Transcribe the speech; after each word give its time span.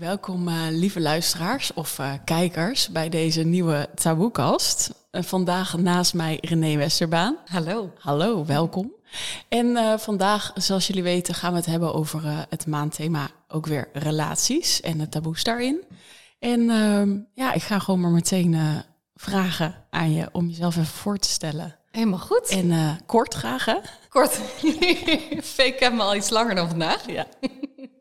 Welkom 0.00 0.48
uh, 0.48 0.54
lieve 0.70 1.00
luisteraars 1.00 1.72
of 1.74 1.98
uh, 1.98 2.12
kijkers 2.24 2.88
bij 2.88 3.08
deze 3.08 3.42
nieuwe 3.42 3.88
Taboekast. 3.94 4.90
Uh, 5.12 5.22
vandaag 5.22 5.76
naast 5.76 6.14
mij 6.14 6.38
René 6.40 6.76
Westerbaan. 6.76 7.36
Hallo. 7.46 7.92
Hallo, 7.98 8.44
welkom. 8.44 8.92
En 9.48 9.98
vandaag, 9.98 10.52
zoals 10.54 10.86
jullie 10.86 11.02
weten, 11.02 11.34
gaan 11.34 11.50
we 11.50 11.56
het 11.56 11.66
hebben 11.66 11.94
over 11.94 12.46
het 12.48 12.66
maandthema 12.66 13.30
ook 13.48 13.66
weer 13.66 13.88
relaties 13.92 14.80
en 14.80 14.98
de 14.98 15.08
taboes 15.08 15.44
daarin. 15.44 15.84
En 16.38 16.70
ehm, 16.70 17.18
ja, 17.34 17.52
ik 17.52 17.62
ga 17.62 17.78
gewoon 17.78 18.00
maar 18.00 18.10
meteen 18.10 18.82
vragen 19.14 19.74
aan 19.90 20.12
je 20.12 20.28
om 20.32 20.48
jezelf 20.48 20.76
even 20.76 20.86
voor 20.86 21.18
te 21.18 21.28
stellen. 21.28 21.76
Helemaal 21.90 22.18
goed. 22.18 22.48
En 22.48 22.98
kort 23.06 23.34
graag 23.34 23.64
hè? 23.64 23.76
Kort. 24.08 24.32
Fake 25.56 25.76
heb 25.78 25.92
me 25.92 26.02
al 26.02 26.14
iets 26.14 26.30
langer 26.30 26.54
dan 26.54 26.68
vandaag. 26.68 27.06
Ja. 27.10 27.26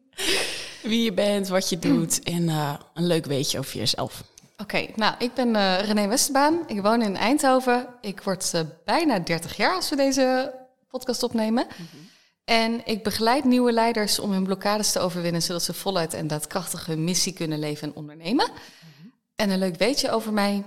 Wie 0.82 1.04
je 1.04 1.14
bent, 1.14 1.48
wat 1.48 1.70
je 1.70 1.80
doet 1.80 2.24
en 2.24 2.44
uh, 2.44 2.74
een 2.94 3.08
leuk 3.08 3.26
weetje 3.26 3.60
over 3.60 3.78
jezelf. 3.78 4.24
Oké, 4.58 4.88
nou, 4.96 5.16
ik 5.20 5.34
ben 5.34 5.56
uh, 5.56 5.80
René 5.80 6.08
Westerbaan. 6.08 6.64
Ik 6.68 6.82
woon 6.82 7.02
in 7.02 7.18
Eindhoven. 7.18 7.88
Ik 8.02 8.22
word 8.22 8.52
uh, 8.56 8.62
bijna 8.86 9.20
30 9.20 9.58
jaar 9.58 9.76
als 9.76 9.90
we 9.90 9.96
deze 9.96 10.54
podcast 10.88 11.24
opnemen. 11.24 11.66
Mm 11.66 11.88
-hmm. 11.92 12.10
En 12.46 12.86
ik 12.86 13.04
begeleid 13.04 13.44
nieuwe 13.44 13.72
leiders 13.72 14.20
om 14.20 14.32
hun 14.32 14.44
blokkades 14.44 14.92
te 14.92 15.00
overwinnen, 15.00 15.42
zodat 15.42 15.64
ze 15.64 15.74
voluit 15.74 16.14
en 16.14 16.28
daadkrachtig 16.28 16.86
hun 16.86 17.04
missie 17.04 17.34
kunnen 17.34 17.60
leven 17.60 17.88
en 17.88 17.96
ondernemen. 17.96 18.50
Mm 18.52 18.58
-hmm. 19.02 19.14
En 19.36 19.50
een 19.50 19.60
leuk 19.60 19.78
weetje 19.78 20.12
over 20.12 20.34
mij. 20.34 20.64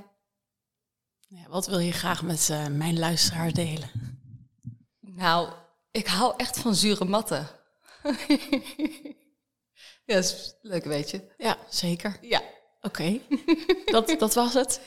Ja, 1.28 1.48
wat 1.48 1.66
wil 1.66 1.78
je 1.78 1.92
graag 1.92 2.22
met 2.22 2.50
mijn 2.70 2.98
luisteraar 2.98 3.52
delen? 3.52 3.90
Nou, 5.00 5.48
ik 5.90 6.06
hou 6.06 6.34
echt 6.36 6.58
van 6.58 6.74
zure 6.74 7.04
matten. 7.04 7.48
Ja, 10.12 10.18
dat 10.18 10.24
is 10.24 10.54
leuk, 10.62 10.84
weet 10.84 11.10
je. 11.10 11.20
Ja, 11.38 11.56
zeker. 11.68 12.18
Ja. 12.20 12.42
Oké, 12.80 13.20
dat, 13.84 14.14
dat 14.18 14.34
was 14.34 14.54
het. 14.54 14.80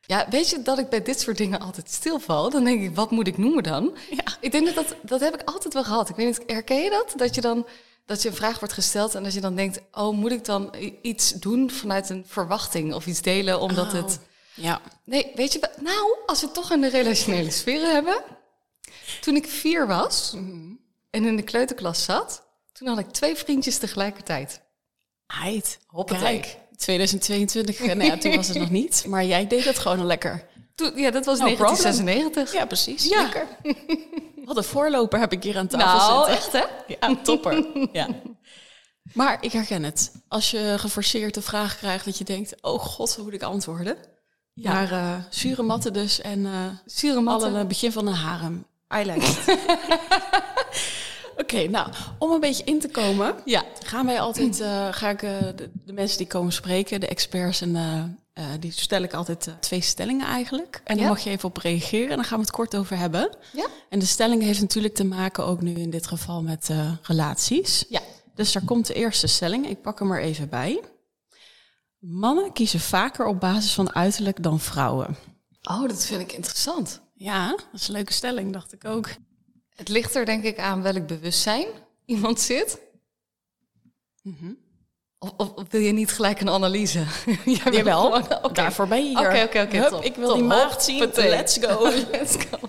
Ja, 0.00 0.26
weet 0.30 0.50
je 0.50 0.62
dat 0.62 0.78
ik 0.78 0.88
bij 0.88 1.02
dit 1.02 1.20
soort 1.20 1.36
dingen 1.36 1.60
altijd 1.60 1.90
stilval? 1.90 2.50
Dan 2.50 2.64
denk 2.64 2.82
ik, 2.82 2.94
wat 2.94 3.10
moet 3.10 3.26
ik 3.26 3.38
noemen 3.38 3.62
dan? 3.62 3.96
Ja. 4.10 4.36
Ik 4.40 4.52
denk 4.52 4.66
dat, 4.66 4.74
dat 4.74 4.96
dat 5.02 5.20
heb 5.20 5.34
ik 5.34 5.48
altijd 5.48 5.74
wel 5.74 5.84
gehad. 5.84 6.08
Ik 6.08 6.16
weet 6.16 6.26
niet, 6.26 6.50
herken 6.50 6.82
je 6.82 6.90
dat? 6.90 7.12
Dat 7.16 7.34
je 7.34 7.40
dan 7.40 7.66
dat 8.06 8.22
je 8.22 8.28
een 8.28 8.34
vraag 8.34 8.58
wordt 8.58 8.74
gesteld 8.74 9.14
en 9.14 9.22
dat 9.22 9.34
je 9.34 9.40
dan 9.40 9.54
denkt, 9.54 9.80
oh, 9.92 10.16
moet 10.16 10.32
ik 10.32 10.44
dan 10.44 10.74
iets 11.02 11.32
doen 11.32 11.70
vanuit 11.70 12.08
een 12.08 12.24
verwachting 12.26 12.94
of 12.94 13.06
iets 13.06 13.22
delen 13.22 13.60
omdat 13.60 13.86
oh. 13.86 13.92
het. 13.92 14.20
Ja. 14.54 14.80
Nee, 15.04 15.32
weet 15.34 15.52
je, 15.52 15.70
nou, 15.80 16.18
als 16.26 16.40
we 16.40 16.46
het 16.46 16.54
toch 16.54 16.72
in 16.72 16.80
de 16.80 16.88
relationele 16.88 17.50
sfeer 17.50 17.86
hebben. 17.86 18.22
Toen 19.20 19.36
ik 19.36 19.46
vier 19.46 19.86
was 19.86 20.32
mm 20.34 20.50
-hmm. 20.50 20.80
en 21.10 21.24
in 21.24 21.36
de 21.36 21.42
kleuterklas 21.42 22.04
zat, 22.04 22.43
toen 22.74 22.88
had 22.88 22.98
ik 22.98 23.10
twee 23.10 23.36
vriendjes 23.36 23.78
tegelijkertijd. 23.78 24.62
Heid, 25.26 25.78
Kijk, 26.04 26.58
2022, 26.76 27.78
nou 27.84 28.04
ja, 28.04 28.16
toen 28.18 28.36
was 28.36 28.48
het 28.48 28.58
nog 28.58 28.70
niet. 28.70 29.04
Maar 29.08 29.24
jij 29.24 29.46
deed 29.46 29.64
het 29.64 29.78
gewoon 29.78 30.06
lekker. 30.06 30.46
Toen, 30.74 30.92
ja, 30.96 31.10
dat 31.10 31.24
was 31.24 31.38
no 31.38 31.44
1996. 31.44 32.52
Ja, 32.52 32.66
precies. 32.66 33.08
Ja. 33.08 33.22
Lekker. 33.22 33.46
Wat 34.44 34.56
een 34.56 34.64
voorloper 34.64 35.18
heb 35.18 35.32
ik 35.32 35.42
hier 35.42 35.58
aan 35.58 35.66
tafel 35.66 36.08
nou, 36.08 36.30
zitten. 36.30 36.60
echt 36.60 36.68
hè? 36.88 36.96
Ja, 37.08 37.16
topper. 37.22 37.66
ja. 37.92 38.08
Maar 39.12 39.38
ik 39.40 39.52
herken 39.52 39.82
het. 39.82 40.12
Als 40.28 40.50
je 40.50 40.74
geforceerd 40.78 41.34
de 41.34 41.42
vraag 41.42 41.78
krijgt 41.78 42.04
dat 42.04 42.18
je 42.18 42.24
denkt... 42.24 42.62
oh 42.62 42.80
god, 42.80 43.14
hoe 43.14 43.24
moet 43.24 43.32
ik 43.32 43.42
antwoorden? 43.42 43.96
Ja. 44.52 44.72
Maar 44.72 44.92
uh, 44.92 45.14
zure 45.30 45.62
matten 45.62 45.92
dus 45.92 46.20
en 46.20 46.38
uh, 46.38 46.66
zure 46.86 47.20
matten. 47.20 47.52
Al 47.52 47.56
een 47.56 47.68
begin 47.68 47.92
van 47.92 48.06
een 48.06 48.14
harem. 48.14 48.66
I 48.96 49.04
like 49.04 49.26
it. 49.26 50.52
Oké, 51.34 51.42
okay, 51.42 51.66
nou, 51.66 51.88
om 52.18 52.30
een 52.30 52.40
beetje 52.40 52.64
in 52.64 52.80
te 52.80 52.88
komen, 52.88 53.34
ja. 53.44 53.64
gaan 53.84 54.06
wij 54.06 54.20
altijd, 54.20 54.60
uh, 54.60 54.88
ga 54.90 55.10
ik 55.10 55.22
uh, 55.22 55.38
de, 55.56 55.70
de, 55.84 55.92
mensen 55.92 56.18
die 56.18 56.26
komen 56.26 56.52
spreken, 56.52 57.00
de 57.00 57.06
experts, 57.06 57.60
en 57.60 57.74
uh, 58.34 58.44
die 58.60 58.72
stel 58.72 59.02
ik 59.02 59.14
altijd 59.14 59.54
twee 59.60 59.80
stellingen 59.80 60.26
eigenlijk. 60.26 60.80
En 60.84 60.94
dan 60.94 61.04
ja. 61.04 61.10
mag 61.10 61.20
je 61.20 61.30
even 61.30 61.48
op 61.48 61.56
reageren 61.56 62.10
en 62.10 62.16
dan 62.16 62.24
gaan 62.24 62.38
we 62.38 62.44
het 62.44 62.54
kort 62.54 62.76
over 62.76 62.98
hebben. 62.98 63.36
Ja. 63.52 63.66
En 63.88 63.98
de 63.98 64.06
stelling 64.06 64.42
heeft 64.42 64.60
natuurlijk 64.60 64.94
te 64.94 65.04
maken 65.04 65.44
ook 65.44 65.62
nu 65.62 65.74
in 65.74 65.90
dit 65.90 66.06
geval 66.06 66.42
met 66.42 66.70
relaties. 67.02 67.84
Ja. 67.88 68.00
Dus 68.34 68.52
daar 68.52 68.64
komt 68.64 68.86
de 68.86 68.94
eerste 68.94 69.26
stelling. 69.26 69.68
Ik 69.68 69.82
pak 69.82 69.98
hem 69.98 70.12
er 70.12 70.20
even 70.20 70.48
bij. 70.48 70.80
Mannen 71.98 72.52
kiezen 72.52 72.80
vaker 72.80 73.26
op 73.26 73.40
basis 73.40 73.72
van 73.72 73.94
uiterlijk 73.94 74.42
dan 74.42 74.60
vrouwen. 74.60 75.16
Oh, 75.62 75.88
dat 75.88 76.06
vind 76.06 76.20
ik 76.20 76.32
interessant. 76.32 77.00
Ja, 77.14 77.48
dat 77.48 77.80
is 77.80 77.88
een 77.88 77.94
leuke 77.94 78.12
stelling, 78.12 78.52
dacht 78.52 78.72
ik 78.72 78.84
ook. 78.84 79.08
Het 79.74 79.88
ligt 79.88 80.14
er 80.14 80.24
denk 80.24 80.44
ik 80.44 80.58
aan 80.58 80.82
welk 80.82 81.06
bewustzijn 81.06 81.66
iemand 82.04 82.40
zit. 82.40 82.78
Mm 84.22 84.36
-hmm. 84.38 84.58
of, 85.18 85.30
of, 85.36 85.52
of, 85.52 85.64
wil 85.70 85.80
je 85.80 85.92
niet 85.92 86.12
gelijk 86.12 86.40
een 86.40 86.48
analyse? 86.48 87.04
Jij 87.44 87.72
Jawel, 87.72 88.06
okay. 88.06 88.52
daarvoor 88.52 88.88
ben 88.88 89.10
je 89.10 89.18
hier. 89.18 89.28
Oké, 89.28 89.42
oké, 89.42 89.60
oké. 89.60 90.04
Ik 90.04 90.14
wil 90.16 90.28
top, 90.28 90.36
die 90.36 90.44
maagd 90.44 90.82
zien. 90.84 91.10
Let's 91.14 91.58
go. 91.60 91.82
Let's 92.10 92.36
go. 92.36 92.58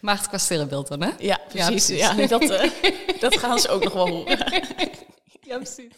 Maagd 0.00 0.28
qua 0.28 0.38
sterrenbeeld 0.38 0.88
dan, 0.88 1.02
hè? 1.02 1.10
Ja, 1.18 1.40
precies. 1.48 1.98
Ja, 1.98 2.14
precies. 2.14 2.30
Ja, 2.30 2.38
dat, 2.38 2.42
uh, 2.42 3.20
dat 3.20 3.38
gaan 3.38 3.58
ze 3.58 3.68
ook 3.68 3.84
nog 3.84 3.92
wel 3.92 4.08
horen. 4.08 4.38
ja, 5.40 5.56
precies. 5.56 5.92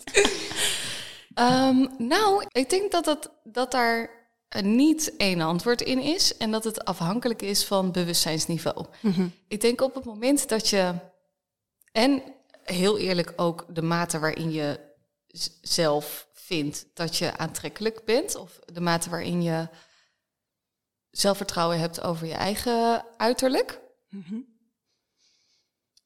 um, 1.34 1.94
nou, 1.98 2.44
ik 2.48 2.70
denk 2.70 2.90
dat, 2.92 3.06
het, 3.06 3.30
dat 3.44 3.70
daar 3.70 4.21
niet 4.60 5.16
één 5.16 5.40
antwoord 5.40 5.80
in 5.80 5.98
is 5.98 6.36
en 6.36 6.50
dat 6.50 6.64
het 6.64 6.84
afhankelijk 6.84 7.42
is 7.42 7.64
van 7.64 7.92
bewustzijnsniveau. 7.92 8.86
Mm 9.00 9.12
-hmm. 9.12 9.32
Ik 9.48 9.60
denk 9.60 9.80
op 9.80 9.94
het 9.94 10.04
moment 10.04 10.48
dat 10.48 10.68
je, 10.68 10.94
en 11.92 12.22
heel 12.64 12.98
eerlijk 12.98 13.32
ook 13.36 13.66
de 13.68 13.82
mate 13.82 14.18
waarin 14.18 14.52
je 14.52 14.80
zelf 15.60 16.28
vindt 16.32 16.86
dat 16.94 17.16
je 17.16 17.36
aantrekkelijk 17.36 18.04
bent, 18.04 18.34
of 18.34 18.58
de 18.72 18.80
mate 18.80 19.10
waarin 19.10 19.42
je 19.42 19.68
zelfvertrouwen 21.10 21.78
hebt 21.78 22.02
over 22.02 22.26
je 22.26 22.34
eigen 22.34 23.04
uiterlijk. 23.16 23.80
Mm 24.08 24.24
-hmm. 24.26 24.50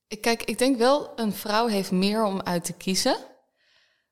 Ik, 0.09 0.21
kijk, 0.21 0.43
ik 0.43 0.59
denk 0.59 0.77
wel, 0.77 1.13
een 1.19 1.33
vrouw 1.33 1.67
heeft 1.67 1.91
meer 1.91 2.25
om 2.25 2.41
uit 2.41 2.65
te 2.65 2.73
kiezen. 2.73 3.17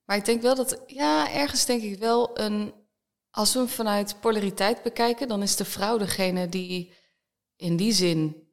Maar 0.05 0.17
ik 0.17 0.25
denk 0.25 0.43
wel 0.43 0.55
dat, 0.55 0.81
ja, 0.87 1.33
ergens 1.33 1.65
denk 1.65 1.83
ik 1.83 1.99
wel 1.99 2.39
een 2.39 2.84
als 3.35 3.53
we 3.53 3.59
hem 3.59 3.69
vanuit 3.69 4.21
polariteit 4.21 4.83
bekijken, 4.83 5.29
dan 5.29 5.43
is 5.43 5.57
de 5.57 5.65
vrouw 5.65 5.99
degene 5.99 6.49
die 6.49 6.93
in 7.57 7.77
die 7.77 7.93
zin 7.93 8.49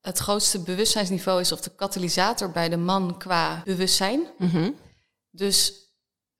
het 0.00 0.18
grootste 0.18 0.60
bewustzijnsniveau 0.60 1.40
is, 1.40 1.52
of 1.52 1.60
de 1.60 1.74
katalysator 1.74 2.50
bij 2.50 2.68
de 2.68 2.76
man 2.76 3.18
qua 3.18 3.62
bewustzijn. 3.64 4.26
Mm 4.38 4.48
-hmm. 4.48 4.74
Dus 5.30 5.72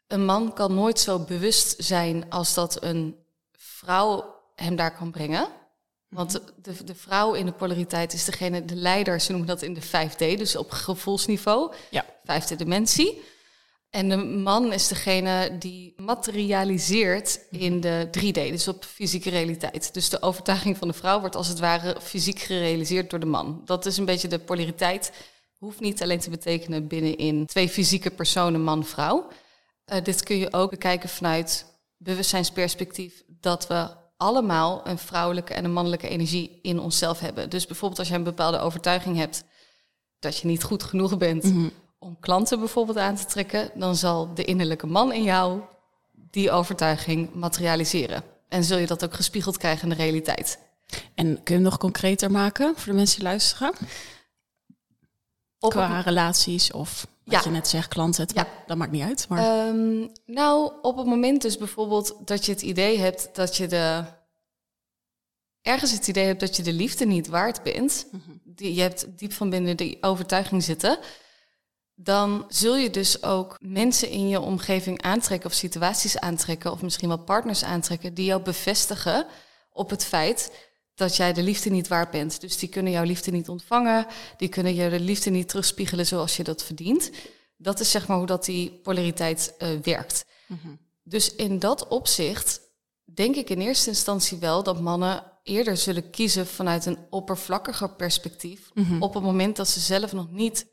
een 0.07 0.25
man 0.25 0.53
kan 0.53 0.75
nooit 0.75 0.99
zo 0.99 1.19
bewust 1.19 1.75
zijn 1.85 2.31
als 2.31 2.55
dat 2.55 2.83
een 2.83 3.17
vrouw 3.53 4.35
hem 4.55 4.77
daar 4.77 4.97
kan 4.97 5.11
brengen. 5.11 5.49
Want 6.09 6.33
de, 6.33 6.43
de, 6.63 6.85
de 6.85 6.95
vrouw 6.95 7.35
in 7.35 7.47
de 7.47 7.53
polariteit 7.53 8.13
is 8.13 8.25
degene, 8.25 8.65
de 8.65 8.75
leider, 8.75 9.21
ze 9.21 9.31
noemen 9.31 9.49
dat 9.49 9.63
in 9.63 9.75
de 9.75 9.83
5D, 9.83 10.39
dus 10.39 10.57
op 10.57 10.71
gevoelsniveau, 10.71 11.75
ja. 11.91 12.05
vijfde 12.25 12.57
dimensie. 12.57 13.23
En 13.93 14.09
de 14.09 14.17
man 14.17 14.73
is 14.73 14.89
degene 14.89 15.59
die 15.59 15.95
materialiseert 15.97 17.41
in 17.51 17.81
de 17.81 18.09
3D, 18.19 18.33
dus 18.33 18.69
op 18.69 18.85
fysieke 18.85 19.31
realiteit. 19.31 19.95
Dus 19.95 20.09
de 20.09 20.23
overtuiging 20.23 20.77
van 20.77 20.89
de 20.89 20.95
vrouw 20.95 21.21
wordt 21.21 21.37
als 21.37 21.49
het 21.49 21.59
ware 21.59 21.97
fysiek 22.01 22.39
gerealiseerd 22.39 23.11
door 23.11 23.21
de 23.21 23.27
man. 23.27 23.63
Dat 23.65 23.87
is 23.87 23.97
een 23.97 24.05
beetje 24.05 24.29
de 24.29 24.39
polariteit. 24.39 25.13
Hoeft 25.59 25.81
niet 25.81 26.03
alleen 26.03 26.19
te 26.19 26.31
betekenen 26.31 26.89
binnenin 26.89 27.47
twee 27.47 27.69
fysieke 27.69 28.11
personen, 28.11 28.63
man-vrouw. 28.63 29.29
Uh, 29.93 30.03
dit 30.03 30.23
kun 30.23 30.37
je 30.37 30.53
ook 30.53 30.71
bekijken 30.71 31.09
vanuit 31.09 31.67
bewustzijnsperspectief 31.97 33.23
dat 33.27 33.67
we 33.67 33.89
allemaal 34.17 34.87
een 34.89 34.99
vrouwelijke 34.99 35.55
en 35.55 35.65
een 35.65 35.73
mannelijke 35.73 36.09
energie 36.09 36.59
in 36.63 36.79
onszelf 36.79 37.21
hebben. 37.21 37.51
Dus 37.51 37.67
bijvoorbeeld 37.67 37.99
als 37.99 38.09
je 38.09 38.15
een 38.15 38.23
bepaalde 38.23 38.59
overtuiging 38.59 39.17
hebt 39.17 39.45
dat 40.19 40.39
je 40.39 40.47
niet 40.47 40.63
goed 40.63 40.83
genoeg 40.83 41.17
bent. 41.17 41.43
-hmm 41.43 41.82
om 42.03 42.17
klanten 42.21 42.59
bijvoorbeeld 42.59 42.99
aan 42.99 43.17
te 43.17 43.25
trekken, 43.25 43.71
dan 43.75 43.97
zal 43.97 44.35
de 44.35 44.45
innerlijke 44.45 44.87
man 44.87 45.13
in 45.13 45.23
jou 45.23 45.61
die 46.13 46.51
overtuiging 46.51 47.35
materialiseren. 47.35 48.23
En 48.49 48.65
zul 48.65 48.79
je 48.79 48.87
dat 48.87 49.05
ook 49.05 49.15
gespiegeld 49.15 49.57
krijgen 49.57 49.83
in 49.83 49.97
de 49.97 50.03
realiteit. 50.03 50.59
En 51.15 51.27
kun 51.27 51.43
je 51.45 51.53
hem 51.53 51.63
nog 51.63 51.79
concreter 51.79 52.31
maken 52.31 52.75
voor 52.77 52.93
de 52.93 52.99
mensen 52.99 53.19
die 53.19 53.29
luisteren? 53.29 53.75
Op 55.59 55.71
Qua 55.71 56.01
relaties 56.01 56.73
of 56.73 57.07
wat 57.25 57.35
ja. 57.35 57.41
je 57.45 57.51
net 57.51 57.69
zegt, 57.69 57.89
klanten, 57.89 58.27
ja. 58.35 58.47
dat 58.67 58.77
maakt 58.77 58.93
niet 58.93 59.03
uit. 59.03 59.29
Maar... 59.29 59.69
Um, 59.69 60.13
nou, 60.27 60.73
op 60.83 60.97
het 60.97 61.07
moment 61.07 61.43
dus 61.43 61.59
bijvoorbeeld 61.59 62.17
dat 62.25 62.47
je 62.47 62.53
het 62.53 62.63
idee 62.63 62.99
hebt 62.99 63.29
dat 63.33 63.57
je 63.57 63.67
de... 63.67 64.05
Ergens 65.63 65.93
het 65.93 66.09
idee 66.09 66.27
hebt 66.27 66.41
dat 66.41 66.57
je 66.57 66.63
de 66.63 66.73
liefde 66.73 67.05
niet 67.05 67.29
waard 67.29 67.63
bent. 67.63 68.07
Mm 68.11 68.23
-hmm. 68.25 68.41
die, 68.45 68.75
je 68.75 68.81
hebt 68.81 69.19
diep 69.19 69.33
van 69.33 69.51
binnen 69.51 69.77
die 69.77 69.99
overtuiging 70.01 70.63
zitten 70.63 70.99
dan 71.95 72.45
zul 72.49 72.77
je 72.77 72.91
dus 72.91 73.23
ook 73.23 73.57
mensen 73.61 74.09
in 74.09 74.29
je 74.29 74.41
omgeving 74.41 75.03
aantrekken 75.03 75.51
of 75.51 75.57
situaties 75.57 76.19
aantrekken 76.19 76.73
of 76.73 76.83
misschien 76.83 77.09
wel 77.09 77.19
partners 77.19 77.65
aantrekken 77.65 78.15
die 78.15 78.25
jou 78.25 78.43
bevestigen 78.43 79.27
op 79.73 79.91
het 79.91 80.05
feit 80.05 80.71
dat 80.95 81.17
jij 81.17 81.33
de 81.33 81.43
liefde 81.43 81.71
niet 81.71 81.89
waard 81.89 82.11
bent. 82.11 82.41
Dus 82.41 82.59
die 82.59 82.69
kunnen 82.69 82.93
jouw 82.93 83.05
liefde 83.05 83.31
niet 83.31 83.49
ontvangen, 83.49 84.07
die 84.37 84.49
kunnen 84.49 84.75
je 84.75 84.91
de 84.91 85.01
liefde 85.01 85.31
niet 85.31 85.49
terugspiegelen 85.49 86.07
zoals 86.07 86.37
je 86.37 86.43
dat 86.43 86.65
verdient. 86.65 87.11
Dat 87.57 87.81
is 87.81 87.91
zeg 87.91 88.07
maar 88.07 88.17
hoe 88.17 88.27
dat 88.27 88.45
die 88.45 88.81
polariteit 88.83 89.55
uh, 89.59 89.69
werkt. 89.83 90.25
Dus 91.03 91.35
in 91.35 91.59
dat 91.59 91.89
opzicht 91.89 92.61
denk 93.05 93.37
ik 93.37 93.51
in 93.51 93.61
eerste 93.61 93.89
instantie 93.89 94.39
wel 94.39 94.63
dat 94.63 94.81
mannen 94.81 95.25
eerder 95.43 95.77
zullen 95.77 96.11
kiezen 96.11 96.47
vanuit 96.47 96.87
een 96.87 96.99
oppervlakkiger 97.11 97.91
perspectief. 97.91 98.71
Op 99.01 99.15
het 99.15 99.23
moment 99.23 99.57
dat 99.57 99.69
ze 99.69 99.81
zelf 99.81 100.13
nog 100.13 100.31
niet 100.31 100.67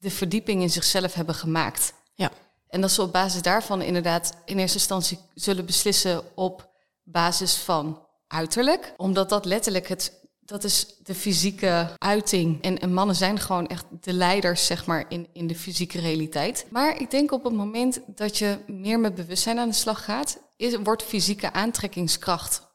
de 0.00 0.10
verdieping 0.10 0.62
in 0.62 0.70
zichzelf 0.70 1.14
hebben 1.14 1.34
gemaakt. 1.34 1.92
Ja. 2.14 2.30
En 2.68 2.80
dat 2.80 2.90
ze 2.90 3.02
op 3.02 3.12
basis 3.12 3.42
daarvan 3.42 3.82
inderdaad 3.82 4.32
in 4.44 4.58
eerste 4.58 4.78
instantie 4.78 5.18
zullen 5.34 5.66
beslissen 5.66 6.22
op 6.34 6.70
basis 7.02 7.54
van 7.54 8.06
uiterlijk. 8.26 8.94
Omdat 8.96 9.28
dat 9.28 9.44
letterlijk 9.44 9.88
het, 9.88 10.28
dat 10.40 10.64
is 10.64 10.96
de 11.02 11.14
fysieke 11.14 11.90
uiting. 11.98 12.62
En, 12.62 12.78
en 12.78 12.92
mannen 12.92 13.16
zijn 13.16 13.38
gewoon 13.38 13.66
echt 13.66 13.84
de 14.00 14.12
leiders, 14.12 14.66
zeg 14.66 14.86
maar, 14.86 15.04
in, 15.08 15.28
in 15.32 15.46
de 15.46 15.54
fysieke 15.54 16.00
realiteit. 16.00 16.66
Maar 16.70 17.00
ik 17.00 17.10
denk 17.10 17.32
op 17.32 17.44
het 17.44 17.52
moment 17.52 18.00
dat 18.06 18.38
je 18.38 18.58
meer 18.66 19.00
met 19.00 19.14
bewustzijn 19.14 19.58
aan 19.58 19.68
de 19.68 19.74
slag 19.74 20.04
gaat, 20.04 20.38
is, 20.56 20.76
wordt 20.76 21.02
fysieke 21.02 21.52
aantrekkingskracht 21.52 22.69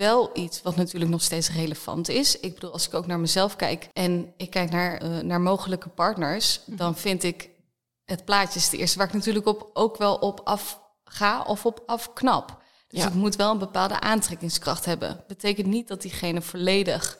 wel 0.00 0.30
iets 0.34 0.62
wat 0.62 0.76
natuurlijk 0.76 1.10
nog 1.10 1.22
steeds 1.22 1.50
relevant 1.50 2.08
is. 2.08 2.40
Ik 2.40 2.54
bedoel, 2.54 2.72
als 2.72 2.86
ik 2.86 2.94
ook 2.94 3.06
naar 3.06 3.20
mezelf 3.20 3.56
kijk 3.56 3.88
en 3.92 4.32
ik 4.36 4.50
kijk 4.50 4.70
naar, 4.70 5.04
uh, 5.04 5.18
naar 5.18 5.40
mogelijke 5.40 5.88
partners, 5.88 6.60
mhm. 6.66 6.76
dan 6.76 6.96
vind 6.96 7.22
ik 7.22 7.50
het 8.04 8.24
plaatje 8.24 8.58
is 8.58 8.68
de 8.68 8.76
eerste 8.76 8.98
waar 8.98 9.06
ik 9.06 9.12
natuurlijk 9.12 9.46
op, 9.46 9.70
ook 9.72 9.96
wel 9.96 10.16
op 10.16 10.40
af 10.44 10.80
ga 11.04 11.42
of 11.42 11.66
op 11.66 11.82
afknap. 11.86 12.62
Dus 12.88 13.00
ja. 13.00 13.08
ik 13.08 13.14
moet 13.14 13.36
wel 13.36 13.50
een 13.50 13.58
bepaalde 13.58 14.00
aantrekkingskracht 14.00 14.84
hebben. 14.84 15.24
Betekent 15.26 15.66
niet 15.66 15.88
dat 15.88 16.02
diegene 16.02 16.42
volledig 16.42 17.18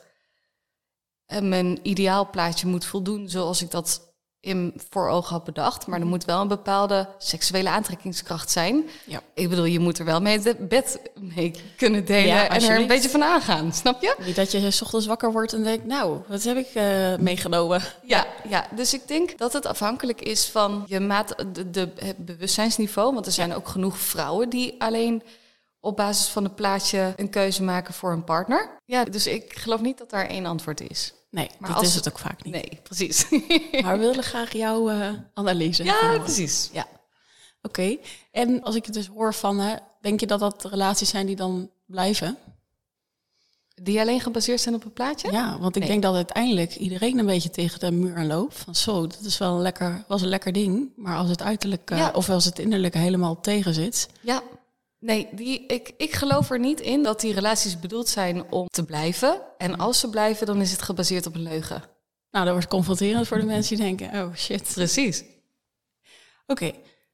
eh, 1.25 1.41
mijn 1.41 1.79
ideaalplaatje 1.87 2.67
moet 2.67 2.85
voldoen 2.85 3.29
zoals 3.29 3.61
ik 3.61 3.71
dat 3.71 4.10
in 4.41 4.73
voor 4.89 5.09
ogen 5.09 5.33
had 5.33 5.43
bedacht. 5.43 5.87
Maar 5.87 5.99
er 5.99 6.05
moet 6.05 6.25
wel 6.25 6.41
een 6.41 6.47
bepaalde 6.47 7.07
seksuele 7.17 7.69
aantrekkingskracht 7.69 8.51
zijn. 8.51 8.89
Ja. 9.05 9.21
Ik 9.33 9.49
bedoel, 9.49 9.65
je 9.65 9.79
moet 9.79 9.99
er 9.99 10.05
wel 10.05 10.21
mee 10.21 10.39
het 10.39 10.69
bed 10.69 10.99
mee 11.19 11.51
kunnen 11.77 12.05
delen 12.05 12.49
en 12.49 12.61
er 12.61 12.79
een 12.79 12.87
beetje 12.87 13.09
van 13.09 13.23
aangaan. 13.23 13.73
Snap 13.73 14.01
je? 14.01 14.15
Niet 14.25 14.35
dat 14.35 14.51
je 14.51 14.71
s 14.71 14.81
ochtends 14.81 15.05
wakker 15.05 15.31
wordt 15.31 15.53
en 15.53 15.63
denkt, 15.63 15.85
nou, 15.85 16.19
wat 16.27 16.43
heb 16.43 16.57
ik 16.57 16.75
uh, 16.75 17.15
meegenomen? 17.17 17.81
Ja, 18.03 18.27
ja, 18.49 18.67
dus 18.75 18.93
ik 18.93 19.07
denk 19.07 19.37
dat 19.37 19.53
het 19.53 19.65
afhankelijk 19.65 20.21
is 20.21 20.45
van 20.45 20.83
je 20.87 20.99
maat, 20.99 21.45
de, 21.53 21.69
de 21.69 21.89
het 21.99 22.17
bewustzijnsniveau. 22.17 23.13
Want 23.13 23.25
er 23.25 23.31
zijn 23.31 23.55
ook 23.55 23.67
genoeg 23.67 23.97
vrouwen 23.97 24.49
die 24.49 24.75
alleen 24.77 25.23
op 25.79 25.95
basis 25.95 26.27
van 26.27 26.43
een 26.43 26.53
plaatje 26.53 27.13
een 27.15 27.29
keuze 27.29 27.63
maken 27.63 27.93
voor 27.93 28.11
een 28.11 28.23
partner. 28.23 28.79
Ja, 28.85 29.03
dus 29.03 29.27
ik 29.27 29.57
geloof 29.57 29.81
niet 29.81 29.97
dat 29.97 30.09
daar 30.09 30.27
één 30.27 30.45
antwoord 30.45 30.89
is. 30.89 31.13
Nee, 31.31 31.49
maar 31.59 31.73
dat 31.73 31.81
is 31.81 31.95
het 31.95 32.09
ook 32.09 32.19
vaak 32.19 32.43
niet. 32.43 32.53
Nee, 32.53 32.79
precies. 32.83 33.29
maar 33.83 33.99
we 33.99 34.05
willen 34.05 34.23
graag 34.23 34.53
jouw 34.53 34.91
uh, 34.91 35.09
analyse. 35.33 35.83
Ja, 35.83 36.19
precies. 36.19 36.69
Ja. 36.73 36.87
Oké. 37.61 37.97
En 38.31 38.63
als 38.63 38.75
ik 38.75 38.85
het 38.85 38.93
dus 38.93 39.07
hoor 39.07 39.33
van, 39.33 39.59
hè, 39.59 39.75
denk 40.01 40.19
je 40.19 40.27
dat 40.27 40.39
dat 40.39 40.65
relaties 40.65 41.09
zijn 41.09 41.25
die 41.25 41.35
dan 41.35 41.69
blijven? 41.85 42.37
Die 43.75 43.99
alleen 43.99 44.21
gebaseerd 44.21 44.61
zijn 44.61 44.75
op 44.75 44.85
een 44.85 44.93
plaatje? 44.93 45.31
Ja, 45.31 45.59
want 45.59 45.75
ik 45.75 45.87
denk 45.87 46.01
dat 46.01 46.15
uiteindelijk 46.15 46.75
iedereen 46.75 47.19
een 47.19 47.25
beetje 47.25 47.49
tegen 47.49 47.79
de 47.79 47.91
muur 47.91 48.15
aan 48.15 48.27
loopt. 48.27 48.57
Van 48.57 48.75
zo, 48.75 49.07
dat 49.07 49.21
is 49.21 49.37
wel 49.37 49.55
een 49.55 49.61
lekker, 49.61 50.03
was 50.07 50.21
een 50.21 50.27
lekker 50.27 50.51
ding. 50.51 50.89
Maar 50.95 51.17
als 51.17 51.29
het 51.29 51.41
uiterlijk 51.41 51.91
uh, 51.91 52.09
of 52.13 52.29
als 52.29 52.45
het 52.45 52.59
innerlijk 52.59 52.93
helemaal 52.93 53.39
tegen 53.39 53.73
zit. 53.73 54.09
Ja, 54.21 54.43
Nee, 55.01 55.27
die, 55.31 55.65
ik, 55.65 55.91
ik 55.97 56.13
geloof 56.13 56.49
er 56.49 56.59
niet 56.59 56.79
in 56.79 57.03
dat 57.03 57.21
die 57.21 57.33
relaties 57.33 57.79
bedoeld 57.79 58.09
zijn 58.09 58.51
om 58.51 58.67
te 58.67 58.85
blijven. 58.85 59.41
En 59.57 59.77
als 59.77 59.99
ze 59.99 60.09
blijven, 60.09 60.45
dan 60.45 60.61
is 60.61 60.71
het 60.71 60.81
gebaseerd 60.81 61.25
op 61.25 61.35
een 61.35 61.41
leugen. 61.41 61.83
Nou, 62.31 62.45
dat 62.45 62.53
wordt 62.53 62.69
confronterend 62.69 63.27
voor 63.27 63.39
de 63.39 63.45
mensen 63.45 63.75
die 63.75 63.85
denken, 63.85 64.21
oh 64.21 64.35
shit. 64.35 64.71
Precies. 64.73 65.23
Oké, 66.47 66.71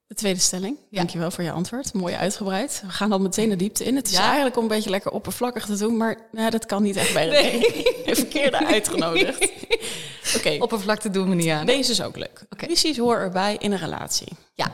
de 0.08 0.16
tweede 0.16 0.40
stelling. 0.40 0.78
Ja. 0.90 0.98
Dankjewel 0.98 1.32
voor 1.32 1.44
je 1.44 1.52
antwoord. 1.52 1.94
Mooi 1.94 2.16
uitgebreid. 2.16 2.82
We 2.86 2.92
gaan 2.92 3.10
dan 3.10 3.22
meteen 3.22 3.50
de 3.50 3.56
diepte 3.56 3.84
in. 3.84 3.96
Het 3.96 4.08
is 4.08 4.18
eigenlijk 4.18 4.56
om 4.58 4.62
een 4.62 4.70
beetje 4.70 4.90
lekker 4.90 5.12
oppervlakkig 5.12 5.66
te 5.66 5.78
doen, 5.78 5.98
maar 5.98 6.28
nou, 6.32 6.50
dat 6.50 6.66
kan 6.66 6.84
niet 6.84 6.96
echt 6.96 7.14
bij 7.14 7.26
de 7.30 7.32
nee. 7.32 8.16
verkeerde 8.16 8.66
uitgenodigd. 8.66 9.52
Oké. 10.38 10.58
Oppervlakte 10.60 11.10
doen 11.10 11.30
we 11.30 11.36
niet 11.36 11.50
aan. 11.50 11.66
Deze 11.66 11.92
is 11.92 12.02
ook 12.02 12.18
leuk. 12.18 12.46
Okay. 12.50 12.70
Visies 12.70 12.98
horen 12.98 13.20
erbij 13.20 13.56
in 13.60 13.72
een 13.72 13.78
relatie. 13.78 14.28
Ja, 14.54 14.72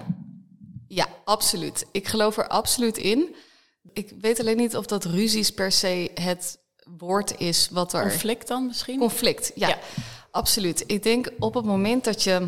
ja, 0.93 1.07
absoluut. 1.23 1.85
Ik 1.91 2.07
geloof 2.07 2.37
er 2.37 2.47
absoluut 2.47 2.97
in. 2.97 3.35
Ik 3.93 4.13
weet 4.19 4.39
alleen 4.39 4.57
niet 4.57 4.77
of 4.77 4.85
dat 4.85 5.05
ruzies 5.05 5.51
per 5.51 5.71
se 5.71 6.11
het 6.13 6.59
woord 6.97 7.39
is 7.39 7.69
wat 7.71 7.93
er. 7.93 8.01
Conflict 8.01 8.47
dan 8.47 8.65
misschien? 8.65 8.99
Conflict, 8.99 9.51
ja, 9.55 9.77
absoluut. 10.31 10.83
Ik 10.87 11.03
denk 11.03 11.31
op 11.39 11.53
het 11.53 11.65
moment 11.65 12.03
dat 12.03 12.23
je. 12.23 12.47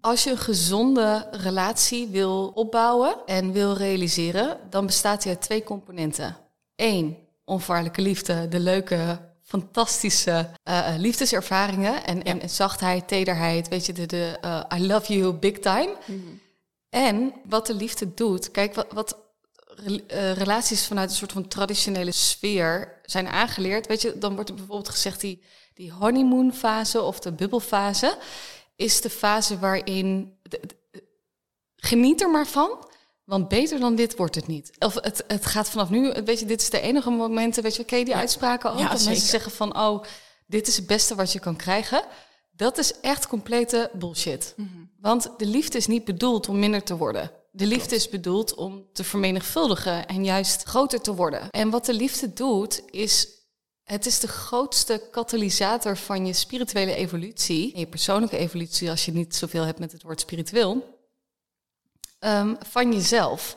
Als 0.00 0.24
je 0.24 0.30
een 0.30 0.38
gezonde 0.38 1.28
relatie 1.30 2.08
wil 2.08 2.46
opbouwen 2.54 3.16
en 3.26 3.52
wil 3.52 3.72
realiseren, 3.72 4.58
dan 4.70 4.86
bestaat 4.86 5.22
die 5.22 5.32
uit 5.32 5.42
twee 5.42 5.62
componenten. 5.62 6.36
Eén, 6.76 7.16
onvaarlijke 7.44 8.02
liefde, 8.02 8.48
de 8.48 8.60
leuke, 8.60 9.18
fantastische 9.42 10.50
uh, 10.68 10.94
liefdeservaringen 10.96 12.04
en, 12.04 12.22
en, 12.22 12.50
zachtheid, 12.50 13.08
tederheid, 13.08 13.68
weet 13.68 13.86
je, 13.86 13.92
de, 13.92 14.06
de 14.06 14.38
uh, 14.44 14.62
I 14.74 14.86
love 14.86 15.18
you 15.18 15.32
big 15.32 15.58
time. 15.58 15.96
Mm 16.06 16.42
en 16.94 17.34
wat 17.44 17.66
de 17.66 17.74
liefde 17.74 18.14
doet, 18.14 18.50
kijk, 18.50 18.74
wat, 18.74 18.86
wat 18.92 19.18
uh, 19.86 20.32
relaties 20.32 20.86
vanuit 20.86 21.10
een 21.10 21.16
soort 21.16 21.32
van 21.32 21.48
traditionele 21.48 22.12
sfeer 22.12 23.00
zijn 23.02 23.28
aangeleerd. 23.28 23.86
Weet 23.86 24.02
je, 24.02 24.18
dan 24.18 24.34
wordt 24.34 24.48
er 24.48 24.54
bijvoorbeeld 24.54 24.88
gezegd 24.88 25.20
die, 25.20 25.42
die 25.74 25.92
honeymoon-fase 25.92 27.02
of 27.02 27.20
de 27.20 27.32
bubbelfase 27.32 28.18
is 28.76 29.00
de 29.00 29.10
fase 29.10 29.58
waarin. 29.58 30.38
geniet 31.76 32.20
er 32.20 32.30
maar 32.30 32.46
van. 32.46 32.88
Want 33.24 33.48
beter 33.48 33.80
dan 33.80 33.94
dit 33.94 34.16
wordt 34.16 34.34
het 34.34 34.46
niet. 34.46 34.72
Of 34.78 34.94
het, 34.94 35.24
het 35.26 35.46
gaat 35.46 35.70
vanaf 35.70 35.90
nu, 35.90 36.12
weet 36.24 36.40
je, 36.40 36.46
dit 36.46 36.60
is 36.60 36.70
de 36.70 36.80
enige 36.80 37.10
momenten, 37.10 37.62
weet 37.62 37.76
je, 37.76 37.82
oké, 37.82 38.02
die 38.02 38.14
uitspraken 38.16 38.72
ook. 38.72 38.78
Ja, 38.78 38.88
dat 38.88 39.04
mensen 39.04 39.28
zeggen 39.28 39.52
van, 39.52 39.78
oh, 39.78 40.04
dit 40.46 40.66
is 40.66 40.76
het 40.76 40.86
beste 40.86 41.14
wat 41.14 41.32
je 41.32 41.40
kan 41.40 41.56
krijgen. 41.56 42.04
Dat 42.52 42.78
is 42.78 43.00
echt 43.00 43.26
complete 43.26 43.90
bullshit. 43.92 44.54
Mhm. 44.56 44.83
Want 45.04 45.28
de 45.36 45.46
liefde 45.46 45.78
is 45.78 45.86
niet 45.86 46.04
bedoeld 46.04 46.48
om 46.48 46.58
minder 46.58 46.82
te 46.82 46.96
worden. 46.96 47.30
De 47.50 47.66
liefde 47.66 47.94
is 47.94 48.08
bedoeld 48.08 48.54
om 48.54 48.86
te 48.92 49.04
vermenigvuldigen 49.04 50.06
en 50.06 50.24
juist 50.24 50.62
groter 50.62 51.00
te 51.00 51.14
worden. 51.14 51.50
En 51.50 51.70
wat 51.70 51.84
de 51.84 51.94
liefde 51.94 52.32
doet, 52.32 52.82
is 52.90 53.28
het 53.82 54.06
is 54.06 54.18
de 54.18 54.28
grootste 54.28 55.08
katalysator 55.10 55.96
van 55.96 56.26
je 56.26 56.32
spirituele 56.32 56.94
evolutie. 56.94 57.72
En 57.72 57.80
je 57.80 57.86
persoonlijke 57.86 58.36
evolutie, 58.36 58.90
als 58.90 59.04
je 59.04 59.12
niet 59.12 59.34
zoveel 59.34 59.64
hebt 59.64 59.78
met 59.78 59.92
het 59.92 60.02
woord 60.02 60.20
spiritueel. 60.20 60.98
Um, 62.20 62.56
van 62.66 62.92
jezelf. 62.92 63.56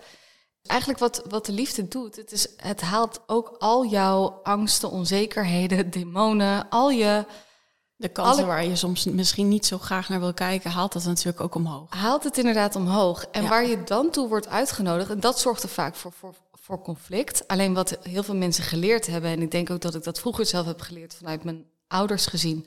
Eigenlijk 0.63 1.00
wat, 1.00 1.24
wat 1.30 1.46
de 1.46 1.51
liefde 1.51 1.88
doet, 1.88 2.16
het, 2.16 2.32
is, 2.32 2.48
het 2.58 2.82
haalt 2.82 3.22
ook 3.27 3.56
al 3.58 3.86
jouw 3.86 4.39
angsten, 4.44 4.92
onzekerheden, 4.92 5.89
demonen, 6.00 6.70
al 6.70 6.89
je 6.89 7.25
de 7.98 8.10
kansen 8.10 8.48
waar 8.48 8.66
je 8.66 8.75
soms 8.75 9.06
misschien 9.06 9.48
niet 9.48 9.66
zo 9.66 9.77
graag 9.77 10.10
naar 10.10 10.20
wil 10.20 10.34
kijken, 10.34 10.72
haalt 10.72 10.94
dat 10.94 11.04
natuurlijk 11.04 11.42
ook 11.42 11.56
omhoog. 11.56 11.89
Haalt 11.89 12.24
het 12.24 12.38
inderdaad 12.38 12.75
omhoog. 12.75 13.25
En 13.32 13.48
waar 13.48 13.68
je 13.68 13.84
dan 13.84 14.10
toe 14.10 14.27
wordt 14.27 14.48
uitgenodigd, 14.48 15.10
en 15.10 15.20
dat 15.20 15.39
zorgt 15.39 15.63
er 15.63 15.70
vaak 15.70 15.96
voor, 15.96 16.12
voor, 16.12 16.36
voor 16.51 16.82
conflict. 16.82 17.48
Alleen 17.48 17.74
wat 17.74 17.98
heel 18.01 18.24
veel 18.24 18.36
mensen 18.36 18.63
geleerd 18.63 19.08
hebben, 19.08 19.32
en 19.32 19.42
ik 19.42 19.51
denk 19.51 19.70
ook 19.70 19.82
dat 19.82 19.96
ik 19.96 20.04
dat 20.04 20.20
vroeger 20.20 20.46
zelf 20.46 20.66
heb 20.66 20.82
geleerd 20.82 21.16
vanuit 21.16 21.44
mijn 21.44 21.66
ouders 21.88 22.25
gezien. 22.25 22.66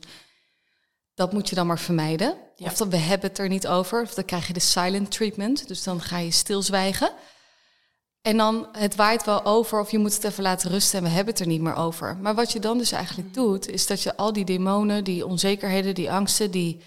Dat 1.15 1.33
moet 1.33 1.49
je 1.49 1.55
dan 1.55 1.67
maar 1.67 1.79
vermijden. 1.79 2.37
Of 2.57 2.77
dan 2.77 2.91
we 2.91 2.97
hebben 2.97 3.29
het 3.29 3.39
er 3.39 3.49
niet 3.49 3.67
over. 3.67 4.03
Of 4.03 4.15
dan 4.15 4.25
krijg 4.25 4.47
je 4.47 4.53
de 4.53 4.61
silent 4.61 5.11
treatment. 5.11 5.69
Dus 5.69 5.83
dan 5.83 6.01
ga 6.01 6.19
je 6.19 6.31
stilzwijgen. 6.31 7.13
En 8.23 8.37
dan, 8.37 8.69
het 8.73 8.95
waait 8.95 9.25
wel 9.25 9.45
over 9.45 9.81
of 9.81 9.91
je 9.91 9.99
moet 9.99 10.15
het 10.15 10.25
even 10.25 10.43
laten 10.43 10.71
rusten 10.71 10.99
en 10.99 11.05
we 11.05 11.11
hebben 11.11 11.33
het 11.33 11.43
er 11.43 11.49
niet 11.49 11.61
meer 11.61 11.75
over. 11.75 12.17
Maar 12.17 12.35
wat 12.35 12.53
je 12.53 12.59
dan 12.59 12.79
dus 12.79 12.93
eigenlijk 12.93 13.35
doet, 13.35 13.69
is 13.69 13.87
dat 13.87 14.03
je 14.03 14.17
al 14.17 14.33
die 14.33 14.45
demonen, 14.45 15.05
die 15.05 15.27
onzekerheden, 15.27 15.95
die 15.95 16.13
angsten, 16.13 16.51
die, 16.51 16.81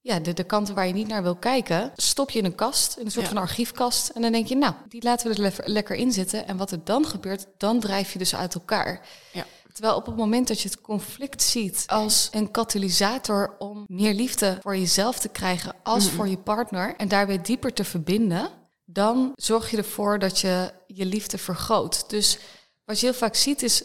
ja, 0.00 0.20
de, 0.20 0.32
de 0.32 0.44
kanten 0.44 0.74
waar 0.74 0.86
je 0.86 0.92
niet 0.92 1.08
naar 1.08 1.22
wil 1.22 1.36
kijken, 1.36 1.92
stop 1.96 2.30
je 2.30 2.38
in 2.38 2.44
een 2.44 2.54
kast, 2.54 2.96
in 2.96 3.04
een 3.04 3.10
soort 3.10 3.28
van 3.28 3.36
archiefkast. 3.36 4.08
En 4.08 4.22
dan 4.22 4.32
denk 4.32 4.46
je, 4.46 4.56
nou, 4.56 4.74
die 4.88 5.02
laten 5.02 5.30
we 5.30 5.42
er 5.42 5.70
lekker 5.70 5.96
in 5.96 6.12
zitten. 6.12 6.46
En 6.46 6.56
wat 6.56 6.70
er 6.70 6.84
dan 6.84 7.06
gebeurt, 7.06 7.46
dan 7.58 7.80
drijf 7.80 8.12
je 8.12 8.18
dus 8.18 8.34
uit 8.34 8.54
elkaar. 8.54 9.06
Ja. 9.32 9.44
Terwijl 9.72 9.96
op 9.96 10.06
het 10.06 10.16
moment 10.16 10.48
dat 10.48 10.60
je 10.60 10.68
het 10.68 10.80
conflict 10.80 11.42
ziet 11.42 11.84
als 11.86 12.28
een 12.32 12.50
katalysator 12.50 13.54
om 13.58 13.84
meer 13.88 14.14
liefde 14.14 14.58
voor 14.60 14.76
jezelf 14.76 15.18
te 15.18 15.28
krijgen 15.28 15.74
als 15.82 16.10
voor 16.10 16.28
je 16.28 16.38
partner 16.38 16.96
en 16.96 17.08
daarbij 17.08 17.40
dieper 17.40 17.72
te 17.72 17.84
verbinden, 17.84 18.50
dan 18.92 19.32
zorg 19.34 19.70
je 19.70 19.76
ervoor 19.76 20.18
dat 20.18 20.38
je 20.38 20.72
je 20.86 21.06
liefde 21.06 21.38
vergroot. 21.38 22.10
Dus 22.10 22.38
wat 22.84 23.00
je 23.00 23.06
heel 23.06 23.14
vaak 23.14 23.34
ziet 23.34 23.62
is, 23.62 23.84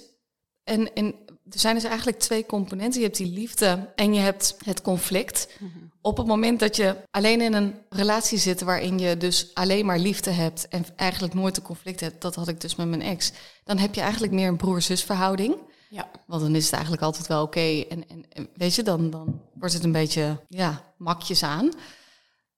en, 0.64 0.94
en 0.94 1.16
er 1.50 1.60
zijn 1.60 1.76
dus 1.76 1.84
eigenlijk 1.84 2.20
twee 2.20 2.46
componenten. 2.46 3.00
Je 3.00 3.06
hebt 3.06 3.18
die 3.18 3.32
liefde 3.32 3.94
en 3.96 4.14
je 4.14 4.20
hebt 4.20 4.56
het 4.66 4.82
conflict. 4.82 5.48
Mhm. 5.60 5.72
Op 6.02 6.18
het 6.18 6.28
moment 6.28 6.60
dat 6.60 6.76
je 6.76 6.96
alleen 7.12 7.42
in 7.42 7.54
een 7.54 7.76
relatie 7.90 8.38
zit 8.38 8.62
waarin 8.62 9.00
je 9.00 9.18
dus 9.18 9.52
alleen 9.54 9.86
maar 9.86 10.00
liefde 10.00 10.32
hebt 10.32 10.68
en 10.68 10.86
eigenlijk 10.96 11.34
nooit 11.34 11.58
een 11.58 11.64
conflict 11.64 12.00
hebt, 12.00 12.22
dat 12.22 12.36
had 12.36 12.48
ik 12.48 12.62
dus 12.62 12.76
met 12.76 12.88
mijn 12.88 13.02
ex, 13.02 13.32
dan 13.64 13.78
heb 13.78 13.96
je 13.96 14.02
eigenlijk 14.02 14.34
meer 14.34 14.48
een 14.48 14.58
broer-zus 14.58 15.04
verhouding. 15.04 15.56
Ja. 15.90 16.10
Want 16.26 16.42
dan 16.42 16.56
is 16.56 16.64
het 16.64 16.74
eigenlijk 16.74 17.04
altijd 17.04 17.28
wel 17.28 17.44
oké. 17.44 17.86
En, 17.90 18.10
en, 18.10 18.26
en, 18.30 18.50
weet 18.56 18.76
je, 18.76 18.84
dan, 18.84 19.10
dan 19.10 19.42
wordt 19.54 19.74
het 19.74 19.84
een 19.84 19.92
beetje 19.92 20.40
ja, 20.48 20.94
makjes 20.98 21.44
aan. 21.44 21.72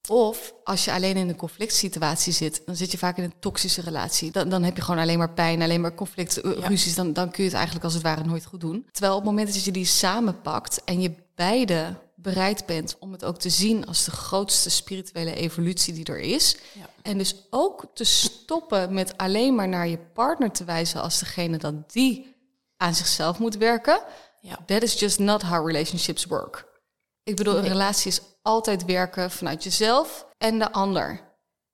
Of 0.07 0.53
als 0.63 0.85
je 0.85 0.91
alleen 0.91 1.17
in 1.17 1.29
een 1.29 1.35
conflict 1.35 1.73
situatie 1.73 2.33
zit, 2.33 2.61
dan 2.65 2.75
zit 2.75 2.91
je 2.91 2.97
vaak 2.97 3.17
in 3.17 3.23
een 3.23 3.39
toxische 3.39 3.81
relatie. 3.81 4.31
Dan, 4.31 4.49
dan 4.49 4.63
heb 4.63 4.75
je 4.75 4.81
gewoon 4.81 5.01
alleen 5.01 5.17
maar 5.17 5.33
pijn, 5.33 5.61
alleen 5.61 5.81
maar 5.81 5.95
conflicten, 5.95 6.47
uh, 6.47 6.67
ruzies. 6.67 6.95
Dan, 6.95 7.13
dan 7.13 7.31
kun 7.31 7.43
je 7.43 7.49
het 7.49 7.57
eigenlijk 7.57 7.85
als 7.85 7.93
het 7.93 8.03
ware 8.03 8.23
nooit 8.23 8.45
goed 8.45 8.61
doen. 8.61 8.87
Terwijl 8.91 9.13
op 9.15 9.21
het 9.21 9.29
moment 9.29 9.53
dat 9.53 9.63
je 9.63 9.71
die 9.71 9.85
samenpakt 9.85 10.83
en 10.83 11.01
je 11.01 11.13
beide 11.35 11.95
bereid 12.15 12.65
bent 12.65 12.95
om 12.99 13.11
het 13.11 13.25
ook 13.25 13.37
te 13.37 13.49
zien 13.49 13.85
als 13.85 14.03
de 14.03 14.11
grootste 14.11 14.69
spirituele 14.69 15.35
evolutie 15.35 15.93
die 15.93 16.05
er 16.05 16.19
is. 16.19 16.57
Ja. 16.73 16.89
En 17.01 17.17
dus 17.17 17.35
ook 17.49 17.85
te 17.93 18.03
stoppen 18.03 18.93
met 18.93 19.17
alleen 19.17 19.55
maar 19.55 19.67
naar 19.67 19.87
je 19.87 19.97
partner 19.97 20.51
te 20.51 20.63
wijzen 20.63 21.01
als 21.01 21.19
degene 21.19 21.57
dat 21.57 21.91
die 21.91 22.35
aan 22.77 22.95
zichzelf 22.95 23.39
moet 23.39 23.57
werken. 23.57 24.01
Ja. 24.41 24.59
That 24.65 24.83
is 24.83 24.99
just 24.99 25.19
not 25.19 25.41
how 25.41 25.67
relationships 25.67 26.25
work. 26.25 26.67
Ik 27.23 27.35
bedoel, 27.35 27.57
een 27.57 27.67
relatie 27.67 28.11
is 28.11 28.21
altijd 28.49 28.85
werken 28.85 29.31
vanuit 29.31 29.63
jezelf 29.63 30.25
en 30.37 30.59
de 30.59 30.71
ander. 30.71 31.21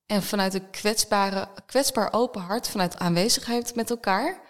En 0.06 0.24
vanuit 0.24 0.54
een 0.54 0.70
kwetsbare, 0.70 1.48
kwetsbaar 1.66 2.14
open 2.14 2.42
hart, 2.42 2.68
vanuit 2.68 2.98
aanwezigheid 2.98 3.76
met 3.76 3.90
elkaar, 3.90 4.42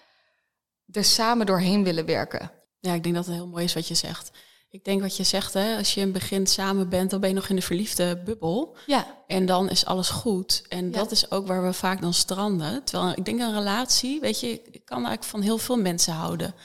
er 0.91 1.03
samen 1.03 1.46
doorheen 1.46 1.84
willen 1.84 2.05
werken. 2.05 2.51
Ja, 2.79 2.94
ik 2.94 3.03
denk 3.03 3.15
dat 3.15 3.25
het 3.25 3.36
heel 3.36 3.48
mooi 3.48 3.63
is 3.63 3.74
wat 3.74 3.88
je 3.88 3.96
zegt. 3.96 4.32
Ik 4.70 4.84
denk 4.84 5.01
wat 5.01 5.17
je 5.17 5.24
zegt, 5.24 5.53
hè, 5.53 5.77
als 5.77 5.94
je 5.94 6.00
in 6.00 6.05
het 6.05 6.15
begin 6.15 6.48
samen 6.48 6.89
bent, 6.89 7.10
dan 7.10 7.20
ben 7.20 7.29
je 7.29 7.36
nog 7.36 7.50
in 7.50 7.55
de 7.55 7.62
verliefde 7.62 8.17
bubbel. 8.24 8.77
Ja. 8.86 9.24
En 9.27 9.46
dan 9.46 9.70
is 9.70 9.86
alles 9.86 10.10
goed. 10.10 10.63
En 10.70 10.91
dat 10.91 11.12
is 11.12 11.32
ook 11.32 11.48
waar 11.48 11.63
we 11.63 11.74
vaak 11.74 12.01
dan 12.01 12.13
stranden. 12.13 12.84
Terwijl 12.84 13.13
ik 13.15 13.25
denk 13.25 13.39
een 13.39 13.53
relatie, 13.53 14.20
weet 14.20 14.39
je, 14.39 14.62
ik 14.72 14.86
kan 14.86 14.98
eigenlijk 14.98 15.24
van 15.24 15.41
heel 15.41 15.58
veel 15.58 15.77
mensen 15.77 16.13
houden. 16.13 16.55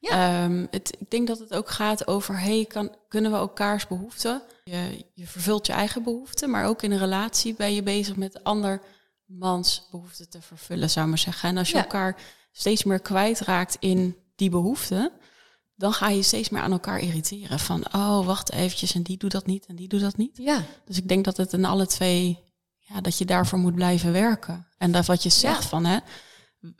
Ja. 0.00 0.10
Ehm, 0.10 0.66
het, 0.70 0.96
ik 0.98 1.10
denk 1.10 1.26
dat 1.26 1.38
het 1.38 1.54
ook 1.54 1.68
gaat 1.68 2.06
over, 2.06 2.38
hey, 2.38 2.64
kan, 2.68 2.94
kunnen 3.08 3.30
we 3.30 3.36
elkaars 3.36 3.86
behoeften? 3.86 4.42
Je, 4.70 5.06
je 5.14 5.26
vervult 5.26 5.66
je 5.66 5.72
eigen 5.72 6.02
behoeften, 6.02 6.50
maar 6.50 6.66
ook 6.66 6.82
in 6.82 6.90
een 6.90 6.98
relatie 6.98 7.54
ben 7.54 7.74
je 7.74 7.82
bezig 7.82 8.16
met 8.16 8.44
andermans 8.44 9.88
behoeften 9.90 10.28
te 10.28 10.42
vervullen, 10.42 10.90
zou 10.90 11.04
ik 11.04 11.10
maar 11.10 11.20
zeggen. 11.20 11.48
En 11.48 11.56
als 11.56 11.70
je 11.70 11.78
elkaar 11.78 12.16
steeds 12.52 12.84
meer 12.84 13.00
kwijtraakt 13.00 13.76
in 13.80 14.16
die 14.36 14.50
behoeften, 14.50 15.12
dan 15.76 15.92
ga 15.92 16.08
je 16.08 16.22
steeds 16.22 16.48
meer 16.48 16.62
aan 16.62 16.72
elkaar 16.72 16.98
irriteren. 16.98 17.58
Van, 17.58 17.84
oh, 17.94 18.26
wacht 18.26 18.52
eventjes, 18.52 18.94
en 18.94 19.02
die 19.02 19.16
doet 19.16 19.32
dat 19.32 19.46
niet 19.46 19.66
en 19.66 19.76
die 19.76 19.88
doet 19.88 20.00
dat 20.00 20.16
niet. 20.16 20.36
Ja. 20.36 20.62
Dus 20.84 20.96
ik 20.96 21.08
denk 21.08 21.24
dat 21.24 21.36
het 21.36 21.52
in 21.52 21.64
alle 21.64 21.86
twee, 21.86 22.38
ja, 22.78 23.00
dat 23.00 23.18
je 23.18 23.24
daarvoor 23.24 23.58
moet 23.58 23.74
blijven 23.74 24.12
werken. 24.12 24.66
En 24.78 24.92
dat 24.92 25.06
wat 25.06 25.22
je 25.22 25.28
zegt 25.28 25.64
van, 25.64 25.84
hè, 25.84 25.98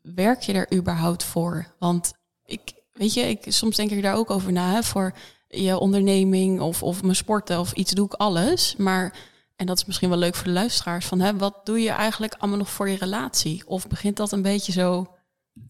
werk 0.02 0.42
je 0.42 0.52
er 0.52 0.74
überhaupt 0.74 1.24
voor? 1.24 1.74
Want 1.78 2.12
ik, 2.44 2.72
weet 2.92 3.14
je, 3.14 3.20
ik, 3.20 3.44
soms 3.48 3.76
denk 3.76 3.90
ik 3.90 4.02
daar 4.02 4.16
ook 4.16 4.30
over 4.30 4.52
na, 4.52 4.72
hè, 4.72 4.82
voor 4.82 5.14
je 5.48 5.78
onderneming 5.78 6.60
of, 6.60 6.82
of 6.82 7.02
mijn 7.02 7.16
sporten 7.16 7.60
of 7.60 7.72
iets 7.72 7.92
doe 7.92 8.06
ik 8.06 8.12
alles. 8.12 8.76
Maar, 8.76 9.18
en 9.56 9.66
dat 9.66 9.76
is 9.76 9.84
misschien 9.84 10.08
wel 10.08 10.18
leuk 10.18 10.34
voor 10.34 10.46
de 10.46 10.52
luisteraars, 10.52 11.06
van, 11.06 11.20
hè, 11.20 11.36
wat 11.36 11.66
doe 11.66 11.80
je 11.80 11.90
eigenlijk 11.90 12.34
allemaal 12.38 12.58
nog 12.58 12.70
voor 12.70 12.88
je 12.88 12.96
relatie? 12.96 13.62
Of 13.66 13.86
begint 13.86 14.16
dat 14.16 14.32
een 14.32 14.42
beetje 14.42 14.72
zo 14.72 15.16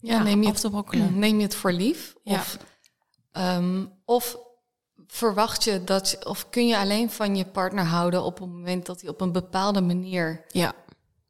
ja, 0.01 0.23
neem, 0.23 0.43
je 0.43 0.49
het, 0.49 1.15
neem 1.15 1.37
je 1.37 1.43
het 1.43 1.55
voor 1.55 1.71
lief? 1.71 2.15
Ja. 2.23 2.33
Of 2.33 2.57
Ehm, 3.31 3.85
of 4.05 4.37
verwacht 5.07 5.63
je 5.63 5.83
dat, 5.83 6.25
of 6.25 6.49
kun 6.49 6.67
je 6.67 6.77
alleen 6.77 7.09
van 7.09 7.35
je 7.35 7.45
partner 7.45 7.85
houden 7.85 8.23
op 8.23 8.39
het 8.39 8.49
moment 8.49 8.85
dat 8.85 9.01
hij 9.01 9.09
op 9.09 9.21
een 9.21 9.31
bepaalde 9.31 9.81
manier 9.81 10.45
ja. 10.47 10.73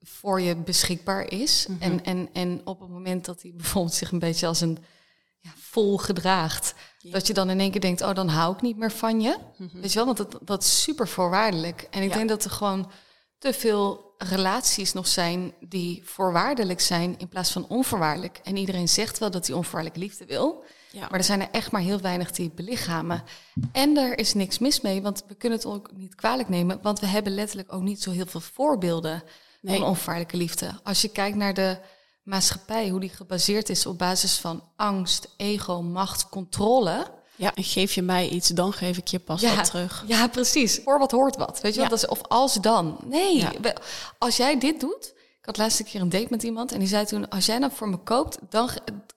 voor 0.01 0.41
je 0.41 0.55
beschikbaar 0.55 1.31
is? 1.31 1.67
Mhm. 1.67 1.81
en, 1.81 2.03
en, 2.03 2.29
en 2.33 2.61
op 2.63 2.79
het 2.79 2.89
moment 2.89 3.25
dat 3.25 3.41
hij 3.41 3.53
bijvoorbeeld 3.55 3.93
zich 3.93 4.11
een 4.11 4.19
beetje 4.19 4.47
als 4.47 4.61
een 4.61 4.77
ja, 5.39 5.51
vol 5.55 5.97
gedraagt, 5.97 6.73
dat 7.01 7.27
je 7.27 7.33
dan 7.33 7.49
in 7.49 7.59
één 7.59 7.71
keer 7.71 7.81
denkt, 7.81 8.01
oh, 8.01 8.13
dan 8.13 8.27
hou 8.27 8.53
ik 8.53 8.61
niet 8.61 8.77
meer 8.77 8.91
van 8.91 9.21
je. 9.21 9.37
Mhm. 9.57 9.81
Weet 9.81 9.91
je 9.91 9.97
wel, 9.97 10.05
want 10.05 10.17
dat, 10.17 10.39
dat 10.41 10.63
is 10.63 10.81
super 10.81 11.07
voorwaardelijk. 11.07 11.87
En 11.91 12.03
ik 12.03 12.13
denk 12.13 12.29
dat 12.29 12.43
er 12.43 12.51
gewoon 12.51 12.91
te 13.37 13.53
veel 13.53 14.13
relaties 14.17 14.93
nog 14.93 15.07
zijn 15.07 15.53
die 15.59 16.01
voorwaardelijk 16.05 16.79
zijn 16.79 17.17
in 17.17 17.27
plaats 17.27 17.51
van 17.51 17.67
onvoorwaardelijk. 17.67 18.39
En 18.43 18.57
iedereen 18.57 18.89
zegt 18.89 19.17
wel 19.17 19.31
dat 19.31 19.47
hij 19.47 19.55
onvoorwaardelijke 19.55 20.05
liefde 20.05 20.25
wil. 20.25 20.63
Ja. 20.91 20.99
Maar 20.99 21.19
er 21.19 21.23
zijn 21.23 21.41
er 21.41 21.49
echt 21.51 21.71
maar 21.71 21.81
heel 21.81 21.99
weinig 21.99 22.31
die 22.31 22.51
belichamen. 22.51 23.23
En 23.71 23.97
er 23.97 24.17
is 24.17 24.33
niks 24.33 24.59
mis 24.59 24.81
mee, 24.81 25.01
want 25.01 25.23
we 25.27 25.35
kunnen 25.35 25.57
het 25.57 25.67
ook 25.67 25.89
niet 25.93 26.15
kwalijk 26.15 26.49
nemen. 26.49 26.79
Want 26.81 26.99
we 26.99 27.05
hebben 27.05 27.33
letterlijk 27.33 27.73
ook 27.73 27.81
niet 27.81 28.01
zo 28.01 28.11
heel 28.11 28.25
veel 28.25 28.39
voorbeelden 28.39 29.23
van 29.63 29.83
onvoorwaardelijke 29.83 30.37
liefde. 30.37 30.79
Als 30.83 31.01
je 31.01 31.09
kijkt 31.09 31.37
naar 31.37 31.53
de 31.53 31.79
maatschappij, 32.29 32.89
hoe 32.89 32.99
die 32.99 33.09
gebaseerd 33.09 33.69
is 33.69 33.85
op 33.85 33.97
basis 33.97 34.37
van 34.37 34.63
angst, 34.75 35.29
ego, 35.37 35.81
macht, 35.81 36.29
controle. 36.29 37.07
Ja, 37.35 37.53
en 37.53 37.63
geef 37.63 37.93
je 37.93 38.01
mij 38.01 38.27
iets, 38.27 38.47
dan 38.47 38.73
geef 38.73 38.97
ik 38.97 39.07
je 39.07 39.19
pas 39.19 39.41
wat 39.41 39.65
terug. 39.65 40.03
Ja, 40.07 40.27
precies. 40.27 40.79
Voor 40.83 40.99
wat 40.99 41.11
hoort 41.11 41.35
wat. 41.35 41.61
Weet 41.61 41.75
je 41.75 41.81
ja. 41.81 41.87
Dat 41.87 41.97
is, 41.97 42.07
of 42.07 42.21
als 42.27 42.53
dan. 42.53 42.97
Nee, 43.05 43.47
als 44.17 44.37
jij 44.37 44.59
dit 44.59 44.79
doet, 44.79 45.13
had 45.49 45.57
laatst 45.57 45.79
een 45.79 45.85
keer 45.85 46.01
een 46.01 46.09
date 46.09 46.27
met 46.29 46.43
iemand 46.43 46.71
en 46.71 46.79
die 46.79 46.87
zei 46.87 47.05
toen: 47.05 47.29
Als 47.29 47.45
jij 47.45 47.57
nou 47.57 47.71
voor 47.75 47.89
me 47.89 47.97
koopt, 47.97 48.37
dan, 48.49 48.69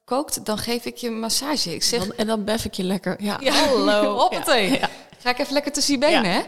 kookt, 0.04 0.45
dan 0.45 0.59
geef 0.59 0.85
ik 0.85 0.97
je 0.97 1.07
een 1.07 1.21
massage. 1.21 1.75
Ik 1.75 1.83
zeg, 1.83 2.09
en 2.09 2.26
dan 2.26 2.45
bef 2.45 2.64
ik 2.64 2.75
je 2.75 2.83
lekker. 2.83 3.23
Ja, 3.23 3.38
hallo. 3.40 4.14
Hoppatee. 4.21 4.81
Ga 5.19 5.31
ik 5.31 5.38
even 5.38 5.52
lekker 5.52 5.73
tussen 5.73 5.95
je 5.95 6.00
benen, 6.00 6.33
hè? 6.33 6.40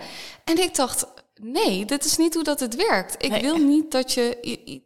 En 0.44 0.58
ik 0.58 0.74
dacht: 0.74 1.06
Nee, 1.40 1.84
dit 1.84 2.04
is 2.04 2.16
niet 2.16 2.34
hoe 2.34 2.44
dat 2.44 2.60
het 2.60 2.76
werkt. 2.76 3.24
Ik 3.24 3.40
wil 3.40 3.56
niet 3.56 3.90
dat 3.90 4.12
je. 4.12 4.82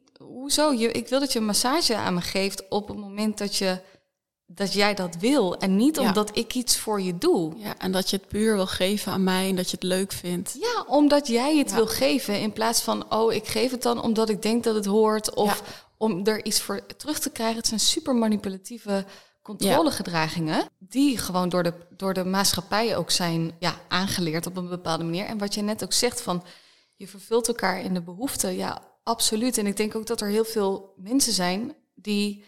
Hoezo? 0.48 0.72
Je, 0.72 0.92
ik 0.92 1.08
wil 1.08 1.20
dat 1.20 1.32
je 1.32 1.38
een 1.38 1.44
massage 1.44 1.96
aan 1.96 2.14
me 2.14 2.20
geeft 2.20 2.68
op 2.68 2.88
het 2.88 2.96
moment 2.96 3.38
dat 3.38 3.56
je 3.56 3.80
dat 4.46 4.72
jij 4.72 4.94
dat 4.94 5.16
wil 5.16 5.56
en 5.56 5.76
niet 5.76 5.98
omdat 5.98 6.36
ik 6.36 6.54
iets 6.54 6.78
voor 6.78 7.00
je 7.00 7.18
doe. 7.18 7.52
Ja, 7.56 7.78
en 7.78 7.92
dat 7.92 8.10
je 8.10 8.16
het 8.16 8.28
puur 8.28 8.54
wil 8.54 8.66
geven 8.66 9.12
aan 9.12 9.24
mij 9.24 9.48
en 9.48 9.56
dat 9.56 9.70
je 9.70 9.76
het 9.76 9.82
leuk 9.84 10.12
vindt. 10.12 10.56
Ja, 10.60 10.84
omdat 10.86 11.26
jij 11.26 11.56
het 11.56 11.72
wil 11.72 11.86
geven 11.86 12.40
in 12.40 12.52
plaats 12.52 12.80
van, 12.80 13.12
oh, 13.12 13.32
ik 13.32 13.46
geef 13.46 13.70
het 13.70 13.82
dan 13.82 14.02
omdat 14.02 14.28
ik 14.28 14.42
denk 14.42 14.64
dat 14.64 14.74
het 14.74 14.86
hoort 14.86 15.34
of 15.34 15.84
om 15.96 16.26
er 16.26 16.44
iets 16.44 16.60
voor 16.60 16.86
terug 16.96 17.18
te 17.18 17.30
krijgen. 17.30 17.56
Het 17.56 17.66
zijn 17.66 17.80
super 17.80 18.14
manipulatieve 18.14 19.04
controlegedragingen 19.42 20.68
die 20.78 21.18
gewoon 21.18 21.48
door 21.48 21.62
de, 21.62 21.74
door 21.96 22.14
de 22.14 22.24
maatschappij 22.24 22.96
ook 22.96 23.10
zijn 23.10 23.52
ja, 23.58 23.74
aangeleerd 23.88 24.46
op 24.46 24.56
een 24.56 24.68
bepaalde 24.68 25.04
manier. 25.04 25.24
En 25.24 25.38
wat 25.38 25.54
je 25.54 25.62
net 25.62 25.84
ook 25.84 25.92
zegt 25.92 26.20
van, 26.20 26.44
je 26.96 27.08
vervult 27.08 27.48
elkaar 27.48 27.80
in 27.80 27.94
de 27.94 28.02
behoeften. 28.02 28.56
Ja, 28.56 28.82
absoluut. 29.08 29.58
En 29.58 29.66
ik 29.66 29.76
denk 29.76 29.94
ook 29.94 30.06
dat 30.06 30.20
er 30.20 30.28
heel 30.28 30.44
veel 30.44 30.94
mensen 30.96 31.32
zijn 31.32 31.74
die 31.94 32.44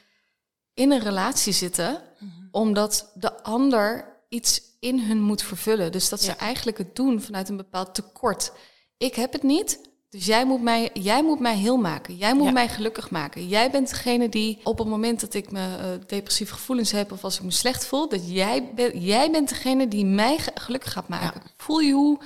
in 0.75 0.93
een 0.93 1.03
relatie 1.03 1.53
zitten, 1.53 2.03
omdat 2.51 3.13
de 3.15 3.43
ander 3.43 4.17
iets 4.29 4.63
in 4.81 5.01
hun 5.01 5.21
moet 5.21 5.43
vervullen. 5.43 5.93
Dus 5.93 6.09
dat 6.09 6.23
ze 6.23 6.33
eigenlijk 6.33 6.79
het 6.79 6.97
doen 6.97 7.21
vanuit 7.21 7.49
een 7.49 7.57
bepaald 7.57 7.95
tekort. 7.95 8.53
Ik 8.97 9.15
heb 9.15 9.33
het 9.33 9.43
niet, 9.43 9.81
dus 10.09 10.27
jij 10.27 10.47
moet 10.47 10.63
mij, 10.63 10.91
jij 10.93 11.23
moet 11.23 11.41
mij 11.41 11.57
heel 11.57 11.77
maken. 11.77 12.17
Jij 12.17 12.35
moet 12.35 12.53
mij 12.53 12.69
gelukkig 12.69 13.11
maken. 13.11 13.49
Jij 13.49 13.71
bent 13.71 13.89
degene 13.89 14.29
die 14.29 14.61
op 14.65 14.79
het 14.79 14.89
moment 14.89 15.21
dat 15.21 15.35
ik 15.35 15.53
me 15.53 15.77
uh, 15.79 15.85
depressieve 16.07 16.53
gevoelens 16.53 16.91
heb 16.91 17.13
of 17.13 17.25
als 17.25 17.37
ik 17.37 17.43
me 17.43 17.51
slecht 17.51 17.87
voel, 17.87 18.09
dat 18.09 18.31
jij, 18.31 18.73
ben, 18.75 19.01
jij 19.01 19.31
bent 19.31 19.49
degene 19.49 19.89
die 19.89 20.05
mij 20.05 20.39
gelukkig 20.55 20.93
gaat 20.93 21.09
maken. 21.09 21.43
Voel 21.57 21.79
je 21.79 21.93
hoe, 21.93 22.19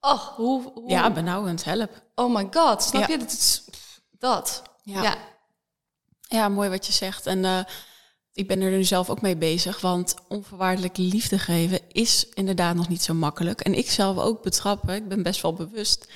oh, 0.00 0.20
hoe, 0.20 0.72
hoe, 0.74 0.90
Ja, 0.90 1.10
benauwend, 1.10 1.64
help. 1.64 2.02
Oh 2.14 2.34
my 2.34 2.48
god, 2.50 2.82
snap 2.82 3.08
je? 3.08 3.18
Dat 3.18 3.32
is 3.32 3.64
dat. 4.18 4.62
Ja. 4.82 5.16
ja. 6.20 6.48
mooi 6.48 6.68
wat 6.68 6.86
je 6.86 6.92
zegt. 6.92 7.26
En 7.26 7.44
uh, 7.44 7.60
ik 8.32 8.48
ben 8.48 8.60
er 8.60 8.70
nu 8.70 8.84
zelf 8.84 9.10
ook 9.10 9.20
mee 9.20 9.36
bezig, 9.36 9.80
want 9.80 10.14
onvoorwaardelijk 10.28 10.96
liefde 10.96 11.38
geven 11.38 11.80
is 11.88 12.26
inderdaad 12.34 12.74
nog 12.74 12.88
niet 12.88 13.02
zo 13.02 13.14
makkelijk. 13.14 13.60
En 13.60 13.74
ik 13.74 13.90
zelf 13.90 14.18
ook 14.18 14.42
betrappen, 14.42 14.94
ik 14.94 15.08
ben 15.08 15.22
best 15.22 15.42
wel 15.42 15.52
bewust. 15.52 16.06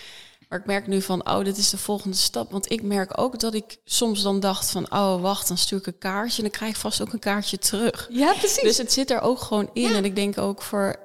Maar 0.49 0.59
ik 0.59 0.67
merk 0.67 0.87
nu 0.87 1.02
van, 1.02 1.28
oh, 1.28 1.45
dit 1.45 1.57
is 1.57 1.71
de 1.71 1.78
volgende 1.78 2.17
stap. 2.17 2.50
Want 2.50 2.71
ik 2.71 2.83
merk 2.83 3.21
ook 3.21 3.40
dat 3.40 3.55
ik 3.55 3.78
soms 3.85 4.23
dan 4.23 4.40
dacht 4.40 4.71
van, 4.71 4.93
oh, 4.93 5.21
wacht, 5.21 5.49
dan 5.49 5.59
stuur 5.59 5.78
ik 5.78 5.87
een 5.87 5.99
kaartje 5.99 6.37
en 6.37 6.43
dan 6.43 6.59
krijg 6.59 6.71
ik 6.71 6.81
vast 6.81 7.00
ook 7.00 7.12
een 7.12 7.19
kaartje 7.19 7.59
terug. 7.59 8.09
Ja, 8.11 8.33
precies. 8.33 8.62
Dus 8.62 8.76
het 8.76 8.93
zit 8.93 9.11
er 9.11 9.21
ook 9.21 9.40
gewoon 9.40 9.71
in. 9.73 9.95
En 9.95 10.05
ik 10.05 10.14
denk 10.14 10.38
ook 10.38 10.62
voor, 10.62 10.97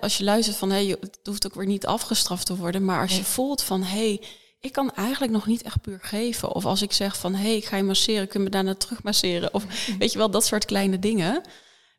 als 0.00 0.18
je 0.18 0.24
luistert 0.24 0.56
van, 0.56 0.70
hé, 0.70 0.86
hey, 0.86 0.96
het 1.00 1.18
hoeft 1.22 1.46
ook 1.46 1.54
weer 1.54 1.66
niet 1.66 1.86
afgestraft 1.86 2.46
te 2.46 2.56
worden. 2.56 2.84
Maar 2.84 3.00
als 3.00 3.16
je 3.16 3.24
voelt 3.24 3.62
van, 3.62 3.82
hé, 3.82 4.16
hey, 4.16 4.22
ik 4.62 4.72
kan 4.72 4.94
eigenlijk 4.94 5.32
nog 5.32 5.46
niet 5.46 5.62
echt 5.62 5.80
puur 5.80 5.98
geven. 6.02 6.52
Of 6.52 6.64
als 6.64 6.82
ik 6.82 6.92
zeg 6.92 7.16
van, 7.16 7.34
hé, 7.34 7.42
hey, 7.42 7.56
ik 7.56 7.64
ga 7.64 7.76
je 7.76 7.82
masseren, 7.82 8.28
kun 8.28 8.38
je 8.40 8.44
me 8.44 8.50
daarna 8.50 8.74
terug 8.74 9.02
masseren? 9.02 9.54
Of 9.54 9.64
weet 9.98 10.12
je 10.12 10.18
wel, 10.18 10.30
dat 10.30 10.44
soort 10.44 10.64
kleine 10.64 10.98
dingen 10.98 11.42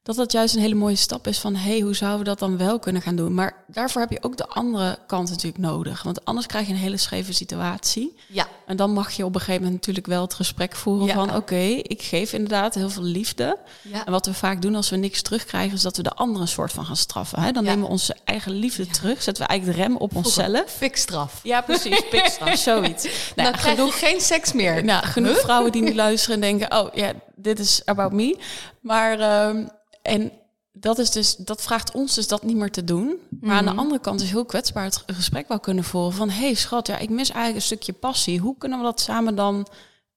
dat 0.04 0.16
dat 0.16 0.32
juist 0.32 0.56
een 0.56 0.62
hele 0.62 0.76
mooie 0.76 0.96
stap 0.96 1.28
is 1.28 1.40
van 1.40 1.56
hé, 1.56 1.72
hey, 1.72 1.80
hoe 1.80 1.96
zouden 1.96 2.20
we 2.20 2.26
dat 2.26 2.40
dan 2.40 2.58
wel 2.58 2.80
kunnen 2.80 3.02
gaan 3.02 3.16
doen? 3.16 3.34
Maar 3.34 3.64
daarvoor 3.68 4.02
heb 4.02 4.12
je 4.12 4.24
ook 4.24 4.38
de 4.38 4.48
andere 4.48 4.98
kant 5.08 5.30
natuurlijk 5.30 5.64
nodig. 5.64 6.04
Want 6.04 6.26
anders 6.26 6.46
krijg 6.46 6.68
je 6.68 6.74
een 6.74 6.80
hele 6.80 6.98
scheve 6.98 7.34
situatie. 7.34 8.16
Ja. 8.28 8.48
En 8.66 8.76
dan 8.76 8.92
mag 8.92 9.12
je 9.12 9.26
op 9.26 9.34
een 9.36 9.40
gegeven 9.40 9.62
moment 9.62 9.80
natuurlijk 9.80 10.08
wel 10.08 10.22
het 10.22 10.34
gesprek 10.34 10.76
voeren 10.76 11.14
van 11.14 11.36
oké, 11.36 11.62
ik 11.82 12.02
geef 12.02 12.34
inderdaad 12.34 12.76
heel 12.76 12.90
veel 12.90 13.04
liefde. 13.04 13.58
Ja. 13.82 14.06
En 14.06 14.12
wat 14.12 14.26
we 14.26 14.34
vaak 14.34 14.62
doen 14.62 14.76
als 14.76 14.90
we 14.90 14.96
niks 14.96 15.22
terugkrijgen, 15.22 15.74
is 15.74 15.82
dat 15.82 15.98
we 15.98 16.04
de 16.04 16.14
andere 16.14 16.42
een 16.42 16.48
soort 16.48 16.72
van 16.72 16.86
gaan 16.86 16.96
straffen. 16.96 17.42
Hè? 17.42 17.52
Dan 17.52 17.64
nemen 17.64 17.86
we 17.86 17.92
onze 17.92 18.16
eigen 18.24 18.52
liefde 18.52 18.88
terug, 18.88 19.22
zetten 19.22 19.44
we 19.44 19.50
eigenlijk 19.50 19.80
de 19.80 19.84
rem 19.84 19.98
op 19.98 20.16
onszelf. 20.16 20.72
Fikstraf. 20.72 21.40
Ja, 21.44 21.62
precies, 21.62 22.02
fikstraf, 22.12 22.58
zoiets. 22.58 23.08
Nou, 23.36 23.52
dan 23.52 23.60
genoeg 23.60 24.00
geen 24.00 24.22
seks 24.22 24.54
meer. 24.54 24.84
Nou, 24.84 25.06
genoeg 25.06 25.40
vrouwen 25.40 25.72
die 25.72 25.82
nu 25.82 25.96
luisteren 26.06 26.36
en 26.36 26.42
denken, 26.42 26.80
oh 26.80 26.94
ja, 26.94 27.14
dit 27.36 27.60
is 27.60 27.82
about 27.86 28.12
me. 28.12 28.38
Maar... 28.80 29.48
Um, 29.48 29.70
en 30.04 30.32
dat, 30.72 30.98
is 31.00 31.12
dus, 31.12 31.36
dat 31.36 31.62
vraagt 31.62 31.92
ons 31.92 32.14
dus 32.16 32.28
dat 32.28 32.44
niet 32.44 32.56
meer 32.56 32.72
te 32.72 32.84
doen. 32.84 33.20
Maar 33.42 33.56
aan 33.58 33.66
de 33.66 33.72
Mhm. 33.72 33.80
andere 33.80 34.00
kant 34.00 34.22
is 34.22 34.30
heel 34.30 34.46
kwetsbaar 34.46 34.84
het 34.84 35.04
gesprek 35.08 35.48
wel 35.48 35.60
kunnen 35.60 35.84
voeren 35.84 36.14
van... 36.14 36.30
hé 36.30 36.42
hey, 36.46 36.54
schat, 36.54 36.88
ja, 36.88 36.98
ik 36.98 37.10
mis 37.10 37.30
eigenlijk 37.30 37.56
een 37.56 37.62
stukje 37.62 37.94
passie. 37.94 38.40
Hoe 38.40 38.58
kunnen 38.58 38.78
we 38.78 38.84
dat 38.84 39.00
samen 39.00 39.36
dan 39.36 39.68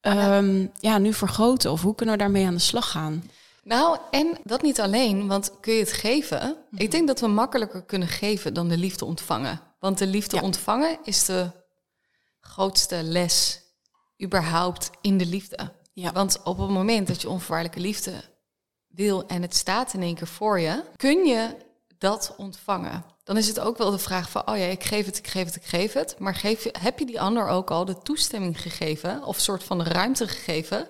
ehm, 0.00 0.66
ja, 0.80 0.98
nu 0.98 1.12
vergroten? 1.12 1.70
Of 1.72 1.82
hoe 1.82 1.94
kunnen 1.94 2.14
we 2.14 2.20
daarmee 2.20 2.46
aan 2.46 2.54
de 2.54 2.60
slag 2.60 2.90
gaan? 2.90 3.30
Nou, 3.62 3.98
en 4.10 4.38
dat 4.44 4.62
niet 4.62 4.80
alleen, 4.80 5.26
want 5.26 5.52
kun 5.60 5.72
je 5.74 5.80
het 5.80 5.92
geven? 5.92 6.56
Mhm. 6.70 6.82
Ik 6.82 6.90
denk 6.90 7.06
dat 7.06 7.20
we 7.20 7.26
makkelijker 7.26 7.82
kunnen 7.82 8.08
geven 8.08 8.54
dan 8.54 8.68
de 8.68 8.76
liefde 8.76 9.04
ontvangen. 9.04 9.60
Want 9.80 9.98
de 9.98 10.06
liefde 10.06 10.36
Ja. 10.36 10.42
ontvangen 10.42 10.98
is 11.04 11.24
de 11.24 11.50
grootste 12.40 13.02
les 13.02 13.60
überhaupt 14.24 14.90
in 15.00 15.18
de 15.18 15.26
liefde. 15.26 15.58
Ja. 15.92 16.12
Want 16.12 16.38
op 16.44 16.58
het 16.58 16.68
moment 16.70 17.06
dat 17.06 17.20
je 17.22 17.28
onvoorwaardelijke 17.28 17.80
liefde 17.80 18.12
wil 18.96 19.26
en 19.26 19.42
het 19.42 19.54
staat 19.54 19.94
in 19.94 20.02
één 20.02 20.14
keer 20.14 20.26
voor 20.26 20.60
je, 20.60 20.82
kun 20.96 21.24
je 21.24 21.56
dat 21.98 22.34
ontvangen. 22.36 23.04
Dan 23.24 23.36
is 23.36 23.46
het 23.46 23.60
ook 23.60 23.78
wel 23.78 23.90
de 23.90 23.98
vraag 23.98 24.30
van, 24.30 24.48
oh 24.48 24.56
ja, 24.56 24.64
ik 24.64 24.84
geef 24.84 25.06
het, 25.06 25.18
ik 25.18 25.26
geef 25.26 25.44
het, 25.44 25.56
ik 25.56 25.64
geef 25.64 25.92
het. 25.92 26.18
Maar 26.18 26.34
geef 26.34 26.64
je, 26.64 26.74
heb 26.78 26.98
je 26.98 27.06
die 27.06 27.20
ander 27.20 27.48
ook 27.48 27.70
al 27.70 27.84
de 27.84 27.98
toestemming 27.98 28.62
gegeven 28.62 29.24
of 29.24 29.36
een 29.36 29.42
soort 29.42 29.64
van 29.64 29.82
ruimte 29.82 30.28
gegeven 30.28 30.88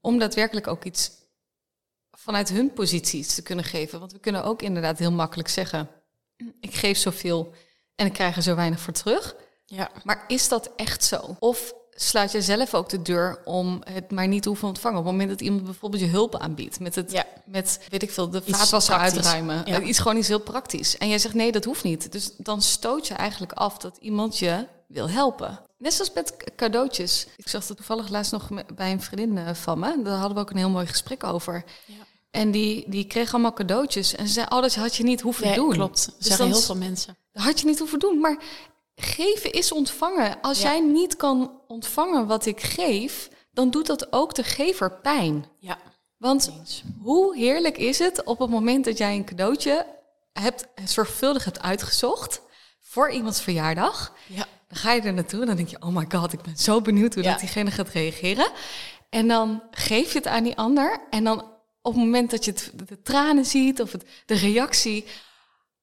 om 0.00 0.18
daadwerkelijk 0.18 0.66
ook 0.66 0.84
iets 0.84 1.10
vanuit 2.10 2.48
hun 2.48 2.72
positie 2.72 3.18
iets 3.18 3.34
te 3.34 3.42
kunnen 3.42 3.64
geven? 3.64 3.98
Want 3.98 4.12
we 4.12 4.18
kunnen 4.18 4.44
ook 4.44 4.62
inderdaad 4.62 4.98
heel 4.98 5.12
makkelijk 5.12 5.48
zeggen, 5.48 5.90
ik 6.60 6.74
geef 6.74 6.98
zoveel 6.98 7.54
en 7.94 8.06
ik 8.06 8.12
krijg 8.12 8.36
er 8.36 8.42
zo 8.42 8.54
weinig 8.54 8.80
voor 8.80 8.92
terug. 8.92 9.36
Ja. 9.66 9.90
Maar 10.04 10.24
is 10.28 10.48
dat 10.48 10.70
echt 10.76 11.04
zo? 11.04 11.36
Of 11.38 11.74
sluit 11.96 12.32
je 12.32 12.42
zelf 12.42 12.74
ook 12.74 12.88
de 12.88 13.02
deur 13.02 13.38
om 13.44 13.80
het 13.90 14.10
maar 14.10 14.28
niet 14.28 14.42
te 14.42 14.48
hoeven 14.48 14.68
ontvangen? 14.68 14.98
Op 14.98 15.04
het 15.04 15.12
moment 15.12 15.30
dat 15.30 15.40
iemand 15.40 15.64
bijvoorbeeld 15.64 16.02
je 16.02 16.08
hulp 16.08 16.36
aanbiedt 16.36 16.80
met 16.80 16.94
het, 16.94 17.12
Ja. 17.12 17.24
met 17.44 17.80
weet 17.88 18.02
ik 18.02 18.10
veel, 18.10 18.30
de 18.30 18.42
vaatwasser 18.46 18.94
uitruimen, 18.94 19.62
Ja. 19.64 19.80
iets 19.80 19.98
gewoon 19.98 20.16
iets 20.16 20.28
heel 20.28 20.40
praktisch. 20.40 20.98
En 20.98 21.08
jij 21.08 21.18
zegt 21.18 21.34
nee, 21.34 21.52
dat 21.52 21.64
hoeft 21.64 21.84
niet. 21.84 22.12
Dus 22.12 22.30
dan 22.36 22.62
stoot 22.62 23.06
je 23.06 23.14
eigenlijk 23.14 23.52
af 23.52 23.78
dat 23.78 23.96
iemand 24.00 24.38
je 24.38 24.66
wil 24.86 25.08
helpen. 25.10 25.60
Net 25.78 25.92
zoals 25.94 26.12
met 26.12 26.34
cadeautjes. 26.56 27.26
Ik 27.36 27.48
zag 27.48 27.66
dat 27.66 27.76
toevallig 27.76 28.08
laatst 28.08 28.32
nog 28.32 28.48
bij 28.74 28.92
een 28.92 29.02
vriendin 29.02 29.38
eh, 29.38 29.54
van 29.54 29.78
me. 29.78 30.02
Daar 30.02 30.16
hadden 30.16 30.34
we 30.34 30.40
ook 30.42 30.50
een 30.50 30.56
heel 30.56 30.70
mooi 30.70 30.86
gesprek 30.86 31.24
over. 31.24 31.64
Ja. 31.86 31.94
En 32.30 32.50
die, 32.50 32.84
die 32.90 33.04
kreeg 33.04 33.32
allemaal 33.32 33.52
cadeautjes. 33.52 34.14
En 34.14 34.26
ze 34.26 34.32
zei, 34.32 34.46
oh, 34.48 34.60
dat 34.60 34.74
had 34.74 34.96
je 34.96 35.02
niet 35.02 35.20
hoeven 35.20 35.46
Nee, 35.46 35.54
doen. 35.54 35.70
klopt. 35.70 36.04
Dat 36.06 36.14
Dus 36.18 36.26
zeggen 36.26 36.46
heel 36.46 36.56
veel 36.60 36.76
mensen. 36.76 37.16
dat 37.32 37.42
had 37.42 37.60
je 37.60 37.66
niet 37.66 37.78
hoeven 37.78 37.98
doen. 37.98 38.18
Maar 38.20 38.36
geven 38.96 39.52
is 39.52 39.72
ontvangen. 39.72 40.40
Als 40.40 40.60
Ja. 40.60 40.64
jij 40.70 40.80
niet 40.80 41.16
kan 41.16 41.60
ontvangen 41.66 42.26
wat 42.26 42.46
ik 42.46 42.60
geef, 42.60 43.28
dan 43.52 43.70
doet 43.70 43.86
dat 43.86 44.12
ook 44.12 44.34
de 44.34 44.42
gever 44.44 44.92
pijn. 44.92 45.46
Ja. 45.58 45.78
Want 46.16 46.52
hoe 47.02 47.36
heerlijk 47.36 47.78
is 47.78 47.98
het 47.98 48.24
op 48.24 48.38
het 48.38 48.50
moment 48.50 48.84
dat 48.84 48.98
jij 48.98 49.14
een 49.14 49.24
cadeautje 49.24 49.86
hebt, 50.32 50.66
zorgvuldig 50.84 51.44
hebt 51.44 51.60
uitgezocht 51.60 52.40
voor 52.80 53.10
iemands 53.10 53.40
verjaardag. 53.40 54.12
Ja. 54.26 54.46
Dan 54.68 54.78
ga 54.78 54.92
je 54.92 55.00
er 55.00 55.12
naartoe 55.12 55.40
en 55.40 55.46
dan 55.46 55.56
denk 55.56 55.68
je, 55.68 55.82
oh 55.82 55.88
my 55.96 56.06
god, 56.08 56.32
ik 56.32 56.42
ben 56.42 56.56
zo 56.56 56.80
benieuwd 56.80 57.14
hoe 57.14 57.22
Ja. 57.22 57.30
dat 57.30 57.40
diegene 57.40 57.70
gaat 57.70 57.88
reageren. 57.88 58.50
En 59.10 59.28
dan 59.28 59.62
geef 59.70 60.12
je 60.12 60.18
het 60.18 60.26
aan 60.26 60.44
die 60.44 60.56
ander. 60.56 61.00
En 61.10 61.24
dan 61.24 61.38
op 61.82 61.92
het 61.92 62.02
moment 62.02 62.30
dat 62.30 62.44
je 62.44 62.50
het, 62.50 62.70
de 62.88 63.02
tranen 63.02 63.44
ziet 63.44 63.80
of 63.80 63.92
het, 63.92 64.04
de 64.26 64.34
reactie, 64.34 65.04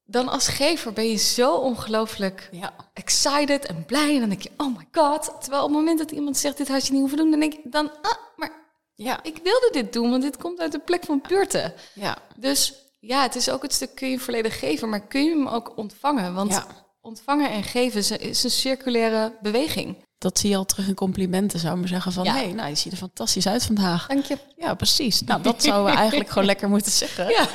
dan 0.06 0.28
als 0.28 0.48
gever 0.48 0.92
ben 0.92 1.08
je 1.10 1.16
zo 1.16 1.54
ongelooflijk 1.54 2.48
Ja. 2.52 2.72
excited 2.92 3.66
en 3.66 3.84
blij. 3.86 4.14
En 4.14 4.20
dan 4.20 4.28
denk 4.28 4.42
je, 4.42 4.50
oh 4.56 4.76
my 4.76 4.88
god. 4.92 5.32
Terwijl 5.40 5.62
op 5.62 5.68
het 5.68 5.78
moment 5.78 5.98
dat 5.98 6.10
iemand 6.10 6.36
zegt, 6.36 6.56
dit 6.56 6.68
had 6.68 6.86
je 6.86 6.92
niet 6.92 7.00
hoeven 7.00 7.18
doen, 7.18 7.30
dan 7.30 7.40
denk 7.40 7.52
je, 7.52 7.60
dan, 7.64 7.90
ah, 8.02 8.12
maar 8.36 8.50
Ja. 8.94 9.22
ik 9.22 9.36
wilde 9.42 9.68
dit 9.72 9.92
doen, 9.92 10.10
want 10.10 10.22
dit 10.22 10.36
komt 10.36 10.60
uit 10.60 10.72
de 10.72 10.78
plek 10.78 11.04
van 11.04 11.20
puurte. 11.20 11.74
Ja. 11.94 12.18
Dus 12.36 12.74
ja, 13.00 13.22
het 13.22 13.34
is 13.34 13.50
ook 13.50 13.62
het 13.62 13.72
stuk, 13.72 13.94
kun 13.94 14.10
je 14.10 14.18
volledig 14.18 14.58
geven, 14.58 14.88
maar 14.88 15.06
kun 15.06 15.24
je 15.24 15.30
hem 15.30 15.46
ook 15.48 15.76
ontvangen? 15.76 16.34
Want 16.34 16.50
Ja. 16.52 16.66
ontvangen 17.00 17.50
en 17.50 17.62
geven 17.62 18.20
is 18.20 18.44
een 18.44 18.50
circulaire 18.50 19.38
beweging. 19.42 20.04
Dat 20.24 20.38
zie 20.38 20.50
je 20.50 20.56
al 20.56 20.64
terug 20.64 20.88
in 20.88 20.94
complimenten, 20.94 21.58
zou 21.58 21.72
ik 21.74 21.78
maar 21.78 21.88
zeggen 21.88 22.12
van... 22.12 22.24
Ja. 22.24 22.32
hey, 22.32 22.52
nou, 22.52 22.68
je 22.68 22.74
ziet 22.74 22.92
er 22.92 22.98
fantastisch 22.98 23.46
uit 23.46 23.64
vandaag. 23.64 24.06
Dank 24.06 24.24
je. 24.24 24.38
Ja, 24.56 24.74
precies. 24.74 25.22
Nou, 25.22 25.42
dat 25.48 25.62
zouden 25.62 25.92
we 25.92 25.98
eigenlijk 25.98 26.28
gewoon 26.30 26.44
lekker 26.44 26.68
moeten 26.68 26.92
zeggen. 26.92 27.28
Ja, 27.28 27.46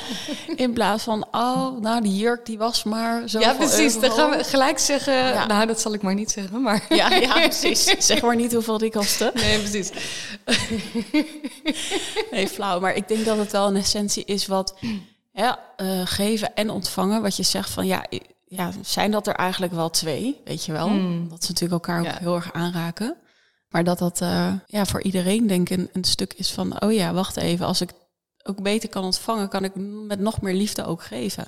In 0.56 0.74
plaats 0.74 1.04
van, 1.04 1.28
oh, 1.32 1.82
nou, 1.82 2.02
die 2.02 2.16
jurk 2.16 2.46
die 2.46 2.58
was 2.58 2.84
maar 2.84 3.30
zo 3.30 3.40
ja 3.40 3.54
precies. 3.54 4.00
Dan 4.00 4.12
gaan 4.12 4.30
we 4.30 4.44
gelijk 4.44 4.80
zeggen, 4.80 5.14
Ja. 5.14 5.46
nou 5.46 5.66
dat 5.66 5.82
zal 5.82 5.94
ik 5.94 6.02
maar 6.02 6.14
niet 6.14 6.32
zeggen, 6.32 6.62
maar... 6.62 6.86
Ja, 6.90 7.10
ja, 7.14 7.34
precies. 7.34 7.84
Zeg 7.84 8.22
maar 8.22 8.36
niet 8.36 8.54
hoeveel 8.54 8.78
die 8.78 8.92
kostte. 8.92 9.32
Nee, 9.34 9.60
precies. 9.60 9.90
Nee, 12.32 12.48
flauw. 12.48 12.80
Maar 12.80 12.96
ik 12.96 13.08
denk 13.08 13.26
dat 13.26 13.38
het 13.38 13.52
wel 13.52 13.68
een 13.68 13.76
essentie 13.76 14.26
is 14.26 14.48
wat 14.48 14.76
ja, 15.34 15.60
eh, 15.78 16.02
geven 16.06 16.56
en 16.56 16.70
ontvangen. 16.70 17.22
Wat 17.22 17.36
je 17.36 17.44
zegt 17.44 17.70
van, 17.70 17.86
ja, 17.88 18.06
ja, 18.50 18.72
zijn 18.82 19.12
dat 19.12 19.28
er 19.28 19.34
eigenlijk 19.36 19.74
wel 19.74 19.90
twee, 19.90 20.42
weet 20.46 20.66
je 20.66 20.72
wel? 20.72 20.90
Mm. 20.90 21.30
Dat 21.30 21.44
ze 21.44 21.52
natuurlijk 21.52 21.88
elkaar 21.88 22.00
ook 22.00 22.06
Ja. 22.06 22.18
heel 22.20 22.36
erg 22.36 22.54
aanraken. 22.54 23.16
Maar 23.70 23.84
dat 23.84 24.00
dat 24.00 24.22
eh, 24.22 24.54
ja, 24.66 24.86
voor 24.86 25.02
iedereen 25.02 25.48
denk 25.48 25.70
ik 25.70 25.78
een, 25.78 25.90
een 25.94 26.04
stuk 26.04 26.34
is 26.34 26.52
van, 26.52 26.82
oh 26.82 26.94
ja, 26.94 27.14
wacht 27.14 27.38
even. 27.38 27.66
Als 27.66 27.82
ik 27.82 27.92
ook 28.44 28.62
beter 28.64 28.90
kan 28.90 29.04
ontvangen, 29.04 29.50
kan 29.50 29.64
ik 29.64 29.76
met 30.08 30.20
nog 30.20 30.42
meer 30.42 30.54
liefde 30.54 30.86
ook 30.86 31.04
geven. 31.04 31.48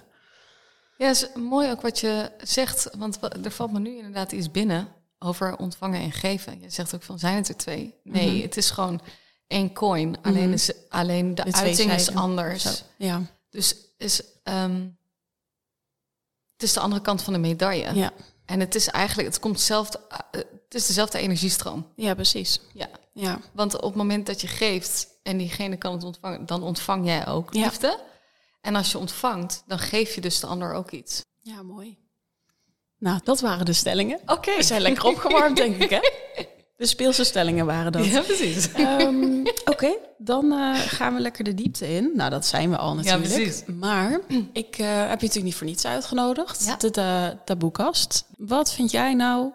Ja, 0.97 1.09
is 1.09 1.27
mooi 1.35 1.71
ook 1.71 1.81
wat 1.81 1.99
je 1.99 2.31
zegt, 2.43 2.89
want 2.97 3.19
wa- 3.19 3.31
er 3.43 3.51
valt 3.51 3.71
me 3.71 3.79
nu 3.79 3.95
inderdaad 3.97 4.31
iets 4.31 4.51
binnen 4.51 4.87
over 5.19 5.57
ontvangen 5.57 6.01
en 6.01 6.11
geven. 6.11 6.61
Je 6.61 6.69
zegt 6.69 6.95
ook 6.95 7.03
van, 7.03 7.19
zijn 7.19 7.35
het 7.35 7.47
er 7.47 7.57
twee? 7.57 7.93
Nee, 8.03 8.31
Mhm. 8.31 8.41
het 8.41 8.57
is 8.57 8.69
gewoon 8.71 9.01
één 9.47 9.73
coin. 9.73 10.15
Alleen, 10.21 10.43
Mhm. 10.43 10.53
is, 10.53 10.71
alleen 10.89 11.35
de, 11.35 11.43
De 11.43 11.53
uiting 11.53 11.91
is 11.91 12.15
anders. 12.15 12.63
Zo, 12.63 12.83
ja, 12.97 13.21
Dus 13.49 13.75
is, 13.97 14.23
ehm, 14.43 14.87
het 16.61 16.69
is 16.69 16.73
de 16.75 16.79
andere 16.79 17.01
kant 17.01 17.21
van 17.21 17.33
de 17.33 17.39
medaille. 17.39 17.93
ja. 17.93 18.11
En 18.45 18.59
het 18.59 18.75
is 18.75 18.87
eigenlijk, 18.87 19.27
het 19.27 19.39
komt 19.39 19.55
hetzelfde, 19.55 19.99
eh, 20.09 20.17
het 20.31 20.73
is 20.75 20.85
dezelfde 20.87 21.17
energiestroom. 21.19 21.87
ja, 21.95 22.13
precies. 22.13 22.59
Ja. 22.73 22.87
Ja, 23.13 23.39
Want 23.53 23.75
op 23.75 23.81
het 23.83 23.95
moment 23.95 24.25
dat 24.25 24.41
je 24.41 24.47
geeft 24.47 25.07
en 25.23 25.37
diegene 25.37 25.77
kan 25.77 25.93
het 25.93 26.03
ontvangen, 26.03 26.45
dan 26.45 26.63
ontvang 26.63 27.05
jij 27.05 27.27
ook 27.27 27.53
Ja. 27.53 27.63
liefde. 27.63 27.99
En 28.61 28.75
als 28.75 28.91
je 28.91 28.97
ontvangt, 28.97 29.63
dan 29.67 29.79
geef 29.79 30.15
je 30.15 30.21
dus 30.21 30.39
de 30.39 30.47
ander 30.47 30.73
ook 30.73 30.91
iets. 30.91 31.21
ja 31.41 31.61
mooi. 31.63 31.97
Nou, 32.97 33.19
dat 33.23 33.39
waren 33.39 33.65
de 33.65 33.73
stellingen. 33.73 34.19
Oké. 34.25 34.55
We 34.55 34.63
zijn 34.63 34.81
lekker 34.81 35.03
opgewarmd, 35.05 35.57
denk 35.57 35.75
ik, 35.81 35.89
hè? 35.89 35.99
De 36.81 36.87
speelse 36.87 37.23
stellingen 37.23 37.65
waren 37.65 37.91
dat. 37.91 38.05
Ja, 38.05 38.21
precies. 38.21 38.71
Ehm, 38.71 39.45
Oké, 39.73 39.97
dan 40.17 40.51
eh, 40.51 40.73
gaan 40.75 41.13
we 41.13 41.19
lekker 41.19 41.43
de 41.43 41.53
diepte 41.53 41.93
in. 41.93 42.11
Nou, 42.15 42.29
dat 42.29 42.45
zijn 42.45 42.69
we 42.69 42.77
al 42.77 42.95
natuurlijk. 42.95 43.33
precies. 43.33 43.63
Maar 43.65 44.19
ik 44.53 44.77
eh, 44.77 44.87
heb 44.87 45.19
je 45.19 45.27
natuurlijk 45.27 45.43
niet 45.43 45.55
voor 45.55 45.67
niets 45.67 45.85
uitgenodigd. 45.85 46.65
Ja. 46.65 46.75
De 46.75 46.89
ta- 46.91 47.41
taboekast. 47.45 48.25
Wat 48.37 48.73
vind 48.73 48.91
jij 48.91 49.13
nou, 49.13 49.51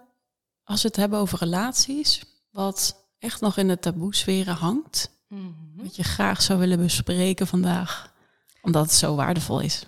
als 0.64 0.82
we 0.82 0.88
het 0.88 0.96
hebben 0.96 1.18
over 1.18 1.38
relaties... 1.38 2.22
wat 2.50 3.04
echt 3.18 3.40
nog 3.40 3.56
in 3.56 3.68
de 3.68 3.78
taboesferen 3.78 4.54
hangt... 4.54 5.10
Mhm. 5.28 5.42
wat 5.74 5.96
je 5.96 6.04
graag 6.04 6.42
zou 6.42 6.58
willen 6.58 6.78
bespreken 6.78 7.46
vandaag... 7.46 8.12
omdat 8.62 8.82
het 8.82 8.94
zo 8.94 9.14
waardevol 9.14 9.60
is? 9.60 9.86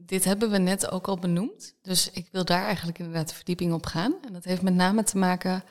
Dit 0.00 0.24
hebben 0.24 0.50
we 0.50 0.58
net 0.58 0.90
ook 0.90 1.08
al 1.08 1.18
benoemd. 1.18 1.74
Dus 1.82 2.10
ik 2.10 2.28
wil 2.32 2.44
daar 2.44 2.64
eigenlijk 2.64 2.98
inderdaad 2.98 3.28
de 3.28 3.34
verdieping 3.34 3.72
op 3.72 3.86
gaan. 3.86 4.14
En 4.26 4.32
dat 4.32 4.44
heeft 4.44 4.62
met 4.62 4.74
name 4.74 5.02
te 5.02 5.18
maken... 5.18 5.64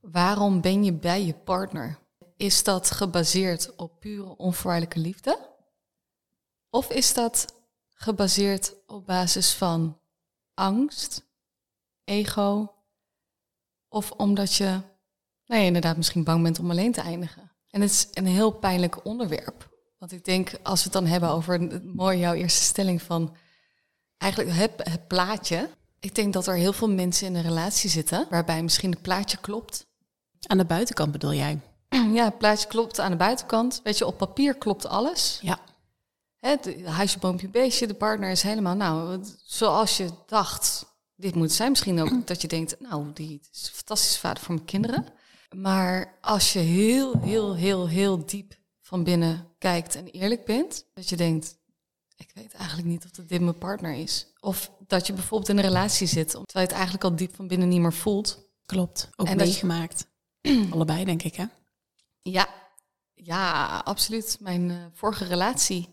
waarom 0.00 0.60
ben 0.60 0.84
je 0.84 0.92
bij 0.92 1.24
je 1.24 1.34
partner? 1.34 1.98
Is 2.36 2.64
dat 2.64 2.90
gebaseerd 2.90 3.76
op 3.76 4.00
pure 4.00 4.36
onvoorwaardelijke 4.36 4.98
liefde? 4.98 5.56
Of 6.70 6.90
is 6.90 7.14
dat 7.14 7.54
gebaseerd 7.88 8.74
op 8.86 9.06
basis 9.06 9.54
van 9.54 10.00
angst, 10.54 11.26
ego... 12.04 12.74
of 13.88 14.10
omdat 14.10 14.54
je, 14.54 14.80
nou 15.46 15.62
inderdaad 15.62 15.96
misschien 15.96 16.24
bang 16.24 16.42
bent 16.42 16.58
om 16.58 16.70
alleen 16.70 16.92
te 16.92 17.00
eindigen? 17.00 17.52
En 17.70 17.80
het 17.80 17.90
is 17.90 18.08
een 18.12 18.26
heel 18.26 18.50
pijnlijk 18.50 19.04
onderwerp. 19.04 19.76
Want 19.98 20.12
ik 20.12 20.24
denk, 20.24 20.52
als 20.62 20.78
we 20.78 20.84
het 20.84 20.92
dan 20.92 21.06
hebben 21.06 21.30
over 21.30 21.82
mooi 21.84 22.18
jouw 22.18 22.34
eerste 22.34 22.62
stelling 22.62 23.02
van 23.02 23.36
eigenlijk 24.18 24.56
het, 24.56 24.88
het 24.88 25.06
plaatje. 25.06 25.70
Ik 26.00 26.14
denk 26.14 26.32
dat 26.32 26.46
er 26.46 26.54
heel 26.54 26.72
veel 26.72 26.90
mensen 26.90 27.26
in 27.26 27.34
een 27.34 27.42
relatie 27.42 27.90
zitten 27.90 28.26
waarbij 28.30 28.62
misschien 28.62 28.90
het 28.90 29.02
plaatje 29.02 29.38
klopt. 29.40 29.86
Aan 30.48 30.58
de 30.58 30.64
buitenkant 30.64 31.12
bedoel 31.12 31.34
jij? 31.34 31.60
Ja, 32.12 32.24
het 32.24 32.38
plaatje 32.38 32.68
klopt 32.68 33.00
aan 33.00 33.10
de 33.10 33.16
buitenkant. 33.16 33.80
Weet 33.84 33.98
je, 33.98 34.06
op 34.06 34.18
papier 34.18 34.54
klopt 34.54 34.86
alles. 34.86 35.38
Ja. 35.42 35.58
Het 36.38 36.84
huisje, 36.84 37.18
boompje, 37.18 37.48
beestje, 37.48 37.86
de 37.86 37.94
partner 37.94 38.30
is 38.30 38.42
helemaal, 38.42 38.74
nou, 38.74 39.24
zoals 39.44 39.96
je 39.96 40.10
dacht, 40.26 40.86
dit 41.16 41.34
moet 41.34 41.52
zijn. 41.52 41.70
Misschien 41.70 42.00
ook 42.00 42.26
dat 42.26 42.42
je 42.42 42.48
denkt, 42.48 42.80
nou, 42.80 43.12
die 43.12 43.40
is 43.52 43.68
een 43.68 43.74
fantastische 43.74 44.18
vader 44.18 44.42
voor 44.42 44.54
mijn 44.54 44.66
kinderen. 44.66 45.06
Maar 45.56 46.18
als 46.20 46.52
je 46.52 46.58
heel, 46.58 47.20
heel, 47.20 47.56
heel, 47.56 47.88
heel 47.88 48.26
diep 48.26 48.54
van 48.80 49.04
binnen 49.04 49.46
kijkt 49.58 49.94
en 49.94 50.06
eerlijk 50.06 50.44
bent, 50.44 50.84
dat 50.94 51.08
je 51.08 51.16
denkt, 51.16 51.56
ik 52.16 52.30
weet 52.34 52.52
eigenlijk 52.52 52.88
niet 52.88 53.04
of 53.04 53.10
dat 53.10 53.28
dit 53.28 53.40
mijn 53.40 53.58
partner 53.58 53.94
is. 53.94 54.26
Of 54.40 54.70
dat 54.86 55.06
je 55.06 55.12
bijvoorbeeld 55.12 55.50
in 55.50 55.58
een 55.58 55.64
relatie 55.64 56.06
zit, 56.06 56.28
terwijl 56.28 56.46
je 56.52 56.60
het 56.60 56.72
eigenlijk 56.72 57.04
al 57.04 57.16
diep 57.16 57.34
van 57.34 57.48
binnen 57.48 57.68
niet 57.68 57.80
meer 57.80 57.92
voelt. 57.92 58.46
Klopt. 58.66 59.10
Ook 59.16 59.26
En 59.26 59.36
meegemaakt. 59.36 60.06
Allebei, 60.72 61.04
denk 61.04 61.22
ik, 61.22 61.34
hè? 61.34 61.44
Ja, 62.22 62.48
ja, 63.14 63.76
absoluut. 63.84 64.36
Mijn 64.40 64.70
eh, 64.70 64.76
vorige 64.92 65.24
relatie 65.24 65.88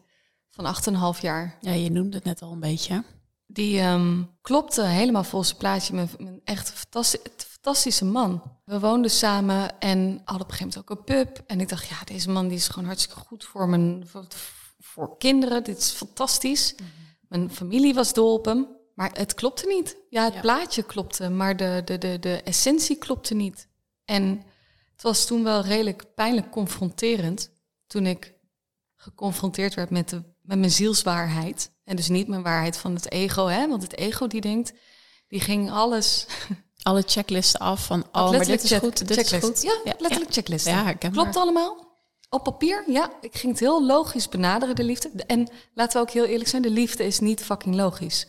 van 0.50 0.76
8,5 1.16 1.22
jaar. 1.22 1.58
Ja, 1.62 1.72
je 1.72 1.92
noemde 1.92 2.16
het 2.16 2.26
net 2.26 2.42
al 2.42 2.52
een 2.52 2.60
beetje. 2.60 3.04
Die 3.48 3.80
ehm, 3.80 4.24
klopte 4.42 4.84
helemaal 4.84 5.24
volgens 5.24 5.50
het 5.50 5.60
plaatje 5.60 5.94
met 5.94 6.10
een 6.18 6.42
echt 6.44 6.72
fantastisch, 6.72 7.22
fantastische 7.38 8.06
man. 8.06 8.44
We 8.66 8.80
woonden 8.80 9.12
samen 9.12 9.80
en 9.80 10.00
hadden 10.26 10.46
op 10.46 10.52
een 10.52 10.56
gegeven 10.58 10.68
moment 10.68 10.78
ook 10.78 10.90
een 10.90 11.04
pub. 11.04 11.44
En 11.48 11.60
ik 11.62 11.70
dacht, 11.70 11.88
ja, 11.88 12.04
deze 12.04 12.30
man 12.30 12.48
die 12.48 12.58
is 12.58 12.68
gewoon 12.68 12.86
hartstikke 12.88 13.20
goed 13.20 13.44
voor, 13.46 13.70
mijn, 13.70 14.04
voor, 14.08 14.26
voor 14.80 15.18
kinderen. 15.18 15.64
Dit 15.64 15.78
is 15.78 15.90
fantastisch. 15.92 16.76
Mijn 17.28 17.52
familie 17.52 17.94
was 17.94 18.14
dol 18.14 18.34
op 18.34 18.46
hem. 18.46 18.68
Maar 18.96 19.12
het 19.14 19.34
klopte 19.34 19.68
niet. 19.68 19.98
Ja, 20.10 20.24
het 20.24 20.34
Ja. 20.34 20.40
plaatje 20.42 20.84
klopte, 20.84 21.30
maar 21.30 21.58
de, 21.58 21.82
de, 21.86 21.98
de, 21.98 22.20
de 22.20 22.42
essentie 22.42 22.98
klopte 22.98 23.34
niet. 23.34 23.68
En 24.06 24.44
het 24.92 25.02
was 25.02 25.26
toen 25.26 25.44
wel 25.44 25.62
redelijk 25.62 26.14
pijnlijk 26.16 26.52
confronterend. 26.52 27.50
Toen 27.88 28.06
ik 28.06 28.34
geconfronteerd 28.96 29.74
werd 29.74 29.90
met, 29.90 30.10
de, 30.10 30.24
met 30.42 30.58
mijn 30.60 30.72
zielswaarheid. 30.72 31.72
En 31.84 31.96
dus 31.96 32.10
niet 32.10 32.28
mijn 32.28 32.44
waarheid 32.44 32.78
van 32.78 32.94
het 32.96 33.12
ego. 33.12 33.46
Hè? 33.48 33.68
Want 33.68 33.82
het 33.82 33.96
ego 33.98 34.28
die 34.28 34.42
denkt, 34.42 34.74
die 35.28 35.40
ging 35.40 35.72
alles... 35.72 36.26
Alle 36.84 37.04
checklisten 37.06 37.60
af 37.60 37.86
van, 37.86 38.04
oh, 38.12 38.30
maar 38.32 38.46
dit 38.46 38.64
is 38.64 38.70
check- 38.70 38.80
goed, 38.80 39.08
dit 39.08 39.18
is 39.18 39.32
goed. 39.32 39.62
Ja, 39.62 39.94
letterlijk. 39.98 40.62
Ja, 40.64 40.84
herkenbaar. 40.84 41.22
Klopt 41.24 41.38
allemaal? 41.38 41.98
Op 42.30 42.44
papier? 42.44 42.84
Ja, 42.88 43.12
ik 43.22 43.36
ging 43.36 43.52
het 43.52 43.62
heel 43.62 43.86
logisch 43.86 44.30
benaderen, 44.30 44.76
de 44.76 44.84
liefde. 44.84 45.10
En 45.28 45.48
laten 45.74 46.02
we 46.02 46.08
ook 46.08 46.14
heel 46.14 46.26
eerlijk 46.26 46.50
zijn, 46.50 46.62
de 46.62 46.70
liefde 46.70 47.06
is 47.06 47.20
niet 47.20 47.44
fucking 47.44 47.76
logisch. 47.76 48.28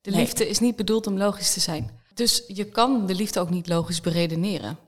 De 0.00 0.10
Nee. 0.10 0.20
liefde 0.20 0.48
is 0.48 0.58
niet 0.58 0.76
bedoeld 0.76 1.06
om 1.06 1.18
logisch 1.18 1.52
te 1.52 1.60
zijn. 1.60 2.00
Dus 2.14 2.44
je 2.46 2.64
kan 2.64 3.06
de 3.06 3.14
liefde 3.14 3.40
ook 3.40 3.50
niet 3.50 3.68
logisch 3.68 4.00
beredeneren. 4.00 4.78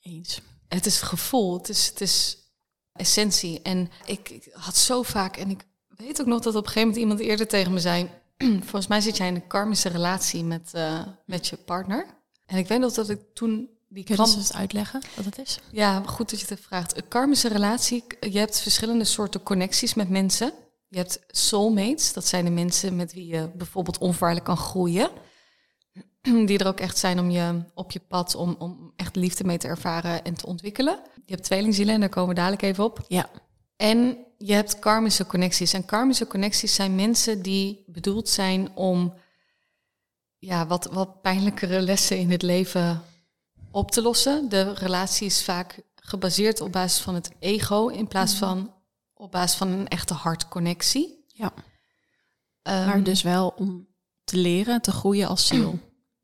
Eens. 0.00 0.40
Het 0.68 0.86
is 0.86 1.00
gevoel, 1.00 1.58
het 1.58 1.68
is, 1.68 1.86
het 1.86 2.00
is 2.00 2.38
essentie. 2.92 3.62
En 3.62 3.90
ik, 4.04 4.28
ik 4.28 4.48
had 4.52 4.76
zo 4.76 5.02
vaak, 5.02 5.36
en 5.36 5.50
ik 5.50 5.64
weet 5.88 6.20
ook 6.20 6.26
nog 6.26 6.40
dat 6.40 6.54
op 6.54 6.62
een 6.62 6.68
gegeven 6.68 6.88
moment 6.88 6.98
iemand 6.98 7.20
eerder 7.20 7.48
tegen 7.48 7.72
me 7.72 7.80
zei... 7.80 8.10
volgens 8.68 8.86
mij 8.86 9.00
zit 9.00 9.16
jij 9.16 9.26
in 9.26 9.34
een 9.34 9.46
karmische 9.46 9.88
relatie 9.88 10.44
met, 10.44 10.70
eh, 10.72 11.02
met 11.24 11.46
je 11.46 11.56
partner. 11.56 12.06
En 12.46 12.58
ik 12.58 12.68
weet 12.68 12.78
nog 12.78 12.92
dat 12.92 13.08
ik 13.08 13.20
toen 13.34 13.68
die 13.88 14.04
Kun 14.04 14.16
je 14.16 14.22
eens 14.22 14.52
uitleggen 14.52 15.02
wat 15.16 15.24
het 15.24 15.38
is? 15.38 15.58
Ja, 15.70 16.02
goed 16.06 16.30
dat 16.30 16.40
je 16.40 16.46
het 16.48 16.60
vraagt. 16.60 16.96
Een 16.96 17.08
karmische 17.08 17.48
relatie, 17.48 18.04
je 18.20 18.38
hebt 18.38 18.60
verschillende 18.60 19.04
soorten 19.04 19.42
connecties 19.42 19.94
met 19.94 20.08
mensen. 20.08 20.52
Je 20.88 20.96
hebt 20.96 21.20
soulmates, 21.28 22.12
dat 22.12 22.26
zijn 22.26 22.44
de 22.44 22.50
mensen 22.50 22.96
met 22.96 23.12
wie 23.12 23.26
je 23.26 23.50
bijvoorbeeld 23.54 23.98
onvoorwaardelijk 23.98 24.46
kan 24.46 24.56
groeien. 24.56 25.10
Die 26.46 26.58
er 26.58 26.66
ook 26.66 26.80
echt 26.80 26.98
zijn 26.98 27.18
om 27.18 27.30
je 27.30 27.62
op 27.74 27.90
je 27.90 28.00
pad, 28.08 28.34
om, 28.34 28.56
om 28.58 28.92
echt 28.96 29.16
liefde 29.16 29.44
mee 29.44 29.58
te 29.58 29.68
ervaren 29.68 30.24
en 30.24 30.34
te 30.34 30.46
ontwikkelen. 30.46 31.00
Je 31.26 31.34
hebt 31.34 31.44
tweelingzielen 31.44 31.94
en 31.94 32.00
daar 32.00 32.08
komen 32.08 32.28
we 32.28 32.34
dadelijk 32.34 32.62
even 32.62 32.84
op. 32.84 33.04
Ja. 33.08 33.30
En 33.76 34.18
je 34.38 34.52
hebt 34.52 34.78
karmische 34.78 35.26
connecties. 35.26 35.72
En 35.72 35.84
karmische 35.84 36.26
connecties 36.26 36.74
zijn 36.74 36.94
mensen 36.94 37.42
die 37.42 37.84
bedoeld 37.86 38.28
zijn 38.28 38.76
om 38.76 39.14
ja, 40.38 40.66
wat, 40.66 40.84
wat 40.84 41.22
pijnlijkere 41.22 41.80
lessen 41.80 42.18
in 42.18 42.30
het 42.30 42.42
leven 42.42 43.02
op 43.70 43.90
te 43.90 44.02
lossen. 44.02 44.48
De 44.48 44.74
relatie 44.74 45.26
is 45.26 45.44
vaak 45.44 45.82
gebaseerd 45.94 46.60
op 46.60 46.72
basis 46.72 47.00
van 47.02 47.14
het 47.14 47.30
ego 47.38 47.88
in 47.88 48.08
plaats 48.08 48.34
van 48.34 48.74
op 49.14 49.30
basis 49.32 49.56
van 49.56 49.68
een 49.68 49.88
echte 49.88 50.14
hartconnectie. 50.14 51.24
ja. 51.26 51.52
Ehm, 52.62 52.86
Maar 52.86 53.02
dus 53.02 53.22
wel 53.22 53.54
om 53.56 53.88
te 54.24 54.36
leren, 54.36 54.80
te 54.80 54.92
groeien 54.92 55.28
als 55.28 55.46
ziel. 55.46 55.78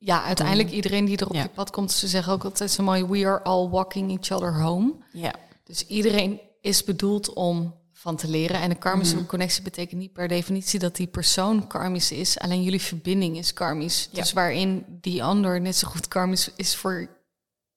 Ja, 0.07 0.23
uiteindelijk 0.25 0.71
iedereen 0.71 1.05
die 1.05 1.17
er 1.17 1.29
op 1.29 1.35
Ja. 1.35 1.43
je 1.43 1.49
pad 1.49 1.71
komt, 1.71 1.93
ze 1.93 2.09
zeggen 2.09 2.33
ook 2.33 2.45
altijd 2.45 2.71
zo 2.71 2.83
mooi, 2.83 3.05
we 3.07 3.27
are 3.27 3.43
all 3.43 3.69
walking 3.69 4.11
each 4.11 4.31
other 4.31 4.63
home. 4.63 4.95
Ja. 5.13 5.35
Dus 5.65 5.87
iedereen 5.87 6.41
is 6.61 6.85
bedoeld 6.85 7.33
om 7.33 7.75
van 7.93 8.17
te 8.17 8.29
leren. 8.29 8.61
En 8.61 8.71
een 8.71 8.79
karmische 8.79 9.27
connectie 9.27 9.63
betekent 9.63 10.01
niet 10.01 10.13
per 10.13 10.29
definitie 10.29 10.79
dat 10.79 10.97
die 10.97 11.07
persoon 11.07 11.67
karmisch 11.67 12.13
is. 12.13 12.39
Alleen 12.39 12.63
jullie 12.63 12.81
verbinding 12.81 13.37
is 13.39 13.53
karmisch. 13.53 14.09
Ja. 14.13 14.21
Dus 14.21 14.33
waarin 14.33 14.85
die 15.01 15.25
ander 15.25 15.61
net 15.61 15.77
zo 15.77 15.89
goed 15.89 16.09
karmisch 16.09 16.51
is 16.57 16.77
voor 16.77 17.09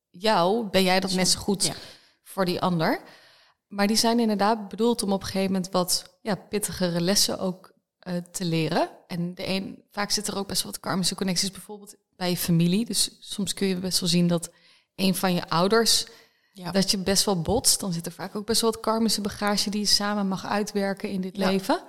jou, 0.10 0.70
ben 0.70 0.84
jij 0.84 1.00
dat 1.00 1.12
net 1.12 1.28
zo 1.28 1.40
goed 1.40 1.66
Ja. 1.66 1.74
voor 2.24 2.46
die 2.46 2.62
ander. 2.62 3.02
Maar 3.68 3.88
die 3.88 3.98
zijn 3.98 4.20
inderdaad 4.20 4.68
bedoeld 4.70 5.04
om 5.04 5.12
op 5.12 5.22
een 5.22 5.26
gegeven 5.28 5.52
moment 5.54 5.72
wat 5.72 6.18
ja, 6.22 6.36
pittigere 6.36 7.02
lessen 7.02 7.40
ook 7.40 7.72
eh, 8.00 8.14
te 8.32 8.46
leren. 8.46 8.90
En 9.08 9.36
de 9.36 9.48
een, 9.48 9.84
vaak 9.92 10.12
zit 10.12 10.28
er 10.28 10.38
ook 10.38 10.48
best 10.48 10.64
wel 10.64 10.72
wat 10.72 10.82
karmische 10.82 11.16
connecties, 11.16 11.52
bijvoorbeeld 11.52 11.96
bij 12.20 12.30
je 12.30 12.38
familie. 12.38 12.86
Dus 12.86 13.18
soms 13.20 13.54
kun 13.54 13.68
je 13.68 13.76
best 13.76 14.00
wel 14.00 14.10
zien 14.10 14.28
dat 14.28 14.50
een 14.96 15.16
van 15.16 15.34
je 15.34 15.50
ouders 15.50 16.06
Ja. 16.54 16.72
dat 16.72 16.92
je 16.92 16.98
best 16.98 17.26
wel 17.26 17.42
botst. 17.42 17.80
Dan 17.80 17.94
zit 17.94 18.06
er 18.06 18.12
vaak 18.12 18.36
ook 18.36 18.46
best 18.46 18.62
wel 18.62 18.72
wat 18.72 18.80
karmische 18.80 19.22
bagage 19.22 19.70
die 19.70 19.80
je 19.80 19.86
samen 19.86 20.28
mag 20.28 20.46
uitwerken 20.46 21.10
in 21.10 21.22
dit 21.22 21.38
Ja. 21.38 21.50
leven. 21.50 21.84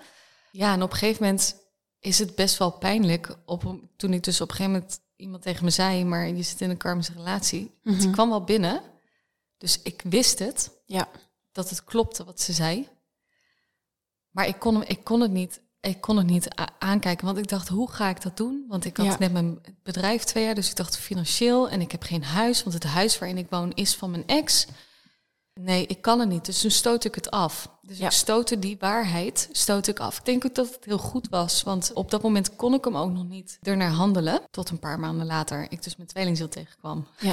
Ja, 0.53 0.73
en 0.73 0.83
op 0.83 0.91
een 0.91 0.97
gegeven 0.97 1.23
moment 1.23 1.57
is 2.01 2.19
het 2.19 2.35
best 2.35 2.57
wel 2.59 2.71
pijnlijk. 2.71 3.37
Op, 3.45 3.75
toen 3.97 4.13
ik 4.13 4.23
dus 4.25 4.41
op 4.41 4.49
een 4.51 4.57
gegeven 4.57 4.73
moment 4.79 5.01
iemand 5.17 5.43
tegen 5.43 5.65
me 5.65 5.71
zei, 5.71 6.05
maar 6.05 6.29
je 6.29 6.43
zit 6.43 6.61
in 6.61 6.71
een 6.71 6.77
karmische 6.77 7.13
relatie. 7.13 7.71
Mhm. 7.83 7.99
Die 7.99 8.11
kwam 8.11 8.29
wel 8.29 8.45
binnen. 8.45 8.83
Dus 9.59 9.83
ik 9.83 10.03
wist 10.05 10.39
het, 10.39 10.71
Ja. 10.87 11.09
dat 11.53 11.71
het 11.71 11.85
klopte 11.85 12.25
wat 12.25 12.41
ze 12.41 12.53
zei. 12.53 12.89
Maar 14.31 14.47
ik 14.47 14.59
kon, 14.59 14.75
hem, 14.75 14.85
ik 14.87 15.05
kon 15.05 15.21
het 15.21 15.31
niet. 15.31 15.61
Ik 15.81 16.01
kon 16.01 16.17
het 16.17 16.27
niet 16.27 16.49
aankijken, 16.79 17.27
want 17.27 17.39
ik 17.39 17.49
dacht, 17.49 17.69
hoe 17.69 17.91
ga 17.91 18.09
ik 18.09 18.23
dat 18.23 18.37
doen? 18.37 18.65
Want 18.69 18.85
ik 18.85 18.97
had 18.97 19.07
Ja. 19.07 19.17
net 19.19 19.33
mijn 19.33 19.61
bedrijf 19.83 20.25
twee 20.25 20.45
jaar, 20.45 20.55
dus 20.55 20.71
ik 20.71 20.77
dacht 20.77 20.99
financieel 20.99 21.69
en 21.69 21.81
ik 21.81 21.93
heb 21.93 22.03
geen 22.03 22.25
huis, 22.25 22.63
want 22.63 22.75
het 22.75 22.85
huis 22.85 23.19
waarin 23.19 23.39
ik 23.39 23.47
woon 23.51 23.73
is 23.75 23.95
van 23.95 24.11
mijn 24.11 24.27
ex. 24.27 24.67
Nee, 25.55 25.87
ik 25.87 26.03
kan 26.03 26.21
het 26.21 26.29
niet. 26.29 26.45
Dus 26.45 26.61
toen 26.61 26.71
stoot 26.71 27.05
ik 27.05 27.15
het 27.15 27.31
af. 27.31 27.69
Dus 27.83 27.99
Ja. 27.99 28.05
ik 28.07 28.13
stootte 28.13 28.59
die 28.59 28.77
waarheid, 28.79 29.49
stoot 29.53 29.87
ik 29.87 30.01
af. 30.01 30.19
Ik 30.19 30.25
denk 30.25 30.45
ook 30.45 30.55
dat 30.55 30.75
het 30.75 30.85
heel 30.85 30.99
goed 30.99 31.29
was, 31.29 31.63
want 31.63 31.93
op 31.93 32.11
dat 32.11 32.23
moment 32.23 32.57
kon 32.57 32.75
ik 32.75 32.85
hem 32.85 32.97
ook 32.97 33.11
nog 33.11 33.25
niet 33.29 33.59
ernaar 33.63 33.91
handelen. 33.91 34.41
Tot 34.51 34.71
een 34.71 34.79
paar 34.79 35.01
maanden 35.01 35.27
later 35.27 35.67
ik 35.69 35.83
dus 35.83 35.97
mijn 35.97 36.09
tweelingziel 36.09 36.49
tegenkwam. 36.49 37.07
Ja. 37.21 37.33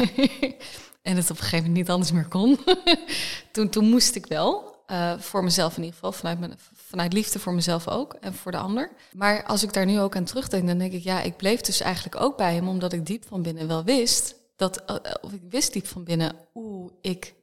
en 1.02 1.16
het 1.16 1.24
op 1.32 1.38
een 1.38 1.44
gegeven 1.44 1.58
moment 1.58 1.74
niet 1.76 1.90
anders 1.90 2.12
meer 2.12 2.28
kon. 2.28 2.60
toen, 3.52 3.70
toen 3.70 3.90
moest 3.90 4.16
ik 4.16 4.26
wel, 4.26 4.76
eh, 4.88 5.20
voor 5.20 5.44
mezelf 5.44 5.72
in 5.78 5.80
ieder 5.84 5.94
geval, 5.94 6.12
vanuit, 6.12 6.40
mijn, 6.40 6.54
vanuit 6.74 7.14
liefde 7.14 7.40
voor 7.40 7.54
mezelf 7.54 7.88
ook 7.88 8.14
en 8.14 8.34
voor 8.34 8.52
de 8.52 8.58
ander. 8.58 8.92
Maar 9.14 9.44
als 9.46 9.64
ik 9.64 9.74
daar 9.74 9.86
nu 9.86 10.00
ook 10.00 10.16
aan 10.16 10.24
terugdenk, 10.24 10.68
dan 10.68 10.78
denk 10.78 10.94
ik, 10.94 11.04
ja, 11.04 11.22
ik 11.22 11.38
bleef 11.38 11.62
dus 11.62 11.80
eigenlijk 11.82 12.22
ook 12.22 12.38
bij 12.38 12.54
hem, 12.54 12.68
omdat 12.68 12.94
ik 12.94 13.06
diep 13.06 13.26
van 13.28 13.42
binnen 13.42 13.68
wel 13.68 13.84
wist 13.84 14.36
dat, 14.56 14.78
eh, 14.86 14.96
of 15.22 15.32
ik 15.34 15.42
wist 15.50 15.74
diep 15.74 15.88
van 15.88 16.04
binnen, 16.04 16.36
oeh, 16.54 16.92
ik 17.02 17.34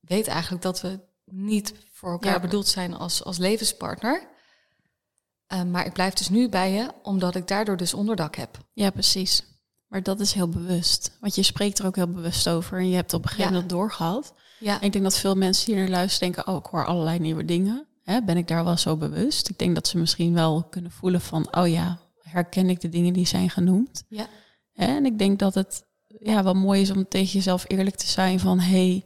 weet 0.00 0.26
eigenlijk 0.26 0.62
dat 0.62 0.80
we 0.80 1.00
niet 1.24 1.74
voor 1.92 2.10
elkaar 2.10 2.32
Ja. 2.32 2.40
bedoeld 2.40 2.68
zijn 2.68 2.94
als, 2.94 3.24
als 3.24 3.38
levenspartner. 3.38 4.28
Eh, 5.46 5.62
maar 5.62 5.86
ik 5.86 5.92
blijf 5.92 6.14
dus 6.14 6.28
nu 6.28 6.48
bij 6.48 6.72
je, 6.72 6.90
omdat 7.02 7.34
ik 7.34 7.46
daardoor 7.48 7.76
dus 7.76 7.94
onderdak 7.94 8.36
heb. 8.36 8.58
Ja, 8.72 8.90
precies. 8.90 9.44
Maar 9.86 10.02
dat 10.02 10.20
is 10.20 10.32
heel 10.32 10.48
bewust. 10.48 11.16
Want 11.20 11.34
je 11.34 11.42
spreekt 11.42 11.78
er 11.78 11.86
ook 11.86 11.96
heel 11.96 12.10
bewust 12.12 12.48
over. 12.48 12.78
En 12.78 12.88
je 12.88 12.94
hebt 12.94 13.12
op 13.14 13.22
een 13.22 13.28
gegeven 13.28 13.46
Ja. 13.50 13.52
moment 13.52 13.70
doorgehad. 13.70 14.34
Ja, 14.60 14.80
ik 14.80 14.92
denk 14.92 15.04
dat 15.04 15.18
veel 15.18 15.34
mensen 15.34 15.66
die 15.66 15.74
naar 15.74 15.88
luisteren 15.88 16.32
denken... 16.32 16.52
oh, 16.52 16.58
ik 16.58 16.66
hoor 16.66 16.86
allerlei 16.86 17.18
nieuwe 17.18 17.44
dingen. 17.44 17.86
Hè, 18.02 18.22
ben 18.22 18.36
ik 18.36 18.48
daar 18.48 18.64
wel 18.64 18.76
zo 18.76 18.96
bewust? 18.96 19.48
Ik 19.48 19.58
denk 19.58 19.74
dat 19.74 19.88
ze 19.88 19.98
misschien 19.98 20.34
wel 20.34 20.62
kunnen 20.62 20.90
voelen 20.90 21.20
van... 21.20 21.56
oh 21.56 21.68
ja, 21.68 21.98
herken 22.22 22.70
ik 22.70 22.80
de 22.80 22.88
dingen 22.88 23.12
die 23.12 23.26
zijn 23.26 23.50
genoemd? 23.50 24.04
ja, 24.08 24.26
En 24.74 25.06
ik 25.06 25.18
denk 25.18 25.38
dat 25.38 25.54
het 25.54 25.84
ja, 26.06 26.42
wel 26.44 26.54
mooi 26.54 26.80
is 26.80 26.90
om 26.90 27.08
tegen 27.08 27.32
jezelf 27.32 27.64
eerlijk 27.68 27.96
te 27.96 28.06
zijn 28.06 28.40
van... 28.40 28.60
hey, 28.60 29.04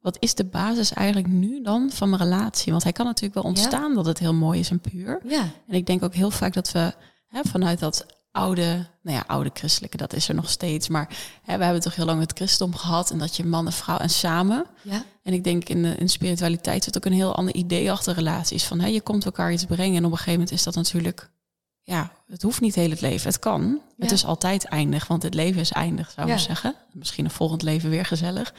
wat 0.00 0.16
is 0.20 0.34
de 0.34 0.44
basis 0.44 0.92
eigenlijk 0.92 1.28
nu 1.28 1.62
dan 1.62 1.90
van 1.90 2.10
mijn 2.10 2.22
relatie? 2.22 2.70
Want 2.72 2.84
hij 2.84 2.92
kan 2.92 3.06
natuurlijk 3.06 3.34
wel 3.34 3.52
ontstaan 3.52 3.94
dat 3.94 4.06
het 4.06 4.18
heel 4.18 4.34
mooi 4.34 4.60
is 4.60 4.70
en 4.70 4.80
puur. 4.80 5.20
ja, 5.24 5.50
En 5.68 5.74
ik 5.74 5.86
denk 5.86 6.02
ook 6.02 6.14
heel 6.14 6.30
vaak 6.30 6.54
dat 6.54 6.72
we 6.72 6.94
hè, 7.26 7.40
vanuit 7.44 7.78
dat 7.78 8.06
oude, 8.36 8.86
nou 9.02 9.16
ja, 9.16 9.24
oude 9.26 9.50
christelijke, 9.54 9.96
dat 9.96 10.12
is 10.12 10.28
er 10.28 10.34
nog 10.34 10.50
steeds. 10.50 10.88
Maar 10.88 11.08
hè, 11.42 11.58
we 11.58 11.64
hebben 11.64 11.82
toch 11.82 11.94
heel 11.94 12.04
lang 12.04 12.20
het 12.20 12.32
christendom 12.34 12.76
gehad 12.78 13.10
en 13.10 13.18
dat 13.18 13.36
je 13.36 13.44
man 13.44 13.66
en 13.66 13.72
vrouw 13.72 13.98
en 13.98 14.10
samen. 14.10 14.66
ja, 14.82 15.04
En 15.22 15.32
ik 15.32 15.44
denk 15.44 15.68
in 15.68 15.82
de, 15.82 15.94
in 15.96 16.08
spiritualiteit 16.08 16.84
zit 16.84 16.96
ook 16.96 17.04
een 17.04 17.12
heel 17.12 17.34
ander 17.34 17.54
idee 17.54 17.90
achter 17.90 18.14
relaties. 18.14 18.64
Van 18.64 18.80
hè, 18.80 18.86
je 18.86 19.00
komt 19.00 19.24
elkaar 19.24 19.52
iets 19.52 19.64
brengen 19.64 19.96
en 19.96 20.04
op 20.04 20.10
een 20.10 20.16
gegeven 20.16 20.32
moment 20.32 20.50
is 20.52 20.62
dat 20.62 20.74
natuurlijk, 20.74 21.30
ja, 21.82 22.12
het 22.26 22.42
hoeft 22.42 22.60
niet 22.60 22.74
heel 22.74 22.90
het 22.90 23.00
leven. 23.00 23.28
Het 23.28 23.38
kan. 23.38 23.80
Het 23.98 24.12
is 24.12 24.24
altijd 24.24 24.64
eindig, 24.64 25.06
want 25.06 25.22
het 25.22 25.34
leven 25.34 25.60
is 25.60 25.72
eindig, 25.72 26.10
zou 26.10 26.26
ik 26.28 26.32
Ja. 26.34 26.40
zeggen. 26.40 26.74
Misschien 26.92 27.24
een 27.24 27.30
volgend 27.30 27.62
leven 27.62 27.90
weer 27.90 28.04
gezellig. 28.04 28.54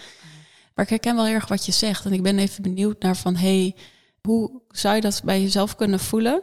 Maar 0.76 0.86
ik 0.86 0.92
herken 0.92 1.16
wel 1.16 1.26
heel 1.26 1.34
erg 1.34 1.48
wat 1.48 1.66
je 1.66 1.72
zegt. 1.72 2.06
En 2.06 2.14
ik 2.14 2.24
ben 2.24 2.40
even 2.40 2.62
benieuwd 2.64 3.02
naar 3.02 3.16
van, 3.18 3.36
hey, 3.36 3.76
hoe 4.22 4.62
zou 4.70 4.96
je 4.96 5.02
dat 5.02 5.22
bij 5.24 5.42
jezelf 5.42 5.76
kunnen 5.76 6.00
voelen? 6.00 6.42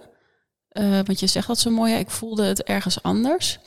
Eh, 0.74 1.00
want 1.04 1.20
je 1.20 1.26
zegt 1.26 1.46
dat 1.46 1.58
zo 1.58 1.70
mooi, 1.70 1.92
ja, 1.92 1.98
ik 1.98 2.10
voelde 2.10 2.44
het 2.44 2.62
ergens 2.62 3.02
anders. 3.02 3.58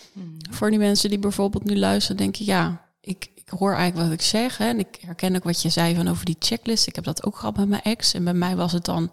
Voor 0.49 0.69
die 0.69 0.79
mensen 0.79 1.09
die 1.09 1.19
bijvoorbeeld 1.19 1.63
nu 1.63 1.77
luisteren, 1.77 2.17
denk 2.17 2.35
je, 2.35 2.45
ja, 2.45 2.85
ik, 3.01 3.31
ik 3.35 3.49
hoor 3.49 3.73
eigenlijk 3.73 4.09
wat 4.09 4.19
ik 4.19 4.25
zeg. 4.25 4.57
Hè, 4.57 4.65
en 4.65 4.79
ik 4.79 4.97
herken 5.01 5.35
ook 5.35 5.43
wat 5.43 5.61
je 5.61 5.69
zei 5.69 5.95
van 5.95 6.07
over 6.07 6.25
die 6.25 6.35
checklist. 6.39 6.87
Ik 6.87 6.95
heb 6.95 7.03
dat 7.03 7.25
ook 7.25 7.35
gehad 7.37 7.57
met 7.57 7.67
mijn 7.67 7.81
ex. 7.81 8.13
En 8.13 8.23
bij 8.23 8.33
mij 8.33 8.55
was 8.55 8.71
het 8.71 8.85
dan, 8.85 9.11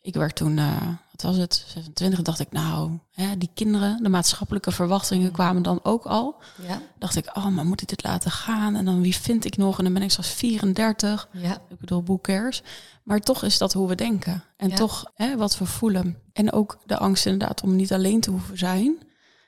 ik 0.00 0.14
werd 0.14 0.36
toen, 0.36 0.58
eh, 0.58 0.88
wat 1.22 1.30
was 1.30 1.36
het, 1.36 1.64
26, 1.68 2.22
dacht 2.22 2.40
ik, 2.40 2.50
nou, 2.52 2.98
hè, 3.12 3.38
die 3.38 3.50
kinderen, 3.54 4.02
de 4.02 4.08
maatschappelijke 4.08 4.70
verwachtingen 4.70 5.32
kwamen 5.32 5.62
dan 5.62 5.80
ook 5.82 6.06
al. 6.06 6.36
ja, 6.68 6.80
Dacht 6.98 7.16
ik, 7.16 7.36
oh, 7.36 7.46
maar 7.46 7.66
moet 7.66 7.80
ik 7.82 7.88
dit 7.88 8.02
laten 8.04 8.30
gaan? 8.30 8.76
En 8.76 8.84
dan 8.84 9.00
wie 9.00 9.16
vind 9.16 9.44
ik 9.44 9.56
nog? 9.56 9.78
En 9.78 9.84
dan 9.84 9.92
ben 9.92 10.02
ik 10.02 10.10
zelfs 10.10 10.28
34. 10.30 11.28
ja, 11.32 11.52
Ik 11.68 11.78
bedoel, 11.78 12.02
boekers. 12.02 12.62
Maar 13.02 13.20
toch 13.20 13.42
is 13.42 13.58
dat 13.58 13.72
hoe 13.72 13.88
we 13.88 13.94
denken. 13.94 14.44
En 14.56 14.68
Ja. 14.68 14.74
toch 14.76 15.10
hè, 15.14 15.36
wat 15.36 15.58
we 15.58 15.66
voelen. 15.66 16.18
En 16.32 16.52
ook 16.52 16.78
de 16.86 16.98
angst 16.98 17.26
inderdaad 17.26 17.62
om 17.62 17.76
niet 17.76 17.92
alleen 17.92 18.20
te 18.20 18.30
hoeven 18.30 18.58
zijn. 18.58 18.98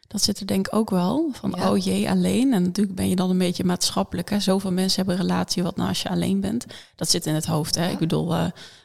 Dat 0.06 0.22
zit 0.22 0.40
er 0.40 0.46
denk 0.46 0.66
ik 0.66 0.74
ook 0.74 0.90
wel. 0.90 1.28
Van, 1.33 1.54
Ja. 1.56 1.70
oh 1.70 1.78
jee, 1.78 2.11
alleen. 2.11 2.52
En 2.52 2.62
natuurlijk 2.62 2.96
ben 2.96 3.09
je 3.09 3.16
dan 3.16 3.30
een 3.30 3.38
beetje 3.38 3.64
maatschappelijk. 3.64 4.30
Hè? 4.30 4.40
Zoveel 4.40 4.72
mensen 4.72 4.96
hebben 4.96 5.14
een 5.14 5.28
relatie. 5.28 5.62
Wat 5.62 5.76
nou 5.76 5.88
als 5.88 6.02
je 6.02 6.09
alleen 6.09 6.40
bent? 6.40 6.66
Dat 6.96 7.11
zit 7.11 7.26
in 7.26 7.35
het 7.35 7.46
hoofd. 7.46 7.74
Hè? 7.74 7.88
Ik 7.90 7.98
bedoel, 7.98 8.35
eh 8.35 8.44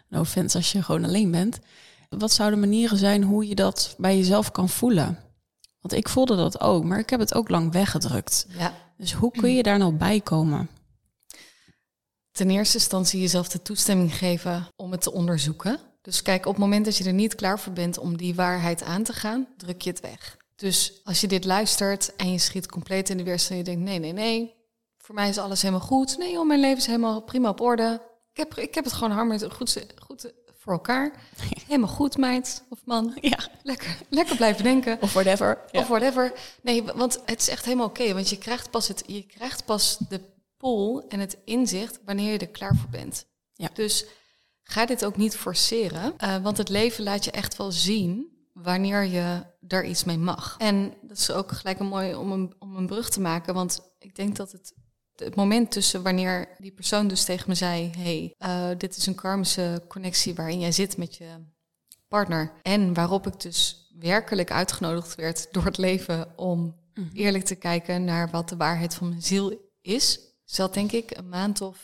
no 0.10 0.20
offense 0.20 0.58
als 0.58 0.72
je 0.72 0.84
gewoon 0.84 1.04
alleen 1.06 1.32
bent. 1.32 1.60
Wat 2.10 2.32
zouden 2.32 2.60
manieren 2.60 2.98
zijn 2.98 3.24
hoe 3.24 3.48
je 3.48 3.56
dat 3.56 3.96
bij 3.98 4.18
jezelf 4.18 4.52
kan 4.52 4.70
voelen? 4.70 5.20
Want 5.80 5.94
ik 5.94 6.10
voelde 6.10 6.36
dat 6.36 6.60
ook, 6.60 6.84
maar 6.84 7.00
ik 7.00 7.10
heb 7.10 7.20
het 7.20 7.34
ook 7.34 7.50
lang 7.50 7.72
weggedrukt. 7.72 8.48
Ja. 8.58 8.74
Dus 8.98 9.14
hoe 9.14 9.32
kun 9.32 9.56
je 9.56 9.64
daar 9.64 9.78
nou 9.78 9.94
bij 9.94 10.22
komen? 10.22 10.70
Ten 12.32 12.50
eerste 12.50 12.78
instantie 12.78 13.20
jezelf 13.20 13.48
de 13.48 13.62
toestemming 13.62 14.16
geven 14.16 14.68
om 14.76 14.92
het 14.92 15.02
te 15.02 15.12
onderzoeken. 15.12 15.80
Dus 16.02 16.22
kijk, 16.22 16.46
op 16.46 16.52
het 16.52 16.62
moment 16.62 16.86
dat 16.86 16.98
je 16.98 17.04
er 17.04 17.14
niet 17.14 17.36
klaar 17.36 17.60
voor 17.60 17.74
bent 17.74 17.98
om 17.98 18.18
die 18.18 18.36
waarheid 18.36 18.84
aan 18.84 19.04
te 19.04 19.14
gaan, 19.14 19.48
druk 19.58 19.82
je 19.82 19.90
het 19.90 20.00
weg. 20.00 20.38
Dus 20.56 21.02
als 21.04 21.22
je 21.22 21.28
dit 21.28 21.46
luistert 21.46 22.16
en 22.16 22.32
je 22.32 22.40
schiet 22.40 22.68
compleet 22.72 23.10
in 23.10 23.18
de 23.18 23.24
weerstand 23.24 23.52
en 23.52 23.58
je 23.58 23.64
denkt, 23.64 23.90
nee, 23.90 24.00
nee, 24.00 24.14
nee, 24.14 24.56
voor 24.98 25.16
mij 25.16 25.30
is 25.30 25.38
alles 25.38 25.62
helemaal 25.62 25.88
goed. 25.88 26.18
Nee 26.18 26.32
joh, 26.32 26.48
mijn 26.48 26.60
leven 26.60 26.78
is 26.78 26.86
helemaal 26.86 27.22
prima 27.22 27.50
op 27.50 27.62
orde. 27.62 28.02
Ik 28.32 28.38
heb, 28.38 28.58
ik 28.58 28.76
heb 28.76 28.84
het 28.84 28.94
gewoon 28.94 29.12
hartstikke 29.12 29.56
goed, 29.56 29.86
goed 30.00 30.34
voor 30.66 30.74
elkaar. 30.74 31.12
Helemaal 31.68 31.90
goed, 31.90 32.18
meid 32.18 32.64
of 32.70 32.80
man. 32.86 33.18
Ja, 33.22 33.38
Lekker, 33.64 33.98
lekker 34.10 34.36
blijven 34.36 34.64
denken. 34.64 34.98
of 35.02 35.14
whatever. 35.14 35.60
Of 35.72 35.88
whatever. 35.88 36.34
Nee, 36.62 36.84
want 36.84 37.22
het 37.26 37.42
is 37.42 37.50
echt 37.50 37.66
helemaal 37.66 37.86
oké. 37.88 38.14
want 38.14 38.30
je 38.30 38.38
krijgt, 38.38 38.70
pas 38.72 38.88
het, 38.88 39.04
je 39.08 39.22
krijgt 39.24 39.66
pas 39.66 39.98
de 40.10 40.22
pool 40.58 41.08
en 41.08 41.20
het 41.20 41.38
inzicht 41.46 42.00
wanneer 42.06 42.32
je 42.32 42.38
er 42.38 42.48
klaar 42.48 42.76
voor 42.76 42.90
bent. 42.90 43.26
Ja. 43.54 43.70
Dus 43.74 44.06
ga 44.64 44.86
dit 44.86 45.06
ook 45.06 45.18
niet 45.18 45.36
forceren. 45.36 46.14
eh, 46.18 46.38
want 46.38 46.58
het 46.58 46.70
leven 46.70 47.04
laat 47.04 47.26
je 47.26 47.32
echt 47.32 47.56
wel 47.58 47.72
zien 47.72 48.28
wanneer 48.54 49.04
je 49.04 49.44
er 49.68 49.86
iets 49.86 50.04
mee 50.04 50.18
mag. 50.18 50.56
En 50.58 50.94
dat 51.02 51.18
is 51.18 51.32
ook 51.32 51.52
gelijk 51.52 51.80
een 51.80 51.86
mooi 51.88 52.16
om 52.16 52.32
een, 52.32 52.54
om 52.60 52.76
een 52.76 52.88
brug 52.88 53.10
te 53.10 53.20
maken. 53.22 53.54
Want 53.54 53.80
ik 54.00 54.16
denk 54.16 54.36
dat 54.36 54.52
het, 54.52 54.74
het 55.16 55.36
moment 55.36 55.72
tussen 55.72 56.04
wanneer 56.04 56.48
die 56.58 56.72
persoon 56.72 57.08
dus 57.08 57.24
tegen 57.24 57.50
me 57.50 57.56
zei... 57.56 57.92
hey, 57.98 58.34
eh, 58.38 58.70
dit 58.78 58.98
is 58.98 59.06
een 59.06 59.16
karmische 59.16 59.84
connectie 59.88 60.36
waarin 60.36 60.60
jij 60.60 60.72
zit 60.72 60.98
met 60.98 61.16
je 61.16 61.28
partner. 62.08 62.52
En 62.62 62.94
waarop 62.94 63.28
ik 63.28 63.40
dus 63.40 63.90
werkelijk 64.00 64.52
uitgenodigd 64.52 65.16
werd 65.16 65.48
door 65.52 65.66
het 65.66 65.78
leven 65.78 66.38
om 66.38 66.76
eerlijk 67.14 67.44
te 67.44 67.56
kijken 67.56 68.04
naar 68.04 68.30
wat 68.30 68.50
de 68.50 68.56
waarheid 68.56 68.94
van 68.96 69.10
mijn 69.10 69.22
ziel 69.22 69.72
is. 69.82 70.20
Zat 70.46 70.74
denk 70.74 70.92
ik 70.92 71.18
een 71.18 71.30
maand 71.30 71.62
of 71.62 71.78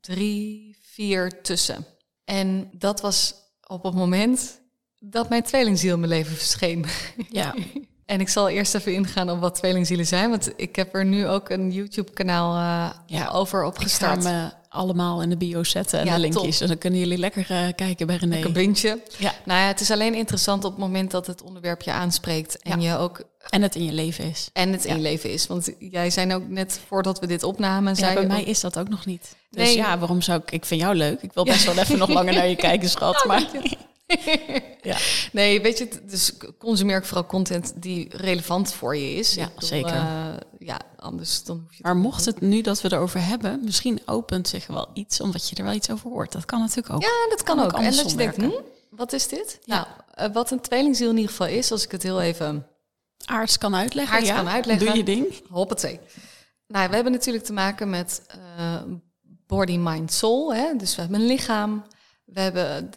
drie, 0.00 0.76
vier 0.80 1.42
tussen. 1.42 1.86
En 2.24 2.70
dat 2.72 3.00
was 3.00 3.34
op 3.66 3.82
het 3.82 3.94
moment 3.94 4.60
dat 4.98 5.28
mijn 5.28 5.42
tweelingziel 5.42 5.94
in 5.94 6.00
mijn 6.00 6.12
leven 6.12 6.36
verscheen. 6.36 6.84
Ja, 7.28 7.54
En 8.12 8.20
ik 8.20 8.28
zal 8.28 8.48
eerst 8.48 8.74
even 8.74 8.94
ingaan 8.94 9.30
op 9.30 9.40
wat 9.40 9.54
tweelingzielen 9.54 10.06
zijn, 10.06 10.30
want 10.30 10.52
ik 10.56 10.76
heb 10.76 10.94
er 10.94 11.04
nu 11.04 11.28
ook 11.28 11.48
een 11.48 11.70
YouTube-kanaal 11.70 12.54
eh, 12.56 12.90
Ja, 13.06 13.28
over 13.28 13.58
ik 13.58 13.64
ga 13.64 13.68
opgestart. 13.70 14.24
hem 14.24 14.34
eh, 14.34 14.50
allemaal 14.68 15.22
in 15.22 15.28
de 15.30 15.36
bio 15.36 15.64
zetten 15.64 15.98
en 15.98 16.06
Ja, 16.06 16.14
de 16.14 16.20
linkjes. 16.20 16.60
En 16.60 16.66
dan 16.66 16.78
kunnen 16.78 16.98
jullie 17.00 17.18
lekker 17.18 17.46
eh, 17.50 17.58
kijken 17.76 18.06
bij 18.06 18.16
René. 18.16 18.44
Een 18.44 18.52
bintje. 18.52 19.02
Ja. 19.18 19.32
Nou 19.44 19.60
ja, 19.60 19.66
het 19.66 19.80
is 19.80 19.90
alleen 19.90 20.14
interessant 20.14 20.64
op 20.64 20.70
het 20.70 20.80
moment 20.80 21.10
dat 21.10 21.26
het 21.26 21.42
onderwerp 21.42 21.82
je 21.82 21.92
aanspreekt 21.92 22.62
en 22.62 22.80
je 22.80 22.96
ook 22.96 23.22
En 23.50 23.62
het 23.62 23.74
in 23.74 23.84
je 23.84 23.92
leven 23.92 24.24
is. 24.24 24.50
en 24.52 24.72
het 24.72 24.84
in 24.84 24.94
je 24.96 25.02
leven 25.02 25.32
is. 25.32 25.46
Want 25.46 25.70
jij 25.78 26.10
zijn 26.10 26.32
ook 26.32 26.48
net 26.48 26.80
voordat 26.86 27.18
we 27.18 27.26
dit 27.26 27.42
opnamen, 27.42 27.96
zei 27.96 28.14
bij 28.14 28.26
mij 28.26 28.42
is 28.42 28.60
dat 28.60 28.78
ook 28.78 28.88
nog 28.88 29.06
niet. 29.06 29.36
Dus 29.50 29.66
Nee. 29.66 29.76
ja, 29.76 29.98
waarom 29.98 30.20
zou 30.20 30.40
ik... 30.42 30.50
Ik 30.50 30.64
vind 30.64 30.80
jou 30.80 30.94
leuk. 30.94 31.22
Ik 31.22 31.32
wil 31.32 31.44
best 31.44 31.64
wel 31.64 31.78
even 31.78 31.98
nog 31.98 32.08
langer 32.08 32.34
naar 32.34 32.48
je 32.48 32.56
kijken, 32.68 32.88
schat. 32.88 33.24
Maar 33.26 33.46
ja, 34.90 34.96
Nee, 35.32 35.60
weet 35.60 35.78
je, 35.78 35.88
dus 36.08 36.32
consumeer 36.58 36.96
ik 36.96 37.04
vooral 37.04 37.26
content 37.26 37.72
die 37.76 38.16
relevant 38.16 38.72
voor 38.72 38.96
je 38.96 39.14
is. 39.14 39.34
Ja, 39.34 39.44
bedoel, 39.54 39.68
zeker. 39.68 39.94
eh, 39.94 40.34
ja, 40.58 40.80
anders 40.96 41.44
dan 41.44 41.58
hoef 41.58 41.74
je 41.74 41.82
maar 41.82 41.96
mocht 41.96 42.24
het 42.24 42.40
nu 42.40 42.60
dat 42.60 42.80
we 42.80 42.92
erover 42.92 43.26
hebben, 43.26 43.60
misschien 43.64 44.00
opent 44.06 44.48
zich 44.48 44.66
wel 44.66 44.88
iets, 44.94 45.20
omdat 45.20 45.48
je 45.48 45.56
er 45.56 45.64
wel 45.64 45.72
iets 45.74 45.90
over 45.90 46.10
hoort. 46.10 46.32
Dat 46.32 46.44
kan 46.44 46.60
natuurlijk 46.60 46.94
ook. 46.94 47.02
Ja, 47.02 47.28
dat 47.28 47.42
kan 47.42 47.56
Kan 47.56 47.64
ook. 47.64 47.72
ook 47.72 47.80
En 47.80 47.96
dat 47.96 48.10
je 48.10 48.16
denkt, 48.16 48.36
hm, 48.36 48.50
wat 48.90 49.12
is 49.12 49.28
dit? 49.28 49.58
Ja. 49.64 49.74
Nou, 49.74 49.86
eh, 50.14 50.34
wat 50.34 50.50
een 50.50 50.60
tweelingziel 50.60 51.10
in 51.10 51.16
ieder 51.16 51.30
geval 51.30 51.46
is, 51.46 51.72
als 51.72 51.84
ik 51.84 51.90
het 51.90 52.02
heel 52.02 52.20
even 52.20 52.66
Aarts 53.24 53.58
kan 53.58 53.74
uitleggen. 53.74 54.14
Aarts 54.14 54.28
ja. 54.28 54.36
kan 54.36 54.48
uitleggen. 54.48 54.86
Doe 54.86 54.96
je 54.96 55.04
ding. 55.04 55.42
hoppatee. 55.48 56.00
Nou, 56.66 56.88
we 56.88 56.94
hebben 56.94 57.12
natuurlijk 57.12 57.44
te 57.44 57.52
maken 57.52 57.90
met 57.90 58.22
eh, 58.56 58.82
body, 59.46 59.76
mind, 59.76 60.12
soul. 60.12 60.54
Hè? 60.54 60.76
Dus 60.76 60.94
we 60.94 61.00
hebben 61.00 61.20
een 61.20 61.26
lichaam. 61.26 61.84
We 62.24 62.40
hebben, 62.40 62.90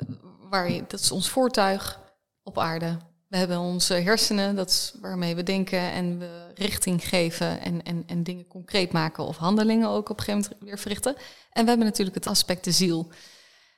waar 0.49 0.71
je, 0.71 0.83
dat 0.87 0.99
is 0.99 1.11
ons 1.11 1.29
voertuig 1.29 1.99
op 2.43 2.59
aarde. 2.59 2.97
We 3.27 3.37
hebben 3.37 3.59
onze 3.59 3.93
hersenen, 3.93 4.55
dat 4.55 4.69
is 4.69 4.95
waarmee 5.01 5.35
we 5.35 5.43
denken 5.43 5.79
en 5.79 6.19
we 6.19 6.51
richting 6.55 7.07
geven 7.07 7.59
en, 7.61 7.83
en, 7.83 8.03
en 8.07 8.23
dingen 8.23 8.47
concreet 8.47 8.91
maken 8.91 9.23
of 9.25 9.37
handelingen 9.37 9.89
ook 9.89 10.09
op 10.09 10.17
een 10.17 10.23
gegeven 10.23 10.49
moment 10.49 10.69
weer 10.69 10.79
verrichten. 10.79 11.15
En 11.51 11.63
we 11.63 11.69
hebben 11.69 11.87
natuurlijk 11.87 12.15
het 12.15 12.27
aspect 12.27 12.63
de 12.63 12.71
ziel. 12.71 13.11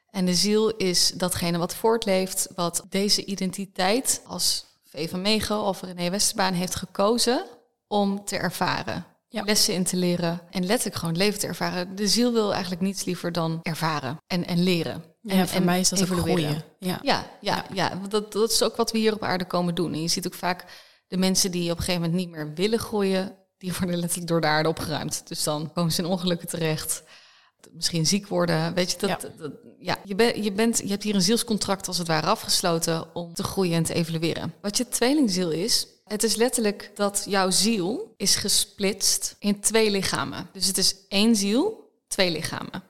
En 0.10 0.26
de 0.26 0.36
ziel 0.36 0.76
is 0.76 1.12
datgene 1.12 1.58
wat 1.58 1.76
voortleeft, 1.76 2.48
wat 2.56 2.86
deze 2.90 3.26
identiteit 3.26 4.22
als 4.26 4.66
V 4.84 5.10
van 5.10 5.22
Megen 5.22 5.62
of 5.62 5.82
René 5.82 6.10
Westerbaan 6.10 6.54
heeft 6.54 6.76
gekozen 6.76 7.46
om 7.88 8.26
te 8.26 8.38
ervaren. 8.38 9.06
Ja. 9.30 9.44
Lessen 9.44 9.74
in 9.74 9.84
te 9.84 9.98
leren 9.98 10.42
en 10.50 10.66
letterlijk 10.66 10.96
gewoon 10.96 11.18
leven 11.18 11.40
te 11.40 11.48
ervaren. 11.48 11.96
De 11.96 12.08
ziel 12.08 12.34
wil 12.34 12.52
eigenlijk 12.52 12.82
niets 12.82 13.06
liever 13.06 13.32
dan 13.32 13.60
ervaren 13.62 14.18
en, 14.28 14.46
en 14.46 14.64
leren. 14.64 15.04
En, 15.28 15.48
voor 15.48 15.58
en 15.58 15.66
mij 15.66 15.80
is 15.80 15.90
dat 15.90 16.00
evolueren. 16.00 16.44
groeien. 16.44 16.64
Ja. 16.80 17.00
Ja, 17.02 17.30
ja, 17.42 17.66
ja. 17.74 18.02
dat, 18.10 18.32
dat 18.32 18.52
is 18.52 18.64
ook 18.64 18.76
wat 18.76 18.92
we 18.92 18.98
hier 18.98 19.14
op 19.14 19.24
aarde 19.24 19.46
komen 19.46 19.76
doen. 19.76 19.94
En 19.94 20.02
je 20.02 20.08
ziet 20.08 20.28
ook 20.28 20.34
vaak 20.34 20.66
de 21.08 21.18
mensen 21.18 21.52
die 21.52 21.72
op 21.72 21.78
een 21.78 21.84
gegeven 21.84 22.02
moment 22.02 22.20
niet 22.20 22.30
meer 22.30 22.54
willen 22.54 22.80
groeien, 22.80 23.36
die 23.58 23.74
worden 23.80 23.98
letterlijk 24.00 24.30
door 24.30 24.42
de 24.42 24.48
aarde 24.48 24.70
opgeruimd. 24.70 25.28
Dus 25.28 25.44
dan 25.44 25.72
komen 25.74 25.92
ze 25.92 26.02
in 26.02 26.08
ongelukken 26.08 26.48
terecht. 26.48 27.04
Misschien 27.72 28.06
ziek 28.06 28.28
worden. 28.28 28.74
Weet 28.74 28.92
je, 28.92 28.98
dat, 28.98 29.10
Ja. 29.10 29.18
dat, 29.38 29.52
ja. 29.80 29.98
Je, 30.04 30.16
bent 30.16 30.44
je, 30.44 30.52
bent, 30.52 30.78
je 30.78 30.88
hebt 30.88 31.04
hier 31.04 31.16
een 31.16 31.22
zielscontract 31.22 31.88
als 31.88 31.98
het 31.98 32.08
ware 32.08 32.28
afgesloten 32.28 33.16
om 33.16 33.34
te 33.34 33.44
groeien 33.44 33.74
en 33.76 33.84
te 33.84 33.94
evolueren. 33.94 34.54
Wat 34.62 34.78
je 34.78 34.88
tweelingziel 34.88 35.52
is, 35.52 35.88
het 36.06 36.24
is 36.24 36.36
letterlijk 36.36 36.92
dat 36.96 37.26
jouw 37.30 37.52
ziel 37.52 38.14
is 38.18 38.36
gesplitst 38.36 39.36
in 39.40 39.60
twee 39.60 39.92
lichamen. 39.92 40.50
Dus 40.54 40.68
het 40.68 40.78
is 40.78 40.96
één 41.10 41.36
ziel, 41.36 41.92
twee 42.08 42.32
lichamen. 42.32 42.84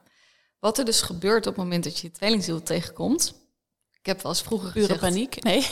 Wat 0.60 0.78
er 0.78 0.84
dus 0.84 1.02
gebeurt 1.02 1.46
op 1.46 1.54
het 1.54 1.62
moment 1.64 1.84
dat 1.84 1.98
je 1.98 2.06
je 2.06 2.12
tweelingziel 2.12 2.62
tegenkomt. 2.62 3.34
Ik 4.00 4.06
heb 4.06 4.22
wel 4.22 4.32
eens 4.32 4.42
vroeger 4.42 4.72
Pure 4.72 4.84
gezegd... 4.86 5.00
paniek. 5.00 5.42
Nee. 5.42 5.66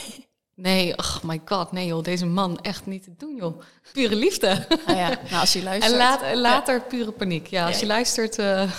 Nee, 0.55 0.97
oh 0.97 1.23
my 1.23 1.41
god, 1.45 1.71
nee 1.71 1.85
joh, 1.87 2.03
deze 2.03 2.25
man 2.25 2.59
echt 2.61 2.85
niet 2.85 3.03
te 3.03 3.15
doen 3.17 3.35
joh. 3.35 3.61
Pure 3.93 4.15
liefde. 4.15 4.65
Nou 4.85 4.97
ja, 4.99 5.07
nou, 5.09 5.39
als 5.39 5.53
je 5.53 5.63
luistert. 5.63 5.91
En 5.91 5.97
laat, 5.97 6.35
later 6.35 6.81
pure 6.81 7.11
paniek. 7.11 7.47
Ja, 7.47 7.65
als 7.65 7.75
Ja. 7.75 7.81
je 7.81 7.85
luistert, 7.87 8.39
eh, 8.39 8.71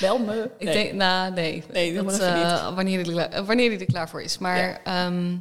Bel 0.00 0.18
me. 0.18 0.50
ik 0.58 0.64
Nee. 0.64 0.74
denk, 0.74 0.92
nou 0.92 1.32
nee, 1.32 1.64
Nee, 1.72 1.94
dat, 2.02 2.18
eh, 2.18 2.74
wanneer, 2.74 2.98
hij 3.04 3.06
er, 3.14 3.28
klaar- 3.28 3.44
wanneer 3.44 3.70
hij 3.70 3.80
er 3.80 3.86
klaar 3.86 4.08
voor 4.08 4.22
is. 4.22 4.38
Maar 4.38 4.58
Ja. 4.58 4.82
ehm, 4.84 5.36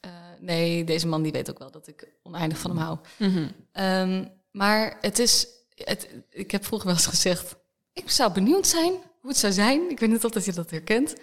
eh, 0.00 0.10
nee, 0.40 0.84
deze 0.84 1.06
man 1.06 1.22
die 1.22 1.32
weet 1.32 1.50
ook 1.50 1.58
wel 1.58 1.70
dat 1.70 1.86
ik 1.86 2.08
oneindig 2.22 2.58
van 2.58 2.70
hem 2.70 2.80
hou. 2.80 2.98
Mhm. 3.18 3.48
Ehm, 3.72 4.24
maar 4.50 4.98
het 5.00 5.18
is, 5.18 5.46
het, 5.74 6.08
ik 6.30 6.50
heb 6.50 6.64
vroeger 6.64 6.86
wel 6.88 6.96
eens 6.96 7.06
gezegd, 7.06 7.56
ik 7.92 8.10
zou 8.10 8.32
benieuwd 8.32 8.66
zijn 8.66 8.92
hoe 9.28 9.36
het 9.36 9.46
zou 9.46 9.52
zijn. 9.52 9.90
Ik 9.90 10.00
weet 10.00 10.10
niet 10.10 10.24
of 10.24 10.30
dat 10.30 10.44
je 10.44 10.52
dat 10.52 10.70
herkent. 10.70 11.14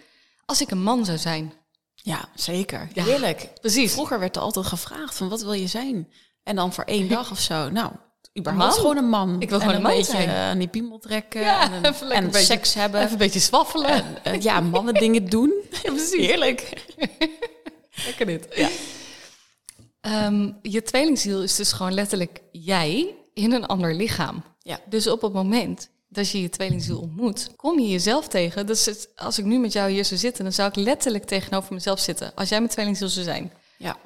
Als 0.45 0.61
ik 0.61 0.71
een 0.71 0.83
man 0.83 1.05
zou 1.05 1.17
zijn. 1.17 1.53
Ja, 1.93 2.29
zeker. 2.35 2.87
Ja. 2.93 3.03
Heerlijk. 3.03 3.47
Precies. 3.61 3.91
Vroeger 3.93 4.19
werd 4.19 4.35
er 4.35 4.41
altijd 4.41 4.65
gevraagd 4.65 5.15
van 5.15 5.29
wat 5.29 5.41
wil 5.41 5.53
je 5.53 5.67
zijn? 5.67 6.11
En 6.43 6.55
dan 6.55 6.73
voor 6.73 6.83
één 6.83 7.09
dag 7.09 7.31
of 7.31 7.39
zo. 7.39 7.69
Nou, 7.69 7.91
überhaupt 8.37 8.71
Man. 8.73 8.79
gewoon 8.81 8.97
een 8.97 9.09
man. 9.09 9.41
Ik 9.41 9.49
wil 9.49 9.59
En 9.59 9.65
gewoon 9.65 9.75
een 9.77 9.87
man 9.87 9.95
beetje 9.97 10.11
zijn. 10.11 10.29
eh, 10.29 10.35
aan 10.35 10.57
die 10.57 10.67
piemel 10.67 10.99
trekken. 10.99 11.41
Ja, 11.41 11.61
en 11.71 11.85
een- 11.85 12.11
en 12.11 12.23
een 12.23 12.31
beetje- 12.31 12.45
seks 12.45 12.73
hebben. 12.73 12.99
Even 12.99 13.11
een 13.11 13.17
beetje 13.17 13.39
zwaffelen. 13.39 13.89
En, 13.89 14.23
eh, 14.23 14.41
ja, 14.41 14.59
mannen 14.59 14.93
dingen 14.93 15.25
doen. 15.35 15.53
Heerlijk. 16.11 16.83
Lekker 18.05 18.25
dit. 18.25 18.47
Ja. 18.55 18.69
Ehm, 20.01 20.51
je 20.61 20.81
tweelingziel 20.83 21.43
is 21.43 21.55
dus 21.55 21.71
gewoon 21.71 21.93
letterlijk 21.93 22.41
jij 22.51 23.15
in 23.33 23.51
een 23.51 23.65
ander 23.65 23.95
lichaam. 23.95 24.43
Ja. 24.59 24.79
Dus 24.89 25.07
op 25.07 25.21
het 25.21 25.33
moment 25.33 25.89
dat 26.15 26.29
je 26.29 26.41
je 26.41 26.49
tweelingziel 26.49 26.99
ontmoet, 26.99 27.49
kom 27.55 27.79
je 27.79 27.87
jezelf 27.87 28.27
tegen. 28.27 28.65
Dus 28.65 28.85
het, 28.85 29.09
als 29.15 29.39
ik 29.39 29.45
nu 29.45 29.59
met 29.59 29.73
jou 29.73 29.91
hier 29.91 30.05
zou 30.05 30.19
zitten, 30.19 30.43
dan 30.43 30.53
zou 30.53 30.69
ik 30.69 30.75
letterlijk 30.75 31.25
tegenover 31.25 31.73
mezelf 31.73 31.99
zitten. 31.99 32.35
Als 32.35 32.49
jij 32.49 32.59
mijn 32.59 32.71
tweelingziel 32.71 33.09
zou 33.09 33.25
zijn. 33.25 33.53
Ja. 33.77 33.97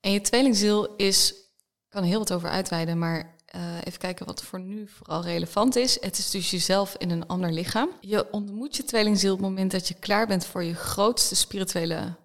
En 0.00 0.12
je 0.12 0.20
tweelingziel 0.20 0.94
is, 0.96 1.30
ik 1.30 1.88
kan 1.88 2.02
er 2.02 2.08
heel 2.08 2.18
wat 2.18 2.32
over 2.32 2.48
uitweiden, 2.48 2.98
maar 2.98 3.34
eh, 3.46 3.76
even 3.84 3.98
kijken 3.98 4.26
wat 4.26 4.42
voor 4.42 4.60
nu 4.60 4.88
vooral 4.88 5.22
relevant 5.22 5.76
is. 5.76 6.00
Het 6.00 6.18
is 6.18 6.30
dus 6.30 6.50
jezelf 6.50 6.94
in 6.98 7.10
een 7.10 7.26
ander 7.26 7.52
lichaam. 7.52 7.90
Je 8.00 8.30
ontmoet 8.30 8.76
je 8.76 8.84
tweelingziel 8.84 9.32
op 9.32 9.38
het 9.38 9.48
moment 9.48 9.70
dat 9.70 9.88
je 9.88 9.94
klaar 9.94 10.26
bent 10.26 10.46
voor 10.46 10.64
je 10.64 10.74
grootste 10.74 11.34
spirituele 11.36 12.16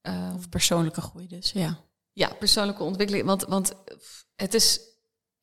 eh, 0.00 0.32
Of 0.36 0.48
persoonlijke 0.48 1.00
groei 1.00 1.26
dus, 1.26 1.50
ja. 1.52 1.78
ja, 2.12 2.28
persoonlijke 2.38 2.82
ontwikkeling. 2.82 3.26
Want, 3.26 3.44
want 3.44 3.72
het 4.36 4.54
is 4.54 4.80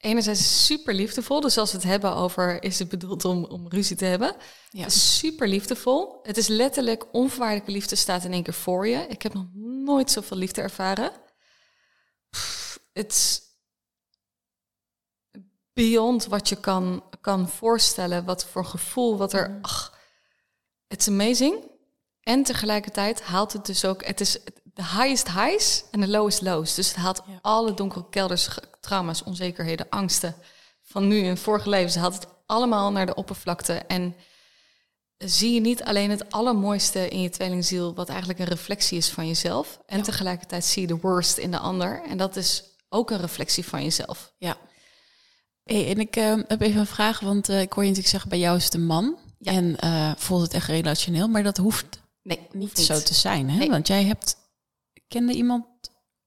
enerzijds 0.04 0.66
super 0.66 0.94
liefdevol. 0.94 1.42
Dus 1.42 1.58
als 1.58 1.72
we 1.72 1.78
het 1.78 1.86
hebben 1.86 2.16
over, 2.16 2.63
is 2.63 2.80
het 2.80 2.89
bedoeld 2.89 3.26
om, 3.26 3.46
om 3.46 3.68
ruzie 3.68 3.96
te 3.96 4.06
hebben. 4.06 4.36
Ja. 4.70 4.89
Super 4.89 5.48
liefdevol. 5.48 6.20
Het 6.24 6.38
is 6.38 6.48
letterlijk 6.48 7.13
onvoorwaardelijke 7.13 7.72
liefde 7.72 7.96
staat 7.96 8.24
in 8.24 8.34
één 8.34 8.44
keer 8.44 8.54
voor 8.54 8.88
je. 8.88 9.06
Ik 9.08 9.22
heb 9.22 9.34
nog 9.34 9.46
nooit 9.54 10.12
zoveel 10.12 10.38
liefde 10.38 10.62
ervaren. 10.62 11.12
Het 12.94 13.12
is 13.12 13.42
beyond 15.74 16.26
wat 16.26 16.50
je 16.50 16.60
kan, 16.60 17.04
kan 17.22 17.50
voorstellen. 17.50 18.26
Wat 18.26 18.46
voor 18.46 18.66
gevoel, 18.66 19.18
wat 19.18 19.34
er... 19.34 19.60
Ach, 19.62 19.98
het 20.88 21.00
is 21.00 21.08
amazing. 21.08 21.72
En 22.22 22.44
tegelijkertijd 22.44 23.22
haalt 23.22 23.54
het 23.54 23.66
dus 23.66 23.86
ook... 23.86 24.06
Het 24.06 24.22
is 24.22 24.39
de 24.73 24.83
highest 24.83 25.31
highs 25.31 25.83
en 25.91 25.99
de 25.99 26.07
lowest 26.07 26.41
lows. 26.41 26.75
Dus 26.75 26.88
het 26.88 26.95
haalt 26.95 27.21
Ja. 27.27 27.39
alle 27.41 27.73
donkere 27.73 28.05
kelders, 28.09 28.49
trauma's, 28.81 29.23
onzekerheden, 29.23 29.86
angsten... 29.89 30.36
van 30.83 31.07
nu 31.07 31.25
en 31.27 31.38
vorige 31.38 31.69
levens. 31.69 31.95
haalt 31.95 32.13
het 32.13 32.27
allemaal 32.45 32.91
naar 32.91 33.05
de 33.05 33.15
oppervlakte. 33.15 33.73
En 33.73 34.15
zie 35.17 35.53
je 35.53 35.59
niet 35.62 35.83
alleen 35.83 36.09
het 36.09 36.31
allermooiste 36.31 37.07
in 37.09 37.21
je 37.21 37.29
tweelingziel... 37.29 37.93
wat 37.93 38.09
eigenlijk 38.09 38.39
een 38.39 38.45
reflectie 38.45 38.97
is 38.97 39.09
van 39.09 39.27
jezelf. 39.27 39.79
En 39.86 39.97
Ja. 39.97 40.03
tegelijkertijd 40.03 40.65
zie 40.65 40.81
je 40.81 40.88
de 40.88 40.97
worst 40.97 41.38
in 41.38 41.51
de 41.51 41.57
ander. 41.57 42.01
En 42.09 42.17
dat 42.17 42.36
is 42.36 42.63
ook 42.89 43.12
een 43.12 43.19
reflectie 43.21 43.65
van 43.65 43.83
jezelf. 43.83 44.33
Ja. 44.38 44.57
Hey, 45.63 45.89
en 45.89 45.99
ik 45.99 46.15
eh, 46.15 46.36
heb 46.47 46.62
even 46.62 46.79
een 46.79 46.86
vraag, 46.88 47.19
want 47.19 47.49
eh, 47.49 47.62
ik 47.62 47.71
hoor 47.73 47.83
je 47.83 47.89
natuurlijk 47.89 48.07
zeggen, 48.07 48.29
bij 48.29 48.39
jou 48.39 48.57
is 48.57 48.63
het 48.65 48.73
een 48.73 48.86
man. 48.86 49.17
Ja. 49.39 49.51
En 49.51 49.77
eh 49.79 50.12
voelt 50.17 50.41
het 50.41 50.53
echt 50.53 50.67
relationeel, 50.67 51.27
maar 51.27 51.43
dat 51.43 51.57
hoeft 51.57 52.01
Nee, 52.23 52.47
niet, 52.51 52.77
hoeft 52.77 52.88
zo 52.88 52.99
te 53.01 53.13
zijn. 53.13 53.49
Hè? 53.49 53.57
Nee. 53.57 53.69
Want 53.69 53.88
jij 53.88 54.03
hebt, 54.03 54.36
kende 55.13 55.34
iemand, 55.34 55.65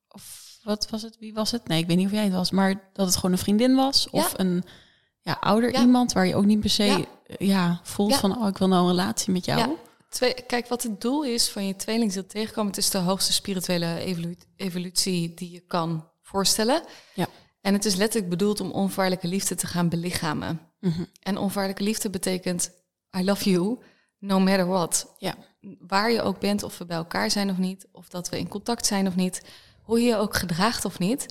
of 0.08 0.58
wat 0.62 0.90
was 0.90 1.02
het, 1.02 1.18
wie 1.18 1.34
was 1.34 1.50
het? 1.50 1.68
Nee, 1.68 1.80
ik 1.80 1.86
weet 1.86 1.96
niet 1.96 2.06
of 2.06 2.12
jij 2.12 2.24
het 2.24 2.32
was, 2.32 2.50
maar 2.50 2.90
dat 2.92 3.06
het 3.06 3.14
gewoon 3.16 3.32
een 3.32 3.38
vriendin 3.38 3.74
was. 3.74 4.10
Of 4.10 4.30
Ja. 4.32 4.38
een 4.40 4.64
ja, 5.20 5.36
ouder 5.40 5.72
Ja. 5.72 5.80
iemand 5.80 6.12
waar 6.12 6.26
je 6.26 6.34
ook 6.36 6.44
niet 6.44 6.60
per 6.60 6.70
se 6.70 7.06
Ja. 7.38 7.80
voelt 7.82 8.16
van, 8.16 8.38
oh, 8.38 8.48
ik 8.48 8.58
wil 8.58 8.68
nou 8.68 8.82
een 8.82 8.88
relatie 8.90 9.32
met 9.32 9.44
jou. 9.44 9.76
Twee, 10.08 10.34
kijk, 10.46 10.68
wat 10.68 10.82
het 10.82 11.00
doel 11.00 11.24
is 11.24 11.48
van 11.48 11.66
je 11.66 11.76
tweelingziel 11.76 12.26
tegenkomen... 12.26 12.70
het 12.70 12.80
is 12.80 12.90
de 12.90 12.98
hoogste 12.98 13.32
spirituele 13.32 13.98
evolu- 13.98 14.36
evolutie 14.56 15.34
die 15.34 15.50
je 15.50 15.60
kan 15.60 16.08
voorstellen. 16.22 16.82
Ja. 17.14 17.26
En 17.60 17.72
het 17.72 17.84
is 17.84 17.94
letterlijk 17.94 18.30
bedoeld 18.30 18.60
om 18.60 18.70
onvoorwaardelijke 18.70 19.28
liefde 19.28 19.54
te 19.54 19.66
gaan 19.66 19.88
belichamen. 19.88 20.60
Mhm. 20.80 21.04
En 21.22 21.36
onvoorwaardelijke 21.36 21.84
liefde 21.84 22.10
betekent... 22.10 22.70
I 23.18 23.24
love 23.24 23.50
you, 23.50 23.78
no 24.18 24.38
matter 24.40 24.66
what. 24.66 25.14
Ja. 25.18 25.34
Waar 25.80 26.10
je 26.10 26.22
ook 26.22 26.38
bent, 26.38 26.62
of 26.62 26.78
we 26.78 26.86
bij 26.86 26.96
elkaar 26.96 27.30
zijn 27.30 27.50
of 27.50 27.56
niet... 27.56 27.86
of 27.92 28.08
dat 28.08 28.28
we 28.28 28.38
in 28.38 28.48
contact 28.48 28.86
zijn 28.86 29.06
of 29.06 29.16
niet... 29.16 29.42
hoe 29.82 30.00
je 30.00 30.06
je 30.06 30.16
ook 30.16 30.36
gedraagt 30.36 30.84
of 30.84 30.98
niet... 30.98 31.26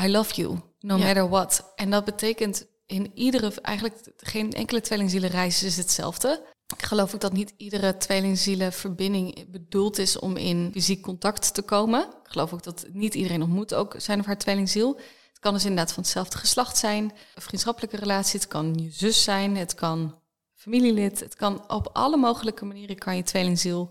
I 0.00 0.10
love 0.10 0.34
you, 0.34 0.58
no 0.80 0.96
Ja. 0.96 1.04
matter 1.04 1.28
what. 1.28 1.72
En 1.76 1.90
dat 1.90 2.04
betekent 2.04 2.66
in 2.86 3.10
iedere... 3.14 3.52
eigenlijk 3.60 4.12
geen 4.16 4.52
enkele 4.52 4.80
tweelingzielenreis 4.80 5.62
is 5.62 5.76
hetzelfde. 5.76 6.46
Ik 6.76 6.82
geloof 6.82 7.14
ook 7.14 7.20
dat 7.20 7.32
niet 7.32 7.54
iedere 7.56 7.96
tweelingzielenverbinding 7.96 9.50
bedoeld 9.50 9.98
is 9.98 10.18
om 10.18 10.36
in 10.36 10.68
fysiek 10.72 11.02
contact 11.02 11.54
te 11.54 11.62
komen. 11.62 12.00
Ik 12.02 12.30
geloof 12.30 12.52
ook 12.52 12.62
dat 12.62 12.86
niet 12.92 13.14
iedereen 13.14 13.42
ontmoet 13.42 13.74
ook 13.74 13.94
zijn 13.96 14.20
of 14.20 14.26
haar 14.26 14.38
tweelingziel. 14.38 14.96
Het 15.28 15.38
kan 15.38 15.52
dus 15.52 15.64
inderdaad 15.64 15.92
van 15.92 16.02
hetzelfde 16.02 16.38
geslacht 16.38 16.76
zijn, 16.76 17.04
een 17.34 17.42
vriendschappelijke 17.42 17.96
relatie. 17.96 18.40
Het 18.40 18.48
kan 18.48 18.74
je 18.74 18.90
zus 18.90 19.22
zijn, 19.22 19.56
het 19.56 19.74
kan 19.74 20.19
familielid. 20.60 21.20
Het 21.20 21.34
kan 21.34 21.70
op 21.70 21.90
alle 21.92 22.16
mogelijke 22.16 22.64
manieren 22.64 22.98
kan 22.98 23.16
je 23.16 23.22
tweelingziel 23.22 23.90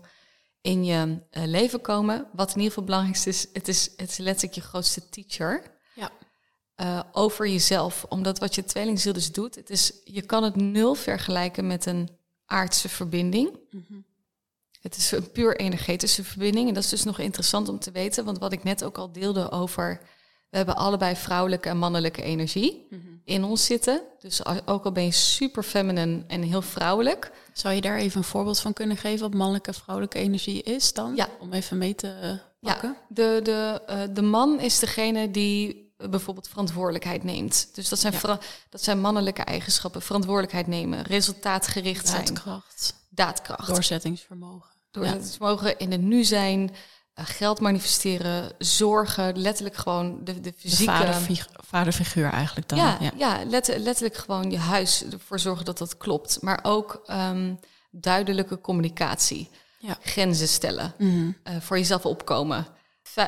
in 0.60 0.84
je 0.84 1.18
eh, 1.30 1.42
leven 1.46 1.80
komen. 1.80 2.26
Wat 2.32 2.48
in 2.48 2.54
ieder 2.54 2.68
geval 2.68 2.84
belangrijkste 2.84 3.28
is, 3.28 3.46
het 3.52 3.68
is, 3.68 3.90
het 3.96 4.10
is 4.10 4.16
letterlijk 4.18 4.54
je 4.54 4.60
grootste 4.60 5.08
teacher 5.08 5.62
Ja. 5.94 6.10
eh, 6.74 7.00
over 7.12 7.48
jezelf. 7.48 8.04
Omdat 8.08 8.38
wat 8.38 8.54
je 8.54 8.64
tweelingziel 8.64 9.12
dus 9.12 9.32
doet, 9.32 9.54
het 9.54 9.70
is, 9.70 9.92
je 10.04 10.22
kan 10.22 10.42
het 10.42 10.56
nul 10.56 10.94
vergelijken 10.94 11.66
met 11.66 11.86
een 11.86 12.08
aardse 12.46 12.88
verbinding. 12.88 13.58
Het 14.80 14.96
is 14.96 15.10
een 15.10 15.30
puur 15.30 15.56
energetische 15.56 16.24
verbinding. 16.24 16.68
En 16.68 16.74
dat 16.74 16.84
is 16.84 16.90
dus 16.90 17.04
nog 17.04 17.18
interessant 17.18 17.68
om 17.68 17.78
te 17.78 17.90
weten. 17.90 18.24
Want 18.24 18.38
wat 18.38 18.52
ik 18.52 18.62
net 18.62 18.84
ook 18.84 18.98
al 18.98 19.12
deelde 19.12 19.50
over... 19.50 20.00
We 20.50 20.56
hebben 20.56 20.76
allebei 20.76 21.16
vrouwelijke 21.16 21.68
en 21.68 21.78
mannelijke 21.78 22.22
energie 22.22 22.86
in 23.24 23.44
ons 23.44 23.64
zitten. 23.64 24.02
Dus 24.18 24.46
ook 24.66 24.84
al 24.84 24.92
ben 24.92 25.04
je 25.04 25.10
super 25.10 25.62
feminine 25.62 26.24
en 26.26 26.42
heel 26.42 26.62
vrouwelijk... 26.62 27.30
Zou 27.52 27.74
je 27.74 27.80
daar 27.80 27.96
even 27.96 28.18
een 28.18 28.24
voorbeeld 28.24 28.60
van 28.60 28.72
kunnen 28.72 28.96
geven 28.96 29.20
wat 29.20 29.34
mannelijke 29.34 29.68
en 29.70 29.74
vrouwelijke 29.74 30.18
energie 30.18 30.62
is 30.62 30.92
dan? 30.92 31.16
Ja. 31.16 31.28
Om 31.40 31.52
even 31.52 31.78
mee 31.78 31.94
te 31.94 32.40
pakken. 32.60 32.88
Ja, 32.88 33.04
de, 33.08 33.40
de, 33.42 33.82
eh, 33.86 34.00
de 34.12 34.22
man 34.22 34.60
is 34.60 34.78
degene 34.78 35.30
die 35.30 35.92
eh, 35.96 36.08
bijvoorbeeld 36.08 36.48
verantwoordelijkheid 36.48 37.24
neemt. 37.24 37.68
Dus 37.74 37.88
dat 37.88 37.98
zijn, 37.98 38.14
Ja. 38.22 38.38
dat 38.70 38.82
zijn 38.82 39.00
mannelijke 39.00 39.42
eigenschappen. 39.42 40.02
Verantwoordelijkheid 40.02 40.66
nemen, 40.66 41.02
resultaatgericht 41.02 42.08
zijn, 42.08 42.24
Daadkracht, 42.24 42.94
daadkracht. 43.08 43.66
doorzettingsvermogen. 43.68 44.70
Door 44.90 45.04
Ja. 45.04 45.12
het 45.12 45.36
mogen 45.40 45.78
in 45.78 45.92
het 45.92 46.00
nu 46.02 46.24
zijn, 46.24 46.70
geld 47.24 47.60
manifesteren, 47.60 48.52
zorgen, 48.58 49.38
letterlijk 49.38 49.76
gewoon 49.76 50.20
de, 50.24 50.34
de 50.34 50.40
De 50.40 50.52
fysieke... 50.56 50.92
vaderfig- 50.92 51.48
vaderfiguur 51.66 52.30
eigenlijk 52.30 52.68
dan. 52.68 52.78
ja, 52.78 52.98
ja. 53.16 53.44
let- 53.44 53.76
letterlijk 53.78 54.16
gewoon 54.16 54.50
je 54.50 54.58
huis 54.58 55.04
ervoor 55.12 55.38
zorgen 55.38 55.64
dat 55.64 55.78
dat 55.78 55.96
klopt. 55.96 56.38
Maar 56.42 56.58
ook 56.62 57.02
ehm, 57.06 57.54
duidelijke 57.90 58.60
communicatie, 58.60 59.50
Ja. 59.78 59.96
grenzen 60.02 60.48
stellen, 60.48 60.94
Mhm. 60.98 61.30
eh, 61.42 61.54
voor 61.60 61.78
jezelf 61.78 62.06
opkomen. 62.06 62.66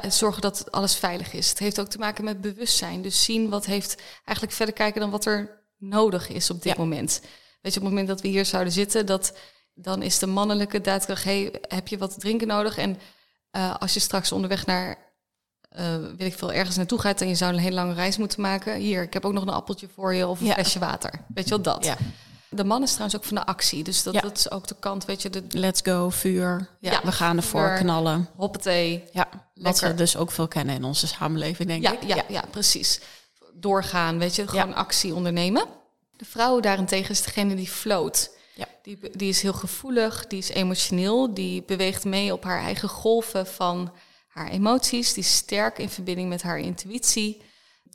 Zorgen 0.09 0.43
dat 0.43 0.73
alles 0.73 0.95
veilig 0.95 1.33
is. 1.33 1.49
Het 1.49 1.59
heeft 1.59 1.81
ook 1.81 1.89
te 1.89 1.99
maken 1.99 2.25
met 2.25 2.41
bewustzijn. 2.41 3.03
Dus 3.03 3.25
zien 3.25 3.49
wat 3.49 3.67
heeft, 3.67 4.03
eigenlijk 4.25 4.57
verder 4.57 4.75
kijken 4.75 5.01
dan 5.01 5.11
wat 5.11 5.25
er 5.25 5.61
nodig 5.79 6.29
is 6.29 6.51
op 6.51 6.63
dit 6.63 6.73
Ja. 6.77 6.79
moment. 6.83 7.21
Weet 7.61 7.73
je, 7.75 7.79
op 7.81 7.85
het 7.87 7.95
moment 7.95 8.09
dat 8.09 8.21
we 8.21 8.29
hier 8.29 8.47
zouden 8.47 8.73
zitten, 8.73 9.07
dat, 9.07 9.33
dan 9.75 10.03
is 10.03 10.19
de 10.19 10.27
mannelijke 10.27 10.81
daadkracht, 10.81 11.25
hey, 11.25 11.55
heb 11.69 11.89
je 11.89 11.99
wat 11.99 12.21
drinken 12.21 12.47
nodig? 12.47 12.79
En 12.79 12.99
eh, 13.53 13.75
als 13.79 13.95
je 13.95 14.01
straks 14.01 14.33
onderweg 14.33 14.67
naar, 14.67 14.97
eh 15.69 15.97
weet 16.17 16.33
ik 16.33 16.39
veel, 16.39 16.53
ergens 16.53 16.77
naartoe 16.77 17.01
gaat 17.01 17.21
en 17.21 17.29
je 17.29 17.35
zou 17.35 17.53
een 17.53 17.59
hele 17.59 17.75
lange 17.75 17.95
reis 17.95 18.17
moeten 18.17 18.41
maken, 18.41 18.75
hier, 18.77 19.03
ik 19.03 19.13
heb 19.13 19.25
ook 19.25 19.33
nog 19.33 19.43
een 19.43 19.49
appeltje 19.49 19.89
voor 19.95 20.15
je 20.15 20.27
of 20.27 20.41
een 20.41 20.47
Ja. 20.47 20.53
flesje 20.53 20.79
water. 20.79 21.13
Weet 21.35 21.45
je 21.45 21.51
wel, 21.51 21.63
dat. 21.63 21.85
Ja. 21.85 21.97
De 22.49 22.65
man 22.65 22.83
is 22.83 22.91
trouwens 22.91 23.17
ook 23.17 23.25
van 23.25 23.37
de 23.37 23.47
actie, 23.47 23.83
dus 23.85 24.03
dat, 24.03 24.15
Ja. 24.15 24.21
dat 24.21 24.39
is 24.39 24.51
ook 24.51 24.67
de 24.67 24.77
kant, 24.81 25.05
weet 25.05 25.23
je, 25.23 25.31
de 25.31 25.43
Let's 25.49 25.81
go, 25.85 26.11
vuur. 26.11 26.69
Ja, 26.81 27.01
we 27.05 27.13
gaan 27.13 27.37
ervoor 27.37 27.69
vuur. 27.69 27.79
knallen. 27.79 28.29
hoppatee, 28.37 29.05
Ja, 29.13 29.29
wat 29.55 29.81
we 29.81 29.95
dus 29.95 30.17
ook 30.17 30.31
veel 30.31 30.49
kennen 30.49 30.75
in 30.75 30.85
onze 30.85 31.07
samenleving, 31.07 31.69
denk 31.69 31.89
ik. 32.03 32.03
ja, 32.09 32.23
ja. 32.29 32.45
precies. 32.51 33.01
Doorgaan, 33.55 34.19
weet 34.19 34.35
je, 34.37 34.49
gewoon 34.49 34.75
actie 34.75 35.15
ondernemen. 35.15 35.65
De 36.17 36.25
vrouw 36.25 36.61
daarentegen 36.61 37.11
is 37.11 37.23
degene 37.23 37.55
die 37.55 37.69
float. 37.69 38.31
Ja. 38.55 38.69
Die, 38.83 38.99
die 39.17 39.29
is 39.29 39.43
heel 39.43 39.53
gevoelig, 39.53 40.27
die 40.27 40.39
is 40.39 40.49
emotioneel, 40.49 41.35
die 41.35 41.63
beweegt 41.63 42.05
mee 42.05 42.33
op 42.33 42.45
haar 42.45 42.61
eigen 42.61 42.89
golven 42.89 43.47
van 43.47 43.93
haar 44.29 44.51
emoties. 44.51 45.13
Die 45.13 45.23
is 45.23 45.37
sterk 45.37 45.79
in 45.79 45.89
verbinding 45.89 46.29
met 46.29 46.43
haar 46.43 46.59
intuïtie. 46.59 47.43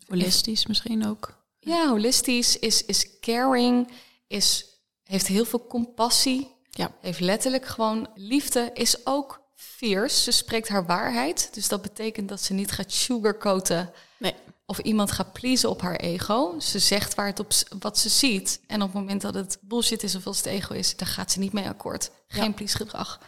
Holistisch 0.07 0.67
misschien 0.67 1.07
ook. 1.07 1.45
Ja, 1.59 1.89
holistisch, 1.89 2.59
is, 2.59 2.85
is 2.85 3.19
caring, 3.19 3.91
is, 4.27 4.65
heeft 5.03 5.27
heel 5.27 5.45
veel 5.45 5.67
compassie. 5.67 6.55
Ja. 6.69 6.91
Heeft 7.01 7.19
letterlijk 7.19 7.65
gewoon 7.65 8.09
liefde, 8.15 8.69
is 8.73 9.05
ook 9.05 9.41
fierce. 9.55 10.21
Ze 10.21 10.31
spreekt 10.31 10.67
haar 10.67 10.85
waarheid. 10.85 11.49
Dus 11.53 11.67
dat 11.67 11.81
betekent 11.81 12.29
dat 12.29 12.41
ze 12.41 12.53
niet 12.53 12.71
gaat 12.71 12.91
sugarcoaten 12.91 13.93
Nee. 14.17 14.33
Of 14.69 14.79
iemand 14.79 15.11
gaat 15.11 15.33
pleasen 15.33 15.69
op 15.69 15.81
haar 15.81 15.95
ego. 15.95 16.59
Ze 16.59 16.79
zegt 16.79 17.15
waar 17.15 17.25
het 17.25 17.39
op, 17.39 17.51
wat 17.79 17.97
ze 17.97 18.09
ziet. 18.09 18.59
En 18.67 18.81
op 18.81 18.87
het 18.87 18.97
moment 18.97 19.21
dat 19.21 19.33
het 19.33 19.57
bullshit 19.61 20.03
is 20.03 20.15
of 20.15 20.27
als 20.27 20.37
het 20.37 20.45
ego 20.45 20.73
is, 20.73 20.95
daar 20.95 21.07
gaat 21.07 21.31
ze 21.31 21.39
niet 21.39 21.53
mee 21.53 21.67
akkoord. 21.67 22.11
Geen 22.27 22.43
Ja. 22.43 22.51
please 22.51 22.77
gedrag. 22.77 23.19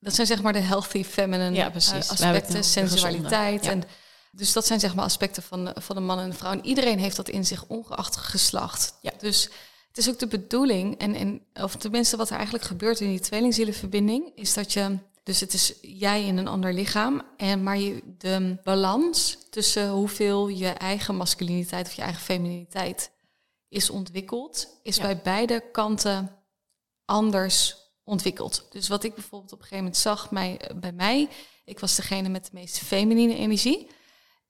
Dat 0.00 0.14
zijn 0.14 0.26
zeg 0.26 0.42
maar 0.42 0.52
de 0.52 0.58
healthy 0.58 1.04
feminine 1.04 1.56
Ja, 1.56 1.74
eh, 1.74 2.10
aspecten, 2.10 2.64
sensualiteit. 2.64 3.66
En 3.66 3.82
dus 4.32 4.52
dat 4.52 4.66
zijn 4.66 4.80
zeg 4.80 4.94
maar 4.94 5.04
aspecten 5.04 5.42
van, 5.42 5.72
van 5.74 5.96
de 5.96 6.02
man 6.02 6.18
en 6.18 6.30
de 6.30 6.36
vrouw. 6.36 6.52
En 6.52 6.66
iedereen 6.66 6.98
heeft 6.98 7.16
dat 7.16 7.28
in 7.28 7.46
zich, 7.46 7.64
ongeacht 7.66 8.16
geslacht. 8.16 8.94
Ja. 9.02 9.12
Dus 9.18 9.48
het 9.88 9.98
is 9.98 10.08
ook 10.08 10.18
de 10.18 10.26
bedoeling, 10.26 10.98
en, 10.98 11.14
en, 11.14 11.42
of 11.54 11.76
tenminste 11.76 12.16
wat 12.16 12.28
er 12.28 12.34
eigenlijk 12.34 12.64
gebeurt 12.64 13.00
in 13.00 13.08
die 13.08 13.20
tweelingzielenverbinding, 13.20 14.32
is 14.34 14.54
dat 14.54 14.72
je, 14.72 14.98
dus 15.28 15.40
het 15.40 15.52
is 15.52 15.74
jij 15.82 16.24
in 16.24 16.36
een 16.36 16.48
ander 16.48 16.72
lichaam, 16.72 17.22
en, 17.36 17.62
maar 17.62 17.78
je, 17.78 18.02
de 18.18 18.56
balans 18.64 19.38
tussen 19.50 19.90
hoeveel 19.90 20.48
je 20.48 20.68
eigen 20.68 21.16
masculiniteit 21.16 21.86
of 21.86 21.92
je 21.92 22.02
eigen 22.02 22.20
femininiteit 22.22 23.10
is 23.68 23.90
ontwikkeld, 23.90 24.78
is 24.82 24.96
Ja. 24.96 25.02
bij 25.02 25.20
beide 25.22 25.64
kanten 25.72 26.36
anders 27.04 27.76
ontwikkeld. 28.04 28.66
Dus 28.70 28.88
wat 28.88 29.04
ik 29.04 29.14
bijvoorbeeld 29.14 29.52
op 29.52 29.58
een 29.58 29.64
gegeven 29.64 29.84
moment 29.84 30.02
zag 30.02 30.30
mij, 30.30 30.70
bij 30.76 30.92
mij, 30.92 31.28
ik 31.64 31.78
was 31.78 31.96
degene 31.96 32.28
met 32.28 32.44
de 32.44 32.50
meest 32.52 32.78
feminine 32.78 33.36
energie 33.36 33.86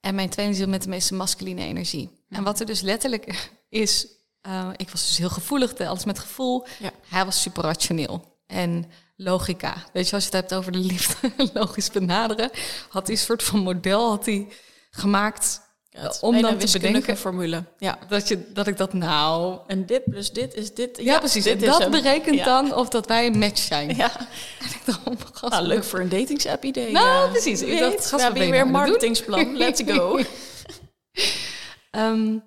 en 0.00 0.14
mijn 0.14 0.28
tweelingziel 0.30 0.68
met 0.68 0.82
de 0.82 0.88
meeste 0.88 1.14
masculine 1.14 1.62
energie. 1.62 2.10
En 2.28 2.42
wat 2.44 2.60
er 2.60 2.66
dus 2.66 2.80
letterlijk 2.80 3.50
is, 3.68 4.06
eh, 4.40 4.70
ik 4.76 4.90
was 4.90 5.06
dus 5.06 5.18
heel 5.18 5.30
gevoelig, 5.30 5.78
alles 5.78 6.04
met 6.04 6.18
gevoel. 6.18 6.66
Ja. 6.78 6.90
Hij 7.08 7.24
was 7.24 7.40
super 7.42 7.62
rationeel 7.62 8.40
en 8.46 8.90
logica. 9.18 9.84
Weet 9.92 10.08
je, 10.08 10.14
als 10.14 10.24
je 10.24 10.30
het 10.30 10.40
hebt 10.40 10.54
over 10.54 10.72
de 10.72 10.78
liefde, 10.78 11.32
logisch 11.60 11.90
benaderen, 11.90 12.50
had 12.88 13.06
hij 13.06 13.16
een 13.16 13.22
soort 13.22 13.42
van 13.42 13.58
model 13.58 14.08
had 14.08 14.26
hij 14.26 14.48
gemaakt 14.90 15.60
om 16.20 16.40
dan 16.40 16.58
te 16.58 16.72
bedenken 16.72 17.16
formule. 17.16 17.64
Ja. 17.78 17.98
Dat, 18.08 18.28
je, 18.28 18.52
dat 18.52 18.66
ik 18.66 18.76
dat 18.76 18.92
nou... 18.92 19.58
En 19.66 19.86
dit 19.86 20.04
plus 20.04 20.32
dit 20.32 20.54
is 20.54 20.74
dit. 20.74 20.98
Ja, 21.00 21.18
precies. 21.18 21.44
Dit 21.44 21.60
dat 21.60 21.90
berekent 21.90 22.44
dan 22.44 22.74
of 22.74 22.88
dat 22.88 23.06
wij 23.06 23.26
een 23.26 23.38
match 23.38 23.60
zijn. 23.60 23.96
Ja. 23.96 24.12
En 24.58 24.66
ik 24.66 24.80
dacht, 24.84 25.40
nou, 25.50 25.66
leuk 25.66 25.84
voor 25.84 26.00
een 26.00 26.08
datingsapp 26.08 26.64
idee. 26.64 26.92
Nou, 26.92 27.30
precies. 27.30 27.62
Ik 27.62 27.78
dacht, 27.78 28.10
we 28.10 28.20
hebben 28.20 28.50
weer 28.50 28.60
een 28.60 28.70
marketingsplan. 28.70 29.56
Let's 29.56 29.82
go. 29.86 30.20
um, 31.92 32.42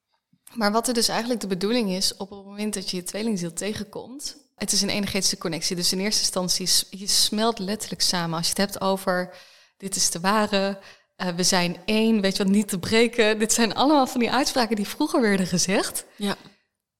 maar 0.58 0.72
wat 0.72 0.88
er 0.88 0.94
dus 0.94 1.08
eigenlijk 1.08 1.40
de 1.40 1.46
bedoeling 1.46 1.90
is, 1.90 2.16
op 2.16 2.30
het 2.30 2.44
moment 2.44 2.74
dat 2.74 2.90
je 2.90 2.96
je 2.96 3.02
tweelingziel 3.02 3.52
tegenkomt, 3.52 4.45
het 4.56 4.72
is 4.72 4.82
een 4.82 4.88
energetische 4.88 5.38
connectie. 5.38 5.76
Dus 5.76 5.92
in 5.92 6.00
eerste 6.00 6.20
instantie, 6.20 6.98
je 6.98 7.06
smelt 7.06 7.58
letterlijk 7.58 8.02
samen. 8.02 8.36
Als 8.36 8.46
je 8.46 8.62
het 8.62 8.70
hebt 8.70 8.80
over, 8.80 9.34
dit 9.76 9.96
is 9.96 10.10
de 10.10 10.20
ware, 10.20 10.78
uh, 11.16 11.28
we 11.28 11.42
zijn 11.42 11.76
één, 11.84 12.20
weet 12.20 12.36
je 12.36 12.44
wat, 12.44 12.52
niet 12.52 12.68
te 12.68 12.78
breken. 12.78 13.38
Dit 13.38 13.52
zijn 13.52 13.74
allemaal 13.74 14.06
van 14.06 14.20
die 14.20 14.32
uitspraken 14.32 14.76
die 14.76 14.88
vroeger 14.88 15.20
werden 15.20 15.46
gezegd. 15.46 16.04
Ja. 16.16 16.36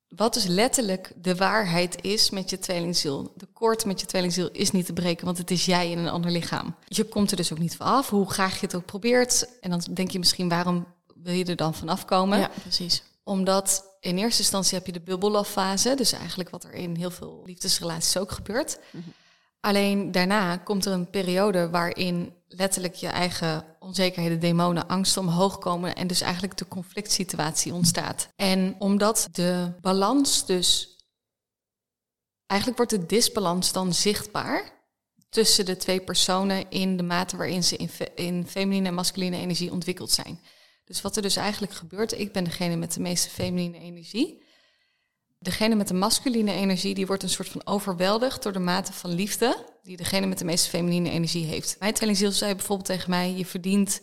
Wat 0.09 0.35
dus 0.35 0.45
letterlijk 0.45 1.13
de 1.17 1.37
waarheid 1.37 2.03
is 2.05 2.31
met 2.31 2.51
je 2.51 2.59
tweelingziel. 2.59 3.33
De 3.37 3.47
koord 3.47 3.85
met 3.85 4.01
je 4.01 4.07
tweelingziel 4.07 4.51
is 4.51 4.71
niet 4.71 4.87
te 4.87 4.93
breken, 4.93 5.25
want 5.25 5.39
het 5.39 5.51
is 5.51 5.65
jij 5.65 5.91
in 5.91 5.99
een 5.99 6.09
ander 6.09 6.31
lichaam. 6.31 6.77
Je 6.89 7.05
komt 7.05 7.31
er 7.31 7.37
dus 7.37 7.53
ook 7.53 7.59
niet 7.59 7.77
van 7.77 7.87
af, 7.87 8.11
hoe 8.11 8.31
graag 8.31 8.61
je 8.61 8.67
het 8.67 8.75
ook 8.75 8.85
probeert. 8.85 9.49
En 9.61 9.71
dan 9.71 9.83
denk 9.91 10.11
je 10.11 10.19
misschien, 10.19 10.49
waarom 10.49 10.87
wil 11.15 11.35
je 11.35 11.45
er 11.45 11.57
dan 11.57 11.75
vanaf 11.75 12.05
komen? 12.05 12.39
Ja, 12.39 12.51
precies 12.63 13.03
omdat 13.27 13.96
in 14.07 14.19
eerste 14.19 14.41
instantie 14.41 14.77
heb 14.77 14.87
je 14.87 14.93
de 14.93 15.01
bubbellove 15.01 15.95
dus 15.97 16.13
eigenlijk 16.13 16.51
wat 16.51 16.65
er 16.65 16.73
in 16.73 16.97
heel 16.97 17.11
veel 17.11 17.43
liefdesrelaties 17.45 18.17
ook 18.17 18.33
gebeurt. 18.33 18.79
Mhm. 18.91 19.09
Alleen 19.61 20.13
daarna 20.13 20.57
komt 20.57 20.85
er 20.85 20.93
een 20.93 21.11
periode 21.11 21.71
waarin 21.71 22.33
letterlijk 22.49 22.95
je 22.95 23.09
eigen 23.09 23.65
onzekerheden, 23.79 24.41
demonen, 24.41 24.89
angsten 24.89 25.23
omhoog 25.23 25.59
komen 25.59 25.95
en 25.95 26.07
dus 26.07 26.21
eigenlijk 26.21 26.57
de 26.57 26.69
conflict 26.69 27.13
situatie 27.13 27.73
ontstaat. 27.73 28.29
En 28.37 28.77
omdat 28.79 29.29
de 29.33 29.73
balans 29.81 30.47
dus, 30.47 30.97
eigenlijk 32.47 32.81
wordt 32.81 33.03
de 33.03 33.07
disbalans 33.07 33.73
dan 33.73 33.95
zichtbaar 33.95 34.73
tussen 35.29 35.65
de 35.65 35.77
twee 35.77 36.01
personen 36.01 36.71
in 36.71 36.97
de 36.97 37.03
mate 37.03 37.37
waarin 37.37 37.65
ze 37.65 37.77
in, 37.77 37.91
in 38.15 38.47
feminine 38.47 38.89
en 38.89 38.95
masculine 38.95 39.37
energie 39.37 39.73
ontwikkeld 39.73 40.11
zijn. 40.11 40.41
Dus 40.87 41.01
wat 41.01 41.17
er 41.17 41.23
dus 41.23 41.37
eigenlijk 41.37 41.73
gebeurt, 41.73 42.19
ik 42.19 42.33
ben 42.33 42.45
degene 42.45 42.77
met 42.77 42.93
de 42.93 43.01
meeste 43.01 43.29
feminine 43.29 43.79
energie. 43.79 44.43
Degene 45.39 45.75
met 45.75 45.89
de 45.89 45.95
masculine 45.95 46.53
energie, 46.53 46.95
die 46.95 47.07
wordt 47.07 47.23
een 47.23 47.29
soort 47.29 47.49
van 47.49 47.67
overweldigd 47.67 48.43
door 48.43 48.53
de 48.53 48.59
mate 48.59 48.93
van 48.93 49.11
liefde 49.11 49.65
die 49.83 49.97
degene 49.97 50.27
met 50.27 50.39
de 50.39 50.45
meeste 50.45 50.69
feminine 50.69 51.11
energie 51.11 51.45
heeft. 51.45 51.77
Mijn 51.81 51.95
tweelingziel 51.95 52.33
zei 52.33 52.55
bijvoorbeeld 52.55 52.89
tegen 52.89 53.11
mij, 53.11 53.33
je 53.33 53.47
verdient, 53.47 54.01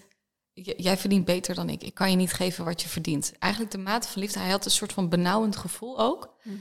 jij 0.53 0.97
verdient 0.97 1.25
beter 1.25 1.55
dan 1.55 1.69
ik. 1.69 1.83
Ik 1.83 1.93
kan 1.93 2.09
je 2.09 2.15
niet 2.15 2.33
geven 2.33 2.65
wat 2.65 2.81
je 2.81 2.87
verdient. 2.87 3.33
Eigenlijk 3.39 3.71
de 3.71 3.77
mate 3.77 4.07
van 4.07 4.21
liefde, 4.21 4.39
hij 4.39 4.49
had 4.49 4.65
een 4.65 4.71
soort 4.71 4.93
van 4.93 5.09
benauwend 5.09 5.55
gevoel 5.55 5.99
ook. 5.99 6.33
Mhm 6.43 6.57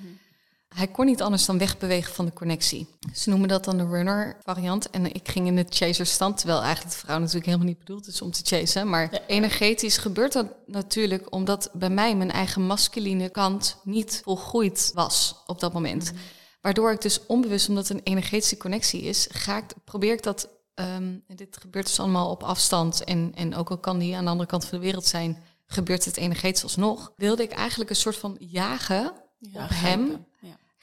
hij 0.75 0.87
kon 0.87 1.07
niet 1.07 1.23
anders 1.23 1.45
dan 1.45 1.59
wegbewegen 1.59 2.15
van 2.15 2.25
de 2.25 2.33
connectie. 2.33 2.87
Ze 3.15 3.31
noemen 3.31 3.49
dat 3.49 3.65
dan 3.65 3.77
de 3.77 3.87
runner 3.87 4.37
variant. 4.43 4.91
En 4.91 5.15
ik 5.15 5.29
ging 5.29 5.47
in 5.47 5.57
de 5.57 5.67
chaser 5.69 6.07
stand, 6.07 6.37
terwijl 6.39 6.63
eigenlijk 6.63 6.95
de 6.95 7.01
vrouw 7.01 7.19
natuurlijk 7.19 7.47
helemaal 7.47 7.67
niet 7.67 7.79
bedoeld 7.79 8.07
is 8.07 8.23
om 8.23 8.31
te 8.31 8.41
chasen. 8.45 8.89
Maar 8.89 9.21
energetisch 9.27 9.97
gebeurt 9.97 10.33
dat 10.33 10.47
natuurlijk 10.67 11.33
omdat 11.33 11.71
bij 11.73 11.91
mij 11.91 12.17
mijn 12.17 12.31
eigen 12.31 12.63
masculine 12.63 13.29
kant 13.29 13.77
niet 13.85 14.21
volgroeid 14.25 14.91
was 14.95 15.43
op 15.47 15.61
dat 15.61 15.73
moment. 15.73 16.13
Mhm. 16.13 16.21
Waardoor 16.61 16.93
ik 16.93 17.01
dus 17.01 17.27
onbewust, 17.27 17.69
omdat 17.69 17.89
het 17.89 17.97
een 17.97 18.05
energetische 18.05 18.57
connectie 18.57 19.03
is, 19.03 19.29
ga 19.31 19.57
ik, 19.57 19.65
probeer 19.85 20.13
ik 20.13 20.23
dat. 20.23 20.49
Um, 20.75 21.25
dit 21.27 21.57
gebeurt 21.61 21.87
dus 21.87 22.01
allemaal 22.01 22.31
op 22.31 22.43
afstand. 22.43 23.05
En, 23.05 23.33
en 23.35 23.55
ook 23.55 23.71
al 23.71 23.79
kan 23.79 23.99
die 23.99 24.17
aan 24.17 24.25
de 24.25 24.31
andere 24.31 24.49
kant 24.49 24.65
van 24.65 24.79
de 24.79 24.85
wereld 24.85 25.07
zijn, 25.07 25.43
gebeurt 25.67 26.05
het 26.05 26.17
energetisch 26.17 26.63
alsnog. 26.63 27.13
Wilde 27.17 27.43
ik 27.43 27.53
eigenlijk 27.53 27.91
een 27.91 27.97
soort 27.97 28.17
van 28.17 28.37
jagen 28.41 29.13
op 29.53 29.69
hem. 29.69 30.27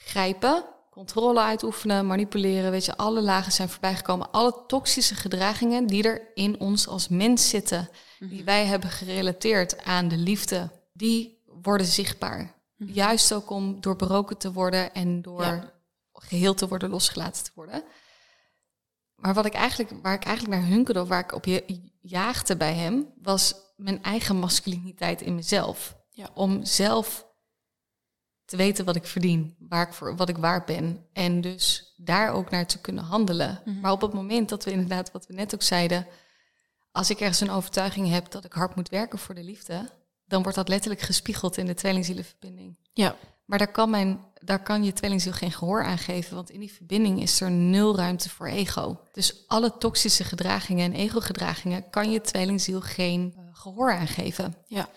Grijpen, 0.05 0.65
controle 0.89 1.41
uitoefenen, 1.41 2.07
manipuleren. 2.07 2.71
Weet 2.71 2.85
je, 2.85 2.97
alle 2.97 3.21
lagen 3.21 3.51
zijn 3.51 3.69
voorbijgekomen. 3.69 4.31
Alle 4.31 4.63
toxische 4.67 5.15
gedragingen 5.15 5.87
die 5.87 6.03
er 6.03 6.21
in 6.33 6.59
ons 6.59 6.87
als 6.87 7.07
mens 7.07 7.49
zitten, 7.49 7.89
die 8.19 8.29
mhm. 8.29 8.43
wij 8.43 8.65
hebben 8.65 8.89
gerelateerd 8.89 9.83
aan 9.83 10.07
de 10.07 10.17
liefde, 10.17 10.69
die 10.93 11.43
worden 11.61 11.87
zichtbaar. 11.87 12.53
Mhm. 12.75 12.91
Juist 12.91 13.33
ook 13.33 13.49
om 13.49 13.81
doorbroken 13.81 14.37
te 14.37 14.51
worden 14.51 14.93
en 14.93 15.21
door 15.21 15.73
geheel 16.13 16.53
te 16.53 16.67
worden, 16.67 16.89
losgelaten 16.89 17.43
te 17.43 17.51
worden. 17.55 17.83
Maar 19.15 19.33
wat 19.33 19.45
ik 19.45 19.53
eigenlijk, 19.53 19.91
waar 20.01 20.13
ik 20.13 20.23
eigenlijk 20.23 20.61
naar 20.61 20.69
hunkerde, 20.69 21.01
of 21.01 21.07
waar 21.07 21.23
ik 21.23 21.33
op 21.33 21.45
je 21.45 21.81
jaagde 22.01 22.57
bij 22.57 22.73
hem, 22.73 23.07
was 23.21 23.55
mijn 23.75 24.03
eigen 24.03 24.35
masculiniteit 24.35 25.21
in 25.21 25.35
mezelf. 25.35 25.97
Ja. 26.11 26.29
Om 26.33 26.65
zelf 26.65 27.27
te 28.49 28.57
weten 28.57 28.85
wat 28.85 28.95
ik 28.95 29.05
verdien, 29.05 29.55
waar 29.59 29.87
ik 29.87 29.93
voor, 29.93 30.15
wat 30.15 30.29
ik 30.29 30.37
waard 30.37 30.65
ben. 30.65 31.05
En 31.13 31.41
dus 31.41 31.93
daar 31.97 32.31
ook 32.33 32.49
naar 32.49 32.65
te 32.65 32.81
kunnen 32.81 33.03
handelen. 33.03 33.61
Mhm. 33.65 33.79
Maar 33.79 33.91
op 33.91 34.01
het 34.01 34.13
moment 34.13 34.49
dat 34.49 34.63
we 34.63 34.71
inderdaad, 34.71 35.11
wat 35.11 35.27
we 35.27 35.33
net 35.33 35.53
ook 35.53 35.61
zeiden, 35.61 36.07
als 36.91 37.09
ik 37.09 37.19
ergens 37.19 37.39
een 37.39 37.49
overtuiging 37.49 38.09
heb 38.09 38.31
dat 38.31 38.45
ik 38.45 38.53
hard 38.53 38.75
moet 38.75 38.89
werken 38.89 39.19
voor 39.19 39.35
de 39.35 39.43
liefde, 39.43 39.89
dan 40.25 40.41
wordt 40.41 40.57
dat 40.57 40.67
letterlijk 40.67 41.01
gespiegeld 41.01 41.57
in 41.57 41.65
de 41.65 41.73
tweelingzielenverbinding. 41.73 42.77
Ja. 42.93 43.15
Maar 43.45 43.57
daar 43.57 43.71
kan, 43.71 43.89
mijn, 43.89 44.19
daar 44.33 44.63
kan 44.63 44.83
je 44.83 44.93
tweelingziel 44.93 45.31
geen 45.31 45.51
gehoor 45.51 45.83
aan 45.83 45.97
geven, 45.97 46.35
want 46.35 46.49
in 46.49 46.59
die 46.59 46.73
verbinding 46.73 47.21
is 47.21 47.41
er 47.41 47.51
nul 47.51 47.95
ruimte 47.95 48.29
voor 48.29 48.47
ego. 48.47 48.99
Dus 49.11 49.43
alle 49.47 49.77
toxische 49.77 50.23
gedragingen 50.23 50.93
en 50.93 50.99
ego-gedragingen 50.99 51.89
kan 51.89 52.11
je 52.11 52.21
tweelingziel 52.21 52.81
geen 52.81 53.33
uh, 53.37 53.43
gehoor 53.51 53.93
aan 53.93 54.07
geven. 54.07 54.55
Ja. 54.67 54.89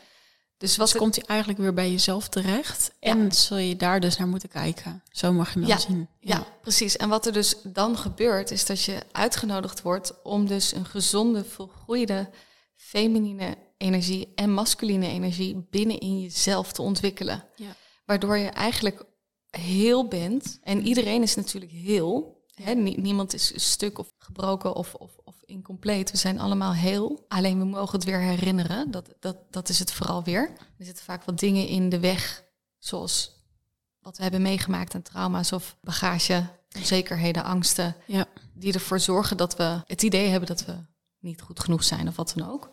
Dus 0.62 0.76
wat 0.76 0.96
komt 0.96 1.14
hij 1.14 1.24
eigenlijk 1.26 1.60
weer 1.60 1.74
bij 1.74 1.90
jezelf 1.90 2.28
terecht. 2.28 2.92
En 3.00 3.32
zul 3.32 3.56
je 3.56 3.76
daar 3.76 4.00
dus 4.00 4.16
naar 4.16 4.28
moeten 4.28 4.48
kijken. 4.48 5.02
Zo 5.10 5.32
mag 5.32 5.52
je 5.54 5.58
hem 5.58 5.68
ja. 5.68 5.78
zien. 5.78 6.08
Ja. 6.20 6.36
ja. 6.36 6.46
precies. 6.60 6.96
En 6.96 7.08
wat 7.08 7.26
er 7.26 7.32
dus 7.32 7.54
dan 7.62 7.98
gebeurt, 7.98 8.50
is 8.50 8.66
dat 8.66 8.82
je 8.82 9.02
uitgenodigd 9.12 9.82
wordt 9.82 10.22
om 10.22 10.46
dus 10.46 10.74
een 10.74 10.84
gezonde, 10.84 11.44
volgroeide 11.44 12.30
feminine 12.76 13.56
energie 13.76 14.32
en 14.34 14.52
masculine 14.52 15.08
energie 15.08 15.66
binnen 15.70 15.98
in 15.98 16.20
jezelf 16.20 16.72
te 16.72 16.82
ontwikkelen. 16.82 17.44
Ja. 17.56 17.76
Waardoor 18.04 18.36
je 18.36 18.48
eigenlijk 18.48 19.04
heel 19.50 20.08
bent. 20.08 20.58
En 20.62 20.86
iedereen 20.86 21.22
is 21.22 21.34
natuurlijk 21.34 21.72
heel. 21.72 22.42
Hè? 22.54 22.74
Niemand 22.74 23.34
is 23.34 23.52
stuk 23.56 23.98
of 23.98 24.12
gebroken 24.18 24.74
of, 24.74 24.94
of, 24.94 25.10
incompleet. 25.52 26.10
We 26.10 26.16
zijn 26.16 26.40
allemaal 26.40 26.74
heel. 26.74 27.24
Alleen 27.28 27.58
we 27.58 27.64
mogen 27.64 27.98
het 27.98 28.04
weer 28.04 28.20
herinneren. 28.20 28.90
Dat, 28.90 29.14
dat, 29.20 29.36
dat 29.50 29.68
is 29.68 29.78
het 29.78 29.92
vooral 29.92 30.24
weer. 30.24 30.50
Er 30.78 30.84
zitten 30.84 31.04
vaak 31.04 31.24
wat 31.24 31.38
dingen 31.38 31.66
in 31.66 31.88
de 31.88 32.00
weg. 32.00 32.44
Zoals 32.78 33.40
wat 34.00 34.16
we 34.16 34.22
hebben 34.22 34.42
meegemaakt 34.42 34.94
aan 34.94 35.02
trauma's 35.02 35.52
of 35.52 35.76
bagage, 35.80 36.44
onzekerheden, 36.76 37.44
angsten. 37.44 37.96
Ja. 38.06 38.26
Die 38.54 38.72
ervoor 38.72 39.00
zorgen 39.00 39.36
dat 39.36 39.56
we 39.56 39.82
het 39.86 40.02
idee 40.02 40.28
hebben 40.28 40.48
dat 40.48 40.64
we 40.64 40.74
niet 41.18 41.42
goed 41.42 41.60
genoeg 41.60 41.84
zijn 41.84 42.08
of 42.08 42.16
wat 42.16 42.32
dan 42.36 42.50
ook. 42.50 42.70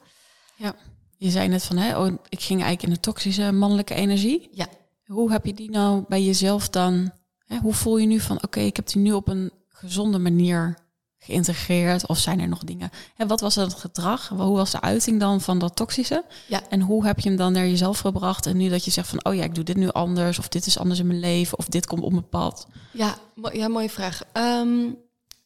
Ja. 0.56 0.76
Je 1.18 1.30
zei 1.30 1.48
net 1.48 1.64
van, 1.64 1.78
hè, 1.78 2.00
oh, 2.00 2.14
ik 2.30 2.42
ging 2.42 2.62
eigenlijk 2.62 2.84
in 2.84 2.90
de 2.90 3.00
toxische 3.00 3.52
mannelijke 3.52 3.94
energie. 3.94 4.50
Ja. 4.52 4.68
Hoe 5.06 5.32
heb 5.32 5.46
je 5.46 5.54
die 5.54 5.70
nou 5.70 6.06
bij 6.08 6.24
jezelf 6.24 6.70
dan? 6.70 7.12
Hè, 7.46 7.58
hoe 7.58 7.74
voel 7.74 7.98
je 7.98 8.08
nu 8.08 8.20
van, 8.20 8.44
oké, 8.44 8.60
ik 8.60 8.76
heb 8.76 8.88
die 8.88 9.02
nu 9.02 9.14
op 9.14 9.28
een 9.28 9.52
gezonde 9.68 10.20
manier 10.20 10.78
geïntegreerd? 11.20 12.08
Of 12.08 12.18
zijn 12.18 12.40
er 12.40 12.48
nog 12.48 12.64
dingen? 12.64 12.90
En 13.16 13.28
wat 13.28 13.42
was 13.42 13.56
het 13.56 13.74
gedrag? 13.74 14.28
Hoe 14.28 14.56
was 14.56 14.72
de 14.72 14.82
uiting 14.82 15.20
dan 15.20 15.42
van 15.42 15.60
dat 15.60 15.76
toxische? 15.76 16.26
Ja. 16.48 16.62
En 16.70 16.82
hoe 16.82 17.06
heb 17.06 17.20
je 17.20 17.30
hem 17.30 17.38
dan 17.38 17.54
naar 17.54 17.68
jezelf 17.68 18.00
gebracht? 18.00 18.46
En 18.46 18.58
nu 18.58 18.70
dat 18.70 18.86
je 18.86 18.92
zegt 18.92 19.08
van, 19.08 19.26
oh 19.26 19.36
ja, 19.36 19.44
ik 19.44 19.56
doe 19.56 19.64
dit 19.64 19.78
nu 19.78 19.90
anders. 19.90 20.40
Of 20.40 20.48
dit 20.48 20.66
is 20.66 20.80
anders 20.80 21.00
in 21.00 21.08
mijn 21.08 21.20
leven. 21.20 21.58
Of 21.58 21.66
dit 21.66 21.86
komt 21.86 22.04
op 22.04 22.12
mijn 22.12 22.30
pad. 22.30 22.68
Ja, 22.92 23.16
ja 23.52 23.68
mooie 23.68 23.90
vraag. 23.90 24.22
Ehm, 24.32 24.92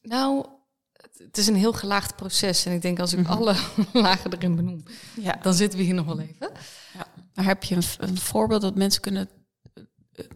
nou, 0.01 0.45
het 1.17 1.37
is 1.37 1.47
een 1.47 1.55
heel 1.55 1.73
gelaagd 1.73 2.15
proces. 2.15 2.65
En 2.65 2.73
ik 2.73 2.81
denk 2.81 2.99
als 2.99 3.13
ik 3.13 3.19
mhm. 3.19 3.31
alle 3.31 3.55
lagen 3.93 4.33
erin 4.33 4.55
benoem, 4.55 4.83
ja. 5.21 5.39
dan 5.41 5.53
zitten 5.53 5.79
we 5.79 5.85
hier 5.85 5.93
nog 5.93 6.05
wel 6.05 6.19
even. 6.19 6.51
Ja. 6.93 7.07
Maar 7.33 7.45
heb 7.45 7.63
je 7.63 7.75
een, 7.75 7.83
een 7.97 8.17
voorbeeld 8.17 8.61
dat 8.61 8.75
mensen 8.75 9.01
kunnen 9.01 9.29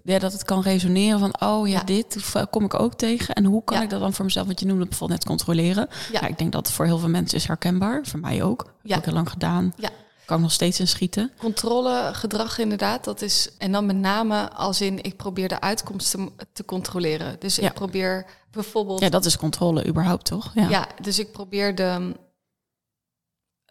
ja, 0.04 0.20
dat 0.20 0.32
het 0.32 0.44
kan 0.44 0.62
resoneren 0.62 1.20
van, 1.20 1.42
oh 1.42 1.68
ja, 1.68 1.84
dit 1.84 2.34
kom 2.50 2.64
ik 2.64 2.80
ook 2.80 2.94
tegen. 2.94 3.36
En 3.36 3.46
hoe 3.46 3.64
kan 3.64 3.82
ik 3.82 3.90
dat 3.90 4.00
dan 4.00 4.14
voor 4.14 4.26
mezelf, 4.26 4.48
wat 4.48 4.60
je 4.60 4.66
noemde 4.66 4.86
bijvoorbeeld 4.86 5.20
net 5.20 5.30
controleren. 5.30 5.88
Ja. 6.12 6.28
ik 6.28 6.38
denk 6.38 6.52
dat 6.52 6.72
voor 6.72 6.86
heel 6.86 6.98
veel 6.98 7.10
mensen 7.10 7.38
is 7.38 7.48
herkenbaar, 7.48 8.06
voor 8.06 8.20
mij 8.20 8.44
ook. 8.44 8.74
Ja. 8.84 8.94
Heb 8.94 9.04
ik 9.04 9.10
al 9.10 9.14
lang 9.14 9.30
gedaan. 9.30 9.74
Ja. 9.78 9.90
Kan 10.26 10.38
ik 10.38 10.44
nog 10.44 10.52
steeds 10.52 10.80
in 10.80 10.88
schieten. 10.88 11.32
Controlegedrag 11.38 12.58
inderdaad, 12.58 13.04
dat 13.04 13.22
is, 13.22 13.50
en 13.58 13.72
dan 13.72 13.86
met 13.86 13.96
name 13.96 14.52
als 14.52 14.82
in, 14.82 15.04
ik 15.04 15.16
probeer 15.16 15.48
de 15.48 15.62
uitkomsten 15.62 16.30
te 16.54 16.66
controleren. 16.66 17.36
Dus 17.40 17.60
ik 17.60 17.74
probeer 17.74 18.26
bijvoorbeeld... 18.52 19.00
Ja, 19.00 19.10
dat 19.10 19.26
is 19.26 19.38
controle 19.38 19.86
überhaupt, 19.86 20.26
toch? 20.26 20.52
Ja, 20.54 20.70
ja 20.70 20.88
dus 21.02 21.20
ik 21.20 21.32
probeer 21.32 21.76
de... 21.76 22.16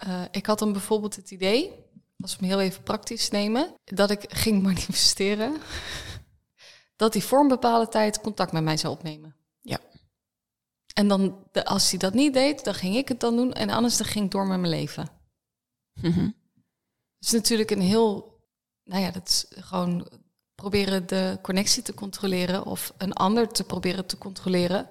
Uh, 0.06 0.20
ik 0.30 0.46
had 0.46 0.58
dan 0.58 0.72
bijvoorbeeld 0.72 1.16
het 1.16 1.30
idee, 1.30 1.72
als 2.22 2.36
we 2.36 2.46
hem 2.46 2.48
heel 2.48 2.66
even 2.66 2.82
praktisch 2.82 3.30
nemen, 3.30 3.74
dat 3.84 4.10
ik 4.10 4.24
ging 4.28 4.62
manifesteren 4.68 5.56
dat 6.96 7.12
hij 7.12 7.22
voor 7.22 7.40
een 7.40 7.48
bepaalde 7.48 7.88
tijd 7.88 8.20
contact 8.20 8.52
met 8.52 8.62
mij 8.62 8.76
zou 8.76 8.94
opnemen. 8.94 9.36
Ja. 9.60 9.78
En 10.94 11.08
dan, 11.08 11.48
als 11.52 11.90
hij 11.90 11.98
dat 11.98 12.14
niet 12.14 12.32
deed, 12.34 12.64
dan 12.64 12.74
ging 12.74 12.96
ik 12.96 13.08
het 13.08 13.20
dan 13.20 13.36
doen 13.36 13.52
en 13.52 13.70
anders 13.70 13.96
dan 13.96 14.06
ging 14.06 14.24
ik 14.24 14.30
door 14.30 14.46
met 14.46 14.58
mijn 14.60 14.72
leven. 14.72 15.08
Mhm. 16.00 16.30
is 17.18 17.30
natuurlijk 17.30 17.70
een 17.70 17.80
heel, 17.80 18.40
nou 18.84 19.02
ja, 19.02 19.10
dat 19.10 19.28
is 19.28 19.46
gewoon 19.48 20.08
proberen 20.54 21.06
de 21.06 21.38
connectie 21.42 21.82
te 21.82 21.94
controleren 21.94 22.64
of 22.64 22.92
een 22.98 23.12
ander 23.12 23.48
te 23.48 23.64
proberen 23.64 24.06
te 24.06 24.18
controleren, 24.18 24.88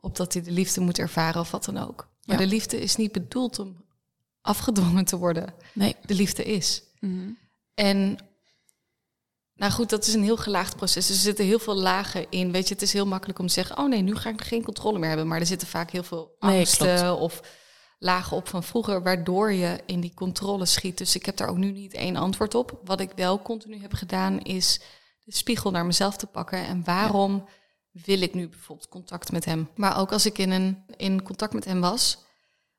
opdat 0.00 0.32
hij 0.32 0.42
de 0.42 0.50
liefde 0.50 0.80
moet 0.80 0.98
ervaren 0.98 1.40
of 1.40 1.50
wat 1.50 1.64
dan 1.64 1.78
ook. 1.78 2.08
Maar 2.24 2.36
Ja. 2.36 2.42
de 2.42 2.48
liefde 2.48 2.80
is 2.80 2.96
niet 2.96 3.12
bedoeld 3.12 3.58
om 3.58 3.84
afgedwongen 4.40 5.04
te 5.04 5.16
worden. 5.16 5.54
Nee. 5.74 5.96
De 6.06 6.14
liefde 6.14 6.44
is. 6.44 6.82
En 7.74 8.18
nou 9.54 9.72
goed, 9.72 9.90
dat 9.90 10.06
is 10.06 10.14
een 10.14 10.22
heel 10.22 10.36
gelaagd 10.36 10.76
proces. 10.76 11.08
Er 11.08 11.14
zitten 11.14 11.44
heel 11.44 11.58
veel 11.58 11.76
lagen 11.76 12.26
in. 12.30 12.52
Weet 12.52 12.68
je, 12.68 12.74
het 12.74 12.82
is 12.82 12.92
heel 12.92 13.06
makkelijk 13.06 13.38
om 13.38 13.46
te 13.46 13.52
zeggen: 13.52 13.78
oh 13.78 13.88
nee, 13.88 14.02
nu 14.02 14.16
ga 14.16 14.30
ik 14.30 14.42
geen 14.42 14.64
controle 14.64 14.98
meer 14.98 15.08
hebben. 15.08 15.26
Maar 15.26 15.40
er 15.40 15.46
zitten 15.46 15.68
vaak 15.68 15.90
heel 15.90 16.02
veel 16.02 16.36
Nee, 16.38 16.58
angsten 16.58 17.16
of 17.16 17.40
lagen 17.98 18.36
op 18.36 18.48
van 18.48 18.62
vroeger, 18.62 19.02
waardoor 19.02 19.52
je 19.52 19.80
in 19.86 20.00
die 20.00 20.14
controle 20.14 20.66
schiet. 20.66 20.98
Dus 20.98 21.14
ik 21.14 21.26
heb 21.26 21.36
daar 21.36 21.48
ook 21.48 21.56
nu 21.56 21.70
niet 21.72 21.94
één 21.94 22.16
antwoord 22.16 22.54
op. 22.54 22.80
Wat 22.84 23.00
ik 23.00 23.12
wel 23.14 23.42
continu 23.42 23.80
heb 23.80 23.92
gedaan, 23.92 24.40
is 24.40 24.80
de 25.24 25.34
spiegel 25.34 25.70
naar 25.70 25.86
mezelf 25.86 26.16
te 26.16 26.26
pakken. 26.26 26.66
En 26.66 26.84
waarom 26.84 27.48
wil 27.92 28.20
ik 28.20 28.34
nu 28.34 28.48
bijvoorbeeld 28.48 28.88
contact 28.88 29.32
met 29.32 29.44
hem? 29.44 29.68
Maar 29.74 29.98
ook 29.98 30.12
als 30.12 30.26
ik 30.26 30.38
in, 30.38 30.50
een, 30.50 30.84
in 30.96 31.22
contact 31.22 31.52
met 31.52 31.64
hem 31.64 31.80
was, 31.80 32.18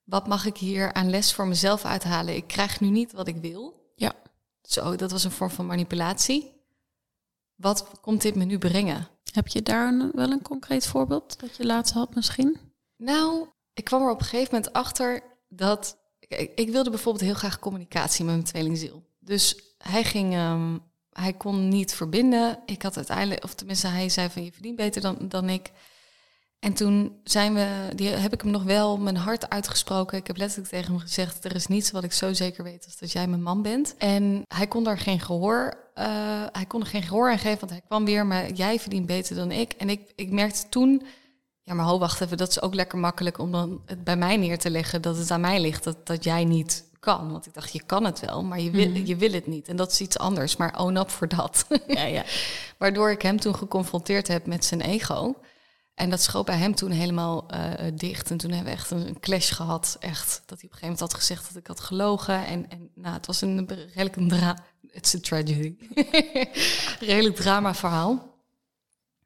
wat 0.10 0.28
mag 0.28 0.45
ik 0.45 0.57
hier 0.57 0.93
aan 0.93 1.10
les 1.10 1.34
voor 1.34 1.47
mezelf 1.47 1.86
uithalen? 1.86 2.36
Ik 2.36 2.47
krijg 2.47 2.80
nu 2.80 2.89
niet 2.89 3.12
wat 3.12 3.28
ik 3.28 3.36
wil. 3.36 3.91
Ja. 3.95 4.14
Zo, 4.62 4.95
dat 4.95 5.12
was 5.12 5.24
een 5.24 5.32
vorm 5.32 5.49
van 5.49 5.66
manipulatie. 5.66 6.51
Wat 7.55 7.91
komt 8.01 8.22
dit 8.22 8.36
me 8.36 8.43
nu 8.43 8.57
brengen? 8.57 9.07
Heb 9.32 9.47
je 9.47 9.62
daar 9.62 10.12
wel 10.14 10.32
een 10.32 10.41
concreet 10.41 10.88
voorbeeld 10.88 11.39
dat 11.39 11.55
je 11.55 11.66
laatst 11.66 11.93
had 11.93 12.16
misschien? 12.16 12.57
Nou, 12.97 13.47
ik 13.74 13.84
kwam 13.84 14.01
er 14.01 14.12
op 14.12 14.20
een 14.20 14.26
gegeven 14.26 14.55
moment 14.55 14.74
achter 14.74 15.24
dat... 15.47 15.97
Ik, 16.20 16.51
ik 16.55 16.70
wilde 16.70 16.89
bijvoorbeeld 16.89 17.24
heel 17.26 17.34
graag 17.34 17.60
communicatie 17.60 18.26
met 18.26 18.34
mijn 18.34 18.45
tweelingziel. 18.45 19.03
Dus 19.20 19.76
hij 19.78 20.03
ging... 20.03 20.34
ehm, 20.34 20.78
hij 21.10 21.34
kon 21.34 21.68
niet 21.68 21.93
verbinden. 21.93 22.60
Ik 22.66 22.82
had 22.82 22.97
uiteindelijk... 22.97 23.43
Of 23.43 23.53
tenminste, 23.53 23.88
hij 23.88 24.10
zei 24.10 24.30
van 24.30 24.43
je 24.43 24.51
verdient 24.51 24.76
beter 24.76 25.01
dan, 25.01 25.18
dan 25.22 25.49
ik. 25.49 25.72
En 26.60 26.74
toen 26.74 27.20
zijn 27.24 27.53
we, 27.53 27.89
die, 27.95 28.10
heb 28.10 28.34
ik 28.34 28.41
hem 28.41 28.51
nog 28.51 28.64
wel 28.64 28.97
mijn 28.97 29.18
hart 29.18 29.49
uitgesproken. 29.49 30.18
Ik 30.18 30.28
heb 30.28 30.38
letterlijk 30.38 30.70
tegen 30.70 30.91
hem 30.91 30.99
gezegd: 30.99 31.45
Er 31.45 31.55
is 31.55 31.68
niets 31.68 31.91
wat 31.91 32.03
ik 32.03 32.14
zo 32.14 32.34
zeker 32.34 32.64
weet 32.64 32.86
als 32.86 32.97
dat 32.97 33.12
jij 33.12 33.28
mijn 33.28 33.43
man 33.43 33.62
bent. 33.62 33.95
En 33.97 34.43
hij 34.47 34.68
kon 34.68 34.84
daar 34.84 34.97
geen 34.97 35.20
gehoor, 35.20 35.89
eh, 35.93 36.05
hij 36.51 36.66
kon 36.68 36.82
er 36.82 36.88
geen 36.88 37.03
gehoor 37.03 37.32
aan 37.32 37.39
geven, 37.39 37.60
want 37.60 37.72
hij 37.72 37.82
kwam 37.88 38.05
weer, 38.05 38.26
maar 38.26 38.51
jij 38.51 38.80
verdient 38.80 39.05
beter 39.05 39.36
dan 39.36 39.51
ik. 39.51 39.74
En 39.74 39.89
ik, 39.89 40.12
ik 40.16 40.32
merkte 40.32 40.70
toen, 40.70 41.03
ja, 41.64 41.74
maar 41.74 41.86
ho, 41.86 41.97
wacht 41.97 42.22
even, 42.22 42.38
dat 42.38 42.49
is 42.49 42.62
ook 42.62 42.74
lekker 42.74 42.97
makkelijk 42.97 43.38
om 43.38 43.51
dan 43.51 43.82
het 43.86 44.03
bij 44.03 44.18
mij 44.18 44.38
neer 44.38 44.60
te 44.60 44.70
leggen 44.70 45.01
dat 45.01 45.18
het 45.18 45.32
aan 45.32 45.41
mij 45.41 45.62
ligt, 45.62 45.84
dat, 45.84 46.07
dat 46.07 46.24
jij 46.24 46.45
niet 46.45 46.88
kan. 46.99 47.32
Want 47.32 47.45
ik 47.45 47.53
dacht, 47.53 47.74
je 47.74 47.84
kan 47.86 48.05
het 48.05 48.20
wel, 48.20 48.43
maar 48.43 48.60
je 48.60 48.72
wil, 48.72 48.93
je 48.93 49.16
wil 49.16 49.32
het 49.32 49.47
niet. 49.47 49.68
En 49.68 49.76
dat 49.76 49.91
is 49.91 50.01
iets 50.01 50.18
anders, 50.18 50.57
maar 50.57 50.80
own 50.80 50.95
up 50.95 51.10
voor 51.10 51.28
dat. 51.28 51.66
Ja, 51.88 52.03
ja. 52.03 52.24
Waardoor 52.78 53.12
ik 53.12 53.22
hem 53.22 53.39
toen 53.39 53.55
geconfronteerd 53.55 54.28
heb 54.28 54.45
met 54.45 54.66
zijn 54.66 54.82
ego. 54.82 55.36
En 56.00 56.10
dat 56.10 56.22
schoot 56.22 56.45
bij 56.45 56.58
hem 56.58 56.76
toen 56.76 56.91
helemaal 56.91 57.47
eh, 57.47 57.91
dicht. 57.93 58.32
En 58.32 58.38
toen 58.38 58.52
hebben 58.52 58.72
we 58.72 58.78
echt 58.78 58.91
een, 58.91 59.08
een 59.08 59.20
clash 59.20 59.54
gehad. 59.54 59.97
Echt. 60.00 60.28
Dat 60.28 60.32
hij 60.36 60.47
op 60.47 60.52
een 60.52 60.60
gegeven 60.60 60.82
moment 60.82 61.00
had 61.00 61.14
gezegd 61.14 61.47
dat 61.47 61.56
ik 61.56 61.68
had 61.68 61.80
gelogen. 61.80 62.45
En, 62.45 62.70
en 62.70 62.89
nou, 62.95 63.14
het 63.14 63.26
was 63.26 63.41
een 63.41 63.68
redelijk 63.68 64.16
een 64.16 64.28
drama. 64.28 64.64
It's 64.91 65.16
a 65.16 65.20
tragedy. 65.20 65.76
redelijk 67.10 67.36
drama 67.36 67.76
verhaal. 67.76 68.38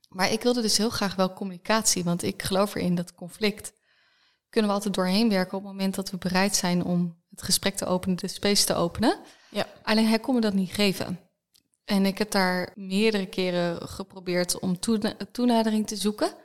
Maar 0.09 0.31
ik 0.31 0.41
wilde 0.41 0.61
dus 0.61 0.77
heel 0.77 0.89
graag 0.89 1.15
wel 1.15 1.33
communicatie. 1.33 2.03
Want 2.03 2.23
ik 2.23 2.43
geloof 2.43 2.75
erin 2.75 2.95
dat 2.95 3.15
conflict 3.15 3.73
kunnen 4.49 4.71
we 4.71 4.77
altijd 4.77 4.93
doorheen 4.93 5.29
werken 5.29 5.57
op 5.57 5.63
het 5.63 5.71
moment 5.71 5.95
dat 5.95 6.09
we 6.09 6.17
bereid 6.17 6.55
zijn 6.55 6.83
om 6.83 7.15
het 7.29 7.41
gesprek 7.41 7.75
te 7.75 7.85
openen, 7.85 8.17
de 8.17 8.27
space 8.27 8.65
te 8.65 8.73
openen. 8.75 9.19
Ja. 9.49 9.67
Alleen 9.83 10.07
hij 10.07 10.19
kon 10.19 10.35
me 10.35 10.41
dat 10.41 10.53
niet 10.53 10.73
geven. 10.73 11.19
En 11.85 12.05
ik 12.05 12.17
heb 12.17 12.31
daar 12.31 12.71
meerdere 12.75 13.25
keren 13.25 13.89
geprobeerd 13.89 14.59
om 14.59 14.79
toena- 14.79 15.15
toenadering 15.31 15.87
te 15.87 15.95
zoeken. 15.95 16.41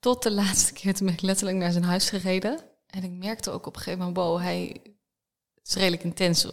Tot 0.00 0.22
de 0.22 0.30
laatste 0.30 0.72
keer, 0.72 0.94
toen 0.94 1.06
ben 1.06 1.14
ik 1.14 1.22
letterlijk 1.22 1.58
naar 1.58 1.72
zijn 1.72 1.84
huis 1.84 2.08
gereden. 2.08 2.60
En 2.86 3.02
ik 3.04 3.10
merkte 3.10 3.50
ook 3.50 3.66
op 3.66 3.74
een 3.76 3.82
gegeven 3.82 3.98
moment, 4.06 4.16
wow, 4.16 4.38
hij 4.40 4.82
is 5.64 5.74
redelijk 5.74 6.04
intens. 6.04 6.46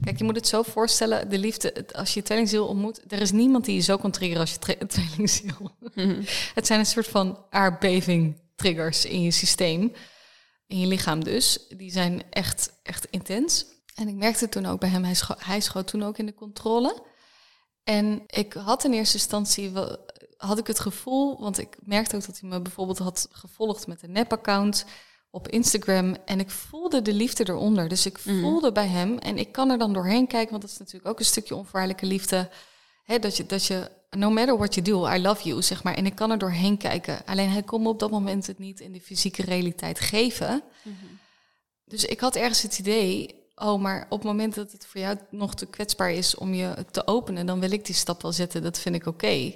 Kijk, 0.00 0.18
je 0.18 0.24
moet 0.24 0.36
het 0.36 0.48
zo 0.48 0.62
voorstellen, 0.62 1.28
de 1.30 1.38
liefde, 1.38 1.70
het- 1.74 1.94
als 1.94 2.14
je 2.14 2.22
tweelingziel 2.22 2.66
ontmoet, 2.66 3.12
er 3.12 3.20
is 3.20 3.30
niemand 3.32 3.64
die 3.64 3.74
je 3.74 3.80
zo 3.80 3.96
kan 3.96 4.10
triggeren 4.10 4.40
als 4.42 4.52
je 4.52 4.86
tweelingziel. 4.86 5.70
Het 6.54 6.66
zijn 6.66 6.78
een 6.78 6.86
soort 6.86 7.06
van 7.06 7.44
aardbeving 7.50 8.40
triggers 8.56 9.04
in 9.04 9.22
je 9.22 9.30
systeem, 9.30 9.92
in 10.66 10.80
je 10.80 10.86
lichaam 10.86 11.24
dus. 11.24 11.58
Die 11.68 11.90
zijn 11.92 12.22
echt, 12.30 12.72
echt 12.82 13.06
intens. 13.10 13.66
En 13.94 14.08
ik 14.08 14.14
merkte 14.14 14.48
toen 14.48 14.66
ook 14.66 14.80
bij 14.80 14.88
hem, 14.88 15.04
hij, 15.04 15.14
scho 15.14 15.34
hij 15.38 15.60
schoot 15.60 15.86
toen 15.86 16.02
ook 16.02 16.18
in 16.18 16.26
de 16.26 16.34
controle. 16.34 17.02
En 17.84 18.22
ik 18.26 18.52
had 18.52 18.84
in 18.84 18.92
eerste 18.92 19.16
instantie 19.16 19.70
wel, 19.70 19.98
had 20.36 20.58
ik 20.58 20.66
het 20.66 20.80
gevoel, 20.80 21.40
want 21.40 21.58
ik 21.58 21.76
merkte 21.80 22.16
ook 22.16 22.26
dat 22.26 22.40
hij 22.40 22.48
me 22.48 22.60
bijvoorbeeld 22.60 22.98
had 22.98 23.28
gevolgd 23.30 23.86
met 23.86 24.02
een 24.02 24.12
nep-account 24.12 24.84
op 25.30 25.48
Instagram. 25.48 26.16
En 26.24 26.40
ik 26.40 26.50
voelde 26.50 27.02
de 27.02 27.12
liefde 27.12 27.48
eronder. 27.48 27.88
Dus 27.88 28.06
ik 28.06 28.18
voelde 28.18 28.72
bij 28.72 28.86
hem, 28.86 29.18
en 29.18 29.38
ik 29.38 29.52
kan 29.52 29.70
er 29.70 29.78
dan 29.78 29.92
doorheen 29.92 30.26
kijken, 30.26 30.50
want 30.50 30.62
dat 30.62 30.70
is 30.70 30.78
natuurlijk 30.78 31.06
ook 31.06 31.18
een 31.18 31.24
stukje 31.24 31.54
onvoorwaardelijke 31.54 32.06
liefde. 32.06 32.50
Hè, 33.04 33.18
dat, 33.18 33.36
je, 33.36 33.46
dat 33.46 33.66
je, 33.66 33.90
no 34.10 34.30
matter 34.30 34.56
what 34.56 34.74
you 34.74 34.86
do, 34.86 35.08
I 35.08 35.20
love 35.20 35.48
you, 35.48 35.62
zeg 35.62 35.82
maar. 35.82 35.94
En 35.94 36.06
ik 36.06 36.14
kan 36.14 36.30
er 36.30 36.38
doorheen 36.38 36.76
kijken. 36.76 37.24
Alleen 37.24 37.50
hij 37.50 37.62
kon 37.62 37.82
me 37.82 37.88
op 37.88 37.98
dat 37.98 38.10
moment 38.10 38.46
het 38.46 38.58
niet 38.58 38.80
in 38.80 38.92
de 38.92 39.00
fysieke 39.00 39.42
realiteit 39.42 40.00
geven. 40.00 40.62
Dus 41.84 42.04
ik 42.04 42.20
had 42.20 42.36
ergens 42.36 42.62
het 42.62 42.78
idee, 42.78 43.44
oh, 43.54 43.80
maar 43.80 44.06
op 44.08 44.18
het 44.18 44.28
moment 44.28 44.54
dat 44.54 44.72
het 44.72 44.86
voor 44.86 45.00
jou 45.00 45.18
nog 45.30 45.54
te 45.54 45.66
kwetsbaar 45.66 46.10
is 46.10 46.34
om 46.34 46.54
je 46.54 46.84
te 46.90 47.06
openen, 47.06 47.46
dan 47.46 47.60
wil 47.60 47.70
ik 47.70 47.86
die 47.86 47.94
stap 47.94 48.22
wel 48.22 48.32
zetten. 48.32 48.62
Dat 48.62 48.78
vind 48.78 48.94
ik 48.94 49.06
oké. 49.06 49.54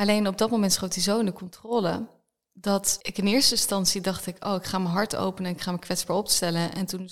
Alleen 0.00 0.26
op 0.26 0.38
dat 0.38 0.50
moment 0.50 0.72
schoot 0.72 0.94
hij 0.94 1.02
zo 1.02 1.18
in 1.18 1.24
de 1.24 1.32
controle 1.32 2.08
dat 2.52 2.98
ik 3.02 3.18
in 3.18 3.26
eerste 3.26 3.54
instantie 3.54 4.00
dacht 4.00 4.26
ik, 4.26 4.44
oh, 4.44 4.54
ik 4.54 4.64
ga 4.64 4.78
mijn 4.78 4.94
hart 4.94 5.16
openen 5.16 5.50
en 5.50 5.56
ik 5.56 5.62
ga 5.62 5.72
me 5.72 5.78
kwetsbaar 5.78 6.16
opstellen. 6.16 6.74
En 6.74 6.86
toen 6.86 7.10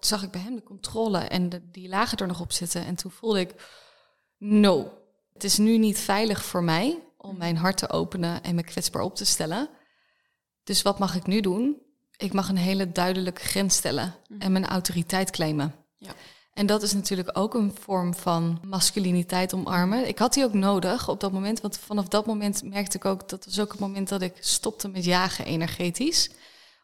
zag 0.00 0.22
ik 0.22 0.30
bij 0.30 0.40
hem 0.40 0.54
de 0.54 0.62
controle 0.62 1.18
en 1.18 1.48
de, 1.48 1.70
die 1.70 1.88
lagen 1.88 2.18
er 2.18 2.26
nog 2.26 2.40
op 2.40 2.52
zitten. 2.52 2.84
En 2.84 2.94
toen 2.94 3.10
voelde 3.10 3.40
ik, 3.40 3.54
no, 4.38 4.92
het 5.32 5.44
is 5.44 5.58
nu 5.58 5.78
niet 5.78 5.98
veilig 5.98 6.44
voor 6.44 6.62
mij 6.62 7.02
om 7.16 7.36
mijn 7.36 7.56
hart 7.56 7.76
te 7.76 7.90
openen 7.90 8.42
en 8.42 8.54
me 8.54 8.62
kwetsbaar 8.62 9.02
op 9.02 9.16
te 9.16 9.24
stellen. 9.24 9.68
Dus 10.64 10.82
wat 10.82 10.98
mag 10.98 11.14
ik 11.14 11.26
nu 11.26 11.40
doen? 11.40 11.82
Ik 12.16 12.32
mag 12.32 12.48
een 12.48 12.56
hele 12.56 12.92
duidelijke 12.92 13.42
grens 13.42 13.76
stellen 13.76 14.14
en 14.38 14.52
mijn 14.52 14.66
autoriteit 14.66 15.30
claimen. 15.30 15.74
Ja. 15.96 16.12
En 16.60 16.66
dat 16.66 16.82
is 16.82 16.92
natuurlijk 16.92 17.38
ook 17.38 17.54
een 17.54 17.74
vorm 17.80 18.14
van 18.14 18.60
masculiniteit 18.64 19.54
omarmen. 19.54 20.08
Ik 20.08 20.18
had 20.18 20.32
die 20.32 20.44
ook 20.44 20.52
nodig 20.52 21.08
op 21.08 21.20
dat 21.20 21.32
moment, 21.32 21.60
want 21.60 21.78
vanaf 21.78 22.08
dat 22.08 22.26
moment 22.26 22.62
merkte 22.64 22.96
ik 22.96 23.04
ook 23.04 23.28
dat 23.28 23.44
was 23.44 23.60
ook 23.60 23.70
het 23.70 23.80
moment 23.80 24.08
dat 24.08 24.22
ik 24.22 24.36
stopte 24.40 24.88
met 24.88 25.04
jagen 25.04 25.44
energetisch, 25.44 26.30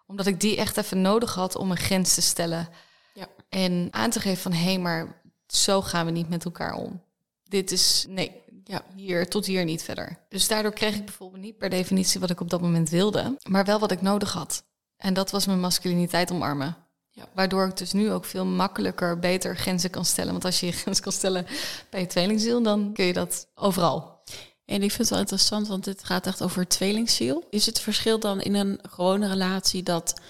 omdat 0.07 0.27
ik 0.27 0.41
die 0.41 0.57
echt 0.57 0.77
even 0.77 1.01
nodig 1.01 1.35
had 1.35 1.57
om 1.57 1.71
een 1.71 1.77
grens 1.77 2.15
te 2.15 2.23
stellen 2.23 2.69
Ja. 3.15 3.29
en 3.49 3.89
aan 3.91 4.11
te 4.11 4.21
geven 4.21 4.43
van 4.43 4.53
hé, 4.53 4.65
hey, 4.65 4.79
maar 4.79 5.21
zo 5.47 5.83
gaan 5.83 6.07
we 6.07 6.13
niet 6.13 6.29
met 6.29 6.45
elkaar 6.45 6.75
om. 6.75 7.03
Dit 7.45 7.73
is 7.73 8.05
nee, 8.09 8.43
Ja. 8.65 8.83
hier 8.95 9.29
tot 9.29 9.47
hier 9.47 9.65
niet 9.65 9.83
verder. 9.83 10.19
Dus 10.29 10.49
daardoor 10.49 10.73
kreeg 10.73 10.95
ik 10.95 11.05
bijvoorbeeld 11.05 11.43
niet 11.43 11.59
per 11.59 11.71
definitie 11.71 12.21
wat 12.21 12.31
ik 12.31 12.41
op 12.41 12.51
dat 12.51 12.61
moment 12.61 12.89
wilde, 12.91 13.37
maar 13.49 13.65
wel 13.65 13.79
wat 13.79 13.91
ik 13.91 14.03
nodig 14.03 14.33
had. 14.33 14.65
En 14.97 15.15
dat 15.15 15.31
was 15.31 15.47
mijn 15.47 15.61
masculiniteit 15.61 16.31
omarmen. 16.33 16.86
Ja. 17.17 17.29
Waardoor 17.35 17.67
ik 17.67 17.77
dus 17.77 17.93
nu 17.93 18.13
ook 18.13 18.25
veel 18.25 18.45
makkelijker, 18.45 19.19
beter 19.19 19.57
grenzen 19.57 19.91
kan 19.91 20.05
stellen. 20.05 20.33
Want 20.33 20.45
als 20.45 20.61
je 20.61 20.67
je 20.67 20.73
grens 20.83 21.01
kan 21.01 21.13
stellen 21.13 21.47
bij 21.91 22.01
je 22.01 22.07
tweelingziel, 22.07 22.63
dan 22.63 22.93
kun 22.93 23.05
je 23.05 23.13
dat 23.13 23.49
overal. 23.55 24.23
En 24.65 24.83
ik 24.83 24.89
vind 24.91 24.99
het 24.99 25.09
wel 25.09 25.19
interessant, 25.19 25.69
want 25.69 25.85
dit 25.85 26.05
gaat 26.05 26.27
echt 26.27 26.43
over 26.43 26.69
tweelingziel. 26.69 27.45
Is 27.51 27.67
het 27.67 27.81
verschil 27.81 28.19
dan 28.19 28.41
in 28.41 28.55
een 28.55 28.79
gewone 28.83 29.29
relatie 29.29 29.83
dat 29.83 30.21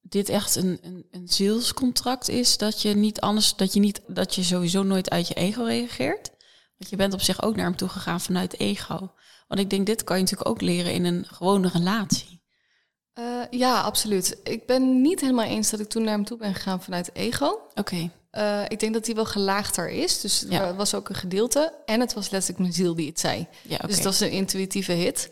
dit 0.00 0.28
echt 0.28 0.56
een, 0.56 0.78
een, 0.82 1.06
een 1.10 1.28
zielscontract 1.28 2.28
is? 2.28 2.56
Dat 2.56 2.82
je 2.82 2.94
niet 2.94 3.20
anders, 3.20 3.56
dat 3.56 3.72
je 3.72 3.80
niet, 3.80 4.00
dat 4.06 4.34
je 4.34 4.42
sowieso 4.42 4.82
nooit 4.82 5.10
uit 5.10 5.28
je 5.28 5.34
ego 5.34 5.62
reageert? 5.62 6.30
Want 6.78 6.90
je 6.90 6.96
bent 6.96 7.12
op 7.12 7.20
zich 7.20 7.42
ook 7.42 7.56
naar 7.56 7.64
hem 7.64 7.76
toe 7.76 7.88
gegaan 7.88 8.20
vanuit 8.20 8.58
ego. 8.58 9.12
Want 9.48 9.60
ik 9.60 9.70
denk, 9.70 9.86
dit 9.86 10.04
kan 10.04 10.16
je 10.16 10.22
natuurlijk 10.22 10.50
ook 10.50 10.60
leren 10.60 10.92
in 10.92 11.04
een 11.04 11.26
gewone 11.26 11.68
relatie. 11.68 12.37
Eh, 13.18 13.24
ja, 13.50 13.80
absoluut. 13.80 14.36
Ik 14.44 14.66
ben 14.66 15.00
niet 15.02 15.20
helemaal 15.20 15.44
eens 15.44 15.70
dat 15.70 15.80
ik 15.80 15.88
toen 15.88 16.02
naar 16.02 16.14
hem 16.14 16.24
toe 16.24 16.38
ben 16.38 16.54
gegaan 16.54 16.82
vanuit 16.82 17.10
ego. 17.14 17.60
Oké, 17.74 18.10
Eh, 18.30 18.62
ik 18.68 18.80
denk 18.80 18.92
dat 18.94 19.04
die 19.04 19.14
wel 19.14 19.24
gelaagder 19.26 19.88
is. 19.90 20.20
Dus 20.20 20.44
Ja. 20.48 20.66
er 20.66 20.74
was 20.76 20.94
ook 20.94 21.08
een 21.08 21.14
gedeelte. 21.14 21.72
En 21.86 22.00
het 22.00 22.12
was 22.14 22.30
letterlijk 22.30 22.60
mijn 22.62 22.72
ziel 22.72 22.94
die 22.94 23.08
het 23.08 23.20
zei. 23.20 23.46
ja. 23.62 23.76
Dus 23.78 23.94
het 23.94 24.04
was 24.04 24.20
een 24.20 24.30
intuïtieve 24.30 24.92
hit. 24.92 25.30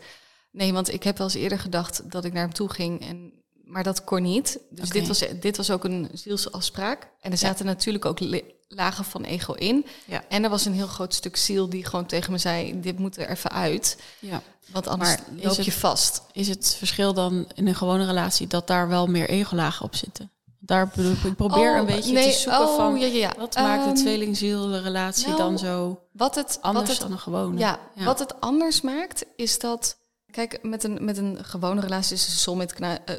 Nee, 0.51 0.73
want 0.73 0.93
ik 0.93 1.03
heb 1.03 1.17
wel 1.17 1.27
eens 1.27 1.35
eerder 1.35 1.59
gedacht 1.59 2.11
dat 2.11 2.25
ik 2.25 2.33
naar 2.33 2.41
hem 2.43 2.53
toe 2.53 2.69
ging. 2.69 3.01
En, 3.07 3.33
maar 3.63 3.83
dat 3.83 4.03
kon 4.03 4.21
niet. 4.21 4.59
Dus 4.69 4.89
dit, 4.89 5.07
was, 5.07 5.23
dit 5.39 5.57
was 5.57 5.71
ook 5.71 5.83
een 5.83 6.09
zielsafspraak. 6.13 7.09
En 7.21 7.31
er 7.31 7.37
zaten 7.37 7.65
natuurlijk 7.65 8.05
ook 8.05 8.19
lagen 8.67 9.05
van 9.05 9.23
ego 9.23 9.53
in. 9.53 9.85
Ja. 10.05 10.23
En 10.29 10.43
er 10.43 10.49
was 10.49 10.65
een 10.65 10.73
heel 10.73 10.87
groot 10.87 11.13
stuk 11.13 11.35
ziel 11.37 11.69
die 11.69 11.85
gewoon 11.85 12.05
tegen 12.05 12.31
me 12.31 12.37
zei... 12.37 12.79
dit 12.81 12.99
moet 12.99 13.17
er 13.17 13.29
even 13.29 13.51
uit, 13.51 13.97
ja. 14.19 14.41
want 14.71 14.87
anders 14.87 15.09
Maar 15.09 15.19
loop 15.43 15.55
je 15.55 15.63
het- 15.63 15.73
vast. 15.73 16.21
Is 16.31 16.47
het 16.47 16.75
verschil 16.77 17.13
dan 17.13 17.47
in 17.53 17.67
een 17.67 17.75
gewone 17.75 18.05
relatie 18.05 18.47
dat 18.47 18.67
daar 18.67 18.87
wel 18.87 19.07
meer 19.07 19.29
ego-lagen 19.29 19.85
op 19.85 19.95
zitten? 19.95 20.31
Daar 20.59 20.87
bedoel 20.95 21.11
ik, 21.11 21.23
ik 21.23 21.35
probeer 21.35 21.71
Oh, 21.71 21.77
een 21.77 21.85
beetje 21.85 22.13
nee, 22.13 22.31
te 22.31 22.37
zoeken 22.39 22.61
oh, 22.61 22.75
van... 22.75 22.99
ja, 22.99 23.05
ja, 23.05 23.13
ja. 23.13 23.33
wat 23.37 23.55
maakt 23.55 23.83
de 23.83 23.89
Ehm, 23.89 23.95
tweelingziel 23.99 24.67
de 24.67 24.81
relatie 24.81 25.25
nou, 25.27 25.37
dan 25.37 25.57
zo 25.59 25.99
Wat 26.11 26.35
het, 26.35 26.57
anders 26.61 26.87
wat 26.87 26.97
het 26.97 27.07
dan 27.07 27.11
een 27.11 27.19
gewone? 27.23 27.59
Ja, 27.59 27.79
Ja. 27.95 28.03
wat 28.03 28.19
het 28.19 28.39
anders 28.41 28.81
maakt 28.81 29.25
is 29.35 29.59
dat... 29.59 29.97
Kijk, 30.31 30.59
met 30.63 30.83
een, 30.83 30.97
met 31.01 31.17
een 31.17 31.37
gewone 31.45 31.81
relatie, 31.81 32.15
dus 32.15 32.25
een 32.25 32.31
soulmate 32.31 32.73
eh, 33.05 33.15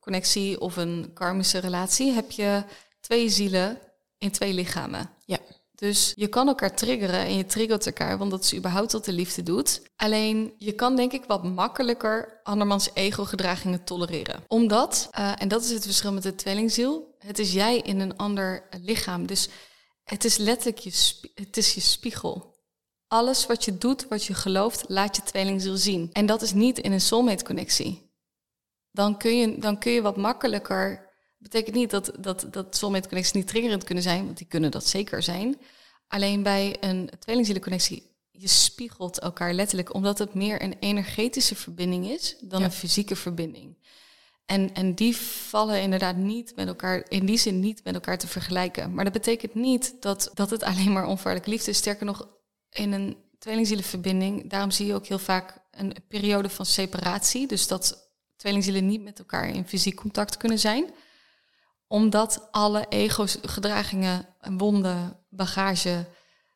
connectie 0.00 0.60
of 0.60 0.76
een 0.76 1.10
karmische 1.14 1.58
relatie... 1.58 2.12
heb 2.12 2.30
je 2.30 2.62
twee 3.00 3.28
zielen 3.28 3.78
in 4.24 4.30
twee 4.30 4.52
lichamen. 4.52 5.10
Ja. 5.24 5.38
Dus 5.74 6.12
je 6.16 6.26
kan 6.26 6.48
elkaar 6.48 6.76
triggeren 6.76 7.20
en 7.20 7.36
je 7.36 7.46
triggert 7.46 7.86
elkaar, 7.86 8.18
want 8.18 8.30
dat 8.30 8.44
is 8.44 8.54
überhaupt 8.54 8.92
wat 8.92 9.04
de 9.04 9.12
liefde 9.12 9.42
doet. 9.42 9.82
Alleen 9.96 10.54
je 10.58 10.72
kan 10.72 10.96
denk 10.96 11.12
ik 11.12 11.24
wat 11.24 11.44
makkelijker 11.44 12.40
andermans 12.42 12.90
ego-gedragingen 12.94 13.84
tolereren. 13.84 14.44
Omdat, 14.48 15.08
eh, 15.10 15.32
en 15.38 15.48
dat 15.48 15.64
is 15.64 15.70
het 15.70 15.84
verschil 15.84 16.12
met 16.12 16.22
de 16.22 16.34
tweelingziel, 16.34 17.14
het 17.18 17.38
is 17.38 17.52
jij 17.52 17.78
in 17.78 18.00
een 18.00 18.16
ander 18.16 18.68
lichaam. 18.80 19.26
Dus 19.26 19.48
het 20.04 20.24
is 20.24 20.36
letterlijk 20.36 20.78
je, 20.78 20.90
het 21.34 21.56
is 21.56 21.74
je 21.74 21.80
spiegel. 21.80 22.52
Alles 23.08 23.46
wat 23.46 23.64
je 23.64 23.78
doet, 23.78 24.08
wat 24.08 24.24
je 24.24 24.34
gelooft, 24.34 24.84
laat 24.88 25.16
je 25.16 25.22
tweelingziel 25.22 25.76
zien. 25.76 26.10
En 26.12 26.26
dat 26.26 26.42
is 26.42 26.52
niet 26.52 26.78
in 26.78 26.92
een 26.92 27.00
soulmate-connectie. 27.00 28.12
Dan 28.90 29.18
kun 29.18 29.36
je, 29.36 29.58
dan 29.58 29.78
kun 29.78 29.92
je 29.92 30.02
wat 30.02 30.16
makkelijker. 30.16 31.03
Betekent 31.44 31.74
niet 31.76 31.90
dat, 31.90 32.12
dat, 32.18 32.46
dat 32.50 32.76
soulmate-connecties 32.76 33.34
niet 33.34 33.46
triggerend 33.46 33.84
kunnen 33.84 34.04
zijn, 34.04 34.24
want 34.24 34.38
die 34.38 34.46
kunnen 34.46 34.70
dat 34.70 34.86
zeker 34.86 35.22
zijn. 35.22 35.56
Alleen 36.08 36.42
bij 36.42 36.76
een 36.80 37.10
tweelingzielenconnectie, 37.18 38.10
je 38.30 38.48
spiegelt 38.48 39.18
elkaar 39.18 39.52
letterlijk, 39.52 39.94
omdat 39.94 40.18
het 40.18 40.34
meer 40.34 40.62
een 40.62 40.76
energetische 40.80 41.54
verbinding 41.54 42.08
is 42.08 42.36
dan 42.40 42.58
Ja. 42.60 42.64
een 42.64 42.72
fysieke 42.72 43.16
verbinding. 43.16 43.76
En, 44.46 44.74
en 44.74 44.94
die 44.94 45.16
vallen 45.16 45.82
inderdaad 45.82 46.16
niet 46.16 46.52
met 46.56 46.66
elkaar, 46.66 47.04
in 47.08 47.26
die 47.26 47.38
zin 47.38 47.60
niet 47.60 47.84
met 47.84 47.94
elkaar 47.94 48.18
te 48.18 48.26
vergelijken. 48.28 48.94
Maar 48.94 49.04
dat 49.04 49.12
betekent 49.12 49.54
niet 49.54 49.94
dat, 50.00 50.30
dat 50.34 50.50
het 50.50 50.62
alleen 50.62 50.92
maar 50.92 51.06
onvoorwaardelijke 51.06 51.50
liefde 51.50 51.70
is. 51.70 51.76
Sterker 51.76 52.06
nog, 52.06 52.28
in 52.70 52.92
een 52.92 53.16
tweelingzielenverbinding, 53.38 54.50
daarom 54.50 54.70
zie 54.70 54.86
je 54.86 54.94
ook 54.94 55.06
heel 55.06 55.18
vaak 55.18 55.58
een 55.70 55.94
periode 56.08 56.48
van 56.48 56.66
separatie. 56.66 57.46
Dus 57.46 57.66
dat 57.66 58.12
tweelingzielen 58.36 58.86
niet 58.86 59.02
met 59.02 59.18
elkaar 59.18 59.48
in 59.48 59.68
fysiek 59.68 59.94
contact 59.96 60.36
kunnen 60.36 60.58
zijn. 60.58 60.90
Omdat 61.94 62.48
alle 62.50 62.86
ego-gedragingen, 62.88 64.26
wonden, 64.40 65.16
bagage 65.28 66.06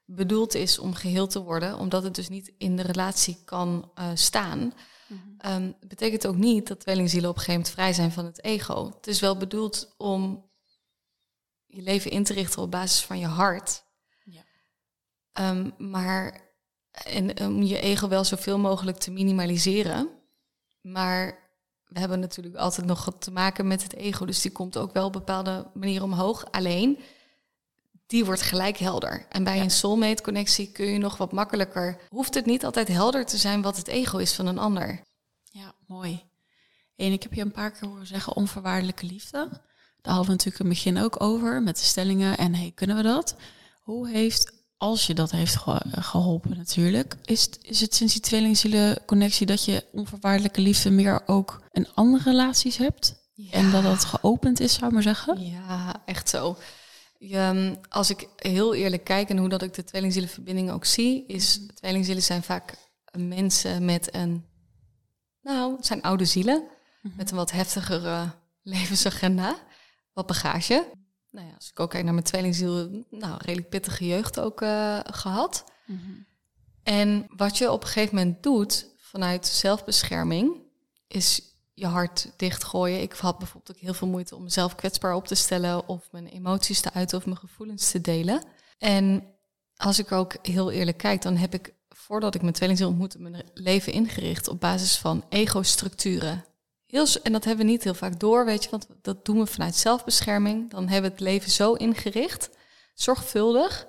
bedoeld 0.05 0.55
is 0.55 0.79
om 0.79 0.95
geheel 0.95 1.27
te 1.27 1.43
worden. 1.43 1.79
Omdat 1.79 2.03
het 2.03 2.15
dus 2.15 2.29
niet 2.29 2.53
in 2.59 2.77
de 2.77 2.83
relatie 2.83 3.43
kan 3.45 3.91
eh, 3.95 4.11
staan. 4.15 4.73
Ehm, 5.39 5.73
betekent 5.81 6.27
ook 6.27 6.37
niet 6.37 6.67
dat 6.67 6.81
tweelingzielen 6.81 7.31
op 7.31 7.37
een 7.37 7.43
gegeven 7.43 7.61
moment 7.61 7.81
vrij 7.81 7.93
zijn 7.93 8.13
van 8.13 8.25
het 8.25 8.45
ego. 8.45 8.87
Het 8.97 9.07
is 9.07 9.21
wel 9.21 9.37
bedoeld 9.37 9.95
om 9.97 10.51
je 11.67 11.83
leven 11.83 12.11
in 12.11 12.25
te 12.25 12.33
richten 12.33 12.63
op 12.63 12.71
basis 12.71 13.01
van 13.01 13.19
je 13.19 13.27
hart. 13.27 13.85
Ja. 14.25 14.45
Ehm, 15.33 15.71
maar 15.79 16.41
en 16.91 17.41
om 17.41 17.63
je 17.63 17.81
ego 17.81 18.09
wel 18.09 18.25
zoveel 18.25 18.59
mogelijk 18.59 18.99
te 18.99 19.11
minimaliseren. 19.11 20.09
Maar 20.81 21.48
we 21.89 21.99
hebben 21.99 22.21
natuurlijk 22.21 22.57
altijd 22.57 22.87
nog 22.87 23.13
te 23.19 23.31
maken 23.31 23.67
met 23.67 23.83
het 23.83 23.95
ego. 23.95 24.25
Dus 24.25 24.41
die 24.41 24.51
komt 24.51 24.79
ook 24.79 24.93
wel 24.93 25.07
op 25.07 25.13
bepaalde 25.13 25.71
manier 25.75 26.03
omhoog. 26.03 26.51
Alleen, 26.51 26.99
die 28.07 28.25
wordt 28.25 28.43
gelijk 28.43 28.77
helder. 28.77 29.27
En 29.29 29.45
bij 29.45 29.57
Ja. 29.57 29.63
een 29.63 29.71
soulmate 29.71 30.23
connectie 30.23 30.73
kun 30.73 30.87
je 30.87 30.99
nog 30.99 31.17
wat 31.17 31.33
makkelijker... 31.33 32.01
hoeft 32.09 32.35
het 32.35 32.47
niet 32.47 32.65
altijd 32.65 32.89
helder 32.89 33.27
te 33.27 33.37
zijn 33.37 33.63
wat 33.63 33.77
het 33.77 33.89
ego 33.89 34.19
is 34.19 34.35
van 34.35 34.47
een 34.47 34.59
ander. 34.59 35.01
Ja, 35.45 35.75
mooi. 35.87 36.23
En 36.97 37.13
ik 37.13 37.23
heb 37.23 37.35
je 37.35 37.41
een 37.41 37.51
paar 37.51 37.71
keer 37.71 37.89
horen 37.89 38.07
zeggen 38.07 38.37
onvoorwaardelijke 38.37 39.07
liefde. 39.07 39.49
Daar 40.01 40.15
hadden 40.15 40.25
we 40.25 40.31
natuurlijk 40.31 40.65
in 40.65 40.67
het 40.71 40.75
begin 40.75 40.99
ook 40.99 41.23
over 41.23 41.63
met 41.63 41.77
de 41.77 41.85
stellingen. 41.85 42.37
En 42.39 42.55
hey, 42.55 42.73
kunnen 42.75 42.97
we 42.97 43.03
dat? 43.03 43.37
Hoe 43.83 44.09
heeft, 44.09 44.53
als 44.79 45.07
je 45.07 45.15
dat 45.15 45.31
heeft 45.31 45.57
ge- 45.57 45.83
geholpen 45.91 46.57
natuurlijk, 46.57 47.17
is 47.25 47.43
het, 47.43 47.59
is 47.63 47.81
het 47.81 47.95
sinds 47.95 48.13
die 48.13 48.23
tweelingzielenconnectie 48.23 49.47
dat 49.47 49.65
je 49.65 49.85
onvoorwaardelijke 49.93 50.61
liefde 50.61 50.91
meer 50.91 51.23
ook 51.27 51.63
in 51.73 51.95
andere 51.95 52.31
relaties 52.31 52.77
hebt? 52.77 53.17
En 53.51 53.71
dat 53.71 53.83
dat 53.83 54.05
geopend 54.05 54.61
is, 54.61 54.73
zou 54.73 54.87
ik 54.87 54.93
maar 54.93 55.03
zeggen? 55.03 55.47
Ja, 55.47 56.03
echt 56.05 56.29
zo. 56.29 56.57
Je, 57.19 57.37
ehm, 57.37 57.75
als 57.89 58.11
ik 58.11 58.29
heel 58.37 58.75
eerlijk 58.75 59.05
kijk 59.05 59.29
en 59.29 59.37
hoe 59.39 59.49
dat 59.49 59.63
ik 59.63 59.75
de 59.75 59.85
tweelingzielenverbinding 59.85 60.71
ook 60.71 60.85
zie, 60.85 61.25
is 61.27 61.61
tweelingzielen 61.75 62.23
zijn 62.23 62.43
vaak 62.43 62.75
mensen 63.17 63.85
met 63.85 64.15
een, 64.15 64.45
nou, 65.43 65.77
het 65.77 65.87
zijn 65.87 66.03
oude 66.03 66.25
zielen 66.25 66.63
met 67.17 67.31
een 67.31 67.37
wat 67.37 67.51
heftigere 67.51 68.31
levensagenda, 68.63 69.57
wat 70.13 70.27
bagage. 70.27 70.87
Nou 71.39 71.51
ja, 71.51 71.57
als 71.57 71.71
ik 71.71 71.81
ook 71.81 71.91
kijk 71.91 72.05
naar 72.05 72.13
mijn 72.13 72.25
tweelingziel, 72.25 73.05
nou, 73.11 73.37
redelijk 73.39 73.69
pittige 73.69 74.07
jeugd 74.07 74.41
ook 74.41 74.63
eh, 74.63 74.99
gehad. 75.05 75.65
En 76.83 77.27
wat 77.37 77.59
je 77.59 77.71
op 77.71 77.83
een 77.83 77.89
gegeven 77.89 78.17
moment 78.17 78.43
doet 78.43 78.95
vanuit 78.97 79.47
zelfbescherming, 79.47 80.63
is 81.09 81.43
je 81.75 81.87
hart 81.87 82.33
dichtgooien. 82.37 83.01
Ik 83.01 83.13
had 83.13 83.39
bijvoorbeeld 83.39 83.77
ook 83.77 83.83
heel 83.83 83.95
veel 83.95 84.09
moeite 84.09 84.37
om 84.37 84.43
mezelf 84.43 84.75
kwetsbaar 84.75 85.15
op 85.15 85.27
te 85.27 85.35
stellen 85.35 85.89
of 85.89 86.09
mijn 86.13 86.27
emoties 86.27 86.81
te 86.81 86.93
uiten 86.93 87.19
of 87.19 87.25
mijn 87.25 87.39
gevoelens 87.39 87.91
te 87.91 88.01
delen. 88.01 88.43
En 88.79 89.35
als 89.77 89.99
ik 89.99 90.13
ook 90.13 90.37
heel 90.43 90.71
eerlijk 90.71 90.99
kijk, 90.99 91.23
dan 91.23 91.37
heb 91.37 91.55
ik 91.55 91.75
voordat 91.89 92.35
ik 92.35 92.43
mijn 92.43 92.55
tweelingziel 92.55 92.89
ontmoette, 92.89 93.21
mijn 93.21 93.51
leven 93.55 93.93
ingericht 93.93 94.49
op 94.49 94.61
basis 94.61 94.97
van 94.97 95.25
ego-structuren. 95.29 96.45
Heel, 96.89 97.07
en 97.23 97.33
dat 97.33 97.45
hebben 97.45 97.65
we 97.67 97.71
niet 97.71 97.85
heel 97.85 97.95
vaak 97.95 98.21
door, 98.21 98.45
weet 98.45 98.65
je, 98.65 98.71
want 98.71 98.87
dat 99.03 99.25
doen 99.25 99.39
we 99.39 99.47
vanuit 99.47 99.75
zelfbescherming. 99.75 100.71
Dan 100.71 100.89
hebben 100.89 101.11
we 101.11 101.17
het 101.17 101.27
leven 101.27 101.51
zo 101.51 101.73
ingericht, 101.73 102.51
zorgvuldig, 102.95 103.87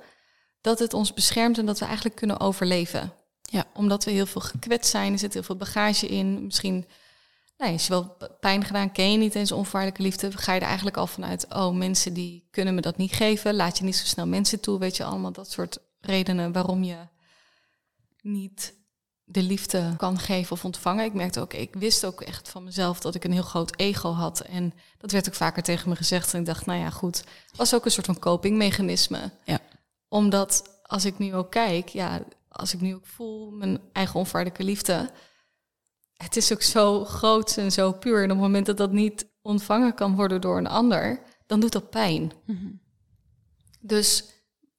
dat 0.61 0.79
het 0.79 0.93
ons 0.93 1.13
beschermt 1.13 1.57
en 1.57 1.65
dat 1.65 1.79
we 1.79 1.85
eigenlijk 1.85 2.15
kunnen 2.15 2.39
overleven. 2.39 3.13
Ja. 3.41 3.65
Omdat 3.73 4.03
we 4.03 4.11
heel 4.11 4.25
veel 4.25 4.41
gekwetst 4.41 4.91
zijn, 4.91 5.13
er 5.13 5.19
zit 5.19 5.33
heel 5.33 5.43
veel 5.43 5.55
bagage 5.55 6.07
in. 6.07 6.45
Misschien 6.45 6.85
nou, 7.57 7.73
is 7.73 7.87
je 7.87 7.89
wel 7.89 8.17
pijn 8.39 8.65
gedaan, 8.65 8.91
ken 8.91 9.11
je 9.11 9.17
niet 9.17 9.35
eens 9.35 9.51
onvoorwaardelijke 9.51 10.03
liefde. 10.03 10.37
Ga 10.37 10.53
je 10.53 10.59
er 10.59 10.65
eigenlijk 10.65 10.97
al 10.97 11.07
vanuit, 11.07 11.45
oh, 11.49 11.75
mensen 11.75 12.13
die 12.13 12.47
kunnen 12.51 12.75
me 12.75 12.81
dat 12.81 12.97
niet 12.97 13.13
geven. 13.13 13.55
Laat 13.55 13.77
je 13.77 13.83
niet 13.83 13.95
zo 13.95 14.05
snel 14.05 14.27
mensen 14.27 14.59
toe, 14.59 14.79
weet 14.79 14.97
je, 14.97 15.03
allemaal 15.03 15.31
dat 15.31 15.51
soort 15.51 15.77
redenen 15.99 16.51
waarom 16.51 16.83
je 16.83 16.97
niet 18.21 18.78
de 19.31 19.43
liefde 19.43 19.93
kan 19.97 20.19
geven 20.19 20.51
of 20.51 20.65
ontvangen. 20.65 21.05
Ik 21.05 21.13
merkte 21.13 21.39
ook, 21.39 21.53
ik 21.53 21.73
wist 21.73 22.05
ook 22.05 22.21
echt 22.21 22.49
van 22.49 22.63
mezelf 22.63 22.99
dat 22.99 23.15
ik 23.15 23.23
een 23.23 23.31
heel 23.31 23.41
groot 23.41 23.79
ego 23.79 24.11
had. 24.11 24.39
En 24.39 24.73
dat 24.97 25.11
werd 25.11 25.27
ook 25.27 25.33
vaker 25.35 25.63
tegen 25.63 25.89
me 25.89 25.95
gezegd. 25.95 26.33
En 26.33 26.39
ik 26.39 26.45
dacht, 26.45 26.65
nou 26.65 26.79
ja, 26.79 26.89
goed. 26.89 27.17
Het 27.17 27.57
was 27.57 27.75
ook 27.75 27.85
een 27.85 27.91
soort 27.91 28.05
van 28.05 28.19
copingmechanisme. 28.19 29.31
Ja. 29.43 29.59
Omdat 30.07 30.79
als 30.83 31.05
ik 31.05 31.17
nu 31.17 31.35
ook 31.35 31.51
kijk, 31.51 31.89
ja, 31.89 32.23
als 32.47 32.73
ik 32.73 32.81
nu 32.81 32.95
ook 32.95 33.05
voel, 33.05 33.51
mijn 33.51 33.79
eigen 33.91 34.15
onvoorwaardelijke 34.15 34.63
liefde. 34.63 35.09
Het 36.13 36.35
is 36.35 36.53
ook 36.53 36.61
zo 36.61 37.05
groot 37.05 37.57
en 37.57 37.71
zo 37.71 37.91
puur. 37.91 38.17
En 38.17 38.23
op 38.23 38.29
het 38.29 38.39
moment 38.39 38.65
dat 38.65 38.77
dat 38.77 38.91
niet 38.91 39.27
ontvangen 39.41 39.93
kan 39.93 40.15
worden 40.15 40.41
door 40.41 40.57
een 40.57 40.67
ander, 40.67 41.21
dan 41.45 41.59
doet 41.59 41.71
dat 41.71 41.89
pijn. 41.89 42.31
Dus 43.79 44.23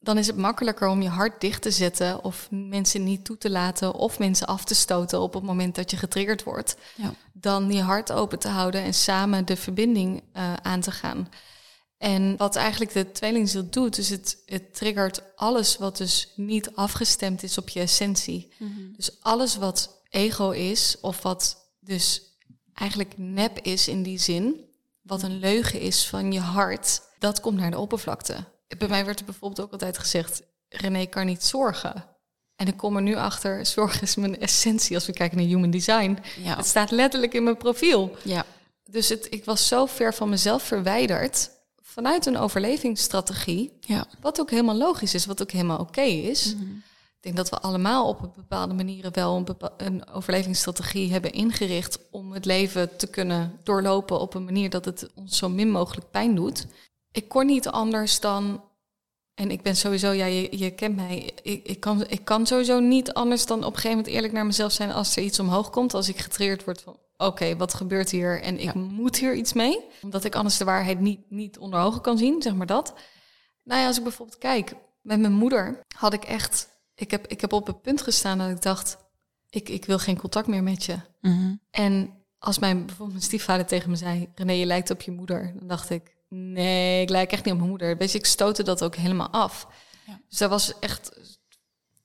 dan 0.03 0.19
is 0.19 0.27
het 0.27 0.37
makkelijker 0.37 0.89
om 0.89 1.03
je 1.03 1.09
hart 1.09 1.41
dicht 1.41 1.63
te 1.63 1.71
zetten 1.71 2.25
of 2.25 2.49
mensen 2.51 3.05
niet 3.05 3.25
toe 3.25 3.39
te 3.39 3.51
laten 3.51 3.95
of 3.95 4.19
mensen 4.19 4.47
af 4.47 4.65
te 4.65 4.75
stoten 4.75 5.21
op 5.21 5.35
het 5.35 5.43
moment 5.43 5.75
dat 5.75 5.91
je 5.91 5.97
getriggerd 5.97 6.43
wordt, 6.43 6.77
Ja. 6.97 7.15
dan 7.33 7.73
je 7.73 7.83
hart 7.83 8.13
open 8.13 8.39
te 8.39 8.49
houden 8.49 8.83
en 8.83 8.95
samen 8.95 9.47
de 9.47 9.57
verbinding 9.57 10.23
eh, 10.33 10.53
aan 10.55 10.81
te 10.81 10.91
gaan. 10.91 11.29
En 11.99 12.37
wat 12.37 12.57
eigenlijk 12.57 12.93
de 12.93 13.13
tweelingziel 13.13 13.71
doet, 13.71 13.99
is 13.99 14.11
het, 14.11 14.43
het 14.47 14.75
triggert 14.75 15.23
alles 15.37 15.77
wat 15.77 15.97
dus 15.97 16.33
niet 16.37 16.75
afgestemd 16.75 17.43
is 17.43 17.59
op 17.59 17.69
je 17.69 17.81
essentie. 17.81 18.53
Dus 18.97 19.21
alles 19.21 19.57
wat 19.57 20.01
ego 20.11 20.51
is, 20.51 20.97
of 21.01 21.23
wat 21.23 21.71
dus 21.81 22.23
eigenlijk 22.75 23.13
nep 23.17 23.59
is 23.59 23.89
in 23.89 24.03
die 24.03 24.19
zin, 24.19 24.65
wat 25.03 25.23
een 25.23 25.39
leugen 25.39 25.81
is 25.81 26.07
van 26.07 26.33
je 26.33 26.41
hart, 26.41 27.01
dat 27.19 27.41
komt 27.41 27.59
naar 27.59 27.71
de 27.71 27.79
oppervlakte. 27.79 28.45
Bij 28.79 28.89
mij 28.89 29.05
werd 29.05 29.19
er 29.19 29.25
bijvoorbeeld 29.25 29.67
ook 29.67 29.73
altijd 29.73 29.99
gezegd, 29.99 30.43
René 30.69 31.07
kan 31.07 31.27
niet 31.27 31.45
zorgen. 31.45 32.05
En 32.57 32.67
ik 32.67 32.77
kom 32.77 32.97
er 32.97 33.03
nu 33.03 33.15
achter, 33.15 33.67
zorg 33.67 34.03
is 34.03 34.15
mijn 34.15 34.41
essentie 34.41 34.95
als 34.95 35.07
we 35.07 35.13
kijken 35.13 35.39
naar 35.39 35.47
human 35.47 35.71
design. 35.71 36.19
Ja. 36.43 36.57
Het 36.57 36.67
staat 36.67 36.91
letterlijk 36.91 37.35
in 37.35 37.45
mijn 37.45 37.57
profiel. 37.57 38.17
Ja. 38.23 38.45
Dus 38.85 39.09
het, 39.09 39.27
ik 39.31 39.45
was 39.45 39.69
zo 39.69 39.87
ver 39.87 40.15
van 40.15 40.29
mezelf 40.29 40.63
verwijderd 40.63 41.51
vanuit 41.83 42.27
een 42.27 42.37
overlevingsstrategie. 42.37 43.79
Ja. 43.81 44.07
Wat 44.21 44.41
ook 44.41 44.51
helemaal 44.51 44.77
logisch 44.77 45.15
is, 45.15 45.27
wat 45.27 45.43
ook 45.43 45.51
helemaal 45.51 45.79
oké 45.79 46.01
is. 46.01 46.55
Ik 47.21 47.27
denk 47.27 47.37
dat 47.37 47.49
we 47.49 47.61
allemaal 47.61 48.09
op 48.09 48.23
een 48.23 48.33
bepaalde 48.35 48.75
manieren 48.75 49.15
wel 49.15 49.37
een, 49.37 49.47
een 49.77 50.09
overlevingsstrategie 50.09 51.13
hebben 51.13 51.33
ingericht 51.33 51.99
om 52.11 52.33
het 52.33 52.45
leven 52.45 52.97
te 52.97 53.07
kunnen 53.07 53.59
doorlopen 53.63 54.21
op 54.21 54.35
een 54.35 54.45
manier 54.45 54.71
dat 54.71 54.85
het 54.85 55.09
ons 55.15 55.39
zo 55.39 55.49
min 55.49 55.71
mogelijk 55.71 56.11
pijn 56.11 56.35
doet. 56.35 56.67
Ik 57.13 57.29
kon 57.29 57.47
niet 57.47 57.69
anders 57.69 58.21
dan 58.21 58.63
En 59.35 59.51
ik 59.51 59.63
ben 59.63 59.77
sowieso, 59.77 60.11
ja, 60.11 60.25
je, 60.25 60.59
je 60.59 60.71
kent 60.71 60.97
mij. 60.97 61.33
Ik, 61.43 61.67
ik, 61.67 61.81
kan, 61.81 62.07
ik 62.09 62.25
kan 62.25 62.47
sowieso 62.47 62.81
niet 62.81 63.13
anders 63.13 63.47
dan 63.47 63.59
op 63.59 63.65
een 63.65 63.75
gegeven 63.75 63.97
moment 63.97 64.15
eerlijk 64.15 64.33
naar 64.33 64.47
mezelf 64.47 64.73
zijn 64.73 64.93
als 64.93 65.17
er 65.17 65.23
iets 65.23 65.41
omhoog 65.41 65.71
komt. 65.71 65.95
Als 65.95 66.09
ik 66.09 66.19
getreerd 66.19 66.65
word 66.65 66.83
van, 66.83 66.97
oké, 67.17 67.57
wat 67.57 67.75
gebeurt 67.75 68.11
hier? 68.11 68.43
En 68.43 68.59
ik 68.59 68.75
moet 68.75 69.17
hier 69.17 69.35
iets 69.35 69.53
mee. 69.53 69.85
Omdat 70.03 70.25
ik 70.25 70.35
anders 70.35 70.57
de 70.57 70.65
waarheid 70.65 71.01
niet, 71.01 71.21
niet 71.31 71.59
onder 71.59 71.81
ogen 71.81 72.01
kan 72.01 72.19
zien, 72.19 72.43
zeg 72.43 72.55
maar 72.55 72.67
dat. 72.67 72.95
Nou 73.63 73.81
ja, 73.81 73.87
als 73.87 73.97
ik 73.97 74.03
bijvoorbeeld 74.03 74.39
kijk, 74.39 74.75
met 75.03 75.21
mijn 75.21 75.33
moeder 75.33 75.81
had 75.97 76.13
ik 76.13 76.25
echt... 76.25 76.69
Ik 76.95 77.11
heb, 77.11 77.27
ik 77.27 77.41
heb 77.41 77.53
op 77.53 77.67
het 77.67 77.83
punt 77.83 78.03
gestaan 78.03 78.39
dat 78.39 78.51
ik 78.51 78.63
dacht, 78.63 78.97
ik, 79.51 79.69
ik 79.69 79.85
wil 79.85 79.99
geen 79.99 80.19
contact 80.19 80.47
meer 80.47 80.63
met 80.63 80.85
je. 80.85 80.97
Mhm. 81.21 81.55
En 81.71 82.25
als 82.39 82.59
mijn, 82.59 82.79
bijvoorbeeld 82.79 83.13
mijn 83.13 83.23
stiefvader 83.23 83.67
tegen 83.67 83.91
me 83.91 83.97
zei, 83.97 84.29
René, 84.35 84.53
je 84.53 84.67
lijkt 84.67 84.91
op 84.91 85.01
je 85.01 85.11
moeder. 85.11 85.53
Dan 85.59 85.69
dacht 85.69 85.91
ik, 85.91 86.17
nee, 86.31 87.03
ik 87.03 87.09
lijk 87.09 87.33
echt 87.33 87.45
niet 87.45 87.53
op 87.53 87.59
mijn 87.59 87.71
moeder. 87.71 87.97
Weet 87.97 88.13
je, 88.13 88.19
ik 88.19 88.27
stootte 88.27 88.63
dat 88.63 88.83
ook 88.85 88.97
helemaal 88.97 89.31
af. 89.31 89.67
Ja. 90.07 90.21
Dus 90.29 90.39
daar 90.39 90.49
was 90.49 90.79
echt 90.79 91.11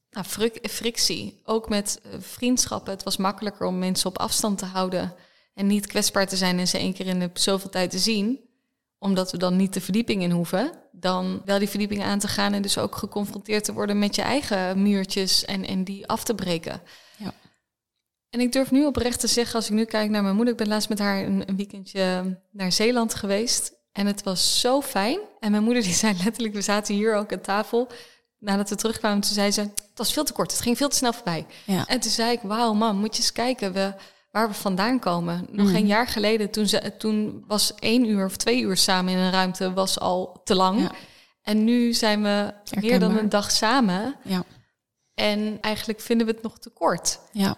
nou, 0.10 0.26
frik- 0.26 0.70
frictie. 0.70 1.42
Ook 1.44 1.70
met 1.70 2.02
eh, 2.04 2.20
vriendschappen. 2.20 2.94
Het 2.94 3.04
was 3.04 3.18
makkelijker 3.18 3.66
om 3.66 3.80
mensen 3.80 4.10
op 4.10 4.18
afstand 4.18 4.58
te 4.58 4.66
houden. 4.66 5.16
En 5.54 5.68
niet 5.68 5.88
kwetsbaar 5.88 6.28
te 6.28 6.38
zijn 6.38 6.60
en 6.60 6.68
ze 6.68 6.78
één 6.78 6.94
keer 6.94 7.08
in 7.08 7.20
de 7.20 7.30
zoveel 7.34 7.70
tijd 7.70 7.92
te 7.92 8.00
zien. 8.00 8.40
Omdat 9.00 9.32
we 9.32 9.38
dan 9.38 9.56
niet 9.56 9.74
de 9.74 9.82
verdieping 9.82 10.22
in 10.22 10.32
hoeven. 10.32 10.72
Dan 10.92 11.42
wel 11.46 11.60
die 11.60 11.70
verdieping 11.70 12.04
aan 12.04 12.20
te 12.20 12.28
gaan 12.28 12.54
en 12.54 12.62
dus 12.62 12.78
ook 12.78 12.96
geconfronteerd 12.96 13.64
te 13.64 13.74
worden 13.74 14.00
met 14.00 14.16
je 14.16 14.22
eigen 14.22 14.82
muurtjes 14.82 15.46
en, 15.46 15.66
en 15.66 15.84
die 15.84 16.08
af 16.08 16.24
te 16.24 16.36
breken. 16.36 16.82
Ja. 17.18 17.34
En 18.30 18.40
ik 18.40 18.52
durf 18.52 18.72
nu 18.72 18.86
oprecht 18.86 19.20
te 19.20 19.28
zeggen, 19.28 19.56
als 19.56 19.66
ik 19.66 19.74
nu 19.74 19.86
kijk 19.86 20.10
naar 20.10 20.24
mijn 20.24 20.36
moeder, 20.36 20.54
ik 20.54 20.60
ben 20.60 20.68
laatst 20.68 20.90
met 20.90 21.00
haar 21.00 21.24
een, 21.24 21.50
een 21.50 21.56
weekendje 21.56 22.38
naar 22.52 22.72
Zeeland 22.72 23.14
geweest. 23.14 23.75
En 23.96 24.06
het 24.06 24.24
was 24.24 24.60
zo 24.60 24.82
fijn. 24.82 25.20
En 25.40 25.52
mijn 25.52 25.64
moeder 25.64 25.84
die 25.84 25.94
zei 26.04 26.14
letterlijk, 26.24 26.54
we 26.54 26.62
zaten 26.62 26.96
hier 26.96 27.16
ook 27.16 27.34
aan 27.34 27.42
tafel. 27.42 27.88
Nadat 28.40 28.70
we 28.70 28.76
terugkwamen, 28.76 29.22
toen 29.22 29.34
zei 29.34 29.52
ze, 29.52 29.62
het 29.62 29.82
was 29.96 30.14
veel 30.14 30.24
te 30.24 30.34
kort, 30.34 30.52
het 30.52 30.62
ging 30.62 30.78
veel 30.78 30.90
te 30.90 30.96
snel 30.96 31.14
voorbij. 31.14 31.46
Ja. 31.66 31.86
En 31.88 32.00
toen 32.00 32.12
zei 32.12 32.32
ik, 32.32 32.40
wauw 32.44 32.74
man, 32.74 32.98
moet 32.98 33.16
je 33.16 33.22
eens 33.22 33.32
kijken 33.32 33.74
we, 33.74 33.94
waar 34.32 34.48
we 34.48 34.54
vandaan 34.54 35.00
komen. 35.00 35.46
Nog 35.52 35.66
Mhm. 35.68 35.76
een 35.76 35.88
jaar 35.88 36.08
geleden, 36.08 36.50
toen, 36.52 36.68
ze, 36.68 36.94
toen 36.98 37.44
was 37.48 37.76
één 37.76 38.06
uur 38.06 38.26
of 38.26 38.36
twee 38.38 38.62
uur 38.62 38.78
samen 38.78 39.14
in 39.14 39.20
een 39.20 39.32
ruimte 39.32 39.74
was 39.74 40.00
al 40.00 40.42
te 40.44 40.56
lang. 40.56 40.80
Ja. 40.82 40.92
En 41.42 41.64
nu 41.64 41.94
zijn 41.94 42.22
we 42.24 42.54
meer 42.82 43.00
dan 43.00 43.18
een 43.18 43.30
dag 43.30 43.52
samen. 43.52 44.16
Ja. 44.24 44.44
En 45.14 45.58
eigenlijk 45.62 46.00
vinden 46.02 46.28
we 46.28 46.34
het 46.34 46.42
nog 46.44 46.60
te 46.60 46.70
kort. 46.70 47.20
Ja. 47.32 47.56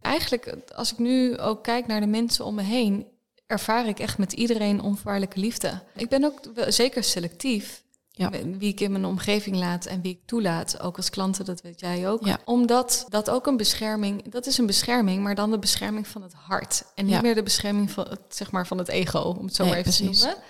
Eigenlijk, 0.00 0.54
als 0.74 0.92
ik 0.92 0.98
nu 0.98 1.38
ook 1.38 1.62
kijk 1.62 1.86
naar 1.86 2.00
de 2.00 2.06
mensen 2.06 2.44
om 2.44 2.54
me 2.54 2.62
heen, 2.62 3.06
ervaar 3.46 3.86
ik 3.88 3.98
echt 3.98 4.18
met 4.18 4.32
iedereen 4.32 4.80
onvoorwaardelijke 4.80 5.40
liefde. 5.40 5.82
Ik 5.96 6.08
ben 6.08 6.24
ook 6.24 6.40
zeker 6.68 7.04
selectief. 7.04 7.82
Ja. 8.14 8.30
Wie 8.30 8.68
ik 8.72 8.80
in 8.80 8.92
mijn 8.92 9.04
omgeving 9.04 9.56
laat 9.56 9.86
en 9.86 10.00
wie 10.02 10.12
ik 10.12 10.20
toelaat, 10.26 10.80
ook 10.80 10.96
als 10.96 11.10
klanten, 11.10 11.44
dat 11.44 11.60
weet 11.60 11.80
jij 11.80 12.08
ook. 12.08 12.24
Ja. 12.26 12.38
Omdat 12.44 13.06
dat 13.08 13.30
ook 13.30 13.46
een 13.46 13.56
bescherming, 13.56 14.28
dat 14.30 14.46
is 14.46 14.58
een 14.58 14.66
bescherming, 14.66 15.22
maar 15.22 15.34
dan 15.34 15.50
de 15.50 15.58
bescherming 15.58 16.06
van 16.08 16.22
het 16.22 16.32
hart. 16.32 16.84
En 16.94 17.04
niet 17.04 17.14
Ja. 17.14 17.20
meer 17.20 17.34
de 17.34 17.42
bescherming 17.42 17.90
van 17.90 18.06
het, 18.08 18.20
zeg 18.28 18.50
maar, 18.50 18.66
van 18.66 18.78
het 18.78 18.88
ego, 18.88 19.18
om 19.18 19.44
het 19.44 19.54
zo 19.54 19.62
Nee, 19.64 19.72
maar 19.72 19.80
even 19.80 19.94
precies. 19.96 20.18
te 20.20 20.26
noemen. 20.26 20.42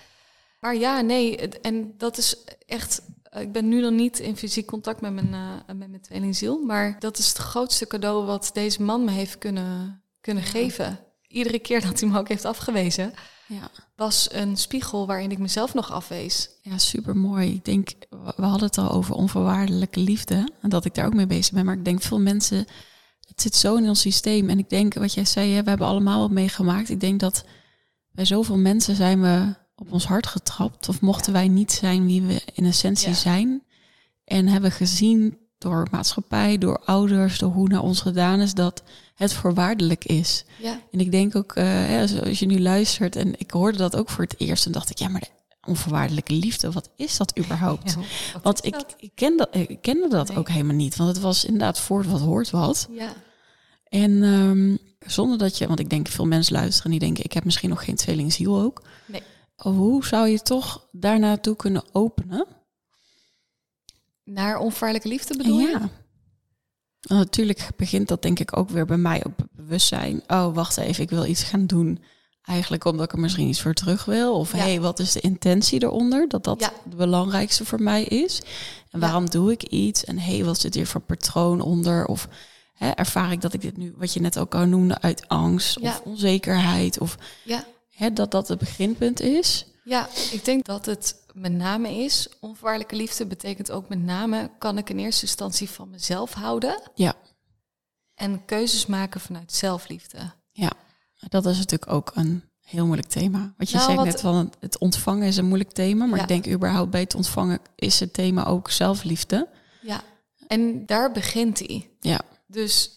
Maar 0.59 0.75
ja, 0.75 1.01
nee, 1.01 1.37
en 1.49 1.93
dat 1.97 2.17
is 2.17 2.35
echt. 2.65 3.01
Ik 3.39 3.51
ben 3.51 3.67
nu 3.67 3.81
nog 3.81 3.91
niet 3.91 4.19
in 4.19 4.37
fysiek 4.37 4.65
contact 4.67 5.01
met 5.01 5.13
mijn, 5.13 5.33
eh, 5.33 5.75
met 5.75 5.89
mijn 5.89 6.01
tweelingziel. 6.01 6.57
Maar 6.59 6.95
dat 6.99 7.17
is 7.17 7.27
het 7.27 7.37
grootste 7.37 7.87
cadeau 7.87 8.25
wat 8.25 8.49
deze 8.53 8.81
man 8.81 9.03
me 9.03 9.11
heeft 9.11 9.37
kunnen, 9.37 10.03
kunnen 10.21 10.43
geven. 10.43 10.99
Iedere 11.33 11.59
keer 11.59 11.81
dat 11.81 11.99
hij 11.99 12.09
me 12.09 12.17
ook 12.17 12.27
heeft 12.27 12.45
afgewezen, 12.45 13.13
Ja. 13.47 13.69
was 13.95 14.27
een 14.31 14.57
spiegel 14.57 15.07
waarin 15.07 15.31
ik 15.31 15.37
mezelf 15.37 15.73
nog 15.73 15.91
afwees. 15.91 16.49
Ja, 16.61 16.77
super 16.77 17.17
mooi. 17.17 17.53
Ik 17.53 17.65
denk, 17.65 17.89
we 18.09 18.41
hadden 18.45 18.67
het 18.67 18.77
al 18.77 18.91
over 18.91 19.15
onvoorwaardelijke 19.15 19.99
liefde. 19.99 20.49
En 20.61 20.69
dat 20.69 20.85
ik 20.85 20.93
daar 20.93 21.05
ook 21.05 21.13
mee 21.13 21.27
bezig 21.27 21.53
ben. 21.53 21.65
Maar 21.65 21.77
ik 21.77 21.85
denk 21.85 22.01
veel 22.01 22.19
mensen, 22.19 22.57
het 23.27 23.41
zit 23.41 23.55
zo 23.55 23.75
in 23.75 23.87
ons 23.87 23.99
systeem. 24.01 24.49
En 24.49 24.59
ik 24.59 24.69
denk, 24.69 24.93
wat 24.93 25.13
jij 25.13 25.25
zei, 25.25 25.53
hè, 25.53 25.63
we 25.63 25.69
hebben 25.69 25.87
allemaal 25.87 26.19
wat 26.19 26.31
meegemaakt. 26.31 26.89
Ik 26.89 26.99
denk 26.99 27.19
dat 27.19 27.45
bij 28.11 28.25
zoveel 28.25 28.57
mensen 28.57 28.95
zijn 28.95 29.21
we 29.21 29.55
op 29.75 29.91
ons 29.91 30.05
hart 30.05 30.27
getrapt. 30.27 30.89
Of 30.89 31.01
mochten 31.01 31.33
wij 31.33 31.47
niet 31.47 31.71
zijn 31.71 32.05
wie 32.05 32.21
we 32.21 32.41
in 32.53 32.65
essentie 32.65 33.09
Ja. 33.09 33.15
zijn. 33.15 33.63
En 34.25 34.47
hebben 34.47 34.71
gezien 34.71 35.37
door 35.57 35.87
maatschappij, 35.91 36.57
door 36.57 36.79
ouders, 36.85 37.37
door 37.39 37.51
hoe 37.51 37.67
naar 37.67 37.81
ons 37.81 38.01
gedaan 38.01 38.39
is, 38.39 38.53
dat 38.53 38.83
het 39.13 39.33
voorwaardelijk 39.33 40.05
is. 40.05 40.45
Ja, 40.61 40.79
En 40.91 40.99
ik 40.99 41.11
denk 41.11 41.35
ook, 41.35 41.55
hè, 41.55 42.01
als, 42.01 42.39
je 42.39 42.45
nu 42.45 42.59
luistert, 42.59 43.15
en 43.15 43.39
ik 43.39 43.51
hoorde 43.51 43.77
dat 43.77 43.95
ook 43.95 44.09
voor 44.09 44.23
het 44.23 44.35
eerst, 44.37 44.65
en 44.65 44.71
dacht 44.71 44.89
ik, 44.89 44.97
ja, 44.97 45.07
maar 45.07 45.21
de 45.21 45.27
onvoorwaardelijke 45.67 46.33
liefde, 46.33 46.71
wat 46.71 46.89
is 46.95 47.17
dat 47.17 47.37
überhaupt? 47.39 47.95
Want 48.43 48.65
ik, 48.65 48.75
ik, 48.97 49.11
ken 49.15 49.37
dat, 49.37 49.55
ik 49.55 49.81
kende 49.81 50.07
dat 50.07 50.27
Nee. 50.27 50.37
ook 50.37 50.49
helemaal 50.49 50.75
niet, 50.75 50.95
want 50.95 51.09
het 51.09 51.19
was 51.19 51.45
inderdaad 51.45 51.79
voort 51.79 52.07
wat 52.07 52.19
hoort 52.21 52.49
wat. 52.49 52.87
ja, 52.91 53.13
En 53.83 54.23
ehm, 54.23 54.77
zonder 55.11 55.37
dat 55.37 55.57
je, 55.57 55.67
want 55.67 55.79
ik 55.79 55.89
denk 55.89 56.07
veel 56.07 56.25
mensen 56.27 56.53
luisteren 56.53 56.91
die 56.91 56.99
denken, 56.99 57.23
ik 57.23 57.33
heb 57.33 57.43
misschien 57.43 57.69
nog 57.69 57.83
geen 57.85 57.95
tweelingziel 57.95 58.59
ook. 58.61 58.81
Nee. 59.05 59.21
Hoe 59.55 60.05
zou 60.05 60.27
je 60.27 60.41
toch 60.41 60.87
daarnaartoe 60.91 61.55
kunnen 61.55 61.83
openen? 61.91 62.45
naar 64.25 64.57
onvoorwaardelijke 64.57 65.07
liefde 65.07 65.37
bedoel 65.37 65.59
je? 65.59 65.79
Nou, 67.09 67.19
natuurlijk 67.21 67.67
begint 67.75 68.07
dat 68.07 68.21
denk 68.21 68.39
ik 68.39 68.57
ook 68.57 68.69
weer 68.69 68.85
bij 68.85 68.97
mij 68.97 69.23
op 69.25 69.37
het 69.37 69.47
bewustzijn. 69.51 70.21
Oh, 70.27 70.53
wacht 70.55 70.77
even, 70.77 71.03
ik 71.03 71.09
wil 71.09 71.25
iets 71.25 71.43
gaan 71.43 71.65
doen. 71.65 72.03
Eigenlijk 72.43 72.85
omdat 72.85 73.05
ik 73.05 73.11
er 73.11 73.19
misschien 73.19 73.47
iets 73.47 73.61
voor 73.61 73.73
terug 73.73 74.05
wil. 74.05 74.33
Of 74.35 74.51
Ja. 74.51 74.57
hey, 74.57 74.81
wat 74.81 74.99
is 74.99 75.11
de 75.11 75.19
intentie 75.19 75.83
eronder? 75.83 76.27
Dat 76.29 76.43
dat 76.43 76.59
Ja. 76.59 76.71
het 76.83 76.97
belangrijkste 76.97 77.65
voor 77.65 77.81
mij 77.81 78.03
is. 78.03 78.39
En 78.91 78.99
Ja. 78.99 78.99
waarom 78.99 79.29
doe 79.29 79.51
ik 79.51 79.63
iets? 79.63 80.03
En 80.03 80.19
hey, 80.19 80.43
wat 80.45 80.59
zit 80.59 80.73
hier 80.73 80.87
voor 80.87 81.01
patroon 81.01 81.61
onder? 81.61 82.05
Of 82.05 82.27
hè, 82.73 82.89
ervaar 82.89 83.31
ik 83.31 83.41
dat 83.41 83.53
ik 83.53 83.61
dit 83.61 83.77
nu, 83.77 83.93
wat 83.97 84.13
je 84.13 84.19
net 84.19 84.39
ook 84.39 84.55
al 84.55 84.65
noemde, 84.65 85.01
uit 85.01 85.27
angst 85.27 85.79
of 85.79 86.01
onzekerheid? 86.05 86.99
Of 86.99 87.17
Ja. 87.43 87.63
hè, 87.89 88.13
dat 88.13 88.31
dat 88.31 88.47
het 88.47 88.59
beginpunt 88.59 89.19
is? 89.21 89.65
Ja, 89.83 90.07
ik 90.31 90.45
denk 90.45 90.65
dat 90.65 90.85
het 90.85 91.23
met 91.33 91.51
name 91.51 91.89
is. 91.95 92.29
Onvoorwaardelijke 92.39 92.95
liefde 92.95 93.25
betekent 93.25 93.71
ook 93.71 93.89
met 93.89 94.03
name... 94.03 94.51
kan 94.59 94.77
ik 94.77 94.89
in 94.89 94.99
eerste 94.99 95.21
instantie 95.25 95.69
van 95.69 95.89
mezelf 95.89 96.33
houden... 96.33 96.81
Ja. 96.95 97.13
en 98.13 98.45
keuzes 98.45 98.85
maken 98.85 99.21
vanuit 99.21 99.51
zelfliefde. 99.53 100.31
Ja, 100.51 100.71
dat 101.29 101.45
is 101.45 101.57
natuurlijk 101.57 101.91
ook 101.91 102.11
een 102.15 102.43
heel 102.59 102.85
moeilijk 102.85 103.07
thema. 103.09 103.53
Wat 103.57 103.69
je 103.69 103.75
Nou, 103.75 103.85
zegt 103.87 103.97
wat- 103.97 104.07
net 104.07 104.21
van 104.21 104.35
het- 104.35 104.57
het 104.59 104.77
ontvangen 104.77 105.27
is 105.27 105.37
een 105.37 105.45
moeilijk 105.45 105.71
thema, 105.71 106.05
maar 106.05 106.15
Ja. 106.17 106.21
ik 106.21 106.27
denk 106.27 106.47
überhaupt 106.47 106.91
bij 106.91 107.01
het 107.01 107.15
ontvangen 107.15 107.59
is 107.75 107.99
het 107.99 108.13
thema 108.13 108.45
ook 108.45 108.69
zelfliefde. 108.71 109.49
Ja, 109.81 110.03
en 110.47 110.85
daar 110.85 111.11
begint 111.11 111.59
hij. 111.59 111.89
Ja, 111.99 112.21
Dus 112.47 112.91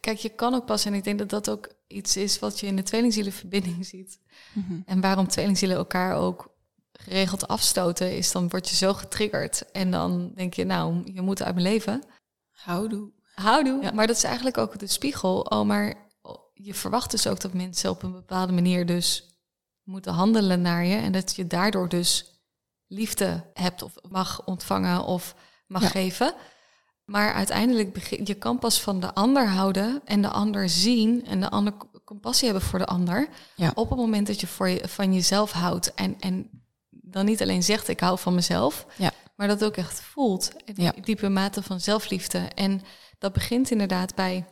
kijk, 0.00 0.18
je 0.18 0.28
kan 0.28 0.54
ook 0.54 0.64
pas, 0.66 0.84
en 0.84 0.94
ik 0.94 1.04
denk 1.04 1.18
dat 1.18 1.30
dat 1.30 1.50
ook 1.50 1.68
iets 1.86 2.16
is 2.16 2.38
wat 2.38 2.60
je 2.60 2.66
in 2.66 2.76
de 2.76 2.82
tweelingzielenverbinding 2.82 3.86
ziet. 3.94 4.18
Mhm. 4.52 4.80
En 4.86 5.00
waarom 5.00 5.28
tweelingzielen 5.28 5.76
elkaar 5.76 6.16
ook 6.16 6.48
geregeld 6.92 7.48
afstoten, 7.48 8.16
is 8.16 8.32
dan 8.32 8.48
word 8.48 8.68
je 8.68 8.76
zo 8.76 8.94
getriggerd. 8.94 9.70
En 9.72 9.90
dan 9.90 10.32
denk 10.34 10.54
je, 10.54 10.64
nou, 10.64 11.12
je 11.12 11.20
moet 11.22 11.42
uit 11.42 11.54
mijn 11.54 11.66
leven. 11.66 12.02
houdoe. 12.50 13.10
Houdoe. 13.34 13.82
Ja. 13.82 13.90
Maar 13.92 14.06
dat 14.06 14.16
is 14.16 14.24
eigenlijk 14.24 14.58
ook 14.58 14.78
de 14.78 14.86
spiegel. 14.86 15.40
Oh, 15.40 15.66
maar 15.66 15.94
je 16.54 16.74
verwacht 16.74 17.10
dus 17.10 17.26
ook 17.26 17.40
dat 17.40 17.52
mensen 17.52 17.90
op 17.90 18.02
een 18.02 18.12
bepaalde 18.12 18.52
manier 18.52 18.86
dus 18.86 19.38
moeten 19.82 20.12
handelen 20.12 20.60
naar 20.62 20.84
je. 20.84 20.96
En 20.96 21.12
dat 21.12 21.36
je 21.36 21.46
daardoor 21.46 21.88
dus 21.88 22.40
liefde 22.86 23.44
hebt 23.54 23.82
of 23.82 23.94
mag 24.08 24.44
ontvangen 24.44 25.04
of 25.04 25.34
mag 25.66 25.82
Ja. 25.82 25.88
geven. 25.88 26.34
Maar 27.04 27.32
uiteindelijk 27.32 27.92
begin 27.92 28.20
je 28.24 28.34
kan 28.34 28.58
pas 28.58 28.80
van 28.80 29.00
de 29.00 29.14
ander 29.14 29.48
houden 29.48 30.00
en 30.04 30.22
de 30.22 30.28
ander 30.28 30.68
zien 30.68 31.26
en 31.26 31.40
de 31.40 31.50
ander 31.50 31.74
compassie 32.08 32.48
hebben 32.48 32.68
voor 32.68 32.78
de 32.78 32.86
ander. 32.86 33.28
Ja. 33.54 33.72
Op 33.74 33.88
het 33.90 33.98
moment 33.98 34.26
dat 34.26 34.40
je, 34.40 34.46
voor 34.46 34.68
je 34.68 34.88
van 34.88 35.14
jezelf 35.14 35.52
houdt 35.52 35.94
en, 35.94 36.16
en 36.20 36.50
dan 36.90 37.24
niet 37.24 37.42
alleen 37.42 37.62
zegt 37.62 37.88
ik 37.88 38.00
hou 38.00 38.18
van 38.18 38.34
mezelf, 38.34 38.86
Ja. 38.96 39.12
maar 39.36 39.48
dat 39.48 39.64
ook 39.64 39.76
echt 39.76 40.00
voelt. 40.00 40.50
Ja. 40.74 40.92
Diepe 41.00 41.28
mate 41.28 41.62
van 41.62 41.80
zelfliefde. 41.80 42.38
En 42.38 42.82
dat 43.18 43.32
begint 43.32 43.70
inderdaad 43.70 44.14
bij. 44.14 44.44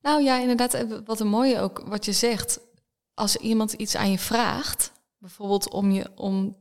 Nou 0.00 0.22
ja, 0.22 0.38
inderdaad, 0.40 0.74
eh, 0.74 0.98
wat 1.04 1.20
een 1.20 1.28
mooie 1.28 1.60
ook 1.60 1.82
wat 1.86 2.04
je 2.04 2.12
zegt. 2.12 2.60
Als 3.14 3.36
iemand 3.36 3.72
iets 3.72 3.96
aan 3.96 4.10
je 4.10 4.18
vraagt, 4.18 4.92
bijvoorbeeld 5.18 5.70
om 5.70 5.90
je 5.90 6.10
om 6.14 6.56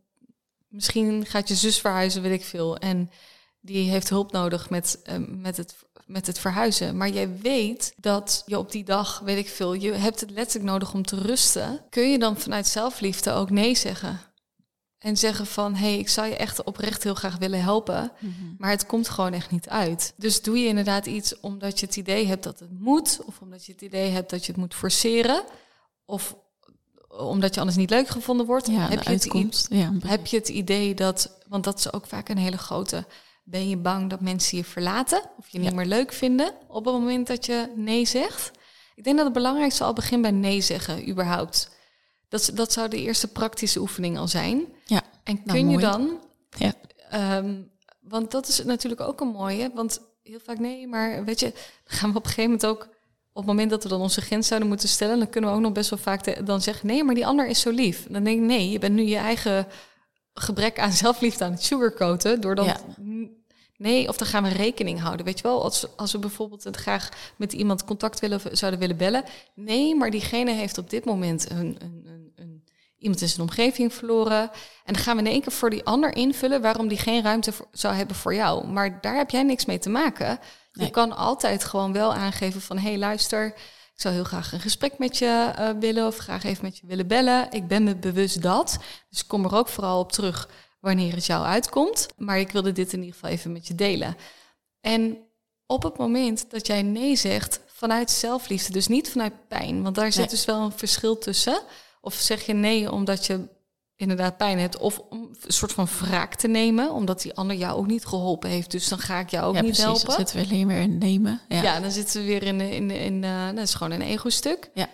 misschien 0.68 1.26
gaat 1.26 1.48
je 1.48 1.56
zus 1.56 1.80
verhuizen, 1.80 2.22
weet 2.22 2.40
ik 2.40 2.46
veel. 2.46 2.78
En 2.78 3.10
die 3.62 3.90
heeft 3.90 4.10
hulp 4.10 4.32
nodig 4.32 4.70
met, 4.70 5.00
eh, 5.04 5.16
met, 5.28 5.58
het, 5.58 5.76
met 6.10 6.28
het 6.28 6.40
verhuizen. 6.40 6.98
Maar 6.98 7.10
jij 7.10 7.38
weet 7.42 7.94
dat 7.98 8.44
je 8.46 8.58
op 8.58 8.72
die 8.72 8.84
dag, 8.84 9.20
weet 9.20 9.38
ik 9.38 9.50
veel, 9.50 9.74
je 9.74 9.92
hebt 9.92 10.20
het 10.20 10.30
letterlijk 10.30 10.72
nodig 10.72 10.94
om 10.94 11.06
te 11.06 11.16
rusten. 11.16 11.82
Kun 11.90 12.12
je 12.12 12.20
dan 12.20 12.38
vanuit 12.38 12.68
zelfliefde 12.68 13.32
ook 13.32 13.50
nee 13.50 13.76
zeggen? 13.76 14.20
En 14.98 15.18
zeggen 15.18 15.46
van, 15.46 15.76
hé, 15.76 15.88
hey, 15.88 15.98
ik 15.98 16.10
zou 16.10 16.28
je 16.28 16.36
echt 16.36 16.64
oprecht 16.64 17.04
heel 17.04 17.14
graag 17.14 17.38
willen 17.38 17.62
helpen. 17.62 18.12
Maar 18.58 18.70
het 18.70 18.86
komt 18.86 19.10
gewoon 19.10 19.34
echt 19.34 19.52
niet 19.52 19.70
uit. 19.70 20.14
Dus 20.18 20.42
doe 20.42 20.60
je 20.60 20.68
inderdaad 20.68 21.06
iets 21.06 21.40
omdat 21.40 21.80
je 21.80 21.86
het 21.86 21.96
idee 21.96 22.28
hebt 22.28 22.44
dat 22.44 22.60
het 22.60 22.80
moet, 22.80 23.20
of 23.26 23.42
omdat 23.42 23.66
je 23.66 23.72
het 23.72 23.82
idee 23.82 24.10
hebt 24.10 24.30
dat 24.30 24.46
je 24.46 24.52
het 24.52 24.62
moet 24.62 24.74
forceren, 24.74 25.44
of 26.06 26.36
omdat 27.08 27.54
je 27.54 27.60
anders 27.60 27.78
niet 27.78 27.90
leuk 27.90 28.08
gevonden 28.08 28.46
wordt. 28.46 28.68
Ja, 28.68 28.74
heb, 28.74 28.88
de 28.88 28.94
je 28.94 29.00
het, 29.00 29.08
uitkomst. 29.10 29.68
Ja, 29.70 29.94
heb 30.06 30.26
je 30.26 30.38
het 30.38 30.50
idee 30.50 30.96
dat, 30.96 31.38
want 31.48 31.64
dat 31.64 31.80
is 31.80 31.94
ook 31.94 32.08
vaak 32.08 32.30
een 32.30 32.38
hele 32.38 32.58
grote, 32.58 33.06
ben 33.50 33.70
je 33.70 33.78
bang 33.78 34.10
dat 34.10 34.22
mensen 34.22 34.58
je 34.58 34.64
verlaten 34.64 35.22
of 35.38 35.48
je 35.50 35.60
niet 35.60 35.70
Ja. 35.70 35.76
meer 35.76 35.86
leuk 35.86 36.14
vinden 36.14 36.54
op 36.68 36.86
het 36.86 36.94
moment 36.94 37.28
dat 37.28 37.46
je 37.46 37.72
nee 37.76 38.06
zegt? 38.06 38.52
Ik 38.96 39.04
denk 39.04 39.16
dat 39.16 39.26
het 39.26 39.34
belangrijkste 39.34 39.84
al 39.84 39.94
begint 39.94 40.22
bij 40.22 40.32
nee 40.32 40.62
zeggen, 40.62 41.10
überhaupt. 41.10 41.70
Dat, 42.30 42.52
dat 42.54 42.72
zou 42.74 42.90
de 42.90 42.98
eerste 43.02 43.28
praktische 43.28 43.80
oefening 43.80 44.18
al 44.18 44.28
zijn. 44.28 44.66
ja. 44.86 45.02
En 45.24 45.42
Nou, 45.44 45.60
kun 45.60 45.70
je 45.70 45.78
dan, 45.78 46.20
Ja. 46.58 46.74
ehm, 47.10 47.62
want 48.02 48.32
dat 48.32 48.48
is 48.48 48.64
natuurlijk 48.64 49.02
ook 49.02 49.22
een 49.22 49.28
mooie, 49.28 49.72
want 49.74 50.00
heel 50.24 50.40
vaak 50.44 50.60
nee, 50.60 50.88
maar 50.88 51.24
weet 51.26 51.40
je, 51.40 51.50
dan 51.50 51.98
gaan 51.98 52.12
we 52.12 52.18
op 52.18 52.24
een 52.24 52.30
gegeven 52.30 52.52
moment 52.52 52.66
ook, 52.66 52.82
op 53.32 53.36
het 53.36 53.46
moment 53.46 53.70
dat 53.70 53.84
we 53.84 53.90
dan 53.90 54.02
onze 54.02 54.22
grens 54.22 54.48
zouden 54.48 54.70
moeten 54.70 54.90
stellen, 54.90 55.18
dan 55.20 55.30
kunnen 55.30 55.50
we 55.50 55.56
ook 55.56 55.62
nog 55.62 55.72
best 55.72 55.90
wel 55.90 56.00
vaak 56.00 56.46
dan 56.46 56.62
zeggen, 56.62 56.88
nee, 56.88 57.04
maar 57.04 57.16
die 57.16 57.26
ander 57.26 57.48
is 57.48 57.60
zo 57.60 57.70
lief. 57.70 58.08
Dan 58.10 58.24
denk 58.24 58.40
ik, 58.42 58.46
nee, 58.48 58.70
je 58.70 58.80
bent 58.80 58.96
nu 58.96 59.02
je 59.04 59.18
eigen 59.18 59.68
gebrek 60.34 60.80
aan 60.80 60.92
zelfliefde 61.04 61.44
aan 61.44 61.52
het 61.52 61.64
sugarcoaten, 61.64 62.42
door 62.42 62.56
dan 62.56 62.66
Ja. 62.66 62.80
Nee, 63.80 64.08
of 64.08 64.18
dan 64.18 64.28
gaan 64.28 64.44
we 64.44 64.50
rekening 64.50 65.00
houden. 65.00 65.26
Weet 65.26 65.38
je 65.38 65.44
wel, 65.44 65.64
als, 65.64 65.98
als 65.98 66.12
we 66.12 66.18
bijvoorbeeld 66.20 66.64
het 66.64 66.76
graag 66.76 67.10
met 67.36 67.54
iemand 67.54 67.84
contact 67.86 68.20
willen, 68.20 68.42
zouden 68.52 68.80
willen 68.80 68.98
bellen. 68.98 69.24
Nee, 69.56 69.96
maar 69.96 70.12
diegene 70.12 70.52
heeft 70.52 70.78
op 70.78 70.90
dit 70.90 71.06
moment 71.06 71.50
een, 71.52 71.58
een, 71.58 72.04
een, 72.06 72.32
een, 72.36 72.64
iemand 72.98 73.22
in 73.22 73.28
zijn 73.30 73.42
omgeving 73.42 73.94
verloren. 73.94 74.42
En 74.84 74.94
dan 74.94 75.04
gaan 75.04 75.16
we 75.18 75.22
in 75.24 75.30
één 75.32 75.42
keer 75.42 75.52
voor 75.52 75.70
die 75.70 75.84
ander 75.86 76.16
invullen 76.16 76.62
waarom 76.62 76.88
die 76.88 76.98
geen 76.98 77.24
ruimte 77.24 77.52
voor- 77.52 77.68
zou 77.72 77.94
hebben 77.94 78.16
voor 78.16 78.34
jou. 78.34 78.68
Maar 78.68 79.02
daar 79.02 79.16
heb 79.16 79.30
jij 79.30 79.44
niks 79.44 79.66
mee 79.66 79.80
te 79.80 79.90
maken. 79.90 80.40
Je 80.72 80.82
Nee. 80.82 80.90
kan 80.90 81.16
altijd 81.18 81.64
gewoon 81.64 81.94
wel 81.94 82.14
aangeven 82.14 82.62
van... 82.62 82.78
hé, 82.78 82.90
hey, 82.90 82.98
luister, 82.98 83.46
ik 83.46 84.02
zou 84.02 84.14
heel 84.14 84.24
graag 84.24 84.52
een 84.54 84.60
gesprek 84.60 84.98
met 84.98 85.18
je 85.18 85.52
eh, 85.56 85.70
willen... 85.80 86.08
of 86.08 86.18
graag 86.18 86.44
even 86.44 86.64
met 86.66 86.78
je 86.78 86.88
willen 86.88 87.08
bellen. 87.08 87.48
Ik 87.52 87.68
ben 87.68 87.84
me 87.84 87.96
bewust 87.96 88.42
dat. 88.42 88.78
Dus 89.10 89.20
ik 89.20 89.28
kom 89.28 89.46
er 89.46 89.56
ook 89.56 89.68
vooral 89.68 90.00
op 90.00 90.12
terug 90.12 90.50
wanneer 90.80 91.14
het 91.16 91.26
jou 91.26 91.46
uitkomt. 91.46 92.08
Maar 92.18 92.40
ik 92.40 92.52
wilde 92.52 92.72
dit 92.72 92.94
in 92.94 93.00
ieder 93.00 93.14
geval 93.14 93.30
even 93.30 93.52
met 93.52 93.68
je 93.68 93.76
delen. 93.76 94.16
En 94.82 95.18
op 95.66 95.84
het 95.84 95.98
moment 95.98 96.46
dat 96.50 96.68
jij 96.68 96.82
nee 96.82 97.16
zegt 97.16 97.60
vanuit 97.68 98.12
zelfliefde, 98.12 98.74
dus 98.74 98.88
niet 98.88 99.10
vanuit 99.12 99.48
pijn, 99.48 99.84
want 99.84 99.96
daar 99.96 100.12
zit 100.12 100.22
Nee. 100.22 100.30
dus 100.30 100.46
wel 100.46 100.62
een 100.62 100.72
verschil 100.78 101.18
tussen. 101.18 101.62
Of 102.02 102.14
zeg 102.14 102.46
je 102.46 102.54
nee 102.54 102.92
omdat 102.92 103.26
je 103.26 103.48
inderdaad 103.96 104.38
pijn 104.38 104.60
hebt, 104.60 104.78
of 104.78 105.00
om 105.10 105.20
een 105.42 105.52
soort 105.52 105.72
van 105.72 105.88
wraak 106.00 106.36
te 106.36 106.48
nemen, 106.48 106.92
omdat 106.92 107.22
die 107.22 107.34
ander 107.34 107.56
jou 107.56 107.78
ook 107.78 107.88
niet 107.88 108.06
geholpen 108.06 108.50
heeft. 108.50 108.72
Dus 108.72 108.88
dan 108.88 109.00
ga 109.00 109.20
ik 109.20 109.30
jou 109.30 109.46
ook 109.46 109.56
ja, 109.56 109.62
niet 109.62 109.72
precies. 109.72 109.86
Dan 109.86 109.96
helpen. 109.96 110.14
zitten 110.14 110.36
we 110.38 110.44
alleen 110.44 110.68
weer 110.68 110.82
in 110.82 110.98
nemen. 110.98 111.42
Ja. 111.48 111.62
Ja. 111.62 111.80
dan 111.80 111.92
zitten 111.92 112.22
we 112.22 112.28
weer 112.28 112.44
in, 112.44 112.62
in, 112.62 112.92
in, 112.92 113.24
eh, 113.24 113.48
dat 113.48 113.58
is 113.64 113.74
gewoon 113.74 113.92
een 113.94 114.02
ego-stuk. 114.02 114.70
Ja. 114.74 114.88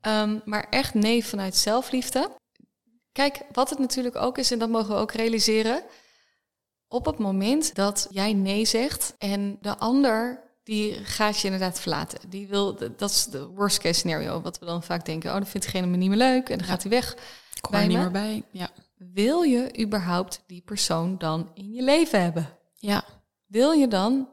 Ehm, 0.00 0.38
maar 0.44 0.66
echt 0.70 0.94
nee 0.94 1.24
vanuit 1.24 1.56
zelfliefde. 1.56 2.30
Kijk, 3.14 3.40
wat 3.52 3.70
het 3.70 3.78
natuurlijk 3.78 4.16
ook 4.16 4.38
is, 4.38 4.50
en 4.50 4.58
dat 4.58 4.68
mogen 4.68 4.94
we 4.94 5.00
ook 5.00 5.12
realiseren. 5.12 5.82
Op 6.88 7.04
het 7.04 7.18
moment 7.18 7.74
dat 7.74 8.06
jij 8.10 8.32
nee 8.32 8.64
zegt 8.64 9.14
en 9.18 9.58
de 9.60 9.76
ander 9.76 10.42
die 10.62 10.92
gaat 10.92 11.38
je 11.38 11.44
inderdaad 11.44 11.80
verlaten. 11.80 12.30
Die 12.30 12.48
wil, 12.48 12.76
dat 12.96 13.10
is 13.10 13.24
de 13.24 13.46
worst 13.46 13.78
case 13.78 13.94
scenario, 13.98 14.40
wat 14.40 14.58
we 14.58 14.66
dan 14.66 14.82
vaak 14.82 15.04
denken. 15.04 15.30
Oh, 15.30 15.36
dan 15.36 15.46
vindt 15.46 15.66
diegene 15.66 15.90
me 15.90 15.96
niet 15.96 16.08
meer 16.08 16.18
leuk 16.18 16.48
en 16.48 16.58
dan 16.58 16.66
gaat 16.66 16.82
hij 16.82 16.90
weg. 16.90 17.12
Ik 17.54 17.64
hoor 17.64 17.72
er 17.72 17.78
bij 17.78 17.86
niet 17.86 17.96
me. 17.96 18.02
meer 18.02 18.12
bij. 18.12 18.42
Ja. 18.50 18.70
Wil 18.96 19.42
je 19.42 19.80
überhaupt 19.80 20.42
die 20.46 20.62
persoon 20.62 21.18
dan 21.18 21.50
in 21.54 21.72
je 21.72 21.82
leven 21.82 22.22
hebben? 22.22 22.58
Ja. 22.74 23.04
Wil 23.46 23.72
je 23.72 23.88
dan 23.88 24.28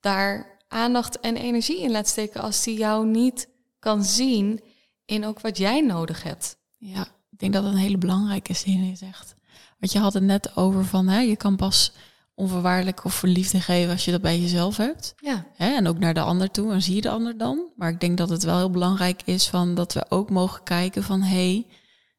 daar 0.00 0.58
aandacht 0.68 1.20
en 1.20 1.36
energie 1.36 1.80
in 1.80 1.90
laten 1.90 2.10
steken 2.10 2.40
als 2.40 2.62
die 2.62 2.78
jou 2.78 3.06
niet 3.06 3.48
kan 3.78 4.04
zien 4.04 4.60
in 5.04 5.24
ook 5.26 5.40
wat 5.40 5.58
jij 5.58 5.80
nodig 5.80 6.22
hebt? 6.22 6.56
Ja, 6.76 7.06
denk 7.42 7.52
dat 7.52 7.64
het 7.64 7.72
een 7.72 7.78
hele 7.78 7.98
belangrijke 7.98 8.54
zin 8.54 8.82
is 8.82 9.00
echt. 9.00 9.34
Want 9.78 9.92
je 9.92 9.98
had 9.98 10.12
het 10.14 10.22
net 10.22 10.56
over 10.56 10.84
van, 10.84 11.08
hè, 11.08 11.20
je 11.20 11.36
kan 11.36 11.56
pas 11.56 11.92
onvoorwaardelijk 12.34 13.04
of 13.04 13.22
liefde 13.22 13.60
geven 13.60 13.92
als 13.92 14.04
je 14.04 14.10
dat 14.10 14.20
bij 14.22 14.40
jezelf 14.40 14.76
hebt. 14.76 15.14
Ja, 15.16 15.46
Hè, 15.56 15.74
en 15.74 15.86
ook 15.86 15.98
naar 15.98 16.14
de 16.14 16.20
ander 16.20 16.50
toe 16.50 16.72
en 16.72 16.82
zie 16.82 16.94
je 16.94 17.00
de 17.00 17.10
ander 17.10 17.38
dan. 17.38 17.60
Maar 17.76 17.90
ik 17.90 18.00
denk 18.00 18.18
dat 18.18 18.28
het 18.28 18.42
wel 18.42 18.56
heel 18.56 18.70
belangrijk 18.70 19.22
is 19.24 19.48
van 19.48 19.74
dat 19.74 19.92
we 19.92 20.04
ook 20.08 20.30
mogen 20.30 20.62
kijken 20.62 21.02
van, 21.02 21.22
hé, 21.22 21.28
hey, 21.52 21.66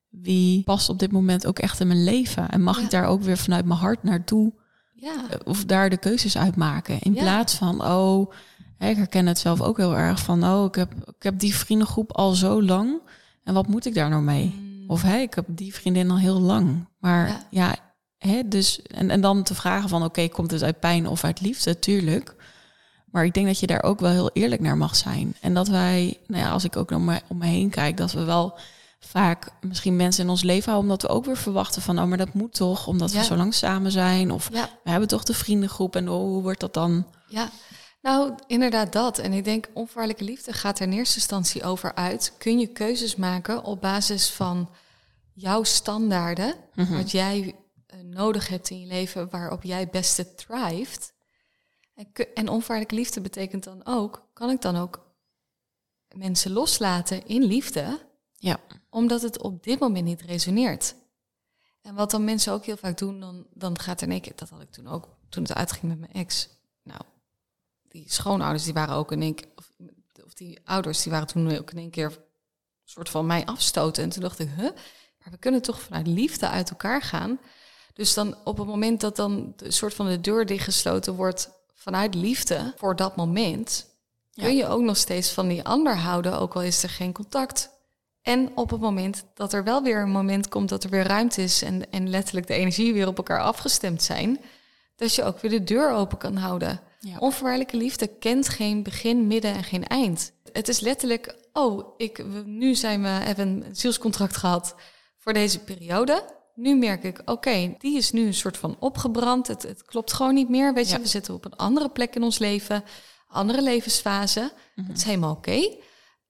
wie 0.09 0.63
past 0.63 0.89
op 0.89 0.99
dit 0.99 1.11
moment 1.11 1.45
ook 1.47 1.59
echt 1.59 1.79
in 1.79 1.87
mijn 1.87 2.03
leven? 2.03 2.49
En 2.49 2.61
mag 2.61 2.77
Ja. 2.77 2.83
ik 2.83 2.89
daar 2.89 3.05
ook 3.05 3.21
weer 3.21 3.37
vanuit 3.37 3.65
mijn 3.65 3.79
hart 3.79 4.03
naartoe 4.03 4.53
ja, 4.95 5.15
eh, 5.29 5.37
of 5.43 5.65
daar 5.65 5.89
de 5.89 5.97
keuzes 5.97 6.37
uit 6.37 6.55
maken? 6.55 6.99
In 6.99 7.13
Ja. 7.13 7.21
plaats 7.21 7.53
van, 7.55 7.85
oh, 7.85 8.31
hè, 8.77 8.89
ik 8.89 8.97
herken 8.97 9.25
het 9.25 9.39
zelf 9.39 9.61
ook 9.61 9.77
heel 9.77 9.95
erg 9.97 10.19
van, 10.19 10.43
oh, 10.43 10.65
ik 10.65 10.75
heb, 10.75 10.93
ik 11.17 11.23
heb 11.23 11.39
die 11.39 11.55
vriendengroep 11.55 12.11
al 12.11 12.31
zo 12.33 12.63
lang. 12.63 13.01
En 13.43 13.53
wat 13.53 13.67
moet 13.67 13.85
ik 13.85 13.93
daar 13.93 14.09
nou 14.09 14.21
mee? 14.23 14.62
Of 14.93 15.01
hé, 15.01 15.17
ik 15.17 15.33
heb 15.33 15.45
die 15.47 15.73
vriendin 15.75 16.11
al 16.11 16.17
heel 16.17 16.39
lang. 16.39 16.87
Maar 16.99 17.27
Ja. 17.27 17.47
ja, 17.49 17.75
hè, 18.17 18.47
dus 18.47 18.81
en, 18.81 19.09
en 19.09 19.21
dan 19.21 19.43
te 19.43 19.55
vragen 19.55 19.89
van 19.89 20.03
oké, 20.03 20.27
komt 20.27 20.51
het 20.51 20.63
uit 20.63 20.79
pijn 20.79 21.07
of 21.07 21.23
uit 21.23 21.41
liefde? 21.41 21.79
Tuurlijk. 21.79 22.35
Maar 23.11 23.25
ik 23.25 23.33
denk 23.33 23.45
dat 23.47 23.59
je 23.59 23.67
daar 23.67 23.83
ook 23.83 23.99
wel 23.99 24.11
heel 24.11 24.29
eerlijk 24.33 24.61
naar 24.61 24.77
mag 24.77 24.95
zijn. 24.95 25.35
En 25.41 25.53
dat 25.53 25.67
wij, 25.67 26.17
nou 26.27 26.43
ja, 26.43 26.49
als 26.51 26.63
ik 26.63 26.75
ook 26.75 26.91
om 26.91 27.03
me, 27.05 27.21
om 27.27 27.37
me 27.37 27.45
heen 27.45 27.69
kijk, 27.69 27.97
dat 27.97 28.11
we 28.11 28.23
wel 28.23 28.57
vaak 28.99 29.49
misschien 29.61 29.95
mensen 29.95 30.23
in 30.23 30.29
ons 30.29 30.43
leven 30.43 30.71
houden, 30.71 30.91
omdat 30.91 31.09
we 31.09 31.15
ook 31.17 31.25
weer 31.25 31.37
verwachten 31.37 31.81
van, 31.81 31.99
oh, 31.99 32.05
maar 32.05 32.17
dat 32.17 32.33
moet 32.33 32.53
toch, 32.53 32.87
omdat 32.87 33.11
Ja. 33.11 33.19
we 33.19 33.25
zo 33.25 33.35
lang 33.35 33.53
samen 33.53 33.91
zijn. 33.91 34.31
Of 34.31 34.49
ja, 34.53 34.69
we 34.83 34.89
hebben 34.89 35.07
toch 35.09 35.23
de 35.23 35.33
vriendengroep 35.33 35.95
en 35.95 36.09
oh, 36.09 36.17
hoe 36.19 36.41
wordt 36.41 36.59
dat 36.59 36.73
dan? 36.73 37.05
ja. 37.27 37.49
Nou, 38.01 38.33
inderdaad 38.47 38.93
dat. 38.93 39.17
En 39.17 39.33
ik 39.33 39.43
denk, 39.43 39.67
onvoorwaardelijke 39.73 40.23
liefde 40.31 40.53
gaat 40.53 40.79
er 40.79 40.85
in 40.87 40.93
eerste 40.93 41.15
instantie 41.15 41.63
over 41.63 41.95
uit. 41.95 42.33
Kun 42.37 42.59
je 42.59 42.67
keuzes 42.67 43.15
maken 43.15 43.63
op 43.63 43.81
basis 43.81 44.29
van 44.29 44.69
jouw 45.33 45.63
standaarden, 45.63 46.55
Mhm. 46.75 46.93
wat 46.93 47.11
jij 47.11 47.55
eh, 47.85 47.99
nodig 47.99 48.47
hebt 48.47 48.69
in 48.69 48.79
je 48.79 48.87
leven, 48.87 49.29
waarop 49.29 49.63
jij 49.63 49.79
het 49.79 49.91
beste 49.91 50.35
thrived. 50.35 51.13
En, 51.93 52.07
en 52.33 52.49
onvoorwaardelijke 52.49 52.95
liefde 52.95 53.21
betekent 53.21 53.63
dan 53.63 53.85
ook, 53.85 54.29
kan 54.33 54.49
ik 54.49 54.61
dan 54.61 54.75
ook 54.75 55.11
mensen 56.15 56.51
loslaten 56.51 57.25
in 57.27 57.43
liefde, 57.43 57.99
Ja, 58.37 58.59
omdat 58.89 59.21
het 59.21 59.41
op 59.41 59.63
dit 59.63 59.79
moment 59.79 60.05
niet 60.05 60.21
resoneert. 60.21 60.95
En 61.81 61.95
wat 61.95 62.11
dan 62.11 62.23
mensen 62.23 62.53
ook 62.53 62.65
heel 62.65 62.77
vaak 62.77 62.97
doen, 62.97 63.19
dan, 63.19 63.47
dan 63.53 63.79
gaat 63.79 64.01
er 64.01 64.07
in 64.07 64.13
één 64.13 64.21
keer, 64.21 64.35
dat 64.35 64.49
had 64.49 64.61
ik 64.61 64.71
toen 64.71 64.87
ook, 64.87 65.07
toen 65.29 65.43
het 65.43 65.53
uitging 65.53 65.83
met 65.83 65.99
mijn 65.99 66.11
ex. 66.13 66.49
Nou, 66.83 67.01
die 67.87 68.11
schoonouders, 68.11 68.63
die 68.63 68.73
waren 68.73 68.95
ook 68.95 69.11
in 69.11 69.21
één 69.21 69.35
keer, 69.35 69.47
of, 69.55 69.69
of 70.25 70.33
die 70.33 70.59
ouders, 70.65 71.03
die 71.03 71.11
waren 71.11 71.27
toen 71.27 71.57
ook 71.57 71.71
in 71.71 71.77
één 71.77 71.89
keer 71.89 72.19
soort 72.83 73.09
van 73.09 73.25
mij 73.25 73.45
afstoten. 73.45 74.03
En 74.03 74.09
toen 74.09 74.21
dacht 74.21 74.39
ik, 74.39 74.49
huh? 74.55 74.69
Maar 75.23 75.33
we 75.33 75.39
kunnen 75.39 75.61
toch 75.61 75.81
vanuit 75.81 76.07
liefde 76.07 76.47
uit 76.49 76.69
elkaar 76.69 77.01
gaan. 77.01 77.39
Dus 77.93 78.13
dan 78.13 78.35
op 78.43 78.57
het 78.57 78.67
moment 78.67 79.01
dat 79.01 79.15
dan 79.15 79.53
de 79.55 79.71
soort 79.71 79.93
van 79.93 80.07
de 80.07 80.21
deur 80.21 80.45
dichtgesloten 80.45 81.13
wordt 81.15 81.49
vanuit 81.73 82.15
liefde 82.15 82.73
voor 82.77 82.95
dat 82.95 83.15
moment, 83.15 83.85
Ja. 84.31 84.43
kun 84.43 84.55
je 84.55 84.67
ook 84.67 84.81
nog 84.81 84.97
steeds 84.97 85.29
van 85.29 85.47
die 85.47 85.63
ander 85.63 85.97
houden, 85.97 86.39
ook 86.39 86.53
al 86.53 86.61
is 86.61 86.83
er 86.83 86.89
geen 86.89 87.13
contact. 87.13 87.69
En 88.21 88.51
op 88.55 88.69
het 88.69 88.79
moment 88.79 89.23
dat 89.33 89.53
er 89.53 89.63
wel 89.63 89.83
weer 89.83 90.01
een 90.01 90.09
moment 90.11 90.49
komt 90.49 90.69
dat 90.69 90.83
er 90.83 90.89
weer 90.89 91.07
ruimte 91.07 91.41
is 91.41 91.61
en, 91.61 91.91
en 91.91 92.09
letterlijk 92.09 92.47
de 92.47 92.53
energie 92.53 92.93
weer 92.93 93.07
op 93.07 93.17
elkaar 93.17 93.41
afgestemd 93.41 94.03
zijn, 94.03 94.39
dat 94.95 95.15
je 95.15 95.23
ook 95.23 95.39
weer 95.39 95.51
de 95.51 95.63
deur 95.63 95.91
open 95.91 96.17
kan 96.17 96.35
houden. 96.35 96.79
Ja. 96.99 97.17
Onvoorwaardelijke 97.17 97.77
liefde 97.77 98.07
kent 98.07 98.49
geen 98.49 98.83
begin, 98.83 99.27
midden 99.27 99.53
en 99.53 99.63
geen 99.63 99.87
eind. 99.87 100.31
Het 100.51 100.67
is 100.67 100.79
letterlijk, 100.79 101.35
oh, 101.53 101.93
ik, 101.97 102.23
nu 102.45 102.75
zijn 102.75 103.01
we, 103.01 103.07
hebben 103.07 103.47
een 103.47 103.75
zielscontract 103.75 104.37
gehad 104.37 104.75
voor 105.23 105.33
deze 105.33 105.59
periode. 105.59 106.23
Nu 106.55 106.75
merk 106.75 107.03
ik, 107.03 107.21
oké, 107.25 107.75
die 107.77 107.97
is 107.97 108.11
nu 108.11 108.25
een 108.25 108.33
soort 108.33 108.57
van 108.57 108.75
opgebrand. 108.79 109.47
Het, 109.47 109.63
het 109.63 109.85
klopt 109.85 110.13
gewoon 110.13 110.33
niet 110.33 110.49
meer. 110.49 110.73
Weet 110.73 110.89
je, 110.89 110.95
Ja. 110.95 111.01
we 111.01 111.07
zitten 111.07 111.33
op 111.33 111.45
een 111.45 111.55
andere 111.55 111.89
plek 111.89 112.15
in 112.15 112.23
ons 112.23 112.39
leven, 112.39 112.83
andere 113.27 113.61
levensfase. 113.61 114.51
Mhm. 114.75 114.87
Dat 114.87 114.97
is 114.97 115.03
helemaal 115.03 115.31
oké. 115.31 115.75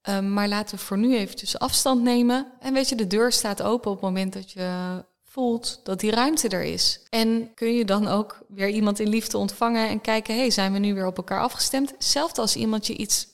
Um, 0.08 0.32
maar 0.32 0.48
laten 0.48 0.76
we 0.76 0.84
voor 0.84 0.98
nu 0.98 1.16
eventjes 1.16 1.58
afstand 1.58 2.02
nemen. 2.02 2.52
En 2.60 2.72
weet 2.72 2.88
je, 2.88 2.94
de 2.94 3.06
deur 3.06 3.32
staat 3.32 3.62
open 3.62 3.90
op 3.90 3.96
het 3.96 4.04
moment 4.04 4.32
dat 4.32 4.50
je 4.50 5.04
voelt 5.24 5.80
dat 5.84 6.00
die 6.00 6.10
ruimte 6.10 6.48
er 6.48 6.62
is. 6.62 7.06
En 7.10 7.54
kun 7.54 7.74
je 7.74 7.84
dan 7.84 8.08
ook 8.08 8.38
weer 8.48 8.68
iemand 8.68 9.00
in 9.00 9.08
liefde 9.08 9.38
ontvangen 9.38 9.88
en 9.88 10.00
kijken, 10.00 10.36
hey, 10.36 10.50
zijn 10.50 10.72
we 10.72 10.78
nu 10.78 10.94
weer 10.94 11.06
op 11.06 11.16
elkaar 11.16 11.40
afgestemd? 11.40 11.94
Zelfs 11.98 12.38
als 12.38 12.56
iemand 12.56 12.86
je 12.86 12.96
iets 12.96 13.26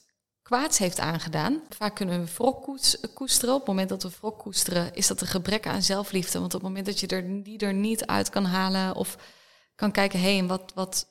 kwaads 0.51 0.77
heeft 0.77 0.99
aangedaan. 0.99 1.61
Vaak 1.69 1.95
kunnen 1.95 2.23
we 2.23 2.33
wrok 2.33 2.63
koes- 2.63 2.97
koesteren. 3.13 3.53
Op 3.53 3.59
het 3.59 3.69
moment 3.69 3.89
dat 3.89 4.03
we 4.03 4.09
wrok 4.19 4.39
koesteren, 4.39 4.93
is 4.93 5.07
dat 5.07 5.21
een 5.21 5.27
gebrek 5.27 5.67
aan 5.67 5.81
zelfliefde. 5.81 6.39
Want 6.39 6.53
op 6.53 6.59
het 6.59 6.69
moment 6.69 6.85
dat 6.85 6.99
je 6.99 7.07
er, 7.07 7.43
die 7.43 7.59
er 7.59 7.73
niet 7.73 8.05
uit 8.05 8.29
kan 8.29 8.45
halen 8.45 8.95
of 8.95 9.17
kan 9.75 9.91
kijken, 9.91 10.19
hé, 10.19 10.37
hey, 10.37 10.47
wat, 10.47 10.71
wat 10.75 11.07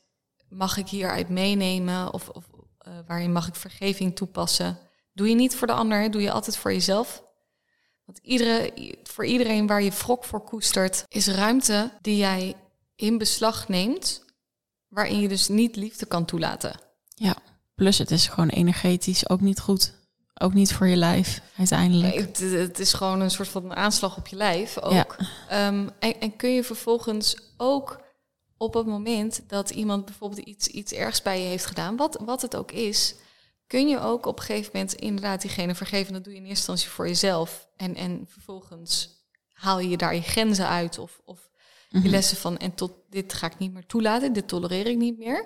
mag 0.49 0.77
ik 0.77 0.89
hieruit 0.89 1.29
meenemen? 1.29 2.13
Of, 2.13 2.29
of 2.29 2.45
uh, 2.89 2.95
waarin 3.07 3.33
mag 3.33 3.49
ik 3.49 3.55
vergeving 3.55 4.17
toepassen? 4.17 4.79
Doe 5.13 5.29
je 5.29 5.35
niet 5.35 5.57
voor 5.57 5.67
de 5.67 5.73
ander, 5.73 6.11
doe 6.11 6.23
je 6.23 6.33
altijd 6.33 6.57
voor 6.57 6.73
jezelf. 6.73 7.23
Want 8.05 8.19
iedere, 8.23 8.73
voor 9.03 9.27
iedereen 9.27 9.67
waar 9.67 9.83
je 9.83 9.91
wrok 9.91 10.25
voor 10.25 10.45
koestert, 10.45 11.05
is 11.09 11.27
ruimte 11.27 11.91
die 12.01 12.17
jij 12.17 12.57
in 12.97 13.19
beslag 13.19 13.69
neemt, 13.69 14.25
waarin 14.89 15.21
je 15.21 15.29
dus 15.29 15.49
niet 15.49 15.77
liefde 15.77 16.07
kan 16.07 16.25
toelaten. 16.25 16.81
Ja, 17.15 17.37
plus 17.81 17.99
het 17.99 18.11
is 18.11 18.27
gewoon 18.27 18.49
energetisch 18.49 19.29
ook 19.29 19.41
niet 19.41 19.61
goed. 19.61 19.95
Ook 20.35 20.55
niet 20.55 20.73
voor 20.73 20.87
je 20.87 20.97
lijf, 20.97 21.41
uiteindelijk. 21.57 22.15
Het, 22.15 22.39
het 22.39 22.79
is 22.79 22.93
gewoon 22.93 23.21
een 23.21 23.31
soort 23.31 23.49
van 23.49 23.75
aanslag 23.75 24.17
op 24.17 24.27
je 24.27 24.37
lijf 24.37 24.79
ook. 24.79 24.93
Ja. 24.93 25.07
Ehm, 25.49 25.89
en, 25.99 26.21
en 26.21 26.37
kun 26.37 26.51
je 26.51 26.65
vervolgens 26.65 27.37
ook 27.57 28.01
op 28.57 28.75
het 28.75 28.87
moment 28.87 29.43
dat 29.47 29.71
iemand 29.71 30.05
bijvoorbeeld 30.05 30.47
iets, 30.47 30.67
iets 30.67 30.93
ergs 30.93 31.23
bij 31.23 31.41
je 31.43 31.47
heeft 31.47 31.67
gedaan, 31.67 31.97
wat, 31.97 32.21
wat 32.25 32.43
het 32.43 32.57
ook 32.57 32.73
is, 32.73 33.15
kun 33.67 33.89
je 33.89 34.01
ook 34.01 34.27
op 34.27 34.39
een 34.39 34.45
gegeven 34.45 34.71
moment 34.75 34.95
inderdaad 34.95 35.41
diegene 35.41 35.75
vergeven. 35.75 36.13
Dat 36.13 36.25
doe 36.25 36.33
je 36.33 36.39
in 36.39 36.45
eerste 36.47 36.71
instantie 36.71 36.89
voor 36.89 37.07
jezelf. 37.07 37.69
En, 37.77 37.95
en 37.95 38.27
vervolgens 38.29 39.09
haal 39.53 39.79
je 39.79 39.97
daar 39.97 40.15
je 40.15 40.23
grenzen 40.23 40.69
uit 40.69 40.99
of, 40.99 41.21
of 41.25 41.51
Mhm. 41.91 42.05
je 42.05 42.11
lessen 42.11 42.37
van 42.37 42.59
en 42.59 42.75
tot 42.75 42.93
dit 43.09 43.33
ga 43.33 43.47
ik 43.47 43.59
niet 43.59 43.73
meer 43.73 43.87
toelaten, 43.87 44.33
dit 44.33 44.49
tolereer 44.49 44.87
ik 44.87 44.97
niet 44.97 45.19
meer. 45.19 45.45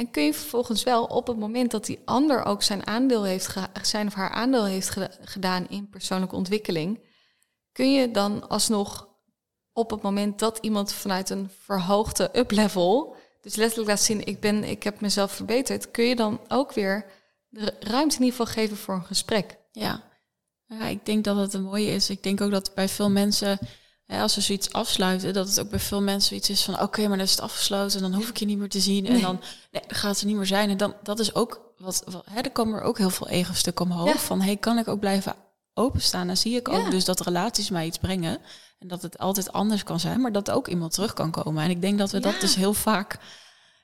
En 0.00 0.10
kun 0.10 0.24
je 0.24 0.34
vervolgens 0.34 0.82
wel 0.82 1.04
op 1.04 1.26
het 1.26 1.38
moment 1.38 1.70
dat 1.70 1.86
die 1.86 2.00
ander 2.04 2.44
ook 2.44 2.62
zijn 2.62 2.86
aandeel 2.86 3.24
heeft 3.24 3.54
zijn 3.82 4.06
of 4.06 4.14
haar 4.14 4.30
aandeel 4.30 4.64
heeft 4.64 4.88
geda- 4.88 5.10
gedaan 5.20 5.68
in 5.68 5.88
persoonlijke 5.88 6.36
ontwikkeling, 6.36 7.00
kun 7.72 7.92
je 7.92 8.10
dan 8.10 8.48
alsnog 8.48 9.08
op 9.72 9.90
het 9.90 10.02
moment 10.02 10.38
dat 10.38 10.58
iemand 10.58 10.92
vanuit 10.92 11.30
een 11.30 11.50
verhoogde 11.58 12.30
up-level, 12.32 13.16
dus 13.40 13.54
letterlijk 13.54 13.88
laat 13.88 14.00
zien, 14.00 14.26
ik, 14.26 14.40
ben, 14.40 14.64
ik 14.64 14.82
heb 14.82 15.00
mezelf 15.00 15.32
verbeterd, 15.32 15.90
kun 15.90 16.04
je 16.04 16.16
dan 16.16 16.40
ook 16.48 16.72
weer 16.72 17.06
de 17.48 17.74
ruimte 17.80 18.16
in 18.16 18.24
ieder 18.24 18.38
geval 18.38 18.54
geven 18.54 18.76
voor 18.76 18.94
een 18.94 19.04
gesprek. 19.04 19.58
Ja. 19.72 20.02
ja, 20.66 20.86
ik 20.86 21.06
denk 21.06 21.24
dat 21.24 21.36
het 21.36 21.54
een 21.54 21.62
mooie 21.62 21.90
is. 21.90 22.10
Ik 22.10 22.22
denk 22.22 22.40
ook 22.40 22.50
dat 22.50 22.74
bij 22.74 22.88
veel 22.88 23.10
mensen, 23.10 23.58
hè, 24.10 24.20
als 24.22 24.32
ze 24.32 24.40
zoiets 24.40 24.72
afsluiten, 24.72 25.32
dat 25.32 25.48
het 25.48 25.60
ook 25.60 25.70
bij 25.70 25.78
veel 25.78 26.02
mensen 26.02 26.36
iets 26.36 26.50
is 26.50 26.62
van, 26.62 26.80
oké, 26.80 27.00
maar 27.00 27.16
dan 27.16 27.26
is 27.26 27.30
het 27.30 27.40
afgesloten, 27.40 28.00
dan 28.00 28.14
hoef 28.14 28.28
ik 28.28 28.36
je 28.36 28.46
niet 28.46 28.58
meer 28.58 28.68
te 28.68 28.80
zien 28.80 29.06
en 29.06 29.12
Nee. 29.12 29.20
dan, 29.22 29.40
nee, 29.70 29.82
dan 29.86 29.96
gaat 29.98 30.10
het 30.10 30.20
er 30.20 30.26
niet 30.26 30.36
meer 30.36 30.46
zijn. 30.46 30.70
En 30.70 30.76
dan, 30.76 30.94
dat 31.02 31.18
is 31.18 31.34
ook 31.34 31.60
wat, 31.78 32.02
wat 32.06 32.24
hè, 32.30 32.40
er 32.40 32.50
komen 32.50 32.78
er 32.78 32.84
ook 32.84 32.98
heel 32.98 33.10
veel 33.10 33.28
ego-stukken 33.28 33.84
omhoog 33.84 34.12
Ja. 34.12 34.18
van, 34.18 34.40
hey, 34.40 34.56
kan 34.56 34.78
ik 34.78 34.88
ook 34.88 35.00
blijven 35.00 35.34
openstaan? 35.74 36.26
Dan 36.26 36.36
zie 36.36 36.56
ik 36.56 36.68
ook 36.68 36.84
Ja. 36.84 36.90
dus 36.90 37.04
dat 37.04 37.20
relaties 37.20 37.70
mij 37.70 37.86
iets 37.86 37.98
brengen 37.98 38.38
en 38.78 38.88
dat 38.88 39.02
het 39.02 39.18
altijd 39.18 39.52
anders 39.52 39.82
kan 39.82 40.00
zijn, 40.00 40.20
maar 40.20 40.32
dat 40.32 40.50
ook 40.50 40.68
iemand 40.68 40.92
terug 40.92 41.12
kan 41.12 41.30
komen. 41.30 41.64
En 41.64 41.70
ik 41.70 41.80
denk 41.80 41.98
dat 41.98 42.10
we 42.10 42.20
dat 42.20 42.40
dus 42.40 42.54
heel 42.54 42.74
vaak 42.74 43.18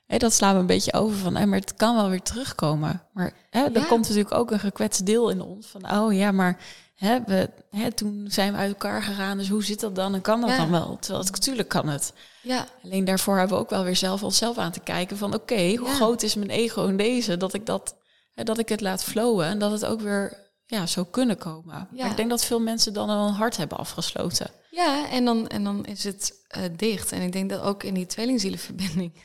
Hè, 0.07 0.17
dat 0.17 0.33
slaan 0.33 0.53
we 0.53 0.59
een 0.59 0.65
beetje 0.65 0.93
over 0.93 1.17
van, 1.17 1.33
maar 1.33 1.59
het 1.59 1.73
kan 1.75 1.95
wel 1.95 2.09
weer 2.09 2.21
terugkomen. 2.21 3.03
Maar 3.13 3.33
hè, 3.49 3.63
er 3.65 3.71
Ja. 3.79 3.85
komt 3.85 4.01
natuurlijk 4.01 4.33
ook 4.33 4.51
een 4.51 4.59
gekwetst 4.59 5.05
deel 5.05 5.29
in 5.29 5.41
ons 5.41 5.67
van, 5.67 5.91
oh 5.91 6.13
ja, 6.13 6.31
maar 6.31 6.59
hè, 6.97 7.19
we, 7.25 7.49
hè, 7.71 7.91
toen 7.91 8.25
zijn 8.29 8.51
we 8.51 8.57
uit 8.57 8.69
elkaar 8.69 9.03
gegaan, 9.03 9.37
dus 9.37 9.49
hoe 9.49 9.63
zit 9.63 9.79
dat 9.79 9.95
dan 9.95 10.13
en 10.13 10.21
kan 10.21 10.41
dat 10.41 10.49
Ja. 10.49 10.57
dan 10.57 10.71
wel? 10.71 10.97
Terwijl 10.99 11.23
het, 11.23 11.31
natuurlijk 11.31 11.67
kan 11.69 11.87
het. 11.87 12.13
Ja, 12.41 12.67
Alleen 12.83 13.05
daarvoor 13.05 13.37
hebben 13.37 13.57
we 13.57 13.63
ook 13.63 13.69
wel 13.69 13.83
weer 13.83 13.95
zelf 13.95 14.23
onszelf 14.23 14.57
aan 14.57 14.71
te 14.71 14.79
kijken 14.79 15.17
van, 15.17 15.33
oké, 15.33 15.75
hoe 15.75 15.87
Ja. 15.87 15.93
groot 15.95 16.23
is 16.23 16.35
mijn 16.35 16.49
ego 16.49 16.85
in 16.85 16.97
deze, 16.97 17.37
dat 17.37 17.53
ik 17.53 17.65
dat, 17.65 17.95
hè, 18.33 18.43
dat 18.43 18.57
ik 18.59 18.69
het 18.69 18.81
laat 18.81 19.03
flowen 19.03 19.45
en 19.45 19.59
dat 19.59 19.71
het 19.71 19.85
ook 19.85 20.01
weer 20.01 20.45
ja, 20.65 20.85
zou 20.85 21.05
kunnen 21.11 21.37
komen. 21.37 21.87
Maar 21.91 22.09
ik 22.09 22.17
denk 22.17 22.29
dat 22.29 22.45
veel 22.45 22.59
mensen 22.59 22.93
dan 22.93 23.09
al 23.09 23.27
een 23.27 23.33
hart 23.33 23.57
hebben 23.57 23.77
afgesloten. 23.77 24.51
Ja, 24.71 25.09
en 25.09 25.25
dan, 25.25 25.47
en 25.47 25.63
dan 25.63 25.85
is 25.85 26.03
het 26.03 26.33
eh, 26.47 26.61
dicht. 26.75 27.11
En 27.11 27.21
ik 27.21 27.31
denk 27.31 27.49
dat 27.49 27.61
ook 27.61 27.83
in 27.83 27.93
die 27.93 28.05
tweelingzielenverbinding... 28.05 29.11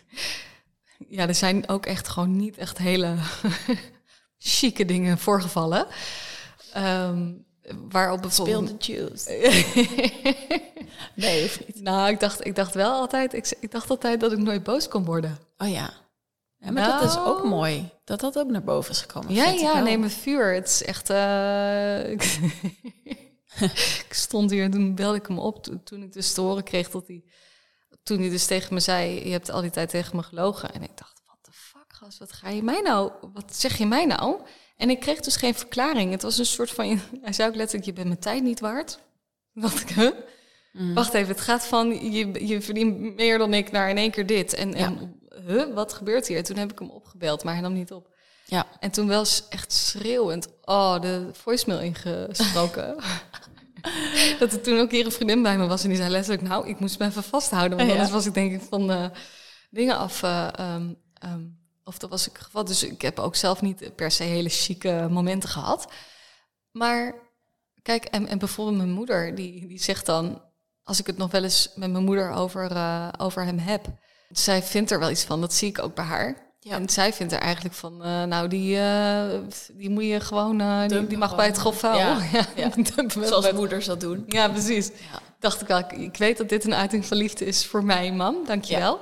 Ja, 1.09 1.29
er 1.29 1.35
zijn 1.35 1.69
ook 1.69 1.87
echt 1.87 2.09
gewoon 2.09 2.37
niet 2.37 2.57
echt 2.57 2.79
hele 2.79 3.15
chique 4.39 4.85
dingen 4.85 5.19
voorgevallen. 5.19 5.87
Ehm 6.73 7.31
waarop 7.91 8.21
bijvoorbeeld... 8.23 8.69
Speel 8.83 9.05
de 9.05 9.09
juice. 9.09 10.71
Nee, 11.15 11.45
of 11.45 11.67
niet? 11.67 11.81
Nou, 11.83 12.11
ik 12.11 12.21
dacht, 12.21 12.47
ik 12.47 12.55
dacht 12.55 12.75
wel 12.75 12.93
altijd... 12.93 13.33
Ik, 13.33 13.55
ik 13.61 13.71
dacht 13.71 13.91
altijd 13.91 14.21
dat 14.21 14.33
ik 14.33 14.39
nooit 14.39 14.63
boos 14.63 14.89
kon 14.89 15.05
worden. 15.05 15.39
Oh 15.59 15.69
ja. 15.69 15.91
ja 16.59 16.71
maar 16.71 17.01
dat 17.01 17.11
is 17.11 17.19
ook 17.19 17.37
Nou. 17.37 17.49
mooi. 17.49 17.91
Dat 18.05 18.21
dat 18.21 18.39
ook 18.39 18.51
naar 18.51 18.63
boven 18.65 18.91
is 18.91 19.01
gekomen. 19.01 19.35
Ja, 19.35 19.45
ja, 19.51 19.81
nee, 19.81 19.99
met 19.99 20.13
vuur. 20.13 20.55
Het 20.55 20.69
is 20.69 20.83
echt... 20.83 21.11
eh, 21.11 22.11
ik, 24.07 24.07
stond 24.11 24.51
hier 24.51 24.65
en 24.65 24.71
toen 24.71 24.95
belde 24.95 25.17
ik 25.19 25.27
hem 25.27 25.39
op. 25.39 25.63
to- 25.63 25.83
Toen 25.85 26.03
ik 26.03 26.13
dus 26.13 26.33
te 26.33 26.41
horen 26.41 26.63
kreeg 26.65 26.91
dat 26.91 27.07
hij... 27.07 27.25
Toen 28.03 28.19
hij 28.21 28.29
dus 28.31 28.47
tegen 28.47 28.75
me 28.75 28.81
zei... 28.81 29.25
Je 29.25 29.31
hebt 29.33 29.51
al 29.51 29.61
die 29.61 29.71
tijd 29.71 29.89
tegen 29.89 30.17
me 30.17 30.23
gelogen. 30.23 30.73
En 30.75 30.83
ik 30.83 30.97
dacht, 30.97 31.23
wat 31.27 31.39
de 31.43 31.51
fuck, 31.53 31.85
gast? 31.89 32.19
Wat 32.19 32.33
ga 32.33 32.49
je 32.49 32.63
mij 32.63 32.81
nou... 32.81 33.13
Wat 33.33 33.57
zeg 33.57 33.79
je 33.79 33.87
mij 33.87 34.05
nou? 34.07 34.41
En 34.83 34.91
ik 34.91 35.01
kreeg 35.01 35.21
dus 35.21 35.37
geen 35.37 35.55
verklaring. 35.55 36.11
Het 36.11 36.23
was 36.23 36.39
een 36.39 36.47
soort 36.47 36.71
van... 36.71 36.87
Hij 37.23 37.33
zei 37.33 37.49
ook 37.49 37.55
letterlijk, 37.55 37.87
je 37.87 37.93
bent 37.93 38.07
mijn 38.07 38.19
tijd 38.21 38.43
niet 38.43 38.61
waard. 38.61 38.99
Dacht 39.55 39.81
ik, 39.81 39.89
huh? 39.89 40.11
Mm. 40.73 40.95
Wacht 40.95 41.15
even, 41.15 41.29
het 41.29 41.41
gaat 41.41 41.67
van 41.67 42.13
je, 42.13 42.47
je 42.47 42.61
verdient 42.61 43.15
meer 43.17 43.39
dan 43.39 43.55
ik 43.55 43.71
naar 43.71 43.91
in 43.91 43.97
één 43.97 44.11
keer 44.11 44.27
dit. 44.27 44.55
En, 44.55 44.75
en 44.75 45.21
huh, 45.47 45.75
wat 45.75 45.93
gebeurt 45.93 46.27
hier? 46.27 46.45
Toen 46.45 46.57
heb 46.57 46.73
ik 46.73 46.79
hem 46.79 46.91
opgebeld, 46.91 47.45
maar 47.45 47.53
hij 47.53 47.63
nam 47.63 47.73
niet 47.73 47.93
op. 47.93 48.09
Ja. 48.45 48.67
En 48.81 48.91
toen 48.91 49.09
wel 49.09 49.25
echt 49.49 49.73
schreeuwend, 49.73 50.49
oh, 50.65 51.01
de 51.01 51.29
voicemail 51.33 51.81
ingesproken. 51.81 52.97
dat 54.39 54.53
er 54.53 54.61
toen 54.61 54.79
ook 54.79 54.91
hier 54.91 55.05
een 55.05 55.13
vriendin 55.13 55.43
bij 55.43 55.59
me 55.59 55.67
was 55.67 55.83
en 55.83 55.89
die 55.89 55.99
zei 55.99 56.11
letterlijk, 56.11 56.49
nou, 56.49 56.69
ik 56.69 56.81
moest 56.81 56.99
me 56.99 57.07
even 57.07 57.23
vasthouden. 57.23 57.77
Want 57.77 57.91
Ja. 57.91 57.95
anders 57.95 58.13
was 58.13 58.27
ik 58.27 58.35
denk 58.35 58.53
ik 58.53 58.61
van 58.69 58.91
eh, 58.91 59.07
dingen 59.71 59.97
af. 59.97 60.23
ehm, 60.23 60.91
of 61.85 61.99
dat 61.99 62.11
was 62.11 62.29
ik 62.29 62.39
gevat. 62.39 62.67
Dus 62.67 62.83
ik 62.83 63.03
heb 63.03 63.19
ook 63.19 63.37
zelf 63.37 63.63
niet 63.63 63.97
per 63.97 64.11
se 64.11 64.23
hele 64.23 64.49
chique 64.49 65.09
momenten 65.11 65.49
gehad. 65.49 65.93
Maar 66.71 67.15
kijk, 67.83 68.05
en, 68.05 68.29
en 68.29 68.39
bijvoorbeeld 68.39 68.77
mijn 68.77 68.91
moeder, 68.91 69.35
die, 69.35 69.67
die 69.67 69.83
zegt 69.83 70.07
dan, 70.07 70.43
als 70.83 71.01
ik 71.01 71.07
het 71.07 71.17
nog 71.17 71.31
wel 71.31 71.43
eens 71.43 71.73
met 71.75 71.91
mijn 71.91 72.05
moeder 72.05 72.31
over, 72.31 72.71
eh, 72.71 73.09
over 73.19 73.45
hem 73.45 73.59
heb, 73.59 73.87
zij 74.29 74.63
vindt 74.63 74.91
er 74.91 74.99
wel 74.99 75.11
iets 75.11 75.25
van, 75.25 75.41
dat 75.41 75.55
zie 75.55 75.69
ik 75.69 75.83
ook 75.83 75.95
bij 75.95 76.05
haar. 76.05 76.51
Ja. 76.59 76.75
En 76.75 76.89
zij 76.89 77.13
vindt 77.13 77.33
er 77.33 77.39
eigenlijk 77.39 77.75
van, 77.75 78.05
eh, 78.05 78.23
nou, 78.23 78.49
die, 78.49 78.79
eh, 78.79 79.39
die 79.73 79.91
moet 79.91 80.05
je 80.05 80.21
gewoon, 80.21 80.87
die, 81.09 81.19
mag 81.19 81.37
bij 81.37 81.47
het 81.47 81.57
grof 81.57 81.79
vuil. 81.79 81.99
Ja, 81.99 82.21
Zoals 83.27 83.45
bij- 83.45 83.53
moeders 83.53 83.87
dat 83.87 84.01
doen. 84.01 84.25
ja, 84.27 84.49
precies. 84.49 84.91
Dacht 85.39 85.61
ik 85.61 85.67
wel, 85.67 85.83
ik, 85.97 86.17
weet 86.17 86.37
dat 86.37 86.49
dit 86.49 86.65
een 86.65 86.75
uiting 86.75 87.07
van 87.07 87.17
liefde 87.17 87.45
is 87.45 87.67
voor 87.67 87.85
mij, 87.85 88.13
mam. 88.13 88.37
Dankjewel. 88.47 89.01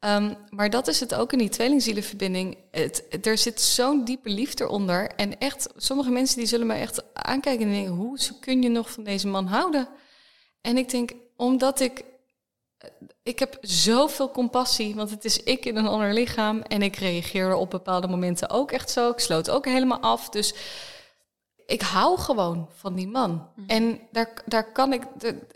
Ehm, 0.00 0.34
maar 0.50 0.70
dat 0.70 0.88
is 0.88 1.00
het 1.00 1.14
ook 1.14 1.32
in 1.32 1.38
die 1.38 1.48
tweelingzielenverbinding. 1.48 2.56
Het, 2.70 3.04
het- 3.10 3.26
er 3.26 3.38
zit 3.38 3.60
zo'n 3.60 4.04
diepe 4.04 4.28
liefde 4.30 4.68
onder. 4.68 5.10
En 5.16 5.38
echt, 5.38 5.68
sommige 5.76 6.10
mensen 6.10 6.38
die 6.38 6.46
zullen 6.46 6.66
mij 6.66 6.80
echt 6.80 7.02
aankijken 7.14 7.66
en 7.66 7.72
denken... 7.72 7.92
hoe 7.94 8.18
kun 8.40 8.62
je 8.62 8.68
nog 8.68 8.90
van 8.90 9.04
deze 9.04 9.26
man 9.26 9.46
houden? 9.46 9.88
En 10.60 10.76
ik 10.76 10.88
denk, 10.90 11.10
omdat 11.36 11.80
ik... 11.80 12.04
Ik 13.22 13.38
heb 13.38 13.58
zoveel 13.60 14.30
compassie, 14.30 14.94
want 14.94 15.10
het 15.10 15.24
is 15.24 15.42
ik 15.42 15.64
in 15.64 15.76
een 15.76 15.86
ander 15.86 16.12
lichaam. 16.14 16.60
En 16.62 16.82
ik 16.82 16.96
reageer 16.96 17.54
op 17.54 17.70
bepaalde 17.70 18.08
momenten 18.08 18.50
ook 18.50 18.72
echt 18.72 18.90
zo. 18.90 19.10
Ik 19.10 19.18
sloot 19.18 19.50
ook 19.50 19.64
helemaal 19.64 20.00
af. 20.00 20.28
Dus 20.28 20.54
ik 21.66 21.80
hou 21.82 22.18
gewoon 22.18 22.68
van 22.74 22.94
die 22.94 23.08
man. 23.08 23.48
En 23.66 24.00
daar, 24.12 24.42
daar 24.46 24.72
kan 24.72 24.92
ik, 24.92 25.02
de- 25.18 25.46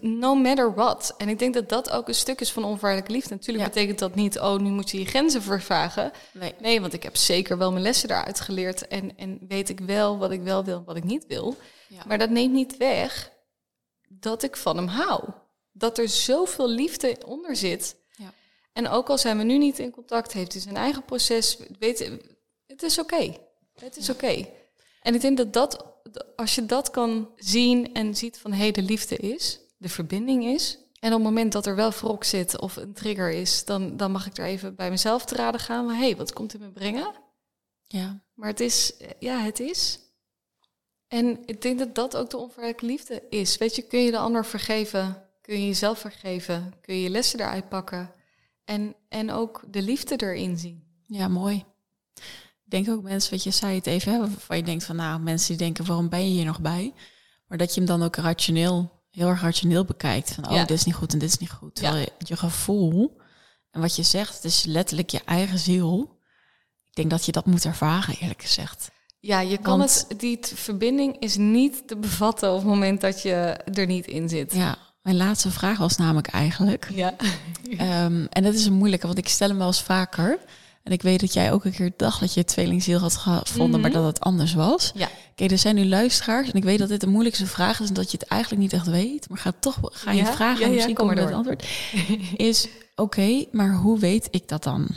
no 0.00 0.34
matter 0.34 0.74
what. 0.74 1.14
En 1.18 1.28
ik 1.28 1.38
denk 1.38 1.54
dat 1.54 1.68
dat 1.68 1.90
ook 1.90 2.08
een 2.08 2.14
stuk 2.14 2.40
is 2.40 2.52
van 2.52 2.64
onvoorwaardelijke 2.64 3.12
liefde. 3.12 3.34
Natuurlijk 3.34 3.64
Ja. 3.66 3.70
betekent 3.72 3.98
dat 3.98 4.14
niet, 4.14 4.38
oh, 4.38 4.58
nu 4.58 4.70
moet 4.70 4.90
je 4.90 4.98
je 4.98 5.04
grenzen 5.04 5.42
vervagen. 5.42 6.12
Nee. 6.32 6.54
Nee, 6.60 6.80
want 6.80 6.92
ik 6.92 7.02
heb 7.02 7.16
zeker 7.16 7.58
wel 7.58 7.70
mijn 7.70 7.82
lessen 7.82 8.08
daaruit 8.08 8.40
geleerd. 8.40 8.88
En, 8.88 9.16
en 9.18 9.38
weet 9.48 9.68
ik 9.68 9.80
wel 9.80 10.18
wat 10.18 10.30
ik 10.30 10.42
wel 10.42 10.64
wil 10.64 10.76
en 10.76 10.84
wat 10.84 10.96
ik 10.96 11.04
niet 11.04 11.26
wil. 11.26 11.56
Ja. 11.88 12.02
Maar 12.06 12.18
dat 12.18 12.30
neemt 12.30 12.52
niet 12.52 12.76
weg 12.76 13.32
dat 14.08 14.42
ik 14.42 14.56
van 14.56 14.76
hem 14.76 14.86
hou. 14.86 15.24
Dat 15.72 15.98
er 15.98 16.08
zoveel 16.08 16.68
liefde 16.68 17.16
onder 17.26 17.56
zit. 17.56 17.96
Ja. 18.16 18.32
En 18.72 18.88
ook 18.88 19.08
al 19.10 19.18
zijn 19.18 19.38
we 19.38 19.44
nu 19.44 19.58
niet 19.58 19.78
in 19.78 19.90
contact, 19.90 20.32
heeft 20.32 20.52
hij 20.52 20.62
zijn 20.62 20.76
eigen 20.76 21.04
proces. 21.04 21.58
Weet, 21.78 22.10
het 22.66 22.82
is 22.82 22.98
oké. 22.98 23.36
Het 23.80 23.96
is 23.96 24.10
oké. 24.10 24.46
En 25.02 25.14
ik 25.14 25.20
denk 25.20 25.36
dat 25.36 25.52
dat, 25.52 25.84
als 26.36 26.54
je 26.54 26.66
dat 26.66 26.90
kan 26.90 27.30
zien 27.36 27.94
en 27.94 28.16
ziet 28.16 28.38
van 28.38 28.52
hé, 28.52 28.58
hey, 28.58 28.70
de 28.70 28.82
liefde 28.82 29.16
is, 29.16 29.60
de 29.82 29.88
verbinding 29.88 30.44
is. 30.44 30.78
En 31.00 31.08
op 31.08 31.18
het 31.18 31.28
moment 31.28 31.52
dat 31.52 31.66
er 31.66 31.74
wel 31.74 31.90
wrok 31.90 32.24
zit 32.24 32.60
of 32.60 32.76
een 32.76 32.92
trigger 32.92 33.30
is, 33.30 33.64
dan, 33.64 33.96
dan 33.96 34.12
mag 34.12 34.26
ik 34.26 34.38
er 34.38 34.44
even 34.44 34.74
bij 34.74 34.90
mezelf 34.90 35.24
te 35.24 35.34
raden 35.34 35.60
gaan. 35.60 35.88
Hé, 35.88 35.94
hey, 35.94 36.16
wat 36.16 36.32
komt 36.32 36.52
het 36.52 36.60
me 36.60 36.70
brengen? 36.70 37.12
Ja. 37.86 38.22
Maar 38.34 38.48
het 38.48 38.60
is, 38.60 38.92
ja, 39.18 39.38
het 39.38 39.60
is. 39.60 39.98
En 41.08 41.38
ik 41.44 41.62
denk 41.62 41.78
dat 41.78 41.94
dat 41.94 42.16
ook 42.16 42.30
de 42.30 42.36
onvoorwaardelijke 42.36 42.86
liefde 42.86 43.22
is. 43.30 43.58
Weet 43.58 43.76
je, 43.76 43.82
kun 43.82 44.00
je 44.00 44.10
de 44.10 44.18
ander 44.18 44.44
vergeven? 44.44 45.22
Kun 45.40 45.60
je 45.60 45.66
jezelf 45.66 45.98
vergeven? 45.98 46.74
Kun 46.80 46.94
je 46.94 47.02
je 47.02 47.10
lessen 47.10 47.40
eruit 47.40 47.68
pakken? 47.68 48.12
En, 48.64 48.94
en 49.08 49.30
ook 49.30 49.62
de 49.66 49.82
liefde 49.82 50.16
erin 50.16 50.58
zien. 50.58 50.84
ja, 51.06 51.28
mooi. 51.28 51.64
Ik 52.64 52.84
denk 52.84 52.88
ook 52.88 53.02
mensen, 53.02 53.30
wat 53.30 53.42
je 53.42 53.50
zei 53.50 53.74
het 53.74 53.86
even, 53.86 54.12
hè, 54.12 54.18
waarvan 54.18 54.56
je 54.56 54.62
denkt 54.62 54.84
van 54.84 54.96
nou, 54.96 55.20
mensen 55.20 55.48
die 55.48 55.56
denken, 55.56 55.86
waarom 55.86 56.08
ben 56.08 56.24
je 56.24 56.30
hier 56.30 56.44
nog 56.44 56.60
bij? 56.60 56.94
Maar 57.46 57.58
dat 57.58 57.74
je 57.74 57.80
hem 57.80 57.88
dan 57.88 58.02
ook 58.02 58.16
rationeel, 58.16 59.01
heel 59.12 59.28
erg 59.28 59.40
rationeel 59.40 59.84
bekijkt. 59.84 60.32
Van 60.32 60.46
oh, 60.48 60.52
Ja. 60.54 60.64
dit 60.64 60.76
is 60.78 60.84
niet 60.84 60.94
goed 60.94 61.12
en 61.12 61.18
dit 61.18 61.28
is 61.28 61.38
niet 61.38 61.50
goed. 61.50 61.78
Ja. 61.78 61.84
Terwijl 61.84 62.04
je, 62.18 62.24
je 62.26 62.36
gevoel 62.36 63.20
en 63.70 63.80
wat 63.80 63.96
je 63.96 64.02
zegt, 64.02 64.34
het 64.34 64.44
is 64.44 64.64
letterlijk 64.64 65.10
je 65.10 65.20
eigen 65.24 65.58
ziel. 65.58 66.20
Ik 66.90 66.94
denk 66.96 67.10
dat 67.10 67.24
je 67.24 67.32
dat 67.32 67.46
moet 67.46 67.64
ervaren, 67.64 68.16
eerlijk 68.20 68.42
gezegd. 68.42 68.90
Ja, 69.20 69.40
je 69.40 69.58
kan 69.58 69.78
Want- 69.78 70.06
het, 70.08 70.20
die 70.20 70.38
verbinding 70.42 71.18
is 71.18 71.36
niet 71.36 71.88
te 71.88 71.96
bevatten 71.96 72.50
op 72.50 72.56
het 72.56 72.66
moment 72.66 73.00
dat 73.00 73.22
je 73.22 73.34
er 73.72 73.86
niet 73.86 74.06
in 74.06 74.28
zit. 74.28 74.54
Ja, 74.54 74.76
mijn 75.02 75.16
laatste 75.16 75.50
vraag 75.50 75.78
was 75.78 75.96
namelijk 75.96 76.26
eigenlijk. 76.28 76.88
Ja. 76.94 77.14
Ehm, 77.76 78.26
en 78.30 78.42
dat 78.42 78.54
is 78.54 78.66
een 78.66 78.72
moeilijke, 78.72 79.06
want 79.06 79.18
ik 79.18 79.28
stel 79.28 79.48
hem 79.48 79.58
wel 79.58 79.66
eens 79.66 79.82
vaker. 79.82 80.38
En 80.82 80.92
ik 80.92 81.02
weet 81.02 81.20
dat 81.20 81.32
jij 81.32 81.52
ook 81.52 81.64
een 81.64 81.72
keer 81.72 81.92
dacht 81.96 82.20
dat 82.20 82.34
je 82.34 82.44
tweelingziel 82.44 82.98
had 82.98 83.16
gevonden, 83.16 83.70
Mhm. 83.70 83.80
maar 83.80 83.90
dat 83.90 84.04
het 84.04 84.20
anders 84.20 84.54
was. 84.54 84.92
Ja. 84.94 85.08
Oké, 85.30 85.44
er 85.46 85.58
zijn 85.58 85.74
nu 85.74 85.86
luisteraars 85.86 86.48
en 86.50 86.54
ik 86.54 86.64
weet 86.64 86.78
dat 86.78 86.88
dit 86.88 87.00
de 87.00 87.06
moeilijkste 87.06 87.46
vraag 87.46 87.80
is 87.80 87.88
en 87.88 87.94
dat 87.94 88.10
je 88.10 88.16
het 88.18 88.28
eigenlijk 88.28 88.62
niet 88.62 88.72
echt 88.72 88.86
weet, 88.86 89.28
maar 89.28 89.38
ga 89.38 89.52
toch 89.60 89.78
ga 89.82 90.10
je 90.10 90.22
Ja? 90.22 90.32
vragen 90.32 90.60
Ja, 90.60 90.66
en 90.66 90.72
misschien 90.72 90.94
kom 90.94 91.06
kom 91.06 91.16
je 91.16 91.22
maar 91.22 91.30
met 91.42 91.46
het 91.46 91.58
antwoord. 91.58 92.36
Is 92.48 92.68
oké, 92.94 93.44
maar 93.52 93.74
hoe 93.74 93.98
weet 93.98 94.28
ik 94.30 94.48
dat 94.48 94.62
dan? 94.62 94.88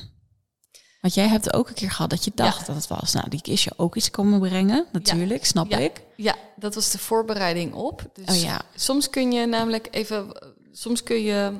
Want 1.01 1.13
jij 1.17 1.27
hebt 1.27 1.53
ook 1.53 1.67
een 1.67 1.73
keer 1.73 1.91
gehad 1.91 2.09
dat 2.09 2.23
je 2.25 2.31
dacht 2.35 2.65
dat 2.67 2.75
het 2.75 2.87
was. 2.87 3.13
Nou, 3.13 3.29
die 3.29 3.39
is 3.43 3.63
je 3.63 3.71
ook 3.75 3.95
iets 3.95 4.09
komen 4.11 4.39
brengen, 4.39 4.85
natuurlijk, 4.91 5.45
snap 5.45 5.71
Ja. 5.71 5.77
ik. 5.77 6.01
Ja, 6.15 6.35
dat 6.55 6.75
was 6.75 6.91
de 6.91 6.97
voorbereiding 6.99 7.73
op. 7.73 8.09
Dus 8.13 8.35
Oh 8.35 8.41
ja. 8.41 8.61
soms 8.75 9.09
kun 9.09 9.31
je 9.31 9.45
namelijk 9.45 9.87
even, 9.91 10.37
soms 10.71 11.03
kun 11.03 11.21
je 11.23 11.51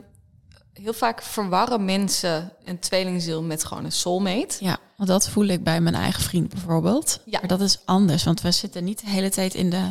heel 0.81 0.93
vaak 0.93 1.21
verwarren 1.21 1.85
mensen 1.85 2.51
een 2.63 2.79
tweelingziel 2.79 3.43
met 3.43 3.63
gewoon 3.65 3.85
een 3.85 3.91
soulmate. 3.91 4.55
Ja, 4.59 4.77
want 4.97 5.09
dat 5.09 5.29
voel 5.29 5.45
ik 5.45 5.63
bij 5.63 5.81
mijn 5.81 5.95
eigen 5.95 6.23
vriend 6.23 6.49
bijvoorbeeld. 6.49 7.19
Ja. 7.25 7.39
Maar 7.39 7.47
dat 7.47 7.61
is 7.61 7.79
anders, 7.85 8.23
want 8.23 8.41
we 8.41 8.51
zitten 8.51 8.83
niet 8.83 8.99
de 8.99 9.09
hele 9.09 9.29
tijd 9.29 9.53
in 9.53 9.69
de, 9.69 9.87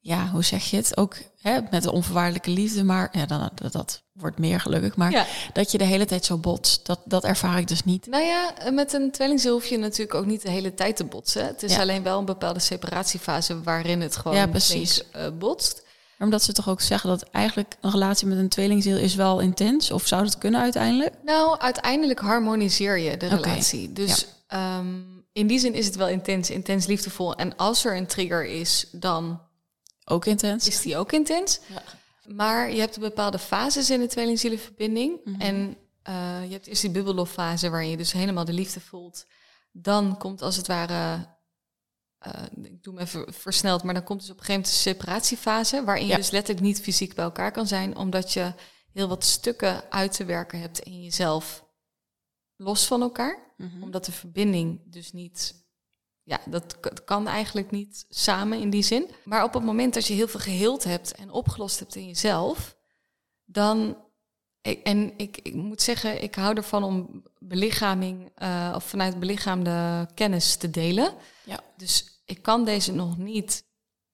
ja, 0.00 0.28
hoe 0.28 0.44
zeg 0.44 0.64
je 0.70 0.76
het? 0.76 0.96
Ook 0.96 1.16
hè, 1.40 1.58
met 1.70 1.82
de 1.82 1.92
onvoorwaardelijke 1.92 2.50
liefde, 2.50 2.84
maar 2.84 3.08
ja, 3.12 3.26
dan, 3.26 3.50
dat, 3.54 3.72
dat 3.72 4.02
wordt 4.12 4.38
meer 4.38 4.60
gelukkig. 4.60 4.96
Maar 4.96 5.10
Ja. 5.10 5.26
dat 5.52 5.70
je 5.72 5.78
de 5.78 5.84
hele 5.84 6.04
tijd 6.04 6.24
zo 6.24 6.36
botst, 6.38 6.86
dat, 6.86 7.00
dat 7.04 7.24
ervaar 7.24 7.58
ik 7.58 7.68
dus 7.68 7.84
niet. 7.84 8.06
Nou 8.06 8.24
ja, 8.24 8.52
met 8.72 8.92
een 8.92 9.10
tweelingziel 9.10 9.52
hoef 9.52 9.66
je 9.66 9.78
natuurlijk 9.78 10.14
ook 10.14 10.26
niet 10.26 10.42
de 10.42 10.50
hele 10.50 10.74
tijd 10.74 10.96
te 10.96 11.04
botsen. 11.04 11.46
Het 11.46 11.62
is 11.62 11.72
Ja. 11.74 11.80
alleen 11.80 12.02
wel 12.02 12.18
een 12.18 12.24
bepaalde 12.24 12.60
separatiefase 12.60 13.62
waarin 13.62 14.00
het 14.00 14.16
gewoon 14.16 14.36
Ja, 14.36 14.46
precies. 14.46 14.92
flink, 14.94 15.14
eh, 15.14 15.38
botst. 15.38 15.82
Omdat 16.20 16.42
ze 16.42 16.52
toch 16.52 16.68
ook 16.68 16.80
zeggen 16.80 17.10
dat 17.10 17.22
eigenlijk 17.22 17.76
een 17.80 17.90
relatie 17.90 18.26
met 18.26 18.38
een 18.38 18.48
tweelingziel 18.48 18.96
is 18.96 19.14
wel 19.14 19.40
intens, 19.40 19.90
of 19.90 20.06
zou 20.06 20.22
dat 20.24 20.38
kunnen 20.38 20.60
uiteindelijk? 20.60 21.14
Nou, 21.24 21.58
uiteindelijk 21.58 22.20
harmoniseer 22.20 22.98
je 22.98 23.16
de 23.16 23.26
relatie. 23.26 23.92
Dus 23.92 24.26
ehm, 24.46 24.86
in 25.32 25.46
die 25.46 25.58
zin 25.58 25.74
is 25.74 25.86
het 25.86 25.96
wel 25.96 26.08
intens, 26.08 26.50
intens 26.50 26.86
liefdevol. 26.86 27.34
En 27.34 27.56
als 27.56 27.84
er 27.84 27.96
een 27.96 28.06
trigger 28.06 28.46
is, 28.46 28.86
dan 28.92 29.40
Ook 30.04 30.26
intens. 30.26 30.68
is 30.68 30.80
die 30.80 30.96
ook 30.96 31.12
intens. 31.12 31.60
Ja. 31.66 31.82
Maar 32.34 32.72
je 32.72 32.80
hebt 32.80 33.00
bepaalde 33.00 33.38
fases 33.38 33.90
in 33.90 34.00
de 34.00 34.06
tweelingzielenverbinding. 34.06 35.20
Mhm. 35.24 35.40
En 35.40 35.76
eh, 36.02 36.14
je 36.46 36.52
hebt 36.52 36.66
eerst 36.66 36.82
die 36.82 36.90
bubbelloffase 36.90 37.70
waarin 37.70 37.90
je 37.90 37.96
dus 37.96 38.12
helemaal 38.12 38.44
de 38.44 38.52
liefde 38.52 38.80
voelt. 38.80 39.26
Dan 39.72 40.18
komt 40.18 40.42
als 40.42 40.56
het 40.56 40.66
ware, 40.66 41.26
eh, 42.20 42.42
ik 42.62 42.82
doe 42.82 42.94
hem 42.94 43.02
even 43.06 43.32
versneld, 43.34 43.82
maar 43.82 43.94
dan 43.94 44.02
komt 44.04 44.20
dus 44.20 44.30
op 44.30 44.38
een 44.38 44.44
gegeven 44.44 44.62
moment 44.62 44.82
de 44.84 44.90
separatiefase. 44.90 45.84
Waarin 45.84 46.06
je 46.06 46.16
dus 46.16 46.30
letterlijk 46.30 46.66
niet 46.66 46.80
fysiek 46.80 47.14
bij 47.14 47.24
elkaar 47.24 47.52
kan 47.52 47.66
zijn. 47.66 47.96
Omdat 47.96 48.32
je 48.32 48.52
heel 48.92 49.08
wat 49.08 49.24
stukken 49.24 49.90
uit 49.90 50.12
te 50.12 50.24
werken 50.24 50.60
hebt 50.60 50.78
in 50.78 51.02
jezelf 51.02 51.64
los 52.56 52.86
van 52.86 53.00
elkaar. 53.02 53.54
Mhm. 53.56 53.82
Omdat 53.82 54.04
de 54.04 54.12
verbinding 54.12 54.92
dus 54.92 55.12
niet 55.12 55.54
ja, 56.22 56.40
dat 56.46 56.80
k- 56.80 57.04
kan 57.04 57.26
eigenlijk 57.28 57.70
niet 57.70 58.04
samen 58.08 58.60
in 58.60 58.70
die 58.70 58.82
zin. 58.82 59.10
Maar 59.24 59.44
op 59.44 59.54
het 59.54 59.62
moment 59.62 59.94
dat 59.94 60.06
je 60.06 60.14
heel 60.14 60.28
veel 60.28 60.40
geheeld 60.40 60.84
hebt 60.84 61.14
en 61.14 61.30
opgelost 61.30 61.78
hebt 61.78 61.94
in 61.94 62.06
jezelf, 62.06 62.76
dan. 63.44 64.08
Ik- 64.62 64.82
En 64.82 65.12
ik, 65.16 65.38
ik 65.42 65.54
moet 65.54 65.82
zeggen, 65.82 66.22
ik 66.22 66.34
hou 66.34 66.56
ervan 66.56 66.82
om 66.82 67.22
belichaming 67.38 68.30
eh, 68.34 68.72
of 68.74 68.84
vanuit 68.84 69.18
belichaamde 69.20 70.08
kennis 70.14 70.56
te 70.56 70.70
delen. 70.70 71.14
Ja. 71.44 71.60
Dus 71.76 72.22
ik 72.24 72.42
kan 72.42 72.64
deze 72.64 72.92
nog 72.92 73.18
niet 73.18 73.64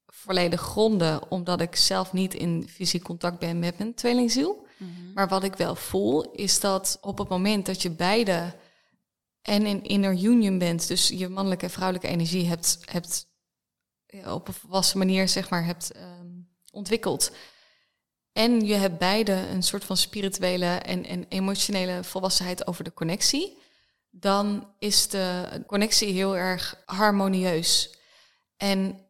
volledig 0.06 0.60
gronden, 0.60 1.30
omdat 1.30 1.60
ik 1.60 1.76
zelf 1.76 2.12
niet 2.12 2.34
in 2.34 2.68
fysiek 2.68 3.02
contact 3.02 3.38
ben 3.38 3.58
met 3.58 3.78
mijn 3.78 3.94
tweelingziel. 3.94 4.66
Mhm. 4.76 5.12
Maar 5.14 5.28
wat 5.28 5.44
ik 5.44 5.54
wel 5.54 5.74
voel, 5.74 6.30
is 6.32 6.60
dat 6.60 6.98
op 7.00 7.18
het 7.18 7.28
moment 7.28 7.66
dat 7.66 7.82
je 7.82 7.90
beide 7.90 8.54
en 9.42 9.66
in 9.66 9.82
inner 9.82 10.12
union 10.12 10.58
bent, 10.58 10.88
dus 10.88 11.08
je 11.08 11.28
mannelijke 11.28 11.64
en 11.64 11.70
vrouwelijke 11.70 12.08
energie 12.08 12.46
hebt, 12.46 12.78
hebt 12.84 13.26
ja, 14.06 14.34
op 14.34 14.48
een 14.48 14.54
volwassen 14.54 14.98
manier 14.98 15.28
zeg 15.28 15.50
maar 15.50 15.64
hebt 15.64 15.92
ehm, 15.92 16.26
ontwikkeld. 16.72 17.30
En 18.36 18.66
je 18.66 18.74
hebt 18.74 18.98
beide 18.98 19.32
een 19.32 19.62
soort 19.62 19.84
van 19.84 19.96
spirituele 19.96 20.66
en, 20.66 21.04
en 21.04 21.24
emotionele 21.28 22.04
volwassenheid 22.04 22.66
over 22.66 22.84
de 22.84 22.92
connectie. 22.92 23.58
Dan 24.10 24.68
is 24.78 25.08
de 25.08 25.44
connectie 25.66 26.12
heel 26.12 26.36
erg 26.36 26.82
harmonieus. 26.84 27.98
En 28.56 29.00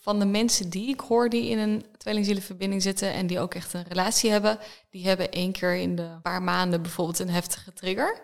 van 0.00 0.18
de 0.18 0.24
mensen 0.24 0.70
die 0.70 0.88
ik 0.88 1.00
hoor 1.00 1.28
die 1.28 1.48
in 1.48 1.58
een 1.58 1.84
tweelingzielenverbinding 1.96 2.82
zitten 2.82 3.12
en 3.12 3.26
die 3.26 3.40
ook 3.40 3.54
echt 3.54 3.72
een 3.72 3.84
relatie 3.88 4.30
hebben, 4.30 4.58
die 4.90 5.06
hebben 5.06 5.30
één 5.30 5.52
keer 5.52 5.76
in 5.76 5.96
de 5.96 6.18
paar 6.22 6.42
maanden 6.42 6.82
bijvoorbeeld 6.82 7.18
een 7.18 7.30
heftige 7.30 7.72
trigger. 7.72 8.22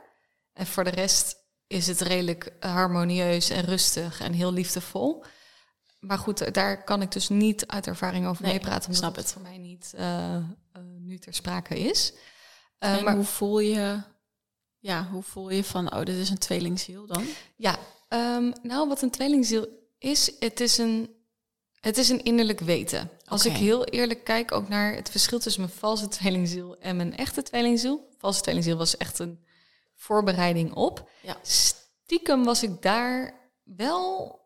En 0.52 0.66
voor 0.66 0.84
de 0.84 0.90
rest 0.90 1.36
is 1.66 1.86
het 1.86 2.00
redelijk 2.00 2.52
harmonieus 2.60 3.50
en 3.50 3.64
rustig 3.64 4.20
en 4.20 4.32
heel 4.32 4.52
liefdevol. 4.52 5.24
Maar 6.06 6.18
goed, 6.18 6.54
daar 6.54 6.84
kan 6.84 7.02
ik 7.02 7.12
dus 7.12 7.28
niet 7.28 7.66
uit 7.66 7.86
ervaring 7.86 8.26
over 8.26 8.42
Nee, 8.42 8.52
meepraten, 8.52 8.80
omdat 8.80 8.96
snap 8.96 9.14
het 9.16 9.24
het. 9.24 9.32
voor 9.32 9.42
mij 9.42 9.58
niet 9.58 9.92
eh, 9.96 10.34
eh, 10.36 10.42
nu 10.98 11.18
ter 11.18 11.34
sprake 11.34 11.78
is. 11.78 12.12
Eh, 12.78 12.96
En 12.96 13.04
maar 13.04 13.14
hoe 13.14 13.24
voel 13.24 13.58
je, 13.58 14.02
ja, 14.78 15.08
hoe 15.12 15.22
voel 15.22 15.50
je 15.50 15.64
van, 15.64 15.94
oh, 15.94 16.02
dit 16.02 16.16
is 16.16 16.30
een 16.30 16.38
tweelingziel 16.38 17.06
dan? 17.06 17.24
Ja, 17.56 17.76
ehm, 18.08 18.52
nou 18.62 18.88
wat 18.88 19.02
een 19.02 19.10
tweelingziel 19.10 19.66
is, 19.98 20.32
het 20.38 20.60
is 20.60 20.78
een, 20.78 21.10
het 21.80 21.98
is 21.98 22.08
een 22.08 22.22
innerlijk 22.22 22.60
weten. 22.60 23.10
Als 23.24 23.46
ik 23.46 23.52
heel 23.52 23.84
eerlijk 23.84 24.24
kijk 24.24 24.52
ook 24.52 24.68
naar 24.68 24.94
het 24.94 25.10
verschil 25.10 25.38
tussen 25.38 25.62
mijn 25.62 25.74
valse 25.74 26.08
tweelingziel 26.08 26.76
en 26.78 26.96
mijn 26.96 27.16
echte 27.16 27.42
tweelingziel. 27.42 28.08
Valse 28.18 28.40
tweelingziel 28.40 28.76
was 28.76 28.96
echt 28.96 29.18
een 29.18 29.44
voorbereiding 29.94 30.72
op. 30.72 31.10
Ja. 31.22 31.36
Stiekem 31.42 32.44
was 32.44 32.62
ik 32.62 32.82
daar 32.82 33.34
wel, 33.62 34.38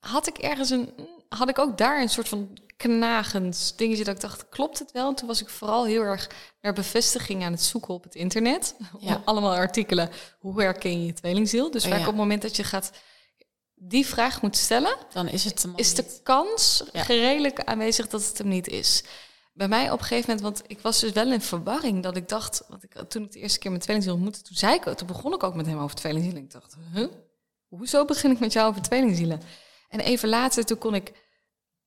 had 0.00 0.26
ik 0.26 0.38
ergens 0.38 0.70
een, 0.70 0.92
had 1.28 1.48
ik 1.48 1.58
ook 1.58 1.78
daar 1.78 2.00
een 2.00 2.08
soort 2.08 2.28
van 2.28 2.58
knagend 2.76 3.72
dingetje 3.76 4.04
dat 4.04 4.14
ik 4.14 4.20
dacht, 4.20 4.48
klopt 4.48 4.78
het 4.78 4.92
wel? 4.92 5.08
En 5.08 5.14
toen 5.14 5.26
was 5.28 5.40
ik 5.40 5.48
vooral 5.48 5.84
heel 5.86 6.02
erg 6.02 6.30
naar 6.60 6.72
bevestiging 6.72 7.44
aan 7.44 7.52
het 7.52 7.62
zoeken 7.62 7.94
op 7.94 8.02
het 8.04 8.14
internet. 8.14 8.74
Ja. 9.00 9.22
Allemaal 9.24 9.54
artikelen, 9.54 10.10
hoe 10.38 10.60
herken 10.62 11.00
je 11.00 11.06
je 11.06 11.12
tweelingziel? 11.12 11.70
Dus 11.70 11.84
Oh, 11.84 11.90
vaak 11.90 11.98
ja. 12.00 12.04
op 12.06 12.12
het 12.12 12.20
moment 12.20 12.42
dat 12.42 12.56
je 12.56 12.64
gaat 12.64 12.90
die 13.74 14.06
vraag 14.06 14.42
moet 14.42 14.56
stellen, 14.56 14.96
Dan 15.12 15.28
is 15.28 15.44
het 15.44 15.66
is 15.76 15.94
de 15.94 16.02
niet. 16.02 16.20
kans 16.22 16.82
Ja. 16.92 17.02
redelijk 17.02 17.64
aanwezig 17.64 18.08
dat 18.08 18.26
het 18.26 18.38
hem 18.38 18.48
niet 18.48 18.68
is. 18.68 19.02
Bij 19.52 19.68
mij 19.68 19.90
op 19.90 19.98
een 19.98 20.04
gegeven 20.04 20.34
moment, 20.34 20.40
want 20.58 20.70
ik 20.70 20.80
was 20.80 21.00
dus 21.00 21.12
wel 21.12 21.32
in 21.32 21.40
verwarring 21.40 22.02
dat 22.02 22.16
ik 22.16 22.28
dacht, 22.28 22.62
want 22.68 22.82
ik, 22.82 22.92
toen 23.08 23.22
ik 23.24 23.32
de 23.32 23.38
eerste 23.38 23.58
keer 23.58 23.70
mijn 23.70 23.82
tweelingziel 23.82 24.14
ontmoette, 24.14 24.42
toen 24.42 24.56
zei 24.56 24.74
ik, 24.74 24.82
toen 24.82 25.06
begon 25.06 25.34
ik 25.34 25.42
ook 25.42 25.54
met 25.54 25.66
hem 25.66 25.78
over 25.78 25.96
tweelingzielen. 25.96 26.42
Ik 26.42 26.50
dacht, 26.50 26.76
huh? 26.94 27.08
hoezo 27.68 28.04
begin 28.04 28.30
ik 28.30 28.38
met 28.38 28.52
jou 28.52 28.68
over 28.68 28.82
tweelingzielen? 28.82 29.42
En 29.88 30.00
even 30.00 30.28
later, 30.28 30.64
toen 30.64 30.78
kon 30.78 30.94
ik, 30.94 31.12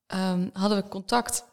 ehm, 0.06 0.48
hadden 0.52 0.78
we 0.82 0.88
contact 0.88 1.44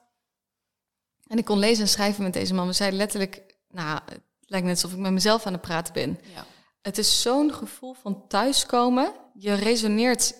en 1.29 1.37
ik 1.37 1.45
kon 1.45 1.59
lezen 1.59 1.83
en 1.83 1.89
schrijven 1.89 2.23
met 2.23 2.33
deze 2.33 2.53
man. 2.53 2.67
We 2.67 2.73
zeiden 2.73 2.99
letterlijk, 2.99 3.55
nou, 3.69 3.99
het 4.05 4.21
lijkt 4.39 4.65
net 4.65 4.75
alsof 4.75 4.91
ik 4.91 4.97
met 4.97 5.11
mezelf 5.11 5.45
aan 5.45 5.53
het 5.53 5.61
praten 5.61 5.93
ben. 5.93 6.19
Ja. 6.33 6.45
Het 6.81 6.97
is 6.97 7.21
zo'n 7.21 7.53
gevoel 7.53 7.93
van 7.93 8.27
thuiskomen. 8.27 9.13
Je 9.33 9.53
resoneert 9.53 10.35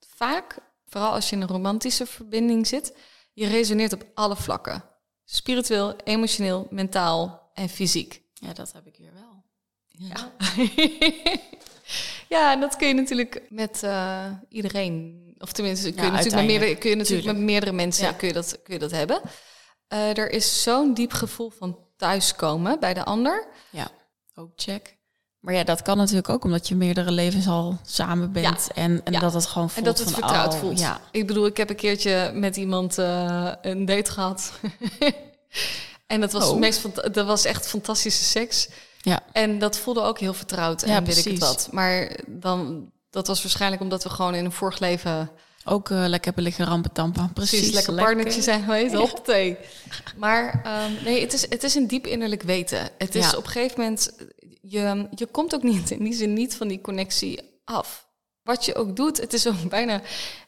vaak, 0.00 0.58
vooral 0.86 1.12
als 1.12 1.30
je 1.30 1.36
in 1.36 1.42
een 1.42 1.48
romantische 1.48 2.06
verbinding 2.06 2.66
zit, 2.66 2.96
je 3.32 3.46
resoneert 3.46 3.92
op 3.92 4.06
alle 4.14 4.36
vlakken. 4.36 4.84
Spiritueel, 5.24 5.96
emotioneel, 5.96 6.66
mentaal 6.70 7.50
en 7.54 7.68
fysiek. 7.68 8.22
ja, 8.32 8.52
dat 8.52 8.72
heb 8.72 8.86
ik 8.86 8.96
hier 8.96 9.12
wel. 9.12 9.44
Ja, 9.88 10.32
ja 12.28 12.52
en 12.54 12.60
dat 12.60 12.76
kun 12.76 12.88
je 12.88 12.94
natuurlijk 12.94 13.42
met 13.50 13.82
eh, 13.82 14.32
iedereen, 14.48 15.25
of 15.38 15.52
tenminste 15.52 15.92
kun 15.92 15.96
je, 16.04 16.08
Ja, 16.08 16.16
natuurlijk, 16.16 16.34
met 16.36 16.46
meerdere, 16.46 16.76
kun 16.76 16.90
je 16.90 16.96
natuurlijk 16.96 17.26
met 17.26 17.36
meerdere 17.36 17.72
mensen 17.72 18.06
Ja. 18.06 18.12
kun 18.12 18.28
je 18.28 18.34
dat, 18.34 18.58
kun 18.62 18.74
je 18.74 18.80
dat 18.80 18.90
hebben. 18.90 19.20
Eh, 19.88 20.18
er 20.18 20.30
is 20.30 20.62
zo'n 20.62 20.94
diep 20.94 21.12
gevoel 21.12 21.50
van 21.50 21.78
thuiskomen 21.96 22.80
bij 22.80 22.94
de 22.94 23.04
ander. 23.04 23.46
Ja, 23.70 23.88
ook 24.34 24.50
check. 24.56 24.94
Maar 25.40 25.54
ja, 25.54 25.64
dat 25.64 25.82
kan 25.82 25.96
natuurlijk 25.96 26.28
ook 26.28 26.44
omdat 26.44 26.68
je 26.68 26.74
meerdere 26.74 27.10
levens 27.10 27.46
al 27.46 27.78
samen 27.84 28.32
bent. 28.32 28.68
En, 28.74 29.00
en 29.04 29.12
dat 29.12 29.32
het 29.34 29.46
gewoon 29.46 29.66
En 29.68 29.72
voelt 29.72 29.84
dat 29.86 29.98
het 29.98 30.10
van, 30.10 30.18
vertrouwd 30.22 30.54
oh, 30.54 30.60
voelt. 30.60 30.78
Ja, 30.78 31.00
Ik 31.10 31.26
bedoel, 31.26 31.46
ik 31.46 31.56
heb 31.56 31.70
een 31.70 31.76
keertje 31.76 32.30
met 32.34 32.56
iemand 32.56 32.98
eh, 32.98 33.52
een 33.62 33.84
date 33.84 34.10
gehad. 34.10 34.52
en 36.06 36.20
dat 36.20 36.32
was, 36.32 36.44
Oh. 36.44 36.50
het 36.50 36.58
meest, 36.58 37.14
dat 37.14 37.26
was 37.26 37.44
echt 37.44 37.68
fantastische 37.68 38.24
seks. 38.24 38.68
ja, 39.00 39.22
En 39.32 39.58
dat 39.58 39.78
voelde 39.78 40.00
ook 40.00 40.18
heel 40.18 40.34
vertrouwd 40.34 40.82
en 40.82 40.90
Ja, 40.90 41.02
weet 41.02 41.16
ik 41.16 41.24
het 41.32 41.38
wat. 41.38 41.68
Maar 41.70 42.16
dan, 42.26 42.90
dat 43.16 43.26
was 43.26 43.42
waarschijnlijk 43.42 43.82
omdat 43.82 44.02
we 44.02 44.10
gewoon 44.10 44.34
in 44.34 44.44
een 44.44 44.52
vorig 44.52 44.78
leven 44.78 45.30
ook 45.64 45.90
eh, 45.90 45.96
lekker 45.98 46.24
hebben 46.24 46.42
liggen 46.42 46.64
rampen 46.64 46.92
tampen. 46.92 47.32
Precies, 47.32 47.58
precies 47.58 47.74
lekker 47.74 47.94
partnertje 48.04 48.42
zijn 48.42 48.62
geweest. 48.64 48.96
Op 48.96 49.24
thee. 49.24 49.56
Maar 50.16 50.60
ehm, 50.64 51.04
nee, 51.04 51.20
het 51.20 51.32
is, 51.32 51.42
het 51.48 51.62
is 51.62 51.74
een 51.74 51.86
diep 51.86 52.06
innerlijk 52.06 52.42
weten. 52.42 52.88
Het 52.98 53.14
is 53.14 53.30
Ja. 53.30 53.36
op 53.36 53.44
een 53.44 53.50
gegeven 53.50 53.80
moment, 53.80 54.10
je, 54.60 55.08
je 55.14 55.26
komt 55.26 55.54
ook 55.54 55.62
niet 55.62 55.90
in 55.90 56.04
die 56.04 56.14
zin 56.14 56.32
niet 56.32 56.56
van 56.56 56.68
die 56.68 56.80
connectie 56.80 57.60
af. 57.64 58.06
Wat 58.42 58.64
je 58.64 58.74
ook 58.74 58.96
doet, 58.96 59.20
het 59.20 59.32
is 59.32 59.46
ook 59.46 59.68
bijna, 59.68 60.00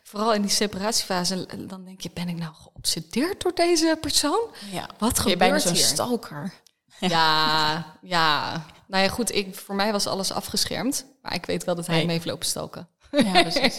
vooral 0.03 0.35
in 0.35 0.43
die 0.43 0.51
separatiefase, 0.51 1.47
dan 1.67 1.85
denk 1.85 2.01
je, 2.01 2.11
ben 2.15 2.29
ik 2.29 2.37
nou 2.39 2.55
geobsedeerd 2.55 3.43
door 3.43 3.55
deze 3.55 3.99
persoon? 4.01 4.41
Ja. 4.71 4.89
Wat 4.99 5.17
Je 5.17 5.23
bent 5.25 5.39
bijna 5.39 5.59
gebeurt 5.59 5.63
zo'n 5.63 5.73
hier? 5.73 5.85
stalker. 5.85 6.53
Ja, 7.01 7.85
ja. 8.03 8.65
Nou 8.89 9.03
ja, 9.03 9.09
goed, 9.09 9.35
ik, 9.35 9.55
voor 9.55 9.75
mij 9.75 9.93
was 9.93 10.07
alles 10.07 10.33
afgeschermd. 10.33 11.05
Maar 11.23 11.35
ik 11.35 11.47
weet 11.47 11.65
wel 11.65 11.75
dat 11.75 11.87
hij 11.87 11.95
Nee. 11.95 12.05
hem 12.05 12.13
heeft 12.15 12.25
lopen 12.27 12.47
stoken. 12.47 12.89
Ja, 13.11 13.43
precies. 13.43 13.79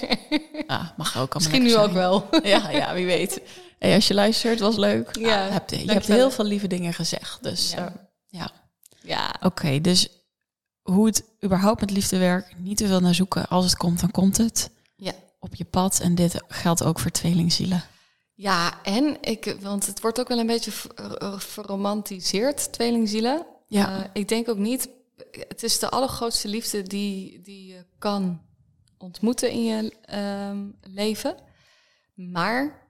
Ah, 0.68 0.88
mag 0.98 1.18
ook 1.18 1.34
Misschien 1.34 1.64
nu 1.64 1.78
ook 1.78 1.92
wel. 1.92 2.28
Ja, 2.44 2.70
ja, 2.70 2.94
wie 2.94 3.06
weet. 3.06 3.42
Hey, 3.80 3.94
als 3.96 4.08
je 4.08 4.14
luistert, 4.14 4.60
was 4.60 4.76
leuk. 4.76 5.16
Ja, 5.20 5.28
Ja, 5.28 5.52
hebt, 5.52 5.72
je 5.72 5.92
hebt 5.92 6.08
heel 6.08 6.32
veel 6.32 6.46
lieve 6.46 6.68
dingen 6.68 6.94
gezegd. 6.94 7.44
Dus 7.44 7.72
Ja. 7.72 7.78
ja. 7.78 7.94
ja. 8.28 8.52
Ja, 9.02 9.36
Oké, 9.42 9.82
dus 9.82 10.10
hoe 10.82 11.06
het 11.06 11.24
überhaupt 11.44 11.80
met 11.82 11.92
liefde 11.92 12.18
werkt, 12.18 12.58
niet 12.58 12.78
te 12.78 12.88
veel 12.88 13.00
naar 13.00 13.16
zoeken. 13.16 13.48
Als 13.48 13.66
het 13.66 13.78
komt, 13.78 14.00
dan 14.00 14.12
komt 14.12 14.38
het 14.38 14.70
ja. 14.96 15.12
op 15.40 15.56
je 15.56 15.66
pad. 15.66 16.00
En 16.00 16.16
dit 16.16 16.44
geldt 16.48 16.84
ook 16.84 17.00
voor 17.00 17.12
tweelingzielen. 17.12 17.84
Ja, 18.34 18.84
en 18.84 19.18
ik, 19.22 19.56
want 19.62 19.86
het 19.86 20.02
wordt 20.02 20.20
ook 20.20 20.28
wel 20.28 20.40
een 20.40 20.48
beetje 20.48 20.72
ver- 20.72 21.16
eh, 21.18 21.40
verromantiseerd, 21.40 22.72
tweelingzielen. 22.72 23.46
Ja. 23.68 23.98
Eh, 23.98 24.04
ik 24.14 24.28
denk 24.28 24.50
ook 24.50 24.58
niet, 24.58 24.90
het 25.48 25.64
is 25.64 25.80
de 25.80 25.90
allergrootste 25.90 26.48
liefde 26.48 26.82
die, 26.84 27.42
die 27.42 27.68
je 27.68 27.86
kan 27.98 28.42
ontmoeten 28.98 29.52
in 29.52 29.64
je 29.64 29.94
ehm, 30.02 30.66
leven. 30.82 31.36
Maar 32.14 32.88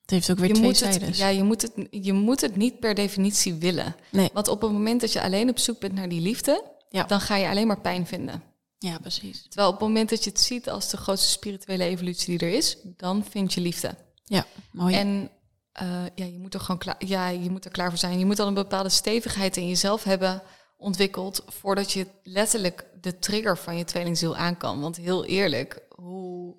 Het 0.00 0.10
heeft 0.10 0.30
ook 0.30 0.38
weer 0.38 0.48
je 0.48 0.54
twee 0.54 0.66
moet, 0.66 0.80
het, 0.80 1.16
ja, 1.16 1.28
je, 1.28 1.42
moet 1.42 1.62
het, 1.62 1.72
je 1.90 2.12
moet 2.12 2.40
het 2.40 2.56
niet 2.56 2.80
per 2.80 2.94
definitie 2.94 3.54
willen. 3.54 3.96
Nee. 4.10 4.30
Want 4.32 4.48
op 4.48 4.60
het 4.60 4.72
moment 4.72 5.00
dat 5.00 5.12
je 5.12 5.22
alleen 5.22 5.48
op 5.48 5.58
zoek 5.58 5.78
bent 5.80 5.92
naar 5.92 6.08
die 6.08 6.20
liefde, 6.20 6.64
Ja. 6.88 7.04
dan 7.04 7.20
ga 7.20 7.36
je 7.36 7.48
alleen 7.48 7.66
maar 7.66 7.80
pijn 7.80 8.06
vinden. 8.06 8.42
Ja, 8.78 8.98
precies. 8.98 9.42
Terwijl 9.42 9.68
op 9.68 9.78
het 9.78 9.88
moment 9.88 10.10
dat 10.10 10.24
je 10.24 10.30
het 10.30 10.40
ziet 10.40 10.70
als 10.70 10.90
de 10.90 10.96
grootste 10.96 11.28
spirituele 11.28 11.84
evolutie 11.84 12.38
die 12.38 12.48
er 12.48 12.54
is, 12.54 12.76
dan 12.84 13.24
vind 13.30 13.54
je 13.54 13.60
liefde. 13.60 13.94
Ja, 14.24 14.46
mooi. 14.72 14.94
En 14.94 15.30
eh, 15.72 16.04
ja, 16.14 16.24
je 16.24 16.38
moet 16.38 16.54
er 16.54 16.60
gewoon 16.60 16.78
klaar, 16.78 17.06
ja, 17.06 17.28
je 17.28 17.50
moet 17.50 17.64
er 17.64 17.70
klaar 17.70 17.88
voor 17.88 17.98
zijn. 17.98 18.18
Je 18.18 18.26
moet 18.26 18.38
al 18.38 18.46
een 18.46 18.54
bepaalde 18.54 18.88
stevigheid 18.88 19.56
in 19.56 19.68
jezelf 19.68 20.04
hebben 20.04 20.42
ontwikkeld 20.78 21.42
voordat 21.46 21.92
je 21.92 22.06
letterlijk 22.22 22.86
de 23.00 23.18
trigger 23.18 23.58
van 23.58 23.76
je 23.76 23.84
tweelingziel 23.84 24.36
aan 24.36 24.56
kan. 24.56 24.80
Want 24.80 24.96
heel 24.96 25.24
eerlijk, 25.24 25.82
hoe 25.94 26.56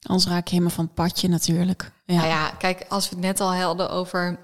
Anders 0.00 0.26
raak 0.30 0.44
je 0.46 0.50
helemaal 0.50 0.74
van 0.74 0.84
het 0.84 0.94
padje 0.94 1.28
natuurlijk. 1.28 1.92
Ja. 2.04 2.14
Nou 2.14 2.26
ja, 2.28 2.50
kijk, 2.50 2.84
als 2.88 3.08
we 3.08 3.14
het 3.14 3.24
net 3.24 3.40
al 3.40 3.54
hadden 3.54 3.90
over 3.90 4.38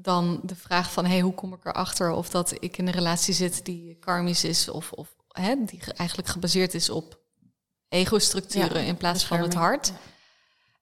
dan 0.00 0.40
de 0.42 0.56
vraag 0.56 0.92
van 0.92 1.06
hey, 1.06 1.20
hoe 1.20 1.34
kom 1.34 1.52
ik 1.52 1.64
erachter 1.64 2.10
of 2.10 2.30
dat 2.30 2.52
ik 2.58 2.78
in 2.78 2.86
een 2.86 2.92
relatie 2.92 3.34
zit 3.34 3.64
die 3.64 3.96
karmisch 4.00 4.44
is 4.44 4.68
of, 4.68 4.92
of 4.92 5.16
hè, 5.28 5.54
die 5.64 5.80
ge- 5.80 5.92
eigenlijk 5.92 6.28
gebaseerd 6.28 6.74
is 6.74 6.90
op 6.90 7.18
ego-structuren 7.88 8.80
Ja, 8.82 8.88
in 8.88 8.96
plaats 8.96 9.24
van 9.26 9.38
het 9.40 9.54
hart. 9.54 9.92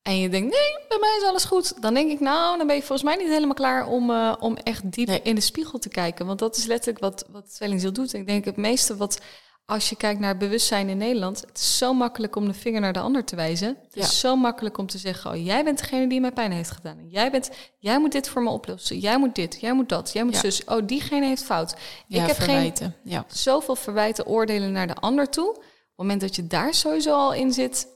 En 0.06 0.18
je 0.18 0.28
denkt, 0.28 0.50
nee, 0.54 0.86
bij 0.88 0.98
mij 1.00 1.16
is 1.20 1.28
alles 1.28 1.44
goed. 1.44 1.82
Dan 1.82 1.94
denk 1.94 2.10
ik, 2.10 2.20
nou, 2.20 2.58
dan 2.58 2.66
ben 2.66 2.76
je 2.76 2.82
volgens 2.82 3.02
mij 3.08 3.16
niet 3.16 3.28
helemaal 3.28 3.54
klaar 3.54 3.86
om, 3.86 4.10
eh, 4.10 4.34
om 4.40 4.56
echt 4.56 4.92
diep 4.92 5.08
Nee. 5.08 5.20
in 5.22 5.34
de 5.34 5.40
spiegel 5.40 5.78
te 5.78 5.88
kijken. 5.88 6.26
Want 6.26 6.38
dat 6.38 6.56
is 6.56 6.64
letterlijk 6.66 6.98
wat, 7.04 7.24
wat 7.30 7.54
tweelingziel 7.54 7.92
doet. 7.92 8.12
Ik 8.12 8.26
denk 8.26 8.44
het 8.44 8.56
meeste 8.56 8.96
wat, 8.96 9.20
als 9.64 9.88
je 9.88 9.96
kijkt 9.96 10.20
naar 10.20 10.36
bewustzijn 10.36 10.88
in 10.88 10.96
Nederland, 10.96 11.40
het 11.40 11.58
is 11.58 11.78
zo 11.78 11.94
makkelijk 11.94 12.36
om 12.36 12.46
de 12.46 12.54
vinger 12.54 12.80
naar 12.80 12.92
de 12.92 12.98
ander 13.00 13.24
te 13.24 13.36
wijzen. 13.36 13.68
Het 13.68 13.94
Ja. 13.94 14.02
is 14.02 14.20
zo 14.20 14.36
makkelijk 14.36 14.78
om 14.78 14.86
te 14.86 14.98
zeggen, 14.98 15.30
oh, 15.30 15.44
jij 15.44 15.64
bent 15.64 15.78
degene 15.78 16.06
die 16.08 16.20
mij 16.20 16.32
pijn 16.32 16.52
heeft 16.52 16.70
gedaan. 16.70 16.98
En 16.98 17.08
Jij, 17.08 17.30
bent, 17.30 17.50
jij 17.78 17.98
moet 18.00 18.12
dit 18.12 18.28
voor 18.28 18.42
me 18.42 18.50
oplossen. 18.50 18.98
Jij 18.98 19.18
moet 19.18 19.34
dit, 19.34 19.60
jij 19.60 19.72
moet 19.72 19.88
dat, 19.88 20.12
jij 20.12 20.24
moet 20.24 20.34
Ja. 20.34 20.40
zus. 20.40 20.64
Oh, 20.64 20.86
diegene 20.86 21.26
heeft 21.26 21.44
fout. 21.44 21.74
Ja, 22.06 22.20
ik 22.22 22.26
heb 22.28 22.36
geen 22.36 22.44
verwijten. 22.46 22.94
Ja. 23.04 23.24
zoveel 23.28 23.76
verwijten, 23.76 24.26
oordelen 24.26 24.72
naar 24.72 24.86
de 24.86 24.94
ander 24.94 25.28
toe. 25.30 25.48
Op 25.48 25.56
het 25.56 25.64
moment 25.96 26.20
dat 26.20 26.36
je 26.36 26.46
daar 26.46 26.74
sowieso 26.74 27.14
al 27.14 27.34
in 27.34 27.52
zit, 27.52 27.86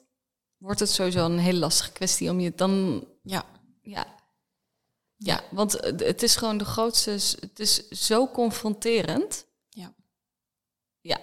wordt 0.61 0.81
het 0.81 0.91
sowieso 0.91 1.25
een 1.25 1.39
hele 1.39 1.59
lastige 1.59 1.93
kwestie 1.93 2.31
om 2.31 2.41
je 2.41 2.53
dan 2.57 3.05
ja. 3.23 3.45
ja. 3.83 4.07
Ja, 5.17 5.41
want 5.51 5.73
het 5.83 6.23
is 6.23 6.37
gewoon 6.37 6.59
de 6.59 6.65
grootste. 6.65 7.11
Het 7.41 7.59
is 7.59 7.89
zo 7.89 8.29
confronterend. 8.29 9.47
Ja. 9.69 9.93
Ja. 11.01 11.19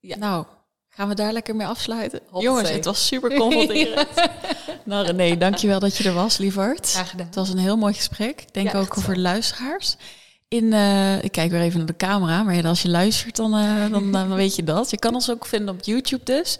Ja. 0.00 0.16
Nou, 0.16 0.46
gaan 0.88 1.08
we 1.08 1.14
daar 1.14 1.32
lekker 1.32 1.56
mee 1.56 1.66
afsluiten? 1.66 2.20
Jongens, 2.38 2.70
het 2.70 2.84
was 2.84 3.06
super 3.06 3.34
confronterend. 3.34 4.08
nou 4.84 5.06
René, 5.06 5.36
dankjewel 5.36 5.80
dat 5.80 5.96
je 5.96 6.08
er 6.08 6.14
was, 6.14 6.38
lieverd. 6.38 6.90
Graag 6.90 7.10
gedaan. 7.10 7.26
Het 7.26 7.34
was 7.34 7.48
een 7.48 7.58
heel 7.58 7.76
mooi 7.76 7.94
gesprek. 7.94 8.40
Ik 8.40 8.54
denk 8.54 8.72
Ja, 8.72 8.78
ook 8.78 8.94
voor 8.94 9.14
de 9.14 9.20
luisteraars. 9.20 9.96
In, 10.48 10.72
eh, 10.72 11.22
ik 11.24 11.32
kijk 11.32 11.50
weer 11.50 11.60
even 11.60 11.78
naar 11.78 11.86
de 11.86 11.96
camera, 11.96 12.42
maar 12.42 12.66
als 12.66 12.82
je 12.82 12.88
luistert, 12.88 13.36
dan, 13.36 13.54
eh, 13.54 13.90
dan, 13.90 14.12
dan 14.12 14.34
weet 14.34 14.56
je 14.56 14.64
dat. 14.64 14.90
Je 14.90 14.98
kan 14.98 15.14
ons 15.14 15.30
ook 15.30 15.46
vinden 15.46 15.74
op 15.74 15.84
YouTube 15.84 16.24
dus. 16.24 16.58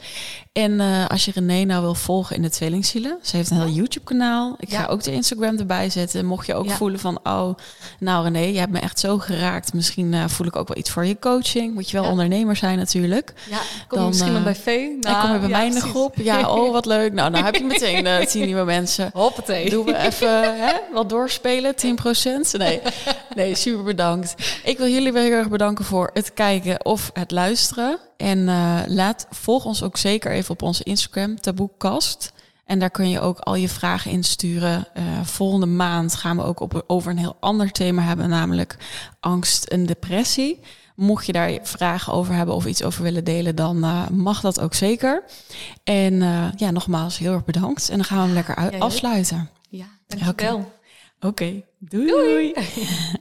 En 0.53 0.81
eh, 0.81 1.07
als 1.07 1.25
je 1.25 1.31
René 1.35 1.65
nou 1.65 1.83
wil 1.83 1.95
volgen 1.95 2.37
in 2.37 2.43
de 2.43 2.51
Tweelingzielen, 2.51 3.19
ze 3.23 3.37
heeft 3.37 3.51
een 3.51 3.57
heel 3.61 3.69
YouTube-kanaal. 3.75 4.55
Ik 4.59 4.71
ga 4.73 4.87
ook 4.87 5.03
de 5.03 5.13
Instagram 5.13 5.59
erbij 5.59 5.91
zetten. 5.91 6.27
Mocht 6.27 6.47
je 6.47 6.55
ook 6.55 6.67
Ja. 6.67 6.75
voelen 6.77 7.01
van, 7.01 7.19
oh, 7.23 7.55
nou 7.99 8.25
René, 8.25 8.39
je 8.47 8.59
hebt 8.59 8.73
me 8.73 8.79
echt 8.79 8.99
zo 8.99 9.19
geraakt. 9.19 9.73
Misschien 9.73 10.15
eh, 10.15 10.25
voel 10.29 10.47
ik 10.47 10.57
ook 10.57 10.69
wel 10.69 10.77
iets 10.77 10.91
voor 10.91 11.07
je 11.07 11.19
coaching. 11.19 11.75
Moet 11.75 11.91
je 11.91 11.97
wel 11.97 12.05
Ja. 12.05 12.11
ondernemer 12.11 12.57
zijn 12.57 12.79
natuurlijk. 12.79 13.33
Ja, 13.51 13.59
kom 13.89 13.99
Dan, 13.99 14.09
misschien 14.09 14.29
wel 14.29 14.39
eh, 14.39 14.45
bij 14.45 14.55
Vee. 14.55 14.99
en 15.01 15.21
kom 15.21 15.33
je 15.33 15.39
bij 15.39 15.49
mij 15.49 15.67
in 15.67 15.75
de 15.75 15.81
groep. 15.81 16.15
Ja, 16.17 16.51
oh, 16.55 16.73
wat 16.73 16.87
leuk. 16.87 17.13
Nou, 17.13 17.31
dan 17.33 17.45
heb 17.45 17.55
je 17.55 17.65
meteen 17.65 18.07
eh, 18.07 18.27
tien 18.27 18.47
nieuwe 18.47 18.65
mensen. 18.77 19.11
Hoppatee. 19.13 19.71
Doen 19.71 19.85
we 19.85 19.97
even 20.07 20.59
hè, 20.67 20.73
wat 20.93 21.09
doorspelen, 21.09 21.75
10%? 21.75 22.51
Nee, 22.59 22.81
nee, 23.35 23.55
super 23.55 23.85
bedankt. 23.85 24.35
Ik 24.65 24.79
wil 24.79 24.89
jullie 24.89 25.13
weer 25.13 25.23
heel 25.23 25.33
erg 25.33 25.49
bedanken 25.49 25.85
voor 25.85 26.11
het 26.13 26.35
kijken 26.35 26.85
of 26.85 27.11
het 27.13 27.31
luisteren. 27.31 27.99
En 28.21 28.49
eh, 28.49 28.81
laat, 28.87 29.27
volg 29.31 29.65
ons 29.65 29.83
ook 29.83 29.97
zeker 29.97 30.31
even 30.33 30.51
op 30.51 30.63
onze 30.63 30.83
Instagram, 30.85 31.41
Taboekast. 31.41 32.33
En 32.65 32.79
daar 32.79 32.91
kun 32.91 33.09
je 33.09 33.21
ook 33.21 33.39
al 33.39 33.55
je 33.55 33.69
vragen 33.69 34.11
insturen. 34.11 34.87
Eh 34.95 35.05
volgende 35.23 35.67
maand 35.67 36.15
gaan 36.15 36.37
we 36.37 36.43
ook 36.43 36.61
op, 36.61 36.85
over 36.87 37.11
een 37.11 37.19
heel 37.19 37.37
ander 37.41 37.71
thema 37.71 38.03
hebben, 38.03 38.29
namelijk 38.29 38.77
angst 39.21 39.65
en 39.65 39.87
depressie. 39.87 40.61
Mocht 40.97 41.27
je 41.27 41.33
daar 41.33 41.59
vragen 41.63 42.13
over 42.13 42.35
hebben 42.35 42.55
of 42.55 42.67
iets 42.67 42.83
over 42.83 43.03
willen 43.03 43.25
delen, 43.25 43.57
dan 43.57 43.85
eh, 43.85 44.09
mag 44.09 44.41
dat 44.41 44.61
ook 44.61 44.75
zeker. 44.75 45.23
En 45.85 46.15
ja, 46.57 46.71
nogmaals 46.71 47.19
heel 47.19 47.33
erg 47.33 47.45
bedankt. 47.45 47.89
En 47.89 47.97
dan 47.97 48.05
gaan 48.05 48.19
we 48.19 48.25
hem 48.25 48.33
lekker 48.35 48.55
uit- 48.55 48.81
afsluiten. 48.81 49.51
Ja, 49.69 49.87
dankjewel. 50.07 50.73
Oké, 51.21 51.63
doei. 51.79 52.07
doei. 52.07 52.53